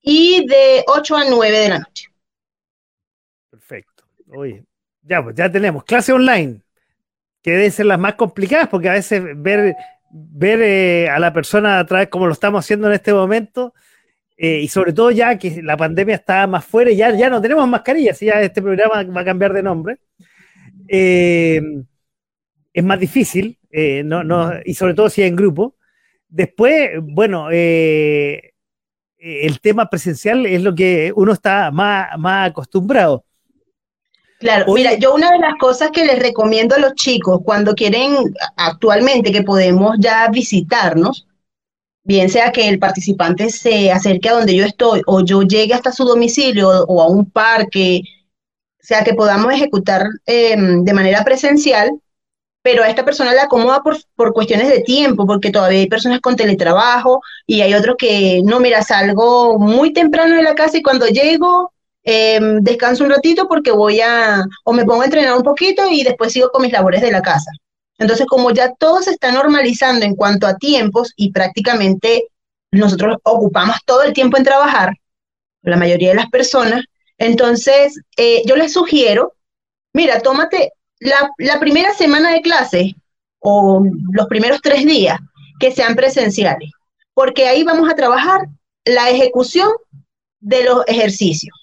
y 0.01 0.45
de 0.47 0.83
8 0.87 1.15
a 1.15 1.23
9 1.29 1.59
de 1.59 1.69
la 1.69 1.79
noche. 1.79 2.07
Perfecto. 3.49 4.03
Oye, 4.29 4.63
ya, 5.01 5.23
pues 5.23 5.35
ya 5.35 5.51
tenemos 5.51 5.83
clase 5.83 6.13
online 6.13 6.61
que 7.41 7.51
deben 7.51 7.71
ser 7.71 7.85
las 7.85 7.99
más 7.99 8.15
complicadas, 8.15 8.67
porque 8.67 8.89
a 8.89 8.93
veces 8.93 9.23
ver, 9.35 9.75
ver 10.11 10.61
eh, 10.61 11.09
a 11.09 11.19
la 11.19 11.33
persona 11.33 11.79
a 11.79 11.85
través 11.85 12.09
como 12.09 12.27
lo 12.27 12.33
estamos 12.33 12.63
haciendo 12.63 12.87
en 12.87 12.93
este 12.93 13.13
momento, 13.13 13.73
eh, 14.37 14.59
y 14.61 14.67
sobre 14.67 14.93
todo 14.93 15.11
ya 15.11 15.37
que 15.37 15.61
la 15.63 15.75
pandemia 15.75 16.15
está 16.15 16.47
más 16.47 16.63
fuera 16.63 16.91
y 16.91 16.95
ya, 16.95 17.11
ya 17.15 17.29
no 17.29 17.41
tenemos 17.41 17.67
mascarillas, 17.67 18.19
ya 18.19 18.41
este 18.41 18.61
programa 18.61 19.03
va 19.03 19.21
a 19.21 19.25
cambiar 19.25 19.51
de 19.53 19.63
nombre, 19.63 19.97
eh, 20.87 21.61
es 22.73 22.83
más 22.83 22.99
difícil, 22.99 23.57
no, 24.05 24.23
no, 24.23 24.51
y 24.63 24.73
sobre 24.73 24.93
todo 24.93 25.09
si 25.09 25.21
es 25.21 25.27
en 25.27 25.35
grupo. 25.35 25.75
Después, 26.29 26.91
bueno, 27.01 27.49
el 27.49 28.51
tema 29.61 29.89
presencial 29.89 30.45
es 30.45 30.61
lo 30.61 30.75
que 30.75 31.11
uno 31.15 31.33
está 31.33 31.71
más, 31.71 32.17
más 32.17 32.49
acostumbrado. 32.49 33.23
Claro, 34.39 34.71
mira, 34.71 34.93
yo 34.95 35.15
una 35.15 35.31
de 35.31 35.39
las 35.39 35.55
cosas 35.55 35.89
que 35.91 36.05
les 36.05 36.19
recomiendo 36.19 36.75
a 36.75 36.79
los 36.79 36.93
chicos 36.93 37.39
cuando 37.43 37.73
quieren 37.73 38.15
actualmente 38.55 39.31
que 39.31 39.41
podemos 39.41 39.97
ya 39.99 40.29
visitarnos, 40.29 41.26
bien 42.07 42.29
sea 42.29 42.51
que 42.51 42.67
el 42.67 42.79
participante 42.79 43.49
se 43.49 43.91
acerque 43.91 44.29
a 44.29 44.33
donde 44.33 44.55
yo 44.55 44.65
estoy 44.65 45.01
o 45.05 45.21
yo 45.23 45.43
llegue 45.43 45.73
hasta 45.73 45.91
su 45.91 46.05
domicilio 46.05 46.69
o 46.87 47.01
a 47.01 47.07
un 47.07 47.29
parque, 47.29 48.01
sea, 48.79 49.03
que 49.03 49.13
podamos 49.13 49.53
ejecutar 49.53 50.07
em, 50.25 50.83
de 50.83 50.93
manera 50.93 51.23
presencial, 51.23 51.91
pero 52.63 52.83
a 52.83 52.89
esta 52.89 53.05
persona 53.05 53.33
la 53.33 53.43
acomoda 53.43 53.81
por, 53.83 53.97
por 54.15 54.33
cuestiones 54.33 54.69
de 54.69 54.81
tiempo, 54.81 55.25
porque 55.27 55.51
todavía 55.51 55.79
hay 55.79 55.89
personas 55.89 56.21
con 56.21 56.35
teletrabajo 56.35 57.21
y 57.45 57.61
hay 57.61 57.73
otros 57.73 57.95
que, 57.97 58.41
no, 58.45 58.59
mira, 58.59 58.81
salgo 58.83 59.59
muy 59.59 59.93
temprano 59.93 60.35
de 60.35 60.43
la 60.43 60.55
casa 60.55 60.77
y 60.77 60.83
cuando 60.83 61.07
llego 61.07 61.71
Em, 62.09 62.61
descanso 62.63 63.03
un 63.03 63.09
ratito 63.09 63.49
porque 63.49 63.69
voy 63.69 63.99
a, 63.99 64.41
o 64.63 64.71
me 64.71 64.85
pongo 64.85 65.01
a 65.01 65.05
entrenar 65.05 65.35
un 65.35 65.43
poquito 65.43 65.89
y 65.91 66.05
después 66.05 66.31
sigo 66.31 66.49
con 66.51 66.61
mis 66.61 66.71
labores 66.71 67.01
de 67.01 67.11
la 67.11 67.21
casa. 67.21 67.51
Entonces, 67.97 68.27
como 68.27 68.51
ya 68.51 68.73
todo 68.73 69.01
se 69.01 69.11
está 69.11 69.31
normalizando 69.31 70.05
en 70.05 70.15
cuanto 70.15 70.47
a 70.47 70.57
tiempos 70.57 71.13
y 71.15 71.31
prácticamente 71.31 72.27
nosotros 72.71 73.17
ocupamos 73.23 73.77
todo 73.85 74.03
el 74.03 74.13
tiempo 74.13 74.37
en 74.37 74.43
trabajar, 74.43 74.93
la 75.61 75.77
mayoría 75.77 76.09
de 76.09 76.15
las 76.15 76.29
personas, 76.29 76.83
entonces 77.17 77.99
eh, 78.15 78.43
yo 78.45 78.55
les 78.55 78.73
sugiero, 78.73 79.33
mira, 79.93 80.21
tómate 80.21 80.71
la, 80.99 81.59
primera 81.59 81.93
semana 81.93 82.31
de 82.31 82.41
clase 82.41 82.95
o 83.39 83.83
los 84.11 84.27
primeros 84.27 84.61
tres 84.61 84.85
días 84.85 85.19
que 85.59 85.71
sean 85.71 85.95
presenciales, 85.95 86.71
porque 87.13 87.47
ahí 87.47 87.63
vamos 87.63 87.89
a 87.89 87.95
trabajar 87.95 88.41
la 88.85 89.09
ejecución 89.09 89.69
de 90.39 90.63
los 90.63 90.83
ejercicios. 90.87 91.55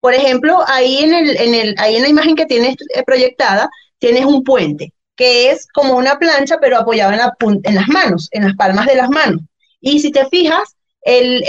Por 0.00 0.14
ejemplo, 0.14 0.62
ahí 0.66 0.98
en, 0.98 1.14
el, 1.14 1.36
en, 1.36 1.54
el, 1.54 1.74
ahí 1.78 1.96
en 1.96 2.02
la 2.02 2.08
imagen 2.08 2.36
que 2.36 2.46
tienes 2.46 2.76
eh, 2.94 3.02
proyectada, 3.04 3.68
tienes 3.98 4.24
un 4.24 4.44
puente, 4.44 4.92
que 5.16 5.50
es 5.50 5.66
como 5.72 5.96
una 5.96 6.18
plancha, 6.18 6.58
pero 6.60 6.78
apoyado 6.78 7.12
en, 7.12 7.18
la, 7.18 7.34
en 7.40 7.74
las 7.74 7.88
manos, 7.88 8.28
en 8.32 8.44
las 8.44 8.54
palmas 8.54 8.86
de 8.86 8.96
las 8.96 9.08
manos. 9.08 9.40
Y 9.80 10.00
si 10.00 10.10
te 10.10 10.26
fijas, 10.26 10.76
el, 11.02 11.42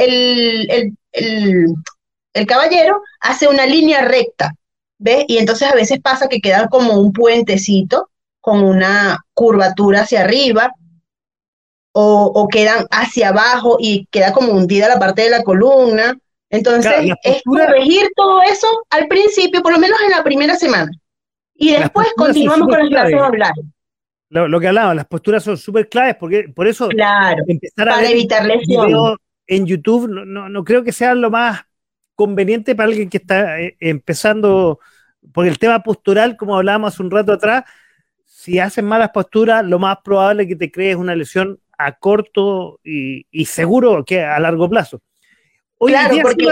el 2.34 2.46
caballero 2.46 3.02
hace 3.20 3.48
una 3.48 3.66
línea 3.66 4.02
recta, 4.02 4.54
¿ves? 4.98 5.26
Y 5.28 5.38
entonces 5.38 5.68
a 5.68 5.76
veces 5.76 6.00
pasa 6.00 6.30
que 6.30 6.40
queda 6.40 6.68
como 6.68 7.00
un 7.00 7.12
puentecito 7.12 8.10
con 8.40 8.64
una 8.64 9.26
curvatura 9.34 10.02
hacia 10.02 10.22
arriba, 10.22 10.72
o, 11.92 12.32
o, 12.36 12.48
quedan 12.48 12.86
hacia 12.92 13.30
abajo 13.30 13.78
y 13.80 14.06
queda 14.12 14.32
como 14.32 14.52
hundida 14.52 14.88
la 14.88 15.00
parte 15.00 15.24
de 15.24 15.32
la 15.32 15.42
columna, 15.42 16.16
entonces, 16.50 16.94
es 17.24 17.42
corregir 17.44 18.08
todo 18.16 18.42
eso 18.44 18.68
al 18.90 19.08
principio, 19.08 19.62
por 19.62 19.74
lo 19.74 19.80
menos 19.80 20.00
en 20.06 20.12
la 20.12 20.24
primera 20.24 20.56
semana. 20.56 20.90
Y 21.58 21.72
después 21.72 22.08
continuamos 22.16 22.68
con 22.68 22.80
las 22.80 22.90
clases 22.90 23.22
online. 23.22 23.72
Lo, 24.30 24.48
lo, 24.48 24.60
que 24.60 24.68
hablaba, 24.68 24.94
las 24.94 25.08
posturas 25.08 25.44
son 25.44 25.58
súper 25.58 25.88
claves, 25.88 26.16
porque 26.20 26.50
por 26.50 26.68
eso 26.68 26.90
claro, 26.90 27.44
empezar 27.48 27.90
a 27.90 27.94
para 27.94 28.10
evitar 28.10 28.46
lesiones. 28.46 28.96
en 29.48 29.66
YouTube 29.66 30.10
no, 30.10 30.50
no, 30.50 30.64
creo 30.66 30.84
que 30.84 30.92
sea 30.92 31.16
lo 31.16 31.32
más 31.32 31.62
conveniente 32.14 32.76
para 32.76 32.90
alguien 32.90 33.10
que 33.10 33.18
está 33.18 33.62
eh, 33.62 33.78
empezando, 33.80 34.80
porque 35.32 35.50
el 35.50 35.60
tema 35.60 35.82
postural, 35.82 36.36
como 36.36 36.58
hablábamos 36.58 36.94
hace 36.94 37.04
un 37.04 37.12
rato 37.12 37.32
atrás, 37.32 37.64
si 38.26 38.60
haces 38.60 38.84
malas 38.84 39.12
posturas, 39.12 39.66
lo 39.66 39.80
más 39.80 40.00
probable 40.04 40.44
es 40.44 40.50
que 40.50 40.56
te 40.58 40.72
crees 40.72 40.98
una 40.98 41.16
lesión 41.16 41.60
a 41.78 41.94
corto 41.94 42.82
y, 42.84 43.26
y 43.32 43.46
seguro 43.46 44.04
que 44.04 44.24
a 44.24 44.40
largo 44.40 44.70
plazo 44.70 45.02
claro, 45.86 46.18
porque 46.22 46.48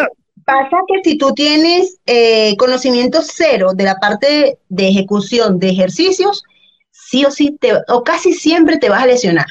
pasa 0.45 0.77
que 0.87 1.01
si 1.03 1.17
tú 1.17 1.33
tienes 1.33 1.97
eh, 2.05 2.55
conocimiento 2.57 3.21
cero 3.21 3.71
de 3.75 3.83
la 3.83 3.95
parte 3.95 4.59
de 4.69 4.87
ejecución 4.87 5.59
de 5.59 5.69
ejercicios, 5.69 6.43
sí 6.91 7.25
o 7.25 7.31
sí, 7.31 7.57
te, 7.59 7.73
o 7.87 8.03
casi 8.03 8.33
siempre 8.33 8.77
te 8.77 8.89
vas 8.89 9.03
a 9.03 9.07
lesionar. 9.07 9.47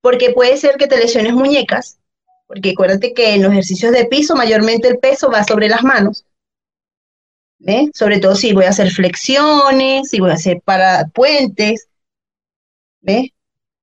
Porque 0.00 0.30
puede 0.30 0.56
ser 0.56 0.76
que 0.76 0.86
te 0.86 0.98
lesiones 0.98 1.32
muñecas, 1.32 1.98
porque 2.46 2.70
acuérdate 2.70 3.12
que 3.12 3.34
en 3.34 3.42
los 3.42 3.52
ejercicios 3.52 3.92
de 3.92 4.06
piso 4.06 4.36
mayormente 4.36 4.88
el 4.88 4.98
peso 4.98 5.30
va 5.30 5.44
sobre 5.44 5.68
las 5.68 5.82
manos. 5.82 6.24
¿Ves? 7.58 7.90
Sobre 7.92 8.20
todo 8.20 8.34
si 8.34 8.52
voy 8.52 8.64
a 8.64 8.70
hacer 8.70 8.90
flexiones, 8.90 10.08
si 10.08 10.20
voy 10.20 10.30
a 10.30 10.34
hacer 10.34 10.62
para 10.64 11.06
puentes. 11.08 11.88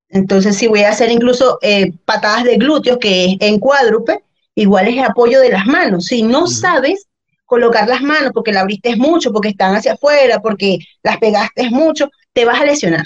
Entonces, 0.09 0.57
si 0.57 0.67
voy 0.67 0.81
a 0.81 0.89
hacer 0.89 1.11
incluso 1.11 1.59
eh, 1.61 1.91
patadas 2.05 2.43
de 2.43 2.57
glúteos, 2.57 2.97
que 2.97 3.25
es 3.25 3.37
en 3.39 3.59
cuádruple, 3.59 4.23
igual 4.61 4.87
es 4.87 4.97
el 4.97 5.03
apoyo 5.03 5.39
de 5.39 5.49
las 5.49 5.65
manos. 5.67 6.05
Si 6.05 6.23
no 6.23 6.47
sabes 6.47 7.07
colocar 7.45 7.87
las 7.87 8.01
manos 8.01 8.31
porque 8.33 8.51
la 8.51 8.61
abriste 8.61 8.95
mucho, 8.95 9.31
porque 9.31 9.49
están 9.49 9.75
hacia 9.75 9.93
afuera, 9.93 10.39
porque 10.41 10.79
las 11.03 11.17
pegaste 11.17 11.69
mucho, 11.69 12.09
te 12.33 12.43
vas 12.43 12.59
a 12.59 12.65
lesionar. 12.65 13.05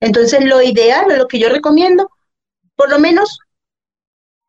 Entonces, 0.00 0.44
lo 0.44 0.60
ideal, 0.62 1.06
lo 1.16 1.26
que 1.26 1.38
yo 1.38 1.48
recomiendo, 1.48 2.10
por 2.76 2.90
lo 2.90 2.98
menos 2.98 3.38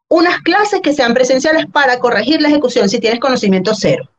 unas 0.09 0.41
clases 0.41 0.81
que 0.81 0.93
sean 0.93 1.13
presenciales 1.13 1.65
para 1.67 1.99
corregir 1.99 2.41
la 2.41 2.49
ejecución 2.49 2.89
si 2.89 2.99
tienes 2.99 3.19
conocimiento 3.19 3.73
cero. 3.73 4.09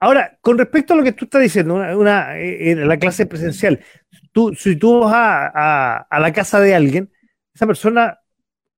Ahora, 0.00 0.36
con 0.40 0.58
respecto 0.58 0.92
a 0.92 0.96
lo 0.96 1.04
que 1.04 1.12
tú 1.12 1.24
estás 1.24 1.40
diciendo, 1.40 1.74
una, 1.74 2.36
eh, 2.36 2.74
la 2.76 2.98
clase 2.98 3.26
presencial, 3.26 3.80
tú, 4.32 4.54
si 4.54 4.76
tú 4.76 5.00
vas 5.00 5.12
a, 5.14 6.18
la 6.20 6.32
casa 6.32 6.60
de 6.60 6.74
alguien, 6.74 7.10
esa 7.54 7.66
persona, 7.66 8.18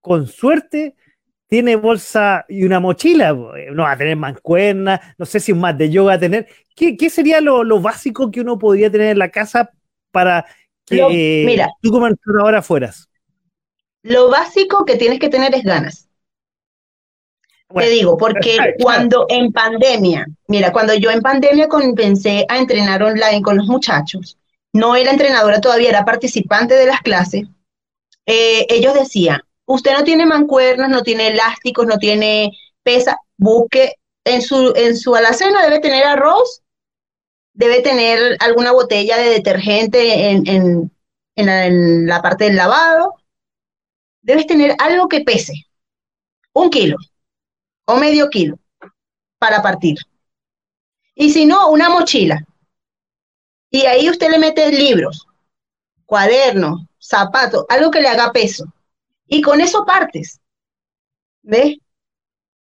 con 0.01 0.27
suerte, 0.27 0.95
tiene 1.49 1.77
bolsa 1.77 2.45
y 2.49 2.65
una 2.65 2.81
mochila, 2.81 3.33
no 3.33 3.83
va 3.85 3.93
a 3.93 3.99
tener 3.99 4.17
mancuerna, 4.17 5.15
no 5.17 5.27
sé 5.27 5.41
si 5.41 5.53
un 5.53 5.61
más 5.61 5.79
de 5.79 5.91
yoga 5.91 6.09
va 6.09 6.15
a 6.15 6.21
tener. 6.21 6.49
¿Qué, 6.75 7.11
sería 7.11 7.41
lo, 7.41 7.81
básico 7.81 8.31
que 8.31 8.41
uno 8.41 8.59
podría 8.59 8.91
tener 8.91 9.09
en 9.09 9.19
la 9.19 9.31
casa 9.31 9.71
para 10.11 10.45
que 10.85 11.45
mira, 11.47 11.71
tú 11.81 11.91
como 11.91 12.09
ahora 12.41 12.63
fueras? 12.63 13.09
Lo 14.03 14.29
básico 14.29 14.85
que 14.85 14.97
tienes 14.97 15.19
que 15.19 15.29
tener 15.29 15.55
es 15.55 15.65
ganas. 15.65 16.09
Te 17.75 17.89
digo, 17.89 18.17
porque 18.17 18.57
cuando 18.81 19.27
en 19.29 19.53
pandemia, 19.53 20.27
mira, 20.49 20.73
cuando 20.73 20.95
yo 20.95 21.11
en 21.11 21.21
pandemia 21.21 21.69
comencé 21.69 22.45
a 22.49 22.59
entrenar 22.59 23.03
online 23.03 23.43
con 23.43 23.57
los 23.57 23.67
muchachos, 23.67 24.39
no 24.73 24.95
era 24.95 25.11
entrenadora 25.11 25.61
todavía, 25.61 25.89
era 25.89 26.05
participante 26.05 26.75
de 26.75 26.87
las 26.87 27.01
clases, 27.01 27.45
eh, 28.27 28.67
ellos 28.69 28.95
decían, 28.95 29.41
usted 29.67 29.93
no 29.93 30.05
tiene 30.05 30.27
mancuernas, 30.27 30.89
no 30.89 31.03
tiene 31.03 31.29
elásticos, 31.29 31.87
no 31.87 31.99
tiene 31.99 32.51
pesa, 32.83 33.19
busque 33.37 33.97
en 34.25 34.43
su, 34.43 34.73
en 34.75 34.97
su 34.97 35.15
alacena, 35.15 35.63
debe 35.63 35.81
tener 35.81 36.05
arroz, 36.05 36.63
debe 37.53 37.81
tener 37.83 38.37
alguna 38.41 38.73
botella 38.73 39.17
de 39.19 39.31
detergente 39.31 40.31
en, 40.31 40.47
en, 40.47 40.93
en 41.37 42.07
la 42.07 42.23
parte 42.23 42.45
del 42.45 42.57
lavado, 42.57 43.15
debes 44.23 44.47
tener 44.47 44.75
algo 44.79 45.09
que 45.09 45.21
pese, 45.21 45.53
un 46.53 46.71
kilo 46.71 46.97
o 47.87 47.97
medio 47.97 48.29
kilo 48.31 48.59
para 49.39 49.63
partir. 49.63 49.99
Y 51.15 51.31
si 51.31 51.47
no, 51.47 51.71
una 51.71 51.89
mochila. 51.89 52.45
Y 53.71 53.87
ahí 53.87 54.09
usted 54.11 54.31
le 54.31 54.39
mete 54.39 54.71
libros, 54.71 55.27
cuadernos, 56.05 56.83
zapatos, 56.99 57.65
algo 57.69 57.91
que 57.91 58.01
le 58.01 58.09
haga 58.09 58.33
peso. 58.33 58.67
Y 59.27 59.43
con 59.43 59.61
eso 59.61 59.85
partes. 59.85 60.41
¿Ves? 61.43 61.77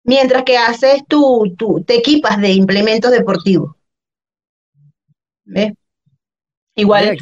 Mientras 0.05 0.45
que 0.45 0.57
haces 0.57 1.03
tu, 1.09 1.55
tu 1.57 1.83
te 1.83 1.97
equipas 1.97 2.41
de 2.41 2.53
implementos 2.53 3.11
deportivos. 3.11 3.75
¿Ves? 5.45 5.73
Igual. 6.75 7.17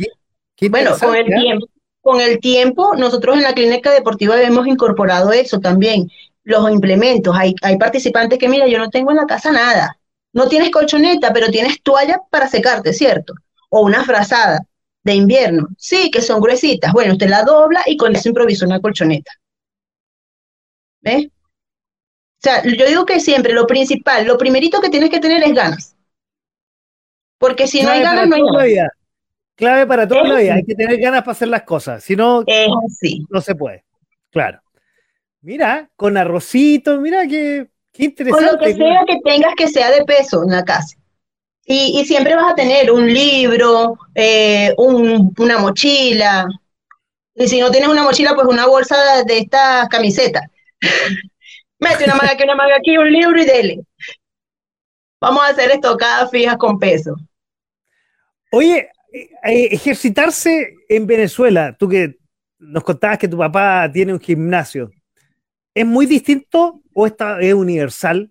bueno, 0.71 0.97
con 0.99 1.17
el 1.17 1.27
tiempo. 1.27 1.67
Con 2.01 2.21
el 2.21 2.39
tiempo, 2.39 2.95
nosotros 2.97 3.37
en 3.37 3.43
la 3.45 3.55
clínica 3.55 3.91
deportiva 3.91 4.41
hemos 4.43 4.67
incorporado 4.67 5.33
eso 5.33 5.59
también 5.59 6.11
los 6.43 6.71
implementos. 6.71 7.35
Hay, 7.35 7.55
hay 7.63 7.79
participantes 7.79 8.39
que, 8.39 8.49
mira, 8.49 8.67
yo 8.69 8.79
no 8.79 8.91
tengo 8.91 9.11
en 9.11 9.17
la 9.17 9.27
casa 9.27 9.51
nada. 9.51 9.99
No 10.35 10.47
tienes 10.49 10.71
colchoneta, 10.71 11.33
pero 11.33 11.49
tienes 11.49 11.83
toalla 11.83 12.21
para 12.29 12.47
secarte, 12.47 12.93
¿cierto? 12.93 13.33
O 13.71 13.81
una 13.81 14.05
frazada 14.05 14.67
de 15.05 15.15
invierno. 15.15 15.69
Sí, 15.79 16.11
que 16.11 16.21
son 16.21 16.41
gruesitas. 16.41 16.93
Bueno, 16.93 17.13
usted 17.13 17.29
la 17.29 17.43
dobla 17.43 17.83
y 17.87 17.97
con 17.97 18.15
eso 18.17 18.29
improvisa 18.29 18.67
una 18.67 18.81
colchoneta. 18.81 19.31
¿Ves? 21.03 21.27
O 21.27 22.41
sea, 22.41 22.63
yo 22.65 22.87
digo 22.87 23.07
que 23.07 23.21
siempre 23.21 23.53
lo 23.53 23.67
principal, 23.67 24.27
lo 24.27 24.37
primerito 24.37 24.81
que 24.81 24.91
tienes 24.91 25.11
que 25.11 25.21
tener 25.21 25.43
es 25.43 25.55
ganas. 25.55 25.97
Porque 27.39 27.67
si 27.67 27.83
no 27.83 27.91
hay 27.91 28.03
ganas, 28.03 28.29
no 28.29 28.37
hay 28.59 28.75
nada. 28.75 28.91
Clave 29.55 29.87
para 29.87 30.09
todo 30.09 30.25
la 30.25 30.41
vida. 30.41 30.55
Hay 30.55 30.65
que 30.65 30.75
tener 30.75 30.99
ganas 30.99 31.21
para 31.21 31.33
hacer 31.33 31.49
las 31.49 31.63
cosas. 31.63 32.03
Si 32.03 32.17
no, 32.17 32.45
no 33.31 33.41
se 33.41 33.55
puede. 33.55 33.85
Claro. 34.31 34.61
Mira, 35.43 35.91
con 35.95 36.17
arrocito, 36.17 36.99
mira 37.01 37.27
qué, 37.27 37.69
interesante. 37.99 38.49
Con 38.49 38.55
lo 38.55 38.59
que 38.59 38.75
sea 38.75 39.05
que 39.07 39.21
tengas 39.23 39.55
que 39.55 39.69
sea 39.69 39.91
de 39.91 40.05
peso 40.05 40.43
en 40.43 40.51
la 40.51 40.65
casa. 40.65 40.97
Y, 41.67 42.05
siempre 42.05 42.35
vas 42.35 42.53
a 42.53 42.55
tener 42.55 42.91
un 42.91 43.07
libro, 43.13 43.99
eh, 44.15 44.75
una 44.77 45.59
mochila. 45.59 46.47
Y 47.35 47.49
si 47.49 47.61
no 47.61 47.71
tienes 47.71 47.89
una 47.89 48.03
mochila, 48.03 48.35
pues 48.35 48.47
una 48.47 48.67
bolsa 48.67 48.97
de, 49.25 49.39
estas 49.39 49.89
camisetas. 49.89 50.45
Mete 51.79 52.05
una 52.05 52.17
manga 52.17 52.33
aquí, 52.33 52.45
una 52.45 52.55
manga 52.55 52.77
aquí, 52.77 52.99
un 52.99 53.11
libro 53.11 53.41
y 53.41 53.47
dele. 53.47 53.81
Vamos 55.21 55.43
a 55.43 55.49
hacer 55.49 55.71
estocadas 55.71 56.31
fijas 56.31 56.57
con 56.59 56.79
peso. 56.79 57.17
Oye, 58.53 58.91
eh, 59.13 59.69
ejercitarse 59.71 60.75
en 60.89 61.07
Venezuela, 61.07 61.75
tú 61.79 61.89
que 61.89 62.19
nos 62.59 62.85
contabas 62.85 63.19
que 63.19 63.29
tu 63.29 63.39
papá 63.39 63.91
tiene 63.93 64.13
un 64.13 64.21
gimnasio, 64.21 64.91
¿Es 65.75 65.85
muy 65.85 66.07
distinto 66.07 66.81
o 66.95 67.07
esta 67.07 67.41
es 67.41 67.53
universal? 67.53 68.31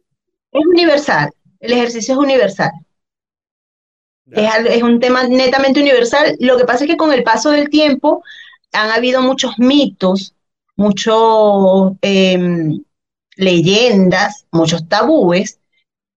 Es 0.53 0.65
universal, 0.65 1.29
el 1.59 1.73
ejercicio 1.73 2.13
es 2.13 2.19
universal. 2.19 2.71
Es, 4.31 4.81
un 4.81 4.99
tema 4.99 5.23
netamente 5.23 5.81
universal. 5.81 6.35
Lo 6.39 6.57
que 6.57 6.65
pasa 6.65 6.83
es 6.83 6.89
que 6.89 6.97
con 6.97 7.11
el 7.11 7.23
paso 7.23 7.51
del 7.51 7.69
tiempo 7.69 8.23
han 8.71 8.89
habido 8.89 9.21
muchos 9.21 9.59
mitos, 9.59 10.33
muchas 10.75 11.15
em, 12.01 12.83
leyendas, 13.35 14.45
muchos 14.51 14.87
tabúes. 14.87 15.59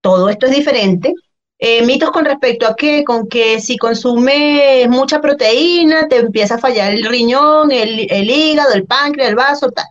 Todo 0.00 0.28
esto 0.28 0.46
es 0.46 0.52
diferente. 0.52 1.14
Eh, 1.58 1.84
mitos 1.86 2.10
con 2.10 2.24
respecto 2.24 2.66
a 2.66 2.76
qué, 2.76 3.02
con 3.02 3.28
que 3.28 3.60
si 3.60 3.78
consumes 3.78 4.88
mucha 4.88 5.20
proteína 5.20 6.06
te 6.06 6.18
empieza 6.18 6.56
a 6.56 6.58
fallar 6.58 6.92
el 6.92 7.04
riñón, 7.06 7.72
el, 7.72 8.06
el 8.10 8.30
hígado, 8.30 8.74
el 8.74 8.84
páncreas, 8.84 9.30
el 9.30 9.36
vaso, 9.36 9.70
tal. 9.70 9.86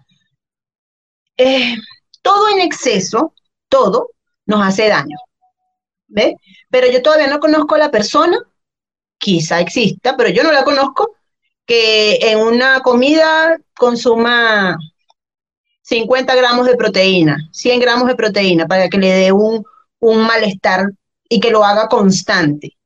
Eh, 1.37 1.75
todo 2.21 2.49
en 2.49 2.61
exceso, 2.61 3.33
todo 3.67 4.11
nos 4.45 4.61
hace 4.65 4.87
daño. 4.87 5.17
¿Ve? 6.15 6.37
Pero 6.69 6.89
yo 6.89 7.01
todavía 7.01 7.27
no 7.27 7.39
conozco 7.41 7.75
a 7.75 7.79
la 7.79 7.91
persona, 7.91 8.37
quizá 9.17 9.59
exista, 9.59 10.15
pero 10.15 10.29
yo 10.29 10.43
no 10.43 10.51
la 10.53 10.63
conozco, 10.63 11.17
que 11.65 12.17
en 12.21 12.39
una 12.39 12.79
comida 12.79 13.57
consuma 13.75 14.77
50 15.81 16.35
gramos 16.35 16.67
de 16.67 16.77
proteína, 16.77 17.49
100 17.51 17.79
gramos 17.81 18.07
de 18.07 18.15
proteína, 18.15 18.65
para 18.65 18.87
que 18.87 18.97
le 18.97 19.11
dé 19.11 19.31
un, 19.31 19.65
malestar 20.01 20.91
y 21.27 21.39
que 21.39 21.49
lo 21.49 21.65
haga 21.65 21.87
constante. 21.87 22.77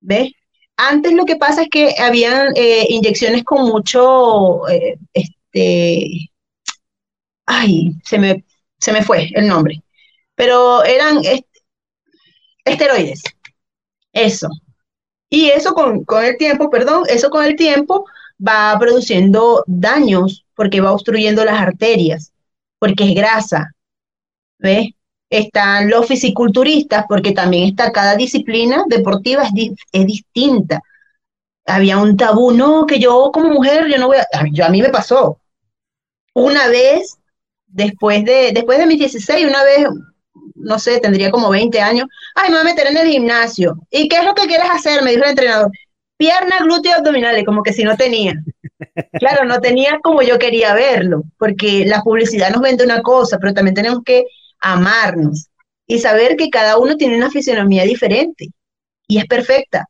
¿Ves? 0.00 0.32
Antes 0.76 1.14
lo 1.14 1.24
que 1.24 1.36
pasa 1.36 1.62
es 1.62 1.68
que 1.70 1.94
habían 1.98 2.52
eh, 2.56 2.86
inyecciones 2.90 3.42
con 3.42 3.62
mucho, 3.66 4.68
eh, 4.68 4.98
este, 5.14 6.30
ay, 7.46 7.92
se 8.04 8.18
me, 8.18 8.44
se 8.78 8.92
me 8.92 9.02
fue 9.02 9.30
el 9.34 9.48
nombre, 9.48 9.82
pero 10.34 10.84
eran 10.84 11.18
esteroides, 12.64 13.22
eso. 14.12 14.48
Y 15.30 15.48
eso 15.48 15.72
con, 15.74 16.04
el 16.24 16.36
tiempo, 16.36 16.68
perdón, 16.68 17.04
eso 17.08 17.30
con 17.30 17.44
el 17.44 17.56
tiempo 17.56 18.04
va 18.46 18.76
produciendo 18.78 19.64
daños 19.66 20.44
porque 20.54 20.80
va 20.80 20.92
obstruyendo 20.92 21.44
las 21.44 21.58
arterias, 21.58 22.32
porque 22.78 23.04
es 23.04 23.14
grasa, 23.14 23.72
¿ves? 24.58 24.90
Están 25.30 25.88
los 25.88 26.06
fisiculturistas, 26.06 27.06
porque 27.08 27.32
también 27.32 27.64
está 27.64 27.90
cada 27.92 28.16
disciplina 28.16 28.84
deportiva 28.88 29.44
es, 29.44 29.70
es 29.90 30.06
distinta. 30.06 30.82
Había 31.64 31.96
un 31.96 32.16
tabú, 32.16 32.52
no, 32.52 32.84
que 32.86 32.98
yo 32.98 33.30
como 33.32 33.48
mujer, 33.48 33.88
yo 33.88 33.96
no 33.98 34.08
voy 34.08 34.18
a, 34.18 34.26
yo 34.52 34.66
a 34.66 34.68
mí 34.68 34.82
me 34.82 34.90
pasó. 34.90 35.38
Una 36.34 36.68
vez 36.68 37.18
después 37.66 38.24
de, 38.24 38.52
después 38.52 38.78
de 38.78 38.86
mis 38.86 38.98
16, 38.98 39.46
una 39.46 39.64
vez, 39.64 39.86
no 40.62 40.78
sé, 40.78 40.98
tendría 41.00 41.30
como 41.30 41.50
20 41.50 41.80
años, 41.80 42.06
ay, 42.34 42.50
me 42.50 42.56
voy 42.56 42.62
a 42.62 42.72
meter 42.72 42.86
en 42.86 42.96
el 42.96 43.08
gimnasio. 43.08 43.76
¿Y 43.90 44.08
qué 44.08 44.16
es 44.16 44.24
lo 44.24 44.34
que 44.34 44.46
quieres 44.46 44.70
hacer? 44.70 45.02
Me 45.02 45.10
dijo 45.12 45.24
el 45.24 45.30
entrenador. 45.30 45.70
Pierna, 46.16 46.60
glúteo, 46.60 46.94
abdominales, 46.94 47.44
como 47.44 47.62
que 47.62 47.72
si 47.72 47.84
no 47.84 47.96
tenía. 47.96 48.34
Claro, 49.20 49.44
no 49.44 49.60
tenía 49.60 50.00
como 50.02 50.22
yo 50.22 50.40
quería 50.40 50.74
verlo, 50.74 51.22
porque 51.38 51.84
la 51.86 52.02
publicidad 52.02 52.50
nos 52.50 52.62
vende 52.62 52.84
una 52.84 53.00
cosa, 53.00 53.38
pero 53.38 53.54
también 53.54 53.76
tenemos 53.76 54.00
que 54.04 54.24
amarnos 54.60 55.50
y 55.86 56.00
saber 56.00 56.36
que 56.36 56.50
cada 56.50 56.78
uno 56.78 56.96
tiene 56.96 57.16
una 57.16 57.30
fisionomía 57.30 57.84
diferente 57.84 58.48
y 59.06 59.18
es 59.18 59.26
perfecta. 59.26 59.86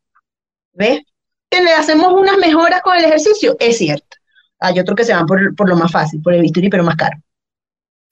¿Ves? 0.75 1.01
Que 1.49 1.63
le 1.63 1.73
hacemos 1.73 2.13
unas 2.13 2.37
mejoras 2.37 2.83
con 2.83 2.97
el 2.97 3.05
ejercicio, 3.05 3.57
es 3.59 3.79
cierto. 3.79 4.17
Hay 4.59 4.79
otros 4.79 4.95
que 4.95 5.05
se 5.05 5.15
van 5.15 5.27
por, 5.27 5.55
por 5.57 5.69
lo 5.69 5.77
más 5.77 5.91
fácil, 5.91 6.21
por 6.21 6.35
el 6.35 6.43
bisturí, 6.43 6.69
pero 6.69 6.85
más 6.85 6.97
caro. 6.97 7.17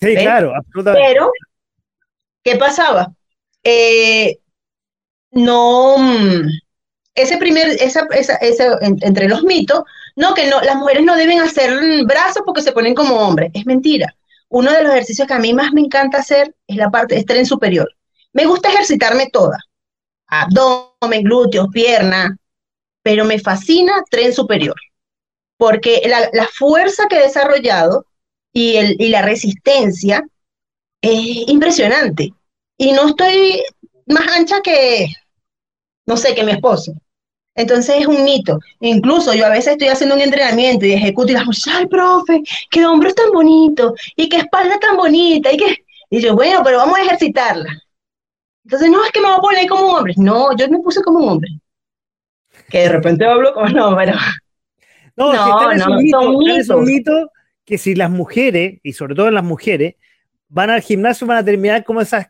Sí, 0.01 0.15
claro, 0.17 0.55
absolutamente. 0.57 1.09
Pero, 1.09 1.31
¿qué 2.43 2.57
pasaba? 2.57 3.13
Eh, 3.63 4.39
no, 5.33 5.97
mm, 5.99 6.49
ese 7.15 7.39
primer, 7.39 7.69
esa, 7.81 8.07
esa, 8.11 8.79
entre 8.81 9.29
los 9.29 9.43
mitos, 9.43 9.85
no, 10.17 10.35
que 10.35 10.49
no, 10.49 10.61
las 10.61 10.77
mujeres 10.77 11.05
no 11.05 11.17
deben 11.17 11.41
hacer 11.41 12.05
brazos 12.05 12.43
porque 12.45 12.63
se 12.63 12.73
ponen 12.73 12.95
como 12.95 13.17
hombres. 13.17 13.51
Es 13.55 13.67
mentira. 13.67 14.15
Uno 14.49 14.73
de 14.73 14.83
los 14.83 14.93
ejercicios 14.93 15.29
que 15.29 15.35
a 15.35 15.39
mí 15.39 15.53
más 15.53 15.73
me 15.73 15.81
encanta 15.81 16.19
hacer 16.19 16.55
es 16.67 16.77
la 16.77 16.91
parte 16.91 17.15
de 17.15 17.25
tren 17.25 17.47
superior. 17.47 17.89
Me 18.33 18.47
gusta 18.47 18.69
ejercitarme 18.69 19.29
toda. 19.31 19.59
Abdomen, 20.27 21.25
glúteos, 21.25 21.69
pierna. 21.73 22.37
pero 23.03 23.25
me 23.25 23.39
fascina 23.39 24.03
tren 24.11 24.33
superior, 24.33 24.77
porque 25.57 26.03
la, 26.07 26.47
fuerza 26.49 27.07
que 27.09 27.17
he 27.17 27.23
desarrollado 27.23 28.07
y, 28.53 28.77
el, 28.77 28.97
y 28.99 29.09
la 29.09 29.23
resistencia 29.23 30.23
es 31.03 31.49
impresionante. 31.49 32.33
Y 32.77 32.93
no 32.93 33.09
estoy 33.09 33.63
más 34.07 34.27
ancha 34.37 34.61
que, 34.63 35.07
no 36.07 36.17
sé, 36.17 36.35
que 36.35 36.45
mi 36.45 36.53
esposo. 36.53 36.93
Entonces 37.55 37.97
es 38.01 38.07
un 38.07 38.25
mito. 38.25 38.59
Incluso 38.81 39.35
yo 39.35 39.47
a 39.47 39.51
veces 39.51 39.73
estoy 39.73 39.89
haciendo 39.89 40.15
un 40.15 40.23
entrenamiento 40.23 40.87
y 40.87 40.93
ejecuto 40.93 41.33
y 41.33 41.35
digo, 41.35 41.51
ay, 41.73 41.87
profe, 41.87 42.43
qué 42.71 42.87
hombros 42.87 43.15
tan 43.15 43.31
bonito 43.33 43.95
y 44.17 44.29
qué 44.29 44.39
espalda 44.39 44.79
tan 44.79 44.97
bonita 44.97 45.53
y 45.53 45.57
que... 45.57 45.77
Y 46.13 46.21
yo, 46.21 46.35
bueno, 46.35 46.63
pero 46.65 46.79
vamos 46.79 46.99
a 46.99 47.03
ejercitarla. 47.03 47.71
Entonces, 48.65 48.91
no, 48.91 49.05
es 49.05 49.13
que 49.13 49.21
me 49.21 49.29
voy 49.29 49.37
a 49.37 49.41
poner 49.41 49.69
como 49.69 49.85
un 49.87 49.97
hombre. 49.97 50.15
No, 50.17 50.57
yo 50.57 50.69
me 50.69 50.79
puse 50.81 51.03
como 51.03 51.21
un 51.21 51.29
hombre. 51.29 51.51
Que 52.69 52.79
de 52.81 52.89
repente 52.89 53.25
hablo 53.25 53.53
como 53.55 53.69
no, 53.69 53.97
pero... 53.97 54.15
No, 55.17 55.33
no, 55.33 55.75
no, 55.75 56.01
es 56.01 56.69
un 56.69 56.85
mito 56.85 57.31
que 57.65 57.79
si 57.79 57.95
las 57.95 58.11
mujeres, 58.11 58.81
y 58.83 58.93
sobre 58.95 59.15
todo 59.15 59.31
las 59.31 59.45
mujeres, 59.45 59.97
van 60.51 60.69
al 60.69 60.83
gimnasio 60.83 61.27
van 61.27 61.39
a 61.39 61.45
terminar 61.45 61.85
como 61.85 62.03
esas 62.03 62.27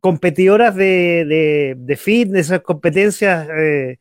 competidoras 0.00 0.74
de, 0.74 1.26
de, 1.26 1.74
de 1.76 1.96
fitness, 1.96 2.46
esas 2.46 2.62
competencias 2.62 3.46
eh, 3.50 3.98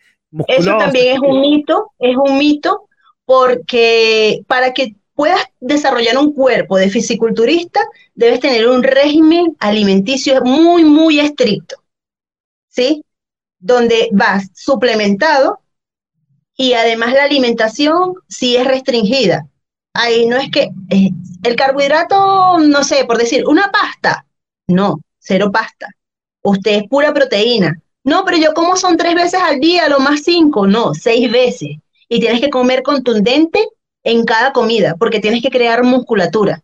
eso 0.48 0.78
también 0.78 1.16
es 1.16 1.20
un 1.20 1.42
mito, 1.42 1.92
es 2.00 2.16
un 2.16 2.38
mito 2.38 2.88
porque 3.26 4.44
para 4.48 4.74
que 4.74 4.96
puedas 5.14 5.42
desarrollar 5.60 6.18
un 6.18 6.34
cuerpo 6.34 6.78
de 6.78 6.90
fisiculturista, 6.90 7.82
debes 8.14 8.40
tener 8.40 8.68
un 8.68 8.84
régimen 8.84 9.56
alimenticio 9.60 10.42
muy, 10.44 10.84
muy 10.86 11.20
estricto, 11.20 11.78
¿sí? 12.70 13.04
Donde 13.60 14.10
vas 14.12 14.50
suplementado 14.54 15.60
y 16.56 16.74
además 16.74 17.14
la 17.14 17.24
alimentación 17.24 18.14
sí 18.28 18.58
es 18.58 18.68
restringida. 18.68 19.48
Ahí 20.00 20.28
no 20.28 20.38
es 20.38 20.50
que 20.52 20.70
eh, 20.90 21.10
el 21.44 21.56
carbohidrato, 21.56 22.60
no 22.60 22.84
sé, 22.84 23.06
por 23.06 23.18
decir, 23.18 23.46
una 23.48 23.72
pasta, 23.72 24.26
no, 24.68 25.02
cero 25.20 25.52
pasta. 25.52 25.90
Usted 26.44 26.72
es 26.72 26.84
pura 26.88 27.14
proteína, 27.14 27.82
no, 28.04 28.24
pero 28.24 28.38
yo 28.38 28.54
como 28.54 28.78
son 28.78 28.96
tres 28.96 29.16
veces 29.16 29.42
al 29.42 29.60
día, 29.60 29.90
lo 29.90 30.00
más 30.00 30.22
cinco. 30.24 30.66
No, 30.66 30.94
seis 30.94 31.30
veces. 31.30 31.72
Y 32.08 32.20
tienes 32.22 32.40
que 32.40 32.50
comer 32.50 32.82
contundente 32.84 33.68
en 34.04 34.24
cada 34.24 34.54
comida, 34.54 34.96
porque 34.98 35.20
tienes 35.20 35.42
que 35.42 35.50
crear 35.50 35.84
musculatura. 35.84 36.64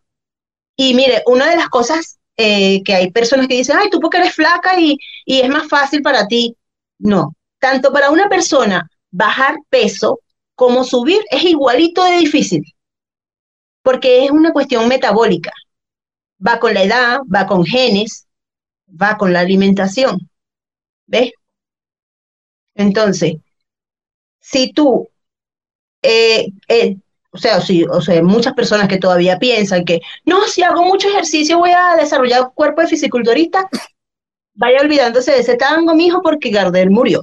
Y 0.78 0.94
mire, 0.94 1.22
una 1.26 1.50
de 1.50 1.58
las 1.58 1.68
cosas 1.68 2.20
eh, 2.38 2.82
que 2.84 2.94
hay 2.96 3.12
personas 3.12 3.48
que 3.48 3.56
dicen, 3.56 3.78
ay, 3.78 3.90
tú 3.90 4.00
porque 4.00 4.18
eres 4.20 4.34
flaca 4.34 4.80
y, 4.80 4.98
y 5.26 5.42
es 5.42 5.50
más 5.50 5.68
fácil 5.68 6.02
para 6.02 6.28
ti. 6.28 6.56
No, 7.00 7.36
tanto 7.60 7.92
para 7.92 8.12
una 8.12 8.30
persona 8.30 8.88
bajar 9.12 9.56
peso 9.70 10.20
como 10.56 10.84
subir 10.84 11.20
es 11.30 11.44
igualito 11.44 12.04
de 12.06 12.20
difícil, 12.20 12.64
porque 13.84 14.26
es 14.26 14.32
una 14.32 14.52
cuestión 14.52 14.88
metabólica. 14.88 15.52
Va 16.46 16.60
con 16.60 16.74
la 16.74 16.84
edad, 16.84 17.20
va 17.34 17.46
con 17.46 17.66
genes, 17.66 18.28
va 18.90 19.18
con 19.18 19.32
la 19.34 19.42
alimentación. 19.42 20.30
¿Ves? 21.06 21.32
Entonces, 22.76 23.36
si 24.40 24.74
tú, 24.74 25.10
eh, 26.02 26.48
eh, 26.68 26.98
o 27.32 27.38
sea, 27.38 27.62
si, 27.62 27.84
o 27.84 28.02
sea, 28.02 28.22
muchas 28.24 28.54
personas 28.54 28.88
que 28.88 28.98
todavía 28.98 29.40
piensan 29.40 29.86
que, 29.86 30.02
no, 30.26 30.48
si 30.48 30.64
hago 30.64 30.84
mucho 30.84 31.08
ejercicio 31.10 31.60
voy 31.60 31.72
a 31.72 31.96
desarrollar 31.96 32.52
cuerpo 32.54 32.82
de 32.82 32.88
fisiculturista, 32.88 33.70
vaya 34.54 34.82
olvidándose 34.82 35.32
de 35.32 35.40
ese 35.40 35.56
tango, 35.56 35.94
mijo, 35.96 36.22
porque 36.22 36.50
Gardel 36.50 36.90
murió. 36.90 37.22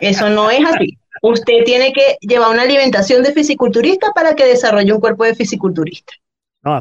Eso 0.00 0.28
no 0.30 0.50
es 0.50 0.64
así. 0.64 0.98
Usted 1.26 1.64
tiene 1.64 1.90
que 1.94 2.18
llevar 2.20 2.50
una 2.50 2.62
alimentación 2.62 3.22
de 3.22 3.32
fisiculturista 3.32 4.12
para 4.12 4.34
que 4.34 4.44
desarrolle 4.44 4.92
un 4.92 5.00
cuerpo 5.00 5.24
de 5.24 5.34
fisiculturista. 5.34 6.12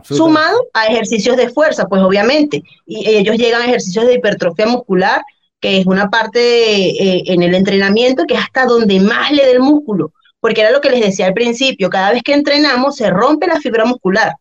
Sumado 0.03 0.67
a 0.73 0.87
ejercicios 0.87 1.37
de 1.37 1.49
fuerza, 1.49 1.87
pues 1.87 2.01
obviamente. 2.01 2.61
Y 2.85 3.07
ellos 3.07 3.37
llegan 3.37 3.61
a 3.61 3.65
ejercicios 3.67 4.05
de 4.05 4.15
hipertrofia 4.15 4.65
muscular, 4.65 5.21
que 5.61 5.79
es 5.79 5.85
una 5.85 6.09
parte 6.09 6.39
eh, 6.39 7.23
en 7.27 7.41
el 7.41 7.55
entrenamiento 7.55 8.25
que 8.25 8.33
es 8.33 8.41
hasta 8.41 8.65
donde 8.65 8.99
más 8.99 9.31
le 9.31 9.45
dé 9.45 9.51
el 9.51 9.61
músculo, 9.61 10.11
porque 10.41 10.59
era 10.59 10.71
lo 10.71 10.81
que 10.81 10.89
les 10.89 10.99
decía 10.99 11.27
al 11.27 11.33
principio, 11.33 11.89
cada 11.89 12.11
vez 12.11 12.21
que 12.21 12.33
entrenamos 12.33 12.97
se 12.97 13.09
rompe 13.09 13.47
la 13.47 13.61
fibra 13.61 13.85
muscular. 13.85 14.35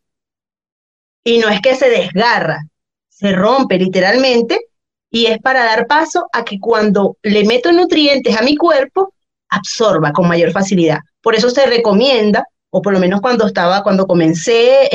Y 1.22 1.38
no 1.38 1.48
es 1.48 1.60
que 1.60 1.76
se 1.76 1.88
desgarra, 1.88 2.66
se 3.08 3.30
rompe 3.30 3.78
literalmente 3.78 4.66
y 5.12 5.26
es 5.26 5.38
para 5.38 5.64
dar 5.64 5.86
paso 5.86 6.26
a 6.32 6.44
que 6.44 6.58
cuando 6.58 7.18
le 7.22 7.44
meto 7.44 7.70
nutrientes 7.70 8.36
a 8.36 8.42
mi 8.42 8.56
cuerpo, 8.56 9.11
absorba 9.52 10.12
con 10.12 10.28
mayor 10.28 10.50
facilidad. 10.52 10.98
Por 11.20 11.34
eso 11.34 11.50
se 11.50 11.66
recomienda, 11.66 12.44
o 12.70 12.82
por 12.82 12.92
lo 12.92 12.98
menos 12.98 13.20
cuando 13.20 13.46
estaba, 13.46 13.82
cuando 13.82 14.06
comencé 14.06 14.90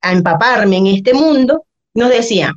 a 0.00 0.12
empaparme 0.12 0.78
en 0.78 0.86
este 0.88 1.14
mundo, 1.14 1.64
nos 1.94 2.10
decían, 2.10 2.52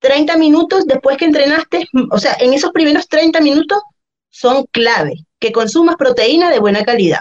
30 0.00 0.36
minutos 0.36 0.86
después 0.86 1.16
que 1.16 1.24
entrenaste, 1.26 1.86
o 2.10 2.18
sea, 2.18 2.36
en 2.40 2.52
esos 2.54 2.70
primeros 2.72 3.08
30 3.08 3.40
minutos 3.40 3.78
son 4.30 4.64
clave, 4.70 5.24
que 5.38 5.52
consumas 5.52 5.96
proteína 5.96 6.50
de 6.50 6.60
buena 6.60 6.84
calidad 6.84 7.20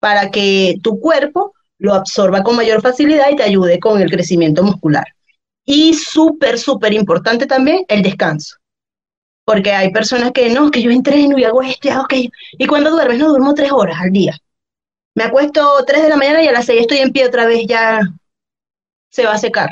para 0.00 0.30
que 0.30 0.76
tu 0.82 0.98
cuerpo 0.98 1.52
lo 1.78 1.94
absorba 1.94 2.42
con 2.42 2.56
mayor 2.56 2.82
facilidad 2.82 3.30
y 3.30 3.36
te 3.36 3.42
ayude 3.42 3.78
con 3.78 4.00
el 4.00 4.10
crecimiento 4.10 4.62
muscular. 4.62 5.06
Y 5.64 5.94
súper, 5.94 6.58
súper 6.58 6.92
importante 6.92 7.46
también 7.46 7.84
el 7.86 8.02
descanso. 8.02 8.56
Porque 9.50 9.72
hay 9.72 9.90
personas 9.90 10.30
que 10.30 10.48
no, 10.50 10.70
que 10.70 10.80
yo 10.80 10.92
entreno 10.92 11.36
y 11.36 11.42
hago 11.42 11.60
esto 11.60 11.88
y 11.88 11.90
hago 11.90 12.04
aquello. 12.04 12.30
¿Y 12.52 12.68
cuando 12.68 12.90
duermes? 12.90 13.18
No, 13.18 13.30
duermo 13.30 13.52
tres 13.52 13.72
horas 13.72 13.96
al 14.00 14.12
día. 14.12 14.38
Me 15.16 15.24
acuesto 15.24 15.84
tres 15.84 16.04
de 16.04 16.08
la 16.08 16.16
mañana 16.16 16.40
y 16.40 16.46
a 16.46 16.52
las 16.52 16.66
seis 16.66 16.82
estoy 16.82 16.98
en 16.98 17.10
pie 17.10 17.26
otra 17.26 17.46
vez, 17.46 17.66
ya 17.66 17.98
se 19.08 19.26
va 19.26 19.32
a 19.32 19.38
secar. 19.38 19.68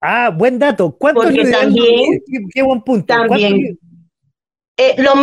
Ah, 0.00 0.30
buen 0.30 0.58
dato. 0.58 0.96
¿Cuánto 0.98 1.22
Porque 1.22 1.48
también, 1.48 2.20
qué, 2.52 2.62
buen 2.64 2.82
punto. 2.82 3.06
También, 3.06 3.78
eh, 4.76 4.96
lo, 4.98 5.14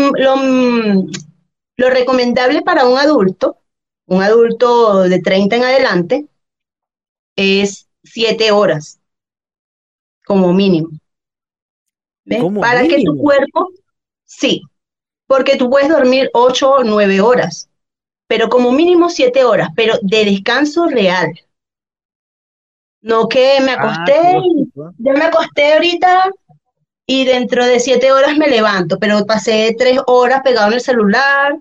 lo, 1.75 1.89
recomendable 1.89 2.61
para 2.61 2.87
un 2.87 2.97
adulto, 2.97 3.57
un 4.05 4.23
adulto 4.23 5.03
de 5.03 5.19
30 5.19 5.57
en 5.57 5.63
adelante, 5.63 6.27
es 7.35 7.89
7 8.03 8.51
horas 8.51 9.01
como 10.25 10.53
mínimo. 10.53 10.91
para 12.61 12.87
que 12.87 13.03
tu 13.03 13.17
cuerpo, 13.17 13.69
sí, 14.31 14.61
porque 15.27 15.57
tú 15.57 15.69
puedes 15.69 15.89
dormir 15.89 16.29
8 16.33 16.71
o 16.71 16.83
9 16.83 17.21
horas, 17.21 17.69
pero 18.27 18.49
como 18.49 18.71
mínimo 18.71 19.09
7 19.09 19.43
horas, 19.43 19.69
pero 19.75 19.95
de 20.01 20.25
descanso 20.25 20.87
real. 20.87 21.33
No 23.01 23.27
que 23.27 23.59
me 23.61 23.71
ah, 23.71 23.75
acosté, 23.79 24.41
ya 24.99 25.13
me 25.13 25.25
acosté 25.25 25.73
ahorita 25.73 26.29
y 27.07 27.25
dentro 27.25 27.65
de 27.65 27.79
siete 27.79 28.11
horas 28.11 28.37
me 28.37 28.47
levanto, 28.47 28.99
pero 28.99 29.25
pasé 29.25 29.75
tres 29.77 29.99
horas 30.05 30.41
pegado 30.43 30.67
en 30.67 30.73
el 30.75 30.81
celular 30.81 31.59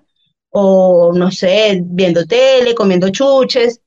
o 0.51 1.11
no 1.13 1.31
sé, 1.31 1.81
viendo 1.83 2.25
tele, 2.25 2.75
comiendo 2.75 3.09
chuches. 3.09 3.81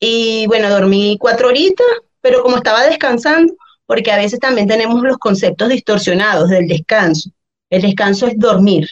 Y 0.00 0.46
bueno, 0.48 0.68
dormí 0.68 1.16
cuatro 1.20 1.48
horitas, 1.48 1.86
pero 2.20 2.42
como 2.42 2.56
estaba 2.56 2.84
descansando, 2.84 3.54
porque 3.86 4.10
a 4.10 4.16
veces 4.16 4.40
también 4.40 4.66
tenemos 4.66 5.02
los 5.02 5.18
conceptos 5.18 5.68
distorsionados 5.68 6.50
del 6.50 6.66
descanso. 6.66 7.30
El 7.72 7.80
descanso 7.80 8.26
es 8.26 8.38
dormir. 8.38 8.86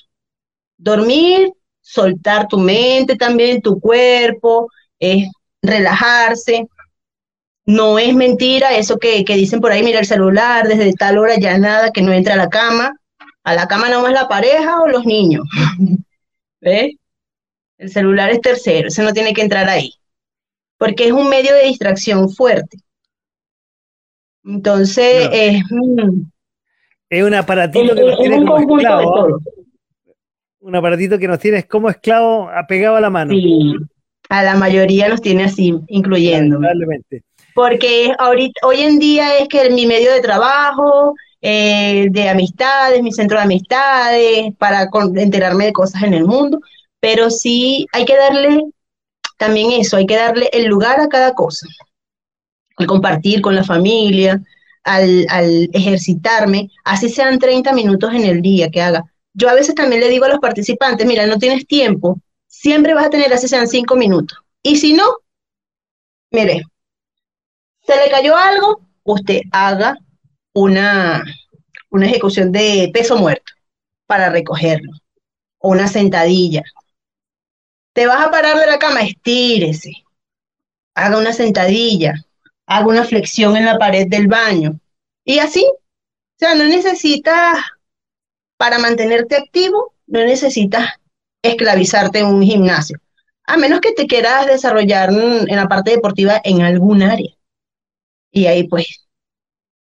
Dormir, 0.78 1.52
soltar 1.82 2.48
tu 2.48 2.56
mente 2.56 3.14
también, 3.14 3.60
tu 3.60 3.78
cuerpo, 3.78 4.70
es 4.98 5.28
relajarse. 5.60 6.66
No 7.66 7.98
es 7.98 8.14
mentira 8.14 8.74
eso 8.74 8.98
que, 8.98 9.22
dicen 9.22 9.60
por 9.60 9.70
ahí, 9.70 9.82
mira 9.82 10.00
el 10.00 10.06
celular, 10.06 10.66
desde 10.66 10.94
tal 10.94 11.18
hora 11.18 11.38
ya 11.38 11.58
nada, 11.58 11.90
que 11.90 12.00
no 12.00 12.10
entra 12.10 12.32
a 12.32 12.38
la 12.38 12.48
cama. 12.48 12.96
A 13.44 13.54
la 13.54 13.68
cama 13.68 13.90
no 13.90 14.00
más 14.00 14.14
la 14.14 14.28
pareja 14.28 14.80
o 14.80 14.88
los 14.88 15.04
niños. 15.04 15.44
¿Ves? 16.62 16.94
El 17.76 17.90
celular 17.90 18.30
es 18.30 18.40
tercero, 18.40 18.88
eso 18.88 19.02
no 19.02 19.12
tiene 19.12 19.34
que 19.34 19.42
entrar 19.42 19.68
ahí. 19.68 19.92
Porque 20.78 21.08
es 21.08 21.12
un 21.12 21.28
medio 21.28 21.52
de 21.52 21.66
distracción 21.66 22.30
fuerte. 22.30 22.78
Entonces, 24.42 25.28
es, 25.30 25.62
mm, 25.70 26.29
es 27.10 27.22
un 27.22 27.34
aparatito 27.34 27.94
que 27.94 28.02
nos 28.02 28.18
tiene 28.18 28.38
como 28.38 28.58
esclavo. 28.58 29.40
Un 30.60 30.76
aparatito 30.76 31.18
que 31.18 31.28
nos 31.28 31.38
tiene 31.38 31.64
como 31.64 31.90
esclavo 31.90 32.48
apegado 32.48 32.96
a 32.96 33.00
la 33.00 33.10
mano. 33.10 33.32
Sí, 33.32 33.74
a 34.28 34.42
la 34.42 34.54
mayoría 34.54 35.08
nos 35.08 35.20
tiene 35.20 35.44
así, 35.44 35.74
incluyendo. 35.88 36.58
Probablemente 36.58 37.24
porque 37.54 38.12
ahorita, 38.18 38.66
hoy 38.66 38.80
en 38.80 38.98
día 38.98 39.38
es 39.38 39.48
que 39.48 39.70
mi 39.70 39.86
medio 39.86 40.12
de 40.12 40.20
trabajo, 40.20 41.14
eh, 41.40 42.06
de 42.10 42.28
amistades, 42.28 43.02
mi 43.02 43.12
centro 43.12 43.38
de 43.38 43.44
amistades, 43.44 44.54
para 44.58 44.88
enterarme 45.16 45.66
de 45.66 45.72
cosas 45.72 46.02
en 46.02 46.14
el 46.14 46.24
mundo, 46.24 46.60
pero 47.00 47.30
sí 47.30 47.86
hay 47.92 48.04
que 48.04 48.16
darle 48.16 48.62
también 49.36 49.72
eso, 49.72 49.96
hay 49.96 50.06
que 50.06 50.16
darle 50.16 50.48
el 50.52 50.66
lugar 50.66 51.00
a 51.00 51.08
cada 51.08 51.34
cosa, 51.34 51.66
al 52.76 52.86
compartir 52.86 53.40
con 53.40 53.54
la 53.54 53.64
familia, 53.64 54.40
al, 54.84 55.68
ejercitarme, 55.72 56.70
así 56.84 57.08
sean 57.08 57.38
30 57.38 57.72
minutos 57.72 58.12
en 58.14 58.24
el 58.24 58.42
día 58.42 58.70
que 58.70 58.82
haga, 58.82 59.04
yo 59.32 59.48
a 59.48 59.54
veces 59.54 59.74
también 59.74 60.00
le 60.00 60.08
digo 60.08 60.24
a 60.24 60.28
los 60.28 60.40
participantes, 60.40 61.06
mira, 61.06 61.26
no 61.26 61.38
tienes 61.38 61.66
tiempo, 61.66 62.18
siempre 62.46 62.94
vas 62.94 63.06
a 63.06 63.10
tener 63.10 63.32
así 63.32 63.48
sean 63.48 63.68
cinco 63.68 63.96
minutos. 63.96 64.38
Y 64.62 64.76
si 64.76 64.92
no, 64.92 65.04
mire, 66.30 66.64
se 67.86 67.96
le 67.96 68.10
cayó 68.10 68.36
algo, 68.36 68.80
usted 69.04 69.42
haga 69.52 69.96
una, 70.52 71.24
una 71.90 72.06
ejecución 72.06 72.52
de 72.52 72.90
peso 72.92 73.16
muerto 73.16 73.52
para 74.06 74.30
recogerlo, 74.30 74.90
o 75.58 75.70
una 75.70 75.86
sentadilla. 75.86 76.62
Te 77.92 78.06
vas 78.06 78.26
a 78.26 78.30
parar 78.30 78.58
de 78.58 78.66
la 78.66 78.78
cama, 78.78 79.02
estírese, 79.02 79.92
haga 80.94 81.18
una 81.18 81.32
sentadilla, 81.32 82.14
haga 82.70 82.86
una 82.86 83.04
flexión 83.04 83.56
en 83.56 83.64
la 83.64 83.78
pared 83.78 84.06
del 84.06 84.28
baño. 84.28 84.78
Y 85.24 85.40
así, 85.40 85.64
o 85.64 86.38
sea, 86.38 86.54
no 86.54 86.64
necesitas, 86.64 87.58
para 88.56 88.78
mantenerte 88.78 89.36
activo, 89.36 89.92
no 90.06 90.20
necesitas 90.20 90.88
esclavizarte 91.42 92.20
en 92.20 92.26
un 92.26 92.42
gimnasio, 92.42 92.98
a 93.44 93.56
menos 93.56 93.80
que 93.80 93.92
te 93.92 94.06
quieras 94.06 94.46
desarrollar 94.46 95.10
en 95.10 95.56
la 95.56 95.66
parte 95.66 95.90
deportiva 95.90 96.40
en 96.44 96.62
algún 96.62 97.02
área. 97.02 97.34
Y 98.30 98.46
ahí 98.46 98.68
pues 98.68 99.08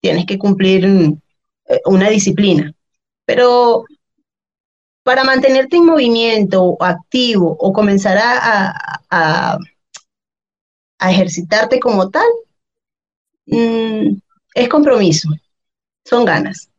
tienes 0.01 0.24
que 0.24 0.39
cumplir 0.39 0.86
eh, 0.86 1.81
una 1.85 2.09
disciplina. 2.09 2.73
Pero 3.27 3.85
para 5.03 5.24
mantenerte 5.24 5.77
en 5.77 5.85
movimiento, 5.85 6.78
activo 6.81 7.55
o 7.61 7.73
comenzar 7.73 8.16
a, 8.19 8.74
a, 9.11 9.59
ejercitarte 11.11 11.78
como 11.81 12.09
tal, 12.09 12.28
es 13.47 14.69
compromiso, 14.69 15.28
son 16.05 16.24
ganas. 16.24 16.70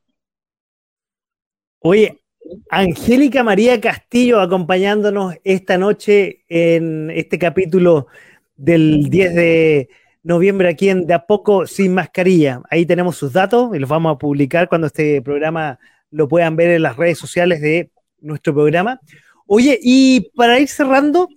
Oye, 1.79 2.23
Angélica 2.69 3.43
María 3.43 3.79
Castillo 3.79 4.39
acompañándonos 4.39 5.35
esta 5.43 5.77
noche 5.77 6.43
en 6.47 7.09
este 7.09 7.37
capítulo 7.37 8.07
del 8.55 9.09
10 9.09 9.35
de 9.35 9.89
noviembre 10.23 10.69
aquí 10.69 10.89
en 10.89 11.05
De 11.05 11.13
a 11.13 11.25
poco 11.25 11.67
sin 11.67 11.93
mascarilla. 11.93 12.61
Ahí 12.69 12.85
tenemos 12.85 13.17
sus 13.17 13.33
datos 13.33 13.75
y 13.75 13.79
los 13.79 13.89
vamos 13.89 14.15
a 14.15 14.17
publicar 14.17 14.69
cuando 14.69 14.87
este 14.87 15.21
programa 15.21 15.79
lo 16.11 16.27
puedan 16.27 16.55
ver 16.55 16.71
en 16.71 16.83
las 16.83 16.95
redes 16.95 17.17
sociales 17.17 17.61
de 17.61 17.91
nuestro 18.19 18.53
programa. 18.53 18.99
Oye, 19.45 19.79
y 19.81 20.31
para 20.35 20.59
ir 20.59 20.67
cerrando, 20.67 21.27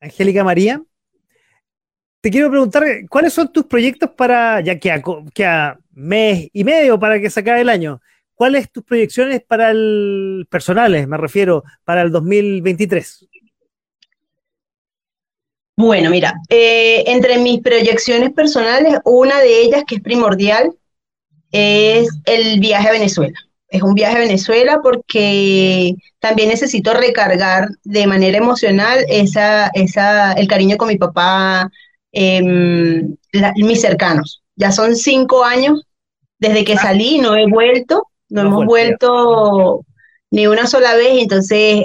Angélica 0.00 0.44
María, 0.44 0.82
te 2.26 2.30
quiero 2.32 2.50
preguntar, 2.50 2.82
¿cuáles 3.08 3.32
son 3.32 3.52
tus 3.52 3.66
proyectos 3.66 4.10
para, 4.10 4.60
ya 4.60 4.80
que 4.80 4.90
a, 4.90 5.78
mes 5.92 6.48
y 6.52 6.64
medio 6.64 6.98
para 6.98 7.20
que 7.20 7.30
se 7.30 7.38
acabe 7.38 7.60
el 7.60 7.68
año, 7.68 8.00
¿cuáles 8.34 8.68
tus 8.72 8.82
proyecciones 8.82 9.44
para 9.44 9.70
el 9.70 10.44
personales, 10.50 11.06
me 11.06 11.18
refiero, 11.18 11.62
para 11.84 12.02
el 12.02 12.10
2023? 12.10 13.28
Bueno, 15.76 16.10
mira, 16.10 16.34
eh, 16.48 17.04
entre 17.06 17.38
mis 17.38 17.60
proyecciones 17.60 18.32
personales, 18.32 18.98
una 19.04 19.40
de 19.40 19.62
ellas 19.62 19.84
que 19.86 19.94
es 19.94 20.00
primordial 20.00 20.72
es 21.52 22.08
el 22.24 22.58
viaje 22.58 22.88
a 22.88 22.92
Venezuela. 22.92 23.38
Es 23.68 23.82
un 23.82 23.94
viaje 23.94 24.16
a 24.16 24.20
Venezuela 24.20 24.80
porque 24.82 25.94
también 26.18 26.48
necesito 26.48 26.92
recargar 26.92 27.68
de 27.84 28.08
manera 28.08 28.38
emocional 28.38 29.04
esa, 29.08 29.68
esa, 29.74 30.32
el 30.32 30.48
cariño 30.48 30.76
con 30.76 30.88
mi 30.88 30.98
papá, 30.98 31.70
em, 32.18 33.14
mis 33.56 33.80
cercanos. 33.82 34.42
Ya 34.56 34.72
son 34.72 34.96
cinco 34.96 35.44
años 35.44 35.82
desde 36.38 36.64
que 36.64 36.72
ah. 36.72 36.80
salí, 36.80 37.18
no 37.18 37.36
he 37.36 37.46
vuelto, 37.46 38.08
no, 38.30 38.40
hemos 38.40 38.64
vuelto 38.64 39.84
ni 40.30 40.46
una 40.46 40.66
sola 40.66 40.94
vez, 40.94 41.22
entonces 41.22 41.84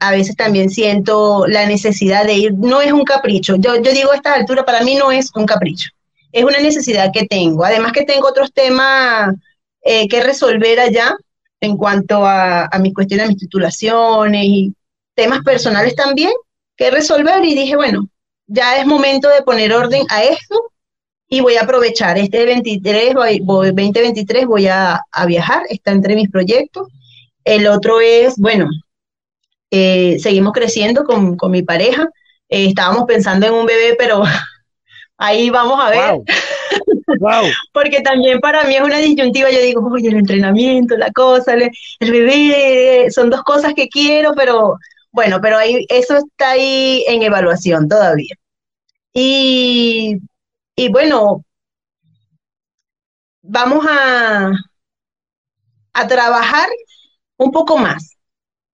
a 0.00 0.10
veces 0.10 0.34
también 0.34 0.70
siento 0.70 1.46
la 1.46 1.66
necesidad 1.66 2.24
de 2.24 2.34
ir, 2.34 2.54
no 2.54 2.80
es 2.80 2.92
un 2.92 3.04
capricho, 3.04 3.56
yo, 3.56 3.76
yo 3.76 3.92
digo 3.92 4.10
a 4.10 4.16
esta 4.16 4.34
altura, 4.34 4.64
para 4.64 4.82
mí 4.82 4.96
no 4.96 5.12
es 5.12 5.30
un 5.36 5.46
capricho, 5.46 5.90
es 6.32 6.42
una 6.42 6.58
necesidad 6.58 7.12
que 7.12 7.26
tengo, 7.26 7.64
además 7.64 7.92
que 7.92 8.04
tengo 8.04 8.28
otros 8.28 8.52
temas 8.52 9.34
eh, 9.82 10.08
que 10.08 10.22
resolver 10.22 10.80
allá 10.80 11.14
en 11.60 11.76
cuanto 11.76 12.26
a, 12.26 12.66
a 12.66 12.78
mis 12.80 12.92
cuestiones, 12.92 13.26
a 13.26 13.28
mis 13.28 13.38
titulaciones 13.38 14.44
y 14.44 14.74
temas 15.14 15.42
personales 15.44 15.94
también 15.94 16.32
que 16.76 16.90
resolver 16.90 17.44
y 17.44 17.54
dije, 17.54 17.76
bueno, 17.76 18.08
ya 18.50 18.78
es 18.78 18.86
momento 18.86 19.28
de 19.28 19.42
poner 19.42 19.72
orden 19.72 20.04
a 20.10 20.24
esto 20.24 20.72
y 21.28 21.40
voy 21.40 21.54
a 21.54 21.62
aprovechar 21.62 22.18
este 22.18 22.44
23, 22.44 23.14
2023 23.14 24.46
voy 24.46 24.66
a, 24.66 25.00
a 25.12 25.26
viajar, 25.26 25.62
está 25.68 25.92
entre 25.92 26.16
mis 26.16 26.28
proyectos. 26.28 26.88
El 27.44 27.68
otro 27.68 28.00
es, 28.00 28.36
bueno, 28.36 28.68
eh, 29.70 30.18
seguimos 30.18 30.52
creciendo 30.52 31.04
con, 31.04 31.36
mi 31.50 31.62
pareja. 31.62 32.08
Eh, 32.48 32.66
estábamos 32.66 33.04
pensando 33.04 33.46
en 33.46 33.54
un 33.54 33.66
bebé, 33.66 33.94
pero 33.96 34.24
ahí 35.16 35.50
vamos 35.50 35.78
a 35.80 35.90
ver. 35.90 36.20
Porque 37.72 38.00
también 38.00 38.40
para 38.40 38.64
mí 38.64 38.74
es 38.74 38.82
una 38.82 38.98
disyuntiva. 38.98 39.50
Yo 39.50 39.60
digo, 39.60 39.88
oye, 39.92 40.08
el 40.08 40.16
entrenamiento, 40.16 40.96
la 40.96 41.12
cosa, 41.12 41.54
el, 41.54 41.70
bebé, 42.00 43.08
son 43.10 43.30
dos 43.30 43.42
cosas 43.42 43.74
que 43.74 43.88
quiero, 43.88 44.32
pero 44.34 44.76
bueno, 45.12 45.38
pero 45.40 45.58
ahí, 45.58 45.86
eso 45.88 46.16
está 46.16 46.50
ahí 46.50 47.04
en 47.06 47.22
evaluación 47.22 47.88
todavía. 47.88 48.34
Y, 49.12 50.18
y 50.76 50.88
bueno, 50.90 51.44
vamos 53.42 53.84
a, 53.88 54.52
a 55.92 56.06
trabajar 56.08 56.68
un 57.38 57.52
poco 57.52 57.78
más 57.78 58.16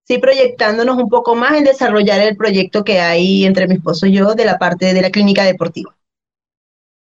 sí 0.07 0.19
proyectándonos 0.19 0.97
un 0.99 1.09
poco 1.09 1.35
más 1.35 1.55
en 1.55 1.65
desarrollar 1.65 2.21
el 2.21 2.37
proyecto 2.37 2.85
que 2.85 3.01
hay 3.01 3.45
entre 3.45 3.67
mi 3.67 3.75
esposo 3.75 4.07
y 4.07 4.13
yo 4.13 4.35
de 4.35 4.45
la 4.45 4.59
parte 4.59 4.95
de 4.95 5.03
la 5.03 5.11
clínica 5.11 5.45
deportiva. 5.45 5.97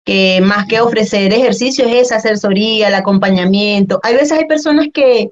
Que 0.05 0.39
más 0.41 0.67
que 0.67 0.81
ofrecer 0.81 1.33
ejercicios 1.33 1.87
es 1.91 2.11
asesoría, 2.11 2.87
el 2.87 2.95
acompañamiento. 2.95 3.99
Hay 4.03 4.15
veces 4.15 4.33
hay 4.33 4.45
personas 4.45 4.87
que, 4.93 5.31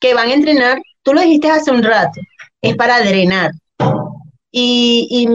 que 0.00 0.14
van 0.14 0.30
a 0.30 0.34
entrenar, 0.34 0.80
tú 1.02 1.12
lo 1.14 1.20
dijiste 1.20 1.50
hace 1.50 1.70
un 1.70 1.82
rato, 1.82 2.20
es 2.60 2.76
para 2.76 3.00
drenar. 3.00 3.52
Y 4.50 5.28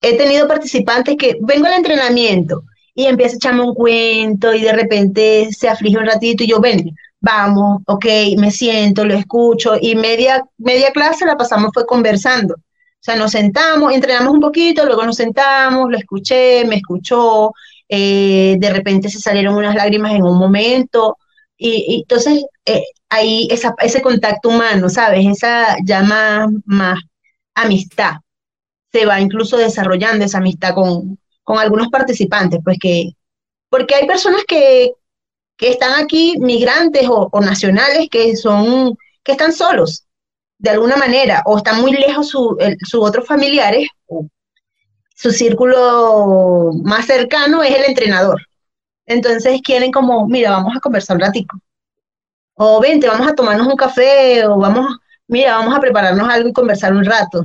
he 0.00 0.16
tenido 0.16 0.46
participantes 0.46 1.16
que 1.16 1.36
vengo 1.40 1.66
al 1.66 1.74
entrenamiento 1.74 2.62
y 2.94 3.06
empieza 3.06 3.34
a 3.34 3.36
echarme 3.36 3.62
un 3.62 3.74
cuento 3.74 4.54
y 4.54 4.62
de 4.62 4.72
repente 4.72 5.48
se 5.52 5.68
aflige 5.68 5.98
un 5.98 6.06
ratito 6.06 6.44
y 6.44 6.48
yo, 6.48 6.60
ven, 6.60 6.96
vamos, 7.20 7.82
ok, 7.86 8.06
me 8.38 8.50
siento, 8.50 9.04
lo 9.04 9.14
escucho 9.14 9.74
y 9.80 9.94
media, 9.94 10.44
media 10.58 10.90
clase 10.92 11.26
la 11.26 11.36
pasamos 11.36 11.70
fue 11.72 11.86
conversando. 11.86 12.54
O 12.54 13.00
sea, 13.00 13.14
nos 13.16 13.30
sentamos, 13.32 13.92
entrenamos 13.92 14.32
un 14.32 14.40
poquito, 14.40 14.84
luego 14.84 15.04
nos 15.06 15.16
sentamos, 15.16 15.90
lo 15.90 15.96
escuché, 15.96 16.64
me 16.64 16.76
escuchó, 16.76 17.52
eh, 17.88 18.56
de 18.58 18.70
repente 18.72 19.08
se 19.08 19.20
salieron 19.20 19.54
unas 19.54 19.74
lágrimas 19.74 20.12
en 20.12 20.24
un 20.24 20.36
momento 20.38 21.16
y, 21.56 22.00
entonces 22.02 22.44
eh, 22.66 22.82
ahí 23.08 23.48
ese 23.50 24.02
contacto 24.02 24.48
humano, 24.48 24.88
¿sabes? 24.88 25.26
Esa 25.26 25.76
llama 25.84 26.48
más 26.66 26.98
amistad. 27.54 28.14
Se 28.92 29.06
va 29.06 29.20
incluso 29.20 29.56
desarrollando 29.56 30.24
esa 30.24 30.38
amistad 30.38 30.74
con, 30.74 31.18
con 31.42 31.58
algunos 31.58 31.88
participantes, 31.88 32.60
pues 32.64 32.78
que, 32.80 33.10
porque 33.68 33.94
hay 33.94 34.06
personas 34.06 34.44
que, 34.46 34.92
que 35.56 35.70
están 35.70 36.02
aquí 36.02 36.36
migrantes 36.38 37.06
o, 37.08 37.30
nacionales 37.40 38.08
que 38.10 38.36
son, 38.36 38.96
que 39.22 39.32
están 39.32 39.52
solos 39.52 40.04
de 40.58 40.70
alguna 40.70 40.96
manera, 40.96 41.42
o 41.46 41.58
están 41.58 41.80
muy 41.80 41.92
lejos 41.92 42.28
sus 42.28 42.56
su 42.82 43.00
otros 43.00 43.26
familiares, 43.26 43.88
su 45.14 45.32
círculo 45.32 46.70
más 46.84 47.06
cercano 47.06 47.62
es 47.62 47.74
el 47.74 47.84
entrenador. 47.84 48.40
Entonces 49.06 49.60
quieren 49.62 49.90
como, 49.90 50.28
mira, 50.28 50.50
vamos 50.50 50.76
a 50.76 50.80
conversar 50.80 51.16
un 51.16 51.22
ratico. 51.22 51.58
O 52.54 52.80
vente, 52.80 53.08
vamos 53.08 53.28
a 53.28 53.34
tomarnos 53.34 53.66
un 53.66 53.76
café, 53.76 54.46
o 54.46 54.56
vamos, 54.58 54.86
mira, 55.26 55.56
vamos 55.56 55.76
a 55.76 55.80
prepararnos 55.80 56.28
algo 56.28 56.48
y 56.48 56.52
conversar 56.52 56.92
un 56.92 57.04
rato. 57.04 57.42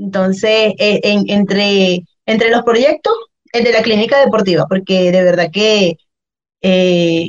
Entonces, 0.00 0.72
e, 0.78 1.00
entre, 1.02 2.04
entre 2.24 2.50
los 2.50 2.62
proyectos, 2.62 3.12
el 3.52 3.64
de 3.64 3.72
la 3.72 3.82
clínica 3.82 4.18
deportiva, 4.18 4.66
porque 4.66 5.12
de 5.12 5.22
verdad 5.22 5.50
que 5.52 5.98
eh, 6.62 7.28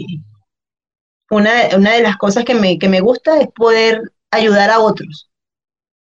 una, 1.30 1.68
de 1.68 2.02
las 2.02 2.16
cosas 2.18 2.46
que 2.46 2.56
me, 2.56 2.80
que 2.80 2.88
me 2.88 3.02
gusta 3.02 3.42
es 3.42 3.48
poder 3.48 4.02
ayudar 4.32 4.70
a 4.70 4.80
otros. 4.80 5.30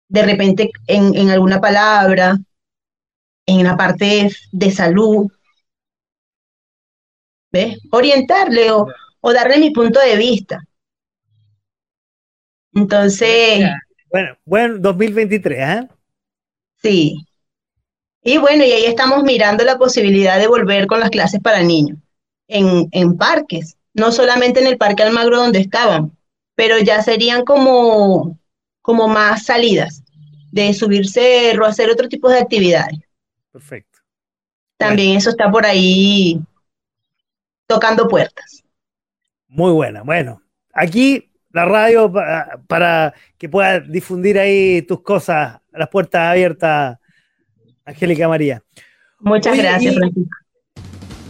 De 0.08 0.22
repente 0.22 0.70
en, 0.86 1.30
alguna 1.30 1.60
palabra, 1.60 2.36
en 3.46 3.64
la 3.64 3.76
parte 3.76 4.30
de 4.52 4.70
salud, 4.70 5.30
¿ves? 7.50 7.78
Orientarle 7.90 8.70
o, 8.72 8.86
darle 9.32 9.58
mi 9.58 9.70
punto 9.70 10.00
de 10.00 10.16
vista. 10.16 10.62
Entonces... 12.74 13.64
Bueno, 14.10 14.36
bueno, 14.44 14.78
2023, 14.78 15.58
¿eh? 15.58 15.88
Sí. 16.82 17.26
Y 18.22 18.38
bueno, 18.38 18.64
y 18.64 18.72
ahí 18.72 18.84
estamos 18.84 19.22
mirando 19.22 19.64
la 19.64 19.78
posibilidad 19.78 20.38
de 20.38 20.48
volver 20.48 20.86
con 20.86 21.00
las 21.00 21.10
clases 21.10 21.40
para 21.40 21.62
niños 21.62 21.98
en, 22.48 23.16
parques, 23.16 23.76
no 23.94 24.10
solamente 24.10 24.60
en 24.60 24.66
el 24.66 24.78
Parque 24.78 25.02
Almagro 25.02 25.36
donde 25.36 25.60
estaban, 25.60 26.12
pero 26.54 26.78
ya 26.78 27.02
serían 27.02 27.44
como, 27.44 28.38
como 28.80 29.06
más 29.06 29.44
salidas 29.44 30.02
de 30.50 30.72
subir 30.72 31.08
cerro, 31.08 31.66
hacer 31.66 31.90
otro 31.90 32.08
tipo 32.08 32.28
de 32.28 32.38
actividades. 32.38 32.98
Perfecto. 33.52 33.98
También 34.76 35.16
eso 35.16 35.30
está 35.30 35.50
por 35.50 35.66
ahí 35.66 36.40
tocando 37.66 38.08
puertas. 38.08 38.64
Muy 39.46 39.72
buena. 39.72 40.02
Bueno, 40.02 40.42
aquí 40.72 41.30
la 41.50 41.64
radio 41.64 42.12
para, 42.66 43.14
que 43.36 43.48
puedas 43.48 43.90
difundir 43.90 44.38
ahí 44.38 44.82
tus 44.82 45.02
cosas, 45.02 45.60
las 45.78 45.88
puertas 45.88 46.22
abiertas, 46.22 46.98
Angélica 47.84 48.28
María. 48.28 48.62
Muchas 49.20 49.56
gracias, 49.56 49.94
Francisco. 49.94 50.30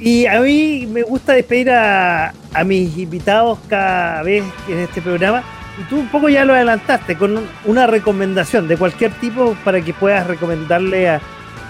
Y 0.01 0.27
a 0.27 0.41
mí 0.41 0.89
me 0.91 1.03
gusta 1.03 1.33
despedir 1.33 1.70
a, 1.70 2.33
a, 2.55 2.65
mis 2.65 2.97
invitados 2.99 3.59
cada 3.69 4.23
vez 4.23 4.45
en 4.69 4.79
este 4.79 5.03
programa. 5.03 5.43
Y 5.81 5.83
tú 5.85 5.99
un 5.99 6.09
poco 6.09 6.29
ya 6.29 6.45
lo 6.45 6.55
adelantaste 6.55 7.16
con 7.16 7.41
una 7.65 7.87
recomendación 7.87 8.69
de 8.69 8.77
cualquier 8.77 9.12
tipo 9.12 9.57
para 9.65 9.81
que 9.81 9.93
puedas 9.93 10.27
recomendarle 10.27 11.09
a, 11.09 11.20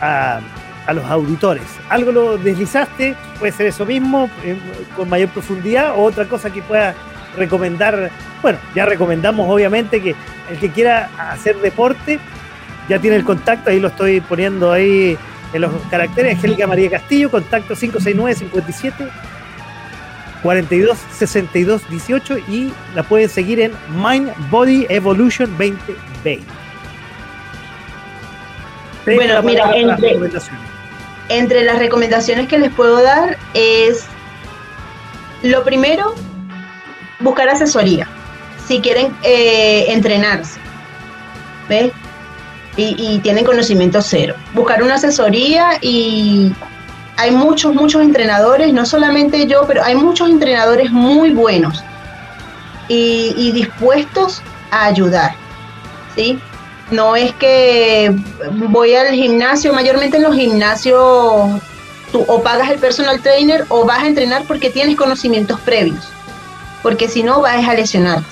a, 0.00 0.92
los 0.92 1.04
auditores. 1.04 1.64
Algo 1.88 2.12
lo 2.12 2.38
deslizaste, 2.38 3.14
puede 3.38 3.52
ser 3.52 3.66
eso 3.66 3.84
mismo, 3.84 4.30
eh, 4.44 4.56
con 4.96 5.08
mayor 5.08 5.28
profundidad, 5.28 5.98
o 5.98 6.02
otra 6.02 6.26
cosa 6.26 6.50
que 6.50 6.62
puedas 6.62 6.94
recomendar. 7.36 8.10
Bueno, 8.40 8.58
ya 8.74 8.86
recomendamos 8.86 9.48
obviamente 9.50 10.02
que 10.02 10.14
el 10.50 10.58
que 10.58 10.70
quiera 10.70 11.10
hacer 11.30 11.56
deporte 11.56 12.18
ya 12.88 12.98
tiene 12.98 13.16
el 13.16 13.24
contacto, 13.24 13.70
ahí 13.70 13.80
lo 13.80 13.88
estoy 13.88 14.20
poniendo 14.20 14.72
ahí 14.72 15.16
en 15.52 15.60
los 15.60 15.70
caracteres, 15.90 16.36
Angélica 16.36 16.66
María 16.66 16.90
Castillo, 16.90 17.30
contacto 17.30 17.74
569 17.74 18.34
57 18.34 19.08
42 20.42 20.98
62 21.12 21.90
18 21.90 22.38
y 22.48 22.72
la 22.94 23.02
pueden 23.02 23.28
seguir 23.28 23.60
en 23.60 23.72
Mind 23.94 24.32
Body 24.50 24.86
Evolution 24.88 25.50
2020. 25.50 26.44
Bueno, 29.06 29.42
mira, 29.42 29.74
entre, 29.74 30.18
entre 31.30 31.64
las 31.64 31.78
recomendaciones 31.78 32.46
que 32.46 32.58
les 32.58 32.72
puedo 32.72 33.02
dar 33.02 33.38
es 33.54 34.04
lo 35.42 35.64
primero, 35.64 36.14
buscar 37.20 37.48
asesoría 37.48 38.06
si 38.66 38.80
quieren 38.80 39.16
eh, 39.22 39.86
entrenarse. 39.88 40.60
¿Ves? 41.68 41.92
Y, 42.78 43.18
tienen 43.18 43.44
conocimiento 43.44 44.00
cero. 44.00 44.34
Buscar 44.54 44.82
una 44.82 44.94
asesoría 44.94 45.78
y 45.80 46.52
hay 47.16 47.32
muchos, 47.32 47.74
muchos 47.74 48.02
entrenadores, 48.02 48.72
no 48.72 48.86
solamente 48.86 49.46
yo, 49.46 49.64
pero 49.66 49.82
hay 49.82 49.96
muchos 49.96 50.30
entrenadores 50.30 50.92
muy 50.92 51.30
buenos 51.30 51.82
y, 52.86 53.50
dispuestos 53.52 54.40
a 54.70 54.86
ayudar. 54.86 55.34
¿sí? 56.14 56.38
No 56.92 57.16
es 57.16 57.32
que 57.34 58.14
voy 58.68 58.94
al 58.94 59.12
gimnasio, 59.12 59.72
mayormente 59.72 60.18
en 60.18 60.22
los 60.22 60.34
gimnasios 60.34 61.60
tú 62.12 62.24
o 62.26 62.42
pagas 62.42 62.70
el 62.70 62.78
personal 62.78 63.20
trainer 63.20 63.66
o 63.68 63.84
vas 63.84 63.98
a 63.98 64.06
entrenar 64.06 64.44
porque 64.44 64.70
tienes 64.70 64.96
conocimientos 64.96 65.60
previos, 65.60 66.08
porque 66.82 67.08
si 67.08 67.22
no 67.22 67.42
vas 67.42 67.68
a 67.68 67.74
lesionarte 67.74 68.28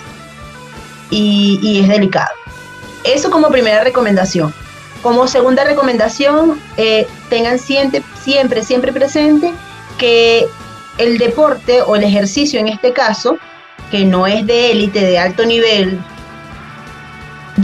y 1.11 1.81
es 1.83 1.89
delicado. 1.89 2.46
Eso 3.07 3.31
como 3.31 3.51
primera 3.51 3.83
recomendación. 3.85 4.53
Como 5.03 5.29
segunda 5.29 5.65
recomendación, 5.65 6.61
eh, 6.77 7.07
tengan 7.29 7.59
siempre, 7.59 8.03
siempre, 8.23 8.63
siempre 8.63 8.93
presente 8.93 9.53
que 9.99 10.49
el 10.99 11.19
deporte 11.19 11.83
o 11.83 11.97
el 11.97 12.03
ejercicio 12.03 12.59
en 12.59 12.69
este 12.69 12.93
caso, 12.93 13.39
que 13.91 14.05
no 14.05 14.27
es 14.27 14.47
de 14.47 14.73
élite, 14.73 15.01
de 15.01 15.19
alto 15.19 15.45
nivel, 15.45 16.01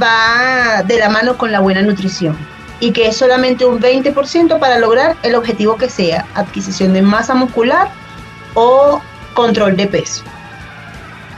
va 0.01 0.83
de 0.85 0.99
la 0.99 1.09
mano 1.09 1.37
con 1.37 1.53
la 1.53 1.61
buena 1.61 1.83
nutrición 1.83 2.37
y 2.81 2.93
que 2.93 3.09
es 3.09 3.17
solamente 3.17 3.65
un 3.65 3.81
20% 3.81 4.59
para 4.59 4.79
lograr 4.79 5.17
el 5.23 5.35
objetivo 5.35 5.77
que 5.77 5.89
sea, 5.89 6.27
adquisición 6.35 6.93
de 6.93 7.03
masa 7.03 7.35
muscular 7.35 7.89
o 8.55 9.01
control 9.35 9.77
de 9.77 9.87
peso, 9.87 10.25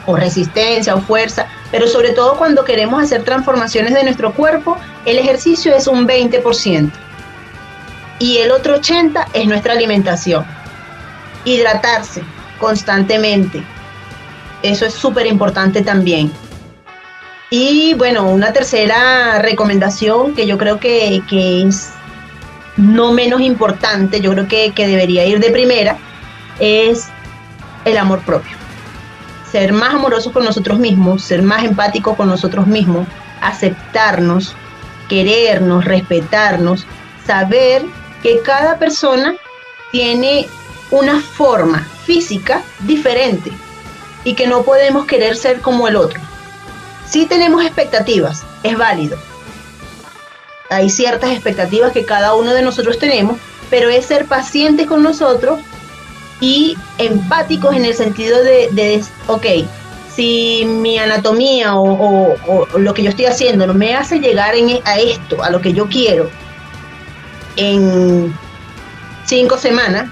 o 0.07 0.17
resistencia 0.17 0.95
o 0.95 1.01
fuerza, 1.01 1.47
pero 1.71 1.89
sobre 1.89 2.11
todo 2.11 2.37
cuando 2.37 2.65
queremos 2.65 3.03
hacer 3.03 3.25
transformaciones 3.25 3.95
de 3.95 4.05
nuestro 4.05 4.33
cuerpo, 4.33 4.77
el 5.05 5.19
ejercicio 5.19 5.75
es 5.75 5.87
un 5.87 6.07
20%. 6.07 6.91
Y 8.19 8.39
el 8.39 8.53
otro 8.53 8.81
80% 8.81 9.27
es 9.33 9.47
nuestra 9.47 9.73
alimentación. 9.73 10.45
Hidratarse 11.45 12.23
constantemente. 12.61 13.63
Eso 14.63 14.87
es 14.87 14.95
súper 14.95 15.27
importante 15.27 15.83
también. 15.83 16.33
Y 17.51 17.95
bueno, 17.95 18.31
una 18.31 18.53
tercera 18.53 19.39
recomendación 19.41 20.35
que 20.35 20.47
yo 20.47 20.57
creo 20.59 20.81
que, 20.81 21.23
es 21.67 21.91
no 22.77 23.13
menos 23.13 23.41
importante, 23.41 24.21
yo 24.21 24.33
creo 24.33 24.49
que, 24.49 24.73
que 24.73 24.87
debería 24.87 25.27
ir 25.27 25.39
de 25.39 25.51
primera, 25.51 25.97
es 26.59 27.09
el 27.85 27.99
amor 27.99 28.21
propio 28.21 28.64
ser 29.55 29.73
más 29.73 29.95
amorosos 29.95 30.33
con 30.33 30.43
nosotros 30.43 30.81
mismos, 30.81 31.23
ser 31.23 31.41
más 31.41 31.63
empáticos 31.63 32.17
con 32.17 32.27
nosotros 32.27 32.67
mismos, 32.67 33.07
aceptarnos, 33.41 34.57
querernos, 35.09 35.85
respetarnos, 35.85 36.85
saber 37.25 37.85
que 38.21 38.41
cada 38.41 38.81
persona 38.81 39.37
tiene 39.93 40.49
una 40.91 41.21
forma 41.21 41.87
física 42.05 42.63
diferente 42.81 43.53
y 44.25 44.35
que 44.35 44.49
no 44.49 44.65
podemos 44.65 45.07
querer 45.07 45.37
ser 45.37 45.61
como 45.61 45.87
el 45.87 45.95
otro. 45.95 46.21
Si 47.07 47.25
tenemos 47.27 47.65
expectativas, 47.65 48.43
es 48.65 48.77
válido. 48.77 49.17
Hay 50.69 50.91
ciertas 50.91 51.31
expectativas 51.31 51.93
que 51.93 52.05
cada 52.05 52.35
uno 52.35 52.55
de 52.55 52.63
nosotros 52.63 52.99
tenemos, 52.99 53.39
pero 53.71 53.89
es 53.89 54.05
ser 54.05 54.27
pacientes 54.27 54.89
con 54.89 55.05
nosotros 55.05 55.61
y 56.41 56.77
empáticos 56.99 57.75
en 57.75 57.85
el 57.85 57.95
sentido 57.95 58.43
de, 58.43 58.69
de 58.73 59.03
ok, 59.27 59.47
si 60.15 60.65
mi 60.65 60.99
anatomía 60.99 61.75
o, 61.77 62.37
lo 62.79 62.95
que 62.95 63.03
yo 63.03 63.11
estoy 63.11 63.27
haciendo 63.27 63.67
no 63.67 63.75
me 63.75 63.95
hace 63.95 64.21
llegar 64.21 64.55
en, 64.55 64.79
a 64.85 64.99
esto, 64.99 65.43
a 65.43 65.51
lo 65.51 65.61
que 65.61 65.73
yo 65.73 65.89
quiero, 65.89 66.31
en 67.57 68.35
cinco 69.27 69.59
semanas, 69.59 70.11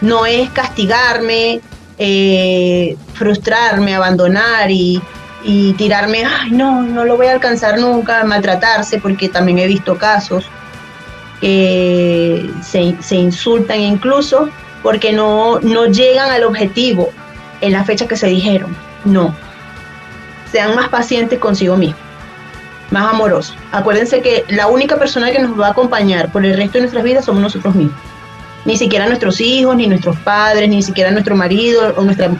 no 0.00 0.24
es 0.24 0.48
castigarme, 0.50 1.60
eh, 1.98 2.96
frustrarme, 3.14 3.94
abandonar 3.94 4.70
y, 4.70 5.02
y, 5.44 5.74
tirarme, 5.74 6.24
ay, 6.24 6.50
no, 6.50 6.82
no 6.82 7.04
lo 7.04 7.16
voy 7.16 7.26
a 7.26 7.32
alcanzar 7.32 7.78
nunca, 7.78 8.24
maltratarse, 8.24 8.98
porque 8.98 9.28
también 9.28 9.58
he 9.58 9.66
visto 9.66 9.98
casos 9.98 10.46
que 11.40 12.50
se, 12.62 12.94
se 13.02 13.16
insultan 13.16 13.80
incluso 13.80 14.48
porque 14.82 15.12
no, 15.12 15.60
no 15.60 15.86
llegan 15.86 16.30
al 16.30 16.44
objetivo 16.44 17.10
en 17.60 17.72
la 17.72 17.84
fecha 17.84 18.06
que 18.06 18.16
se 18.16 18.26
dijeron. 18.26 18.74
No. 19.04 19.34
Sean 20.50 20.74
más 20.74 20.88
pacientes 20.88 21.38
consigo 21.38 21.76
mismos, 21.76 22.00
más 22.90 23.12
amorosos. 23.12 23.56
Acuérdense 23.72 24.20
que 24.20 24.44
la 24.48 24.66
única 24.66 24.96
persona 24.96 25.30
que 25.30 25.38
nos 25.38 25.58
va 25.58 25.68
a 25.68 25.70
acompañar 25.70 26.32
por 26.32 26.44
el 26.44 26.56
resto 26.56 26.74
de 26.74 26.80
nuestras 26.80 27.04
vidas 27.04 27.24
somos 27.24 27.42
nosotros 27.42 27.74
mismos. 27.74 27.96
Ni 28.64 28.76
siquiera 28.76 29.06
nuestros 29.06 29.40
hijos, 29.40 29.76
ni 29.76 29.86
nuestros 29.86 30.18
padres, 30.18 30.68
ni 30.68 30.82
siquiera 30.82 31.10
nuestro 31.10 31.34
marido 31.34 31.94
o, 31.96 32.02
nuestra, 32.02 32.30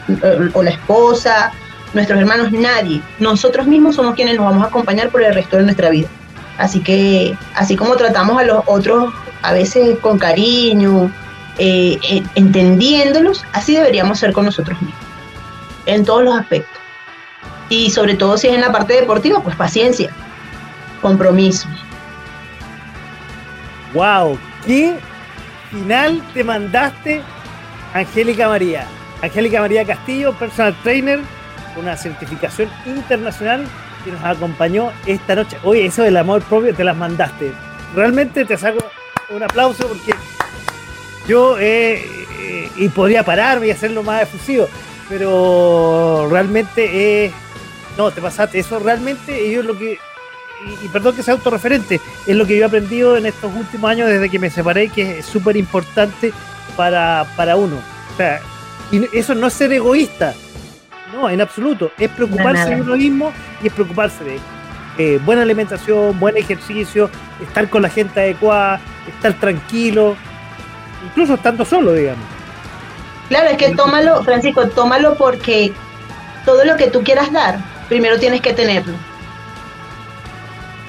o 0.53 0.61
la 0.61 0.69
esposa, 0.69 1.51
nuestros 1.93 2.19
hermanos, 2.19 2.51
nadie. 2.51 3.01
Nosotros 3.19 3.65
mismos 3.65 3.95
somos 3.95 4.15
quienes 4.15 4.35
nos 4.35 4.45
vamos 4.45 4.63
a 4.63 4.67
acompañar 4.67 5.09
por 5.09 5.23
el 5.23 5.33
resto 5.33 5.57
de 5.57 5.63
nuestra 5.63 5.89
vida. 5.89 6.07
Así 6.57 6.81
que, 6.81 7.35
así 7.55 7.75
como 7.75 7.95
tratamos 7.95 8.39
a 8.39 8.43
los 8.43 8.63
otros 8.67 9.11
a 9.41 9.53
veces 9.53 9.97
con 9.99 10.19
cariño, 10.19 11.11
eh, 11.57 11.99
eh, 12.09 12.23
entendiéndolos, 12.35 13.45
así 13.53 13.75
deberíamos 13.75 14.19
ser 14.19 14.33
con 14.33 14.45
nosotros 14.45 14.81
mismos, 14.81 14.99
en 15.85 16.05
todos 16.05 16.23
los 16.23 16.35
aspectos. 16.35 16.79
Y 17.69 17.89
sobre 17.89 18.15
todo 18.15 18.37
si 18.37 18.47
es 18.47 18.53
en 18.53 18.61
la 18.61 18.71
parte 18.71 18.93
deportiva, 18.93 19.41
pues 19.41 19.55
paciencia, 19.55 20.11
compromiso. 21.01 21.67
¡Wow! 23.93 24.37
¿Qué 24.65 24.97
final 25.69 26.21
te 26.33 26.43
mandaste, 26.43 27.21
Angélica 27.93 28.47
María? 28.47 28.87
Angélica 29.21 29.61
María 29.61 29.85
Castillo, 29.85 30.33
personal 30.33 30.75
trainer, 30.83 31.19
una 31.77 31.95
certificación 31.95 32.69
internacional 32.85 33.65
que 34.03 34.11
nos 34.11 34.23
acompañó 34.23 34.91
esta 35.05 35.35
noche. 35.35 35.57
Oye, 35.63 35.85
eso 35.85 36.03
del 36.03 36.17
amor 36.17 36.41
propio 36.43 36.73
te 36.73 36.83
las 36.83 36.97
mandaste. 36.97 37.53
Realmente 37.95 38.45
te 38.45 38.57
saco 38.57 38.79
un 39.29 39.43
aplauso 39.43 39.87
porque 39.87 40.13
yo 41.27 41.57
eh, 41.59 42.03
eh, 42.39 42.69
y 42.75 42.89
podría 42.89 43.23
pararme 43.23 43.67
y 43.67 43.71
hacerlo 43.71 44.03
más 44.03 44.23
efusivo, 44.23 44.67
pero 45.09 46.27
realmente 46.29 47.25
es. 47.25 47.33
no, 47.97 48.11
te 48.11 48.21
pasaste. 48.21 48.59
Eso 48.59 48.79
realmente 48.79 49.51
yo 49.51 49.63
lo 49.63 49.77
que. 49.77 49.99
Y, 50.83 50.87
perdón 50.89 51.15
que 51.15 51.23
sea 51.23 51.33
autorreferente, 51.33 51.99
es 52.27 52.35
lo 52.35 52.45
que 52.45 52.55
yo 52.55 52.63
he 52.63 52.65
aprendido 52.65 53.17
en 53.17 53.25
estos 53.25 53.51
últimos 53.53 53.89
años 53.89 54.07
desde 54.07 54.29
que 54.29 54.37
me 54.37 54.51
separé, 54.51 54.89
que 54.89 55.19
es 55.19 55.25
súper 55.25 55.57
importante 55.57 56.31
para, 56.75 57.25
para 57.35 57.55
uno. 57.55 57.77
O 58.13 58.17
sea, 58.17 58.41
y 58.91 59.17
eso 59.17 59.33
no 59.33 59.47
es 59.47 59.53
ser 59.53 59.71
egoísta, 59.73 60.35
No, 61.13 61.29
en 61.29 61.41
absoluto. 61.41 61.91
Es 61.97 62.09
preocuparse 62.11 62.75
de 62.75 62.81
uno 62.81 62.95
mismo 62.95 63.33
y 63.63 63.67
es 63.67 63.73
preocuparse 63.73 64.23
de 64.23 64.39
eh, 64.97 65.19
buena 65.25 65.41
alimentación, 65.41 66.19
buen 66.19 66.37
ejercicio, 66.37 67.09
estar 67.41 67.69
con 67.69 67.81
la 67.81 67.89
gente 67.89 68.19
adecuada, 68.19 68.79
estar 69.07 69.33
tranquilo, 69.33 70.15
incluso 71.05 71.35
estando 71.35 71.65
solo, 71.65 71.93
digamos. 71.93 72.25
Claro, 73.29 73.49
es 73.49 73.57
que 73.57 73.75
tómalo, 73.75 74.23
Francisco, 74.23 74.67
tómalo 74.69 75.15
porque 75.15 75.73
todo 76.45 76.65
lo 76.65 76.75
que 76.75 76.89
tú 76.89 77.03
quieras 77.03 77.31
dar, 77.31 77.59
primero 77.87 78.19
tienes 78.19 78.41
que 78.41 78.53
tenerlo. 78.53 78.93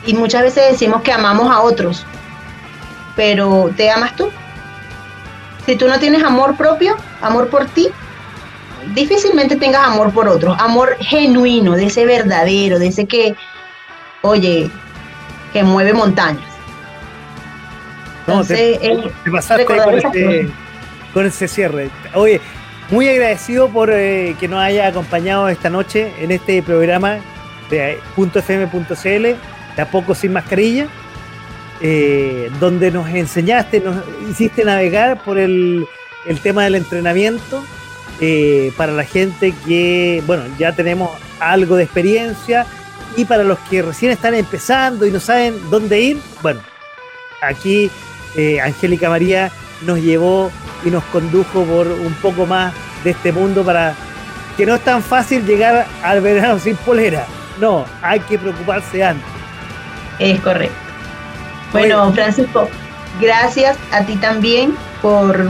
Y 0.04 0.14
muchas 0.14 0.42
veces 0.42 0.72
decimos 0.72 1.02
que 1.02 1.12
amamos 1.12 1.50
a 1.50 1.60
otros, 1.60 2.04
pero 3.14 3.70
¿te 3.76 3.90
amas 3.90 4.16
tú? 4.16 4.30
Si 5.66 5.76
tú 5.76 5.86
no 5.86 5.98
tienes 6.00 6.24
amor 6.24 6.56
propio, 6.56 6.96
amor 7.20 7.48
por 7.48 7.66
ti, 7.66 7.88
difícilmente 8.94 9.56
tengas 9.56 9.86
amor 9.86 10.12
por 10.12 10.28
otros. 10.28 10.56
Amor 10.58 10.96
genuino, 10.98 11.72
de 11.72 11.86
ese 11.86 12.04
verdadero, 12.04 12.78
de 12.80 12.88
ese 12.88 13.06
que, 13.06 13.36
oye, 14.22 14.70
que 15.52 15.62
mueve 15.62 15.92
montañas. 15.92 16.51
Entonces, 18.26 18.80
te, 18.80 19.30
pasaste 19.30 19.64
con 21.12 21.26
ese, 21.26 21.48
cierre. 21.48 21.90
Oye, 22.14 22.40
muy 22.90 23.08
agradecido 23.08 23.68
por 23.68 23.90
eh, 23.92 24.36
que 24.38 24.48
nos 24.48 24.60
haya 24.60 24.86
acompañado 24.86 25.48
esta 25.48 25.70
noche 25.70 26.12
en 26.18 26.30
este 26.30 26.62
programa 26.62 27.18
de 27.70 27.98
.fm.cl, 28.16 29.22
de 29.76 29.82
a 29.82 29.90
poco 29.90 30.14
sin 30.14 30.32
mascarilla, 30.32 30.86
eh, 31.80 32.50
donde 32.60 32.90
nos 32.90 33.08
enseñaste, 33.08 33.80
nos 33.80 33.96
hiciste 34.30 34.64
navegar 34.64 35.22
por 35.24 35.38
el, 35.38 35.86
el 36.26 36.40
tema 36.40 36.64
del 36.64 36.76
entrenamiento 36.76 37.64
eh, 38.20 38.72
para 38.76 38.92
la 38.92 39.04
gente 39.04 39.52
que, 39.66 40.22
bueno, 40.26 40.44
ya 40.58 40.72
tenemos 40.72 41.10
algo 41.40 41.76
de 41.76 41.84
experiencia 41.84 42.66
y 43.16 43.24
para 43.24 43.42
los 43.42 43.58
que 43.60 43.82
recién 43.82 44.12
están 44.12 44.34
empezando 44.34 45.06
y 45.06 45.10
no 45.10 45.18
saben 45.18 45.56
dónde 45.70 46.00
ir, 46.00 46.18
bueno, 46.40 46.60
aquí 47.40 47.90
eh, 48.36 48.60
Angélica 48.60 49.08
María 49.08 49.50
nos 49.82 49.98
llevó 49.98 50.50
y 50.84 50.90
nos 50.90 51.04
condujo 51.04 51.64
por 51.64 51.86
un 51.88 52.14
poco 52.14 52.46
más 52.46 52.72
de 53.04 53.10
este 53.10 53.32
mundo 53.32 53.64
para 53.64 53.94
que 54.56 54.66
no 54.66 54.74
es 54.74 54.80
tan 54.82 55.02
fácil 55.02 55.44
llegar 55.44 55.86
al 56.02 56.20
verano 56.20 56.58
sin 56.58 56.76
polera. 56.76 57.26
No, 57.60 57.84
hay 58.00 58.20
que 58.20 58.38
preocuparse 58.38 59.04
antes. 59.04 59.24
Es 60.18 60.40
correcto. 60.40 60.74
Bueno, 61.72 62.12
Francisco, 62.12 62.68
gracias 63.20 63.78
a 63.92 64.04
ti 64.04 64.16
también 64.16 64.74
por 65.00 65.46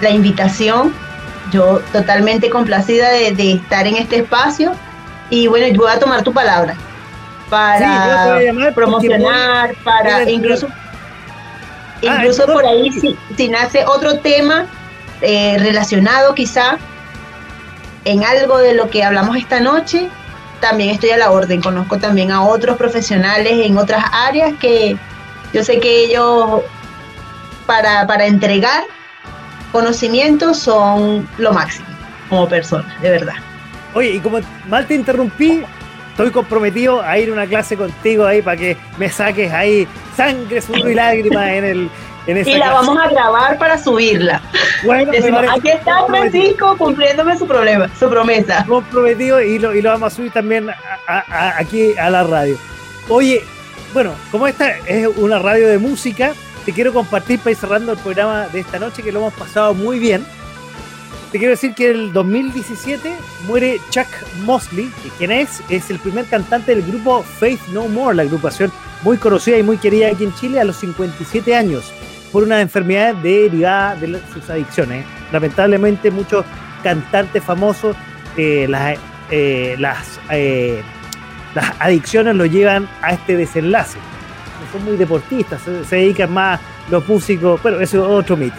la 0.00 0.10
invitación 0.10 0.92
yo 1.50 1.80
totalmente 1.92 2.48
complacida 2.48 3.10
de, 3.10 3.52
estar 3.52 3.86
en 3.86 3.96
este 3.96 4.16
espacio 4.16 4.72
y 5.30 5.46
bueno, 5.46 5.66
yo 5.68 5.82
voy 5.82 5.92
a 5.92 5.98
tomar 5.98 6.22
tu 6.22 6.32
palabra 6.32 6.74
para 7.50 8.38
promocionar, 8.74 9.74
para 9.84 10.28
incluso, 10.30 10.68
ah, 12.08 12.16
incluso 12.16 12.46
por 12.46 12.64
ahí 12.64 12.90
si, 13.36 13.48
nace 13.48 13.84
otro 13.84 14.18
tema 14.18 14.66
eh, 15.20 15.56
relacionado 15.58 16.34
quizá 16.34 16.78
en 18.04 18.24
algo 18.24 18.58
de 18.58 18.74
lo 18.74 18.90
que 18.90 19.04
hablamos 19.04 19.36
esta 19.36 19.60
noche, 19.60 20.08
también 20.60 20.90
estoy 20.90 21.10
a 21.10 21.16
la 21.16 21.30
orden. 21.30 21.60
Conozco 21.60 21.98
también 21.98 22.32
a 22.32 22.42
otros 22.42 22.76
profesionales 22.76 23.52
en 23.64 23.76
otras 23.78 24.04
áreas 24.12 24.54
que 24.60 24.96
yo 25.52 25.62
sé 25.62 25.78
que 25.78 26.04
ellos 26.04 26.62
para, 27.66 28.06
para 28.06 28.26
entregar 28.26 28.82
conocimientos 29.70 30.58
son 30.58 31.28
lo 31.38 31.52
máximo 31.52 31.86
como 32.32 32.48
persona, 32.48 32.96
de 33.02 33.10
verdad. 33.10 33.34
Oye, 33.92 34.12
y 34.12 34.20
como 34.20 34.38
mal 34.66 34.86
te 34.86 34.94
interrumpí, 34.94 35.64
estoy 36.12 36.30
comprometido 36.30 37.02
a 37.02 37.18
ir 37.18 37.30
a 37.30 37.32
una 37.32 37.46
clase 37.46 37.76
contigo 37.76 38.24
ahí 38.24 38.40
para 38.40 38.56
que 38.56 38.76
me 38.98 39.08
saques 39.08 39.50
ahí 39.52 39.88
sangre, 40.16 40.60
sudor 40.60 40.90
y 40.90 40.94
lágrimas 40.94 41.48
en 41.48 41.64
el. 41.64 41.90
En 42.24 42.36
esa 42.36 42.50
y 42.50 42.56
la 42.56 42.72
vamos 42.72 42.96
a 42.96 43.08
grabar 43.08 43.58
para 43.58 43.76
subirla. 43.76 44.40
Bueno, 44.84 45.10
aquí 45.50 45.70
está 45.70 46.06
Francisco 46.06 46.76
cumpliéndome 46.78 47.36
su 47.36 47.48
problema, 47.48 47.90
su 47.98 48.08
promesa. 48.08 48.64
Comprometido 48.68 49.42
y 49.42 49.58
lo, 49.58 49.74
y 49.74 49.82
lo 49.82 49.90
vamos 49.90 50.12
a 50.12 50.16
subir 50.16 50.30
también 50.30 50.70
aquí 51.08 51.96
a 51.98 52.10
la 52.10 52.22
radio. 52.22 52.56
Oye, 53.08 53.42
bueno, 53.92 54.14
como 54.30 54.46
esta 54.46 54.70
es 54.86 55.08
una 55.16 55.40
radio 55.40 55.66
de 55.66 55.78
música, 55.78 56.32
te 56.64 56.72
quiero 56.72 56.92
compartir 56.92 57.40
para 57.40 57.50
ir 57.50 57.56
cerrando 57.56 57.90
el 57.90 57.98
programa 57.98 58.46
de 58.52 58.60
esta 58.60 58.78
noche, 58.78 59.02
que 59.02 59.10
lo 59.10 59.18
hemos 59.18 59.34
pasado 59.34 59.74
muy 59.74 59.98
bien. 59.98 60.24
Te 61.32 61.38
quiero 61.38 61.52
decir 61.52 61.74
que 61.74 61.90
en 61.90 61.96
el 61.96 62.12
2017 62.12 63.10
muere 63.46 63.80
Chuck 63.88 64.06
Mosley, 64.44 64.92
que 65.02 65.08
quien 65.16 65.32
es, 65.32 65.62
es 65.70 65.88
el 65.88 65.98
primer 65.98 66.26
cantante 66.26 66.74
del 66.74 66.84
grupo 66.84 67.22
Faith 67.22 67.60
No 67.68 67.88
More, 67.88 68.14
la 68.14 68.22
agrupación 68.24 68.70
muy 69.02 69.16
conocida 69.16 69.56
y 69.56 69.62
muy 69.62 69.78
querida 69.78 70.08
aquí 70.08 70.24
en 70.24 70.34
Chile 70.34 70.60
a 70.60 70.64
los 70.64 70.76
57 70.76 71.56
años, 71.56 71.90
por 72.32 72.42
una 72.42 72.60
enfermedad 72.60 73.14
derivada 73.14 73.96
de 73.96 74.20
sus 74.30 74.50
adicciones. 74.50 75.06
Lamentablemente 75.32 76.10
muchos 76.10 76.44
cantantes 76.82 77.42
famosos, 77.42 77.96
eh, 78.36 78.66
las, 78.68 78.98
eh, 79.30 79.76
las, 79.78 80.20
eh, 80.30 80.82
las 81.54 81.72
adicciones 81.80 82.36
lo 82.36 82.44
llevan 82.44 82.86
a 83.00 83.14
este 83.14 83.38
desenlace 83.38 83.98
son 84.70 84.84
muy 84.84 84.96
deportistas, 84.96 85.60
se, 85.62 85.96
dedican 85.96 86.32
más 86.32 86.60
los 86.90 87.06
músicos, 87.06 87.62
bueno, 87.62 87.80
eso 87.80 87.98
es 87.98 88.04
otro 88.04 88.36
mito. 88.36 88.56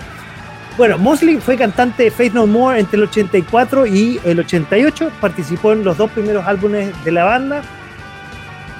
Bueno, 0.77 0.97
Mosley 0.97 1.37
fue 1.37 1.55
cantante 1.55 2.03
de 2.03 2.11
Faith 2.11 2.33
No 2.33 2.47
More 2.47 2.79
entre 2.79 2.97
el 2.97 3.03
84 3.03 3.85
y 3.85 4.19
el 4.23 4.39
88, 4.39 5.11
participó 5.21 5.71
en 5.71 5.83
los 5.83 5.97
dos 5.97 6.09
primeros 6.11 6.45
álbumes 6.47 6.91
de 7.03 7.11
la 7.11 7.25
banda 7.25 7.61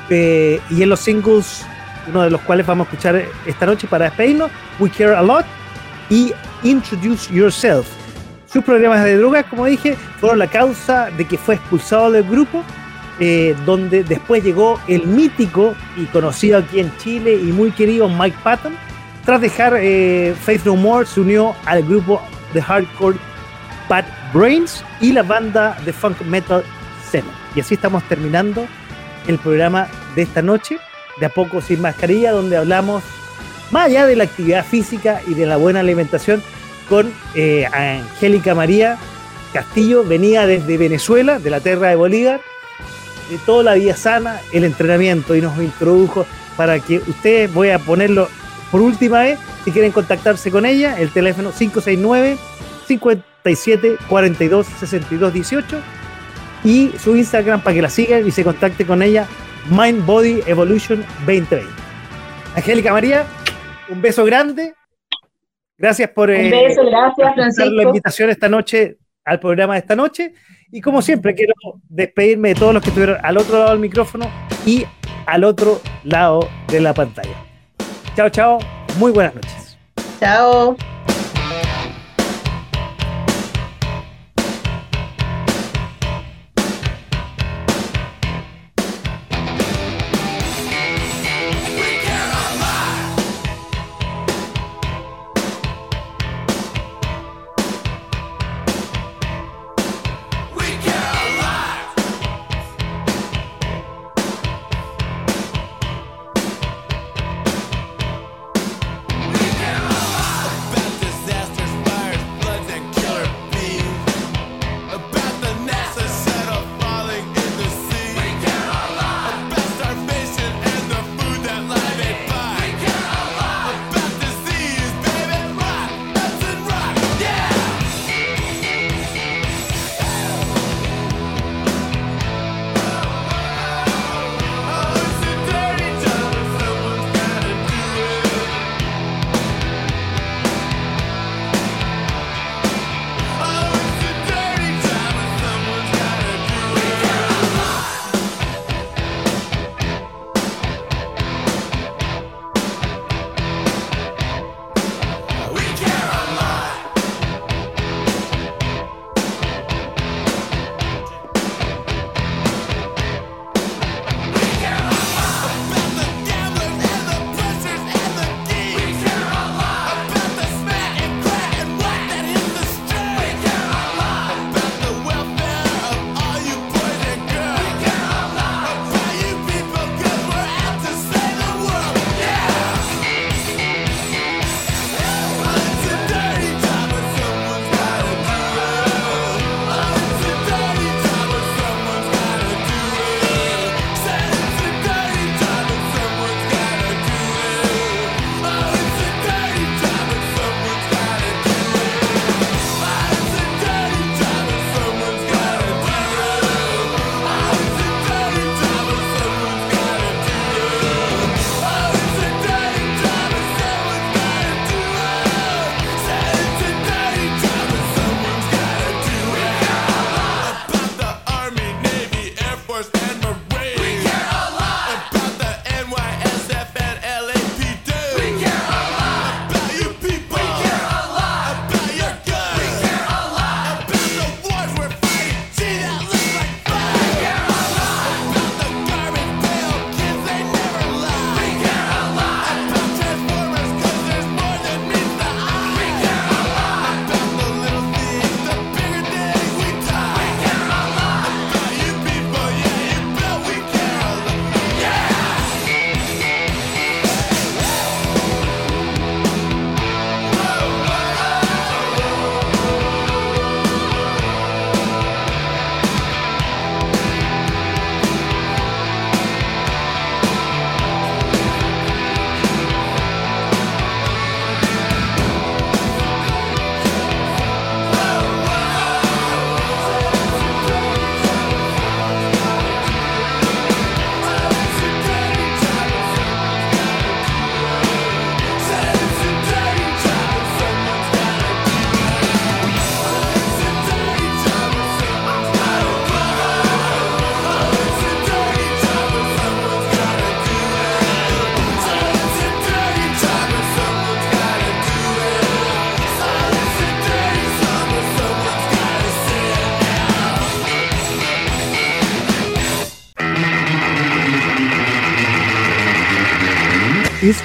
eh, 0.09 0.59
y 0.71 0.81
en 0.81 0.89
los 0.89 0.99
singles, 0.99 1.63
uno 2.07 2.23
de 2.23 2.31
los 2.31 2.41
cuales 2.41 2.65
vamos 2.65 2.87
a 2.87 2.89
escuchar 2.89 3.23
esta 3.45 3.67
noche 3.67 3.87
para 3.87 4.05
despedirnos, 4.05 4.49
We 4.79 4.89
Care 4.89 5.15
a 5.15 5.21
Lot 5.21 5.45
y 6.09 6.33
Introduce 6.63 7.31
Yourself. 7.31 7.85
Sus 8.47 8.63
problemas 8.63 9.03
de 9.03 9.17
drogas, 9.17 9.45
como 9.45 9.65
dije, 9.65 9.95
fueron 10.19 10.39
la 10.39 10.47
causa 10.47 11.11
de 11.11 11.25
que 11.25 11.37
fue 11.37 11.55
expulsado 11.55 12.11
del 12.11 12.23
grupo 12.23 12.63
eh, 13.19 13.55
donde 13.65 14.03
después 14.03 14.43
llegó 14.43 14.79
el 14.87 15.05
mítico 15.05 15.75
y 15.95 16.05
conocido 16.05 16.57
aquí 16.57 16.79
en 16.79 16.91
Chile 16.97 17.35
y 17.35 17.51
muy 17.51 17.71
querido 17.71 18.09
Mike 18.09 18.37
Patton. 18.43 18.75
Tras 19.25 19.39
dejar 19.39 19.77
eh, 19.79 20.35
Faith 20.41 20.65
No 20.65 20.75
More, 20.75 21.05
se 21.05 21.21
unió 21.21 21.55
al 21.65 21.83
grupo 21.83 22.21
de 22.53 22.61
hardcore 22.61 23.17
Bad 23.87 24.05
Brains 24.33 24.83
y 24.99 25.13
la 25.13 25.23
banda 25.23 25.77
de 25.85 25.93
funk 25.93 26.21
metal 26.21 26.63
Seven. 27.09 27.31
Y 27.55 27.61
así 27.61 27.75
estamos 27.75 28.03
terminando 28.09 28.67
el 29.27 29.37
programa 29.39 29.87
de 30.15 30.23
esta 30.23 30.41
noche, 30.41 30.77
de 31.19 31.25
a 31.25 31.29
poco 31.29 31.61
sin 31.61 31.81
mascarilla, 31.81 32.31
donde 32.31 32.57
hablamos 32.57 33.03
más 33.71 33.85
allá 33.85 34.05
de 34.05 34.15
la 34.15 34.25
actividad 34.25 34.65
física 34.65 35.21
y 35.25 35.35
de 35.35 35.45
la 35.45 35.55
buena 35.55 35.79
alimentación 35.79 36.43
con 36.89 37.13
eh, 37.33 37.65
Angélica 37.71 38.53
María 38.53 38.97
Castillo, 39.53 40.03
venía 40.03 40.47
desde 40.47 40.77
Venezuela, 40.77 41.39
de 41.39 41.49
la 41.51 41.59
tierra 41.59 41.89
de 41.89 41.95
Bolívar, 41.95 42.41
de 43.29 43.37
toda 43.45 43.63
la 43.63 43.73
vida 43.75 43.95
sana, 43.95 44.41
el 44.51 44.63
entrenamiento 44.63 45.35
y 45.35 45.41
nos 45.41 45.57
introdujo 45.59 46.25
para 46.57 46.79
que 46.79 46.97
ustedes, 46.97 47.53
voy 47.53 47.69
a 47.69 47.79
ponerlo 47.79 48.27
por 48.73 48.81
última 48.81 49.19
vez, 49.19 49.37
si 49.63 49.71
quieren 49.71 49.91
contactarse 49.91 50.49
con 50.49 50.65
ella, 50.65 50.99
el 50.99 51.11
teléfono 51.11 51.51
569 51.51 52.37
57 52.87 53.97
42 54.09 54.65
62 54.65 55.31
18 55.31 55.79
y 56.63 56.91
su 56.97 57.15
Instagram 57.15 57.61
para 57.61 57.75
que 57.75 57.83
la 57.83 57.89
sigan 57.91 58.27
y 58.27 58.31
se 58.31 58.43
contacte 58.43 58.83
con 58.83 59.03
ella, 59.03 59.27
Mind 59.69 60.03
Body 60.07 60.41
Evolution 60.47 61.05
2020. 61.27 61.61
Angélica 62.55 62.91
María, 62.91 63.27
un 63.89 64.01
beso 64.01 64.25
grande. 64.25 64.73
Gracias 65.77 66.09
por 66.09 66.31
un 66.31 66.49
beso, 66.49 66.81
eh, 66.81 67.69
la 67.69 67.83
invitación 67.83 68.31
esta 68.31 68.49
noche 68.49 68.97
al 69.23 69.39
programa 69.39 69.73
de 69.73 69.81
esta 69.81 69.95
noche. 69.95 70.33
Y 70.71 70.81
como 70.81 71.03
siempre, 71.03 71.35
quiero 71.35 71.53
despedirme 71.89 72.49
de 72.49 72.55
todos 72.55 72.73
los 72.73 72.81
que 72.81 72.89
estuvieron 72.89 73.17
al 73.21 73.37
otro 73.37 73.59
lado 73.59 73.69
del 73.69 73.79
micrófono 73.79 74.27
y 74.65 74.83
al 75.27 75.43
otro 75.43 75.79
lado 76.03 76.49
de 76.69 76.79
la 76.79 76.95
pantalla. 76.95 77.52
Chao, 78.15 78.29
chao. 78.29 78.59
Muy 78.97 79.11
buenas 79.11 79.35
noches. 79.35 79.77
Chao. 80.19 80.75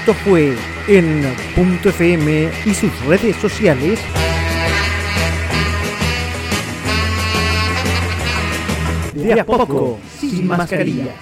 Esto 0.09 0.21
fue 0.25 0.55
en 0.87 1.23
Punto 1.55 1.91
FM 1.91 2.49
y 2.65 2.73
sus 2.73 2.99
redes 3.05 3.37
sociales. 3.37 4.01
De 9.13 9.39
a 9.39 9.45
poco, 9.45 9.99
sin 10.19 10.47
mascarilla. 10.47 11.15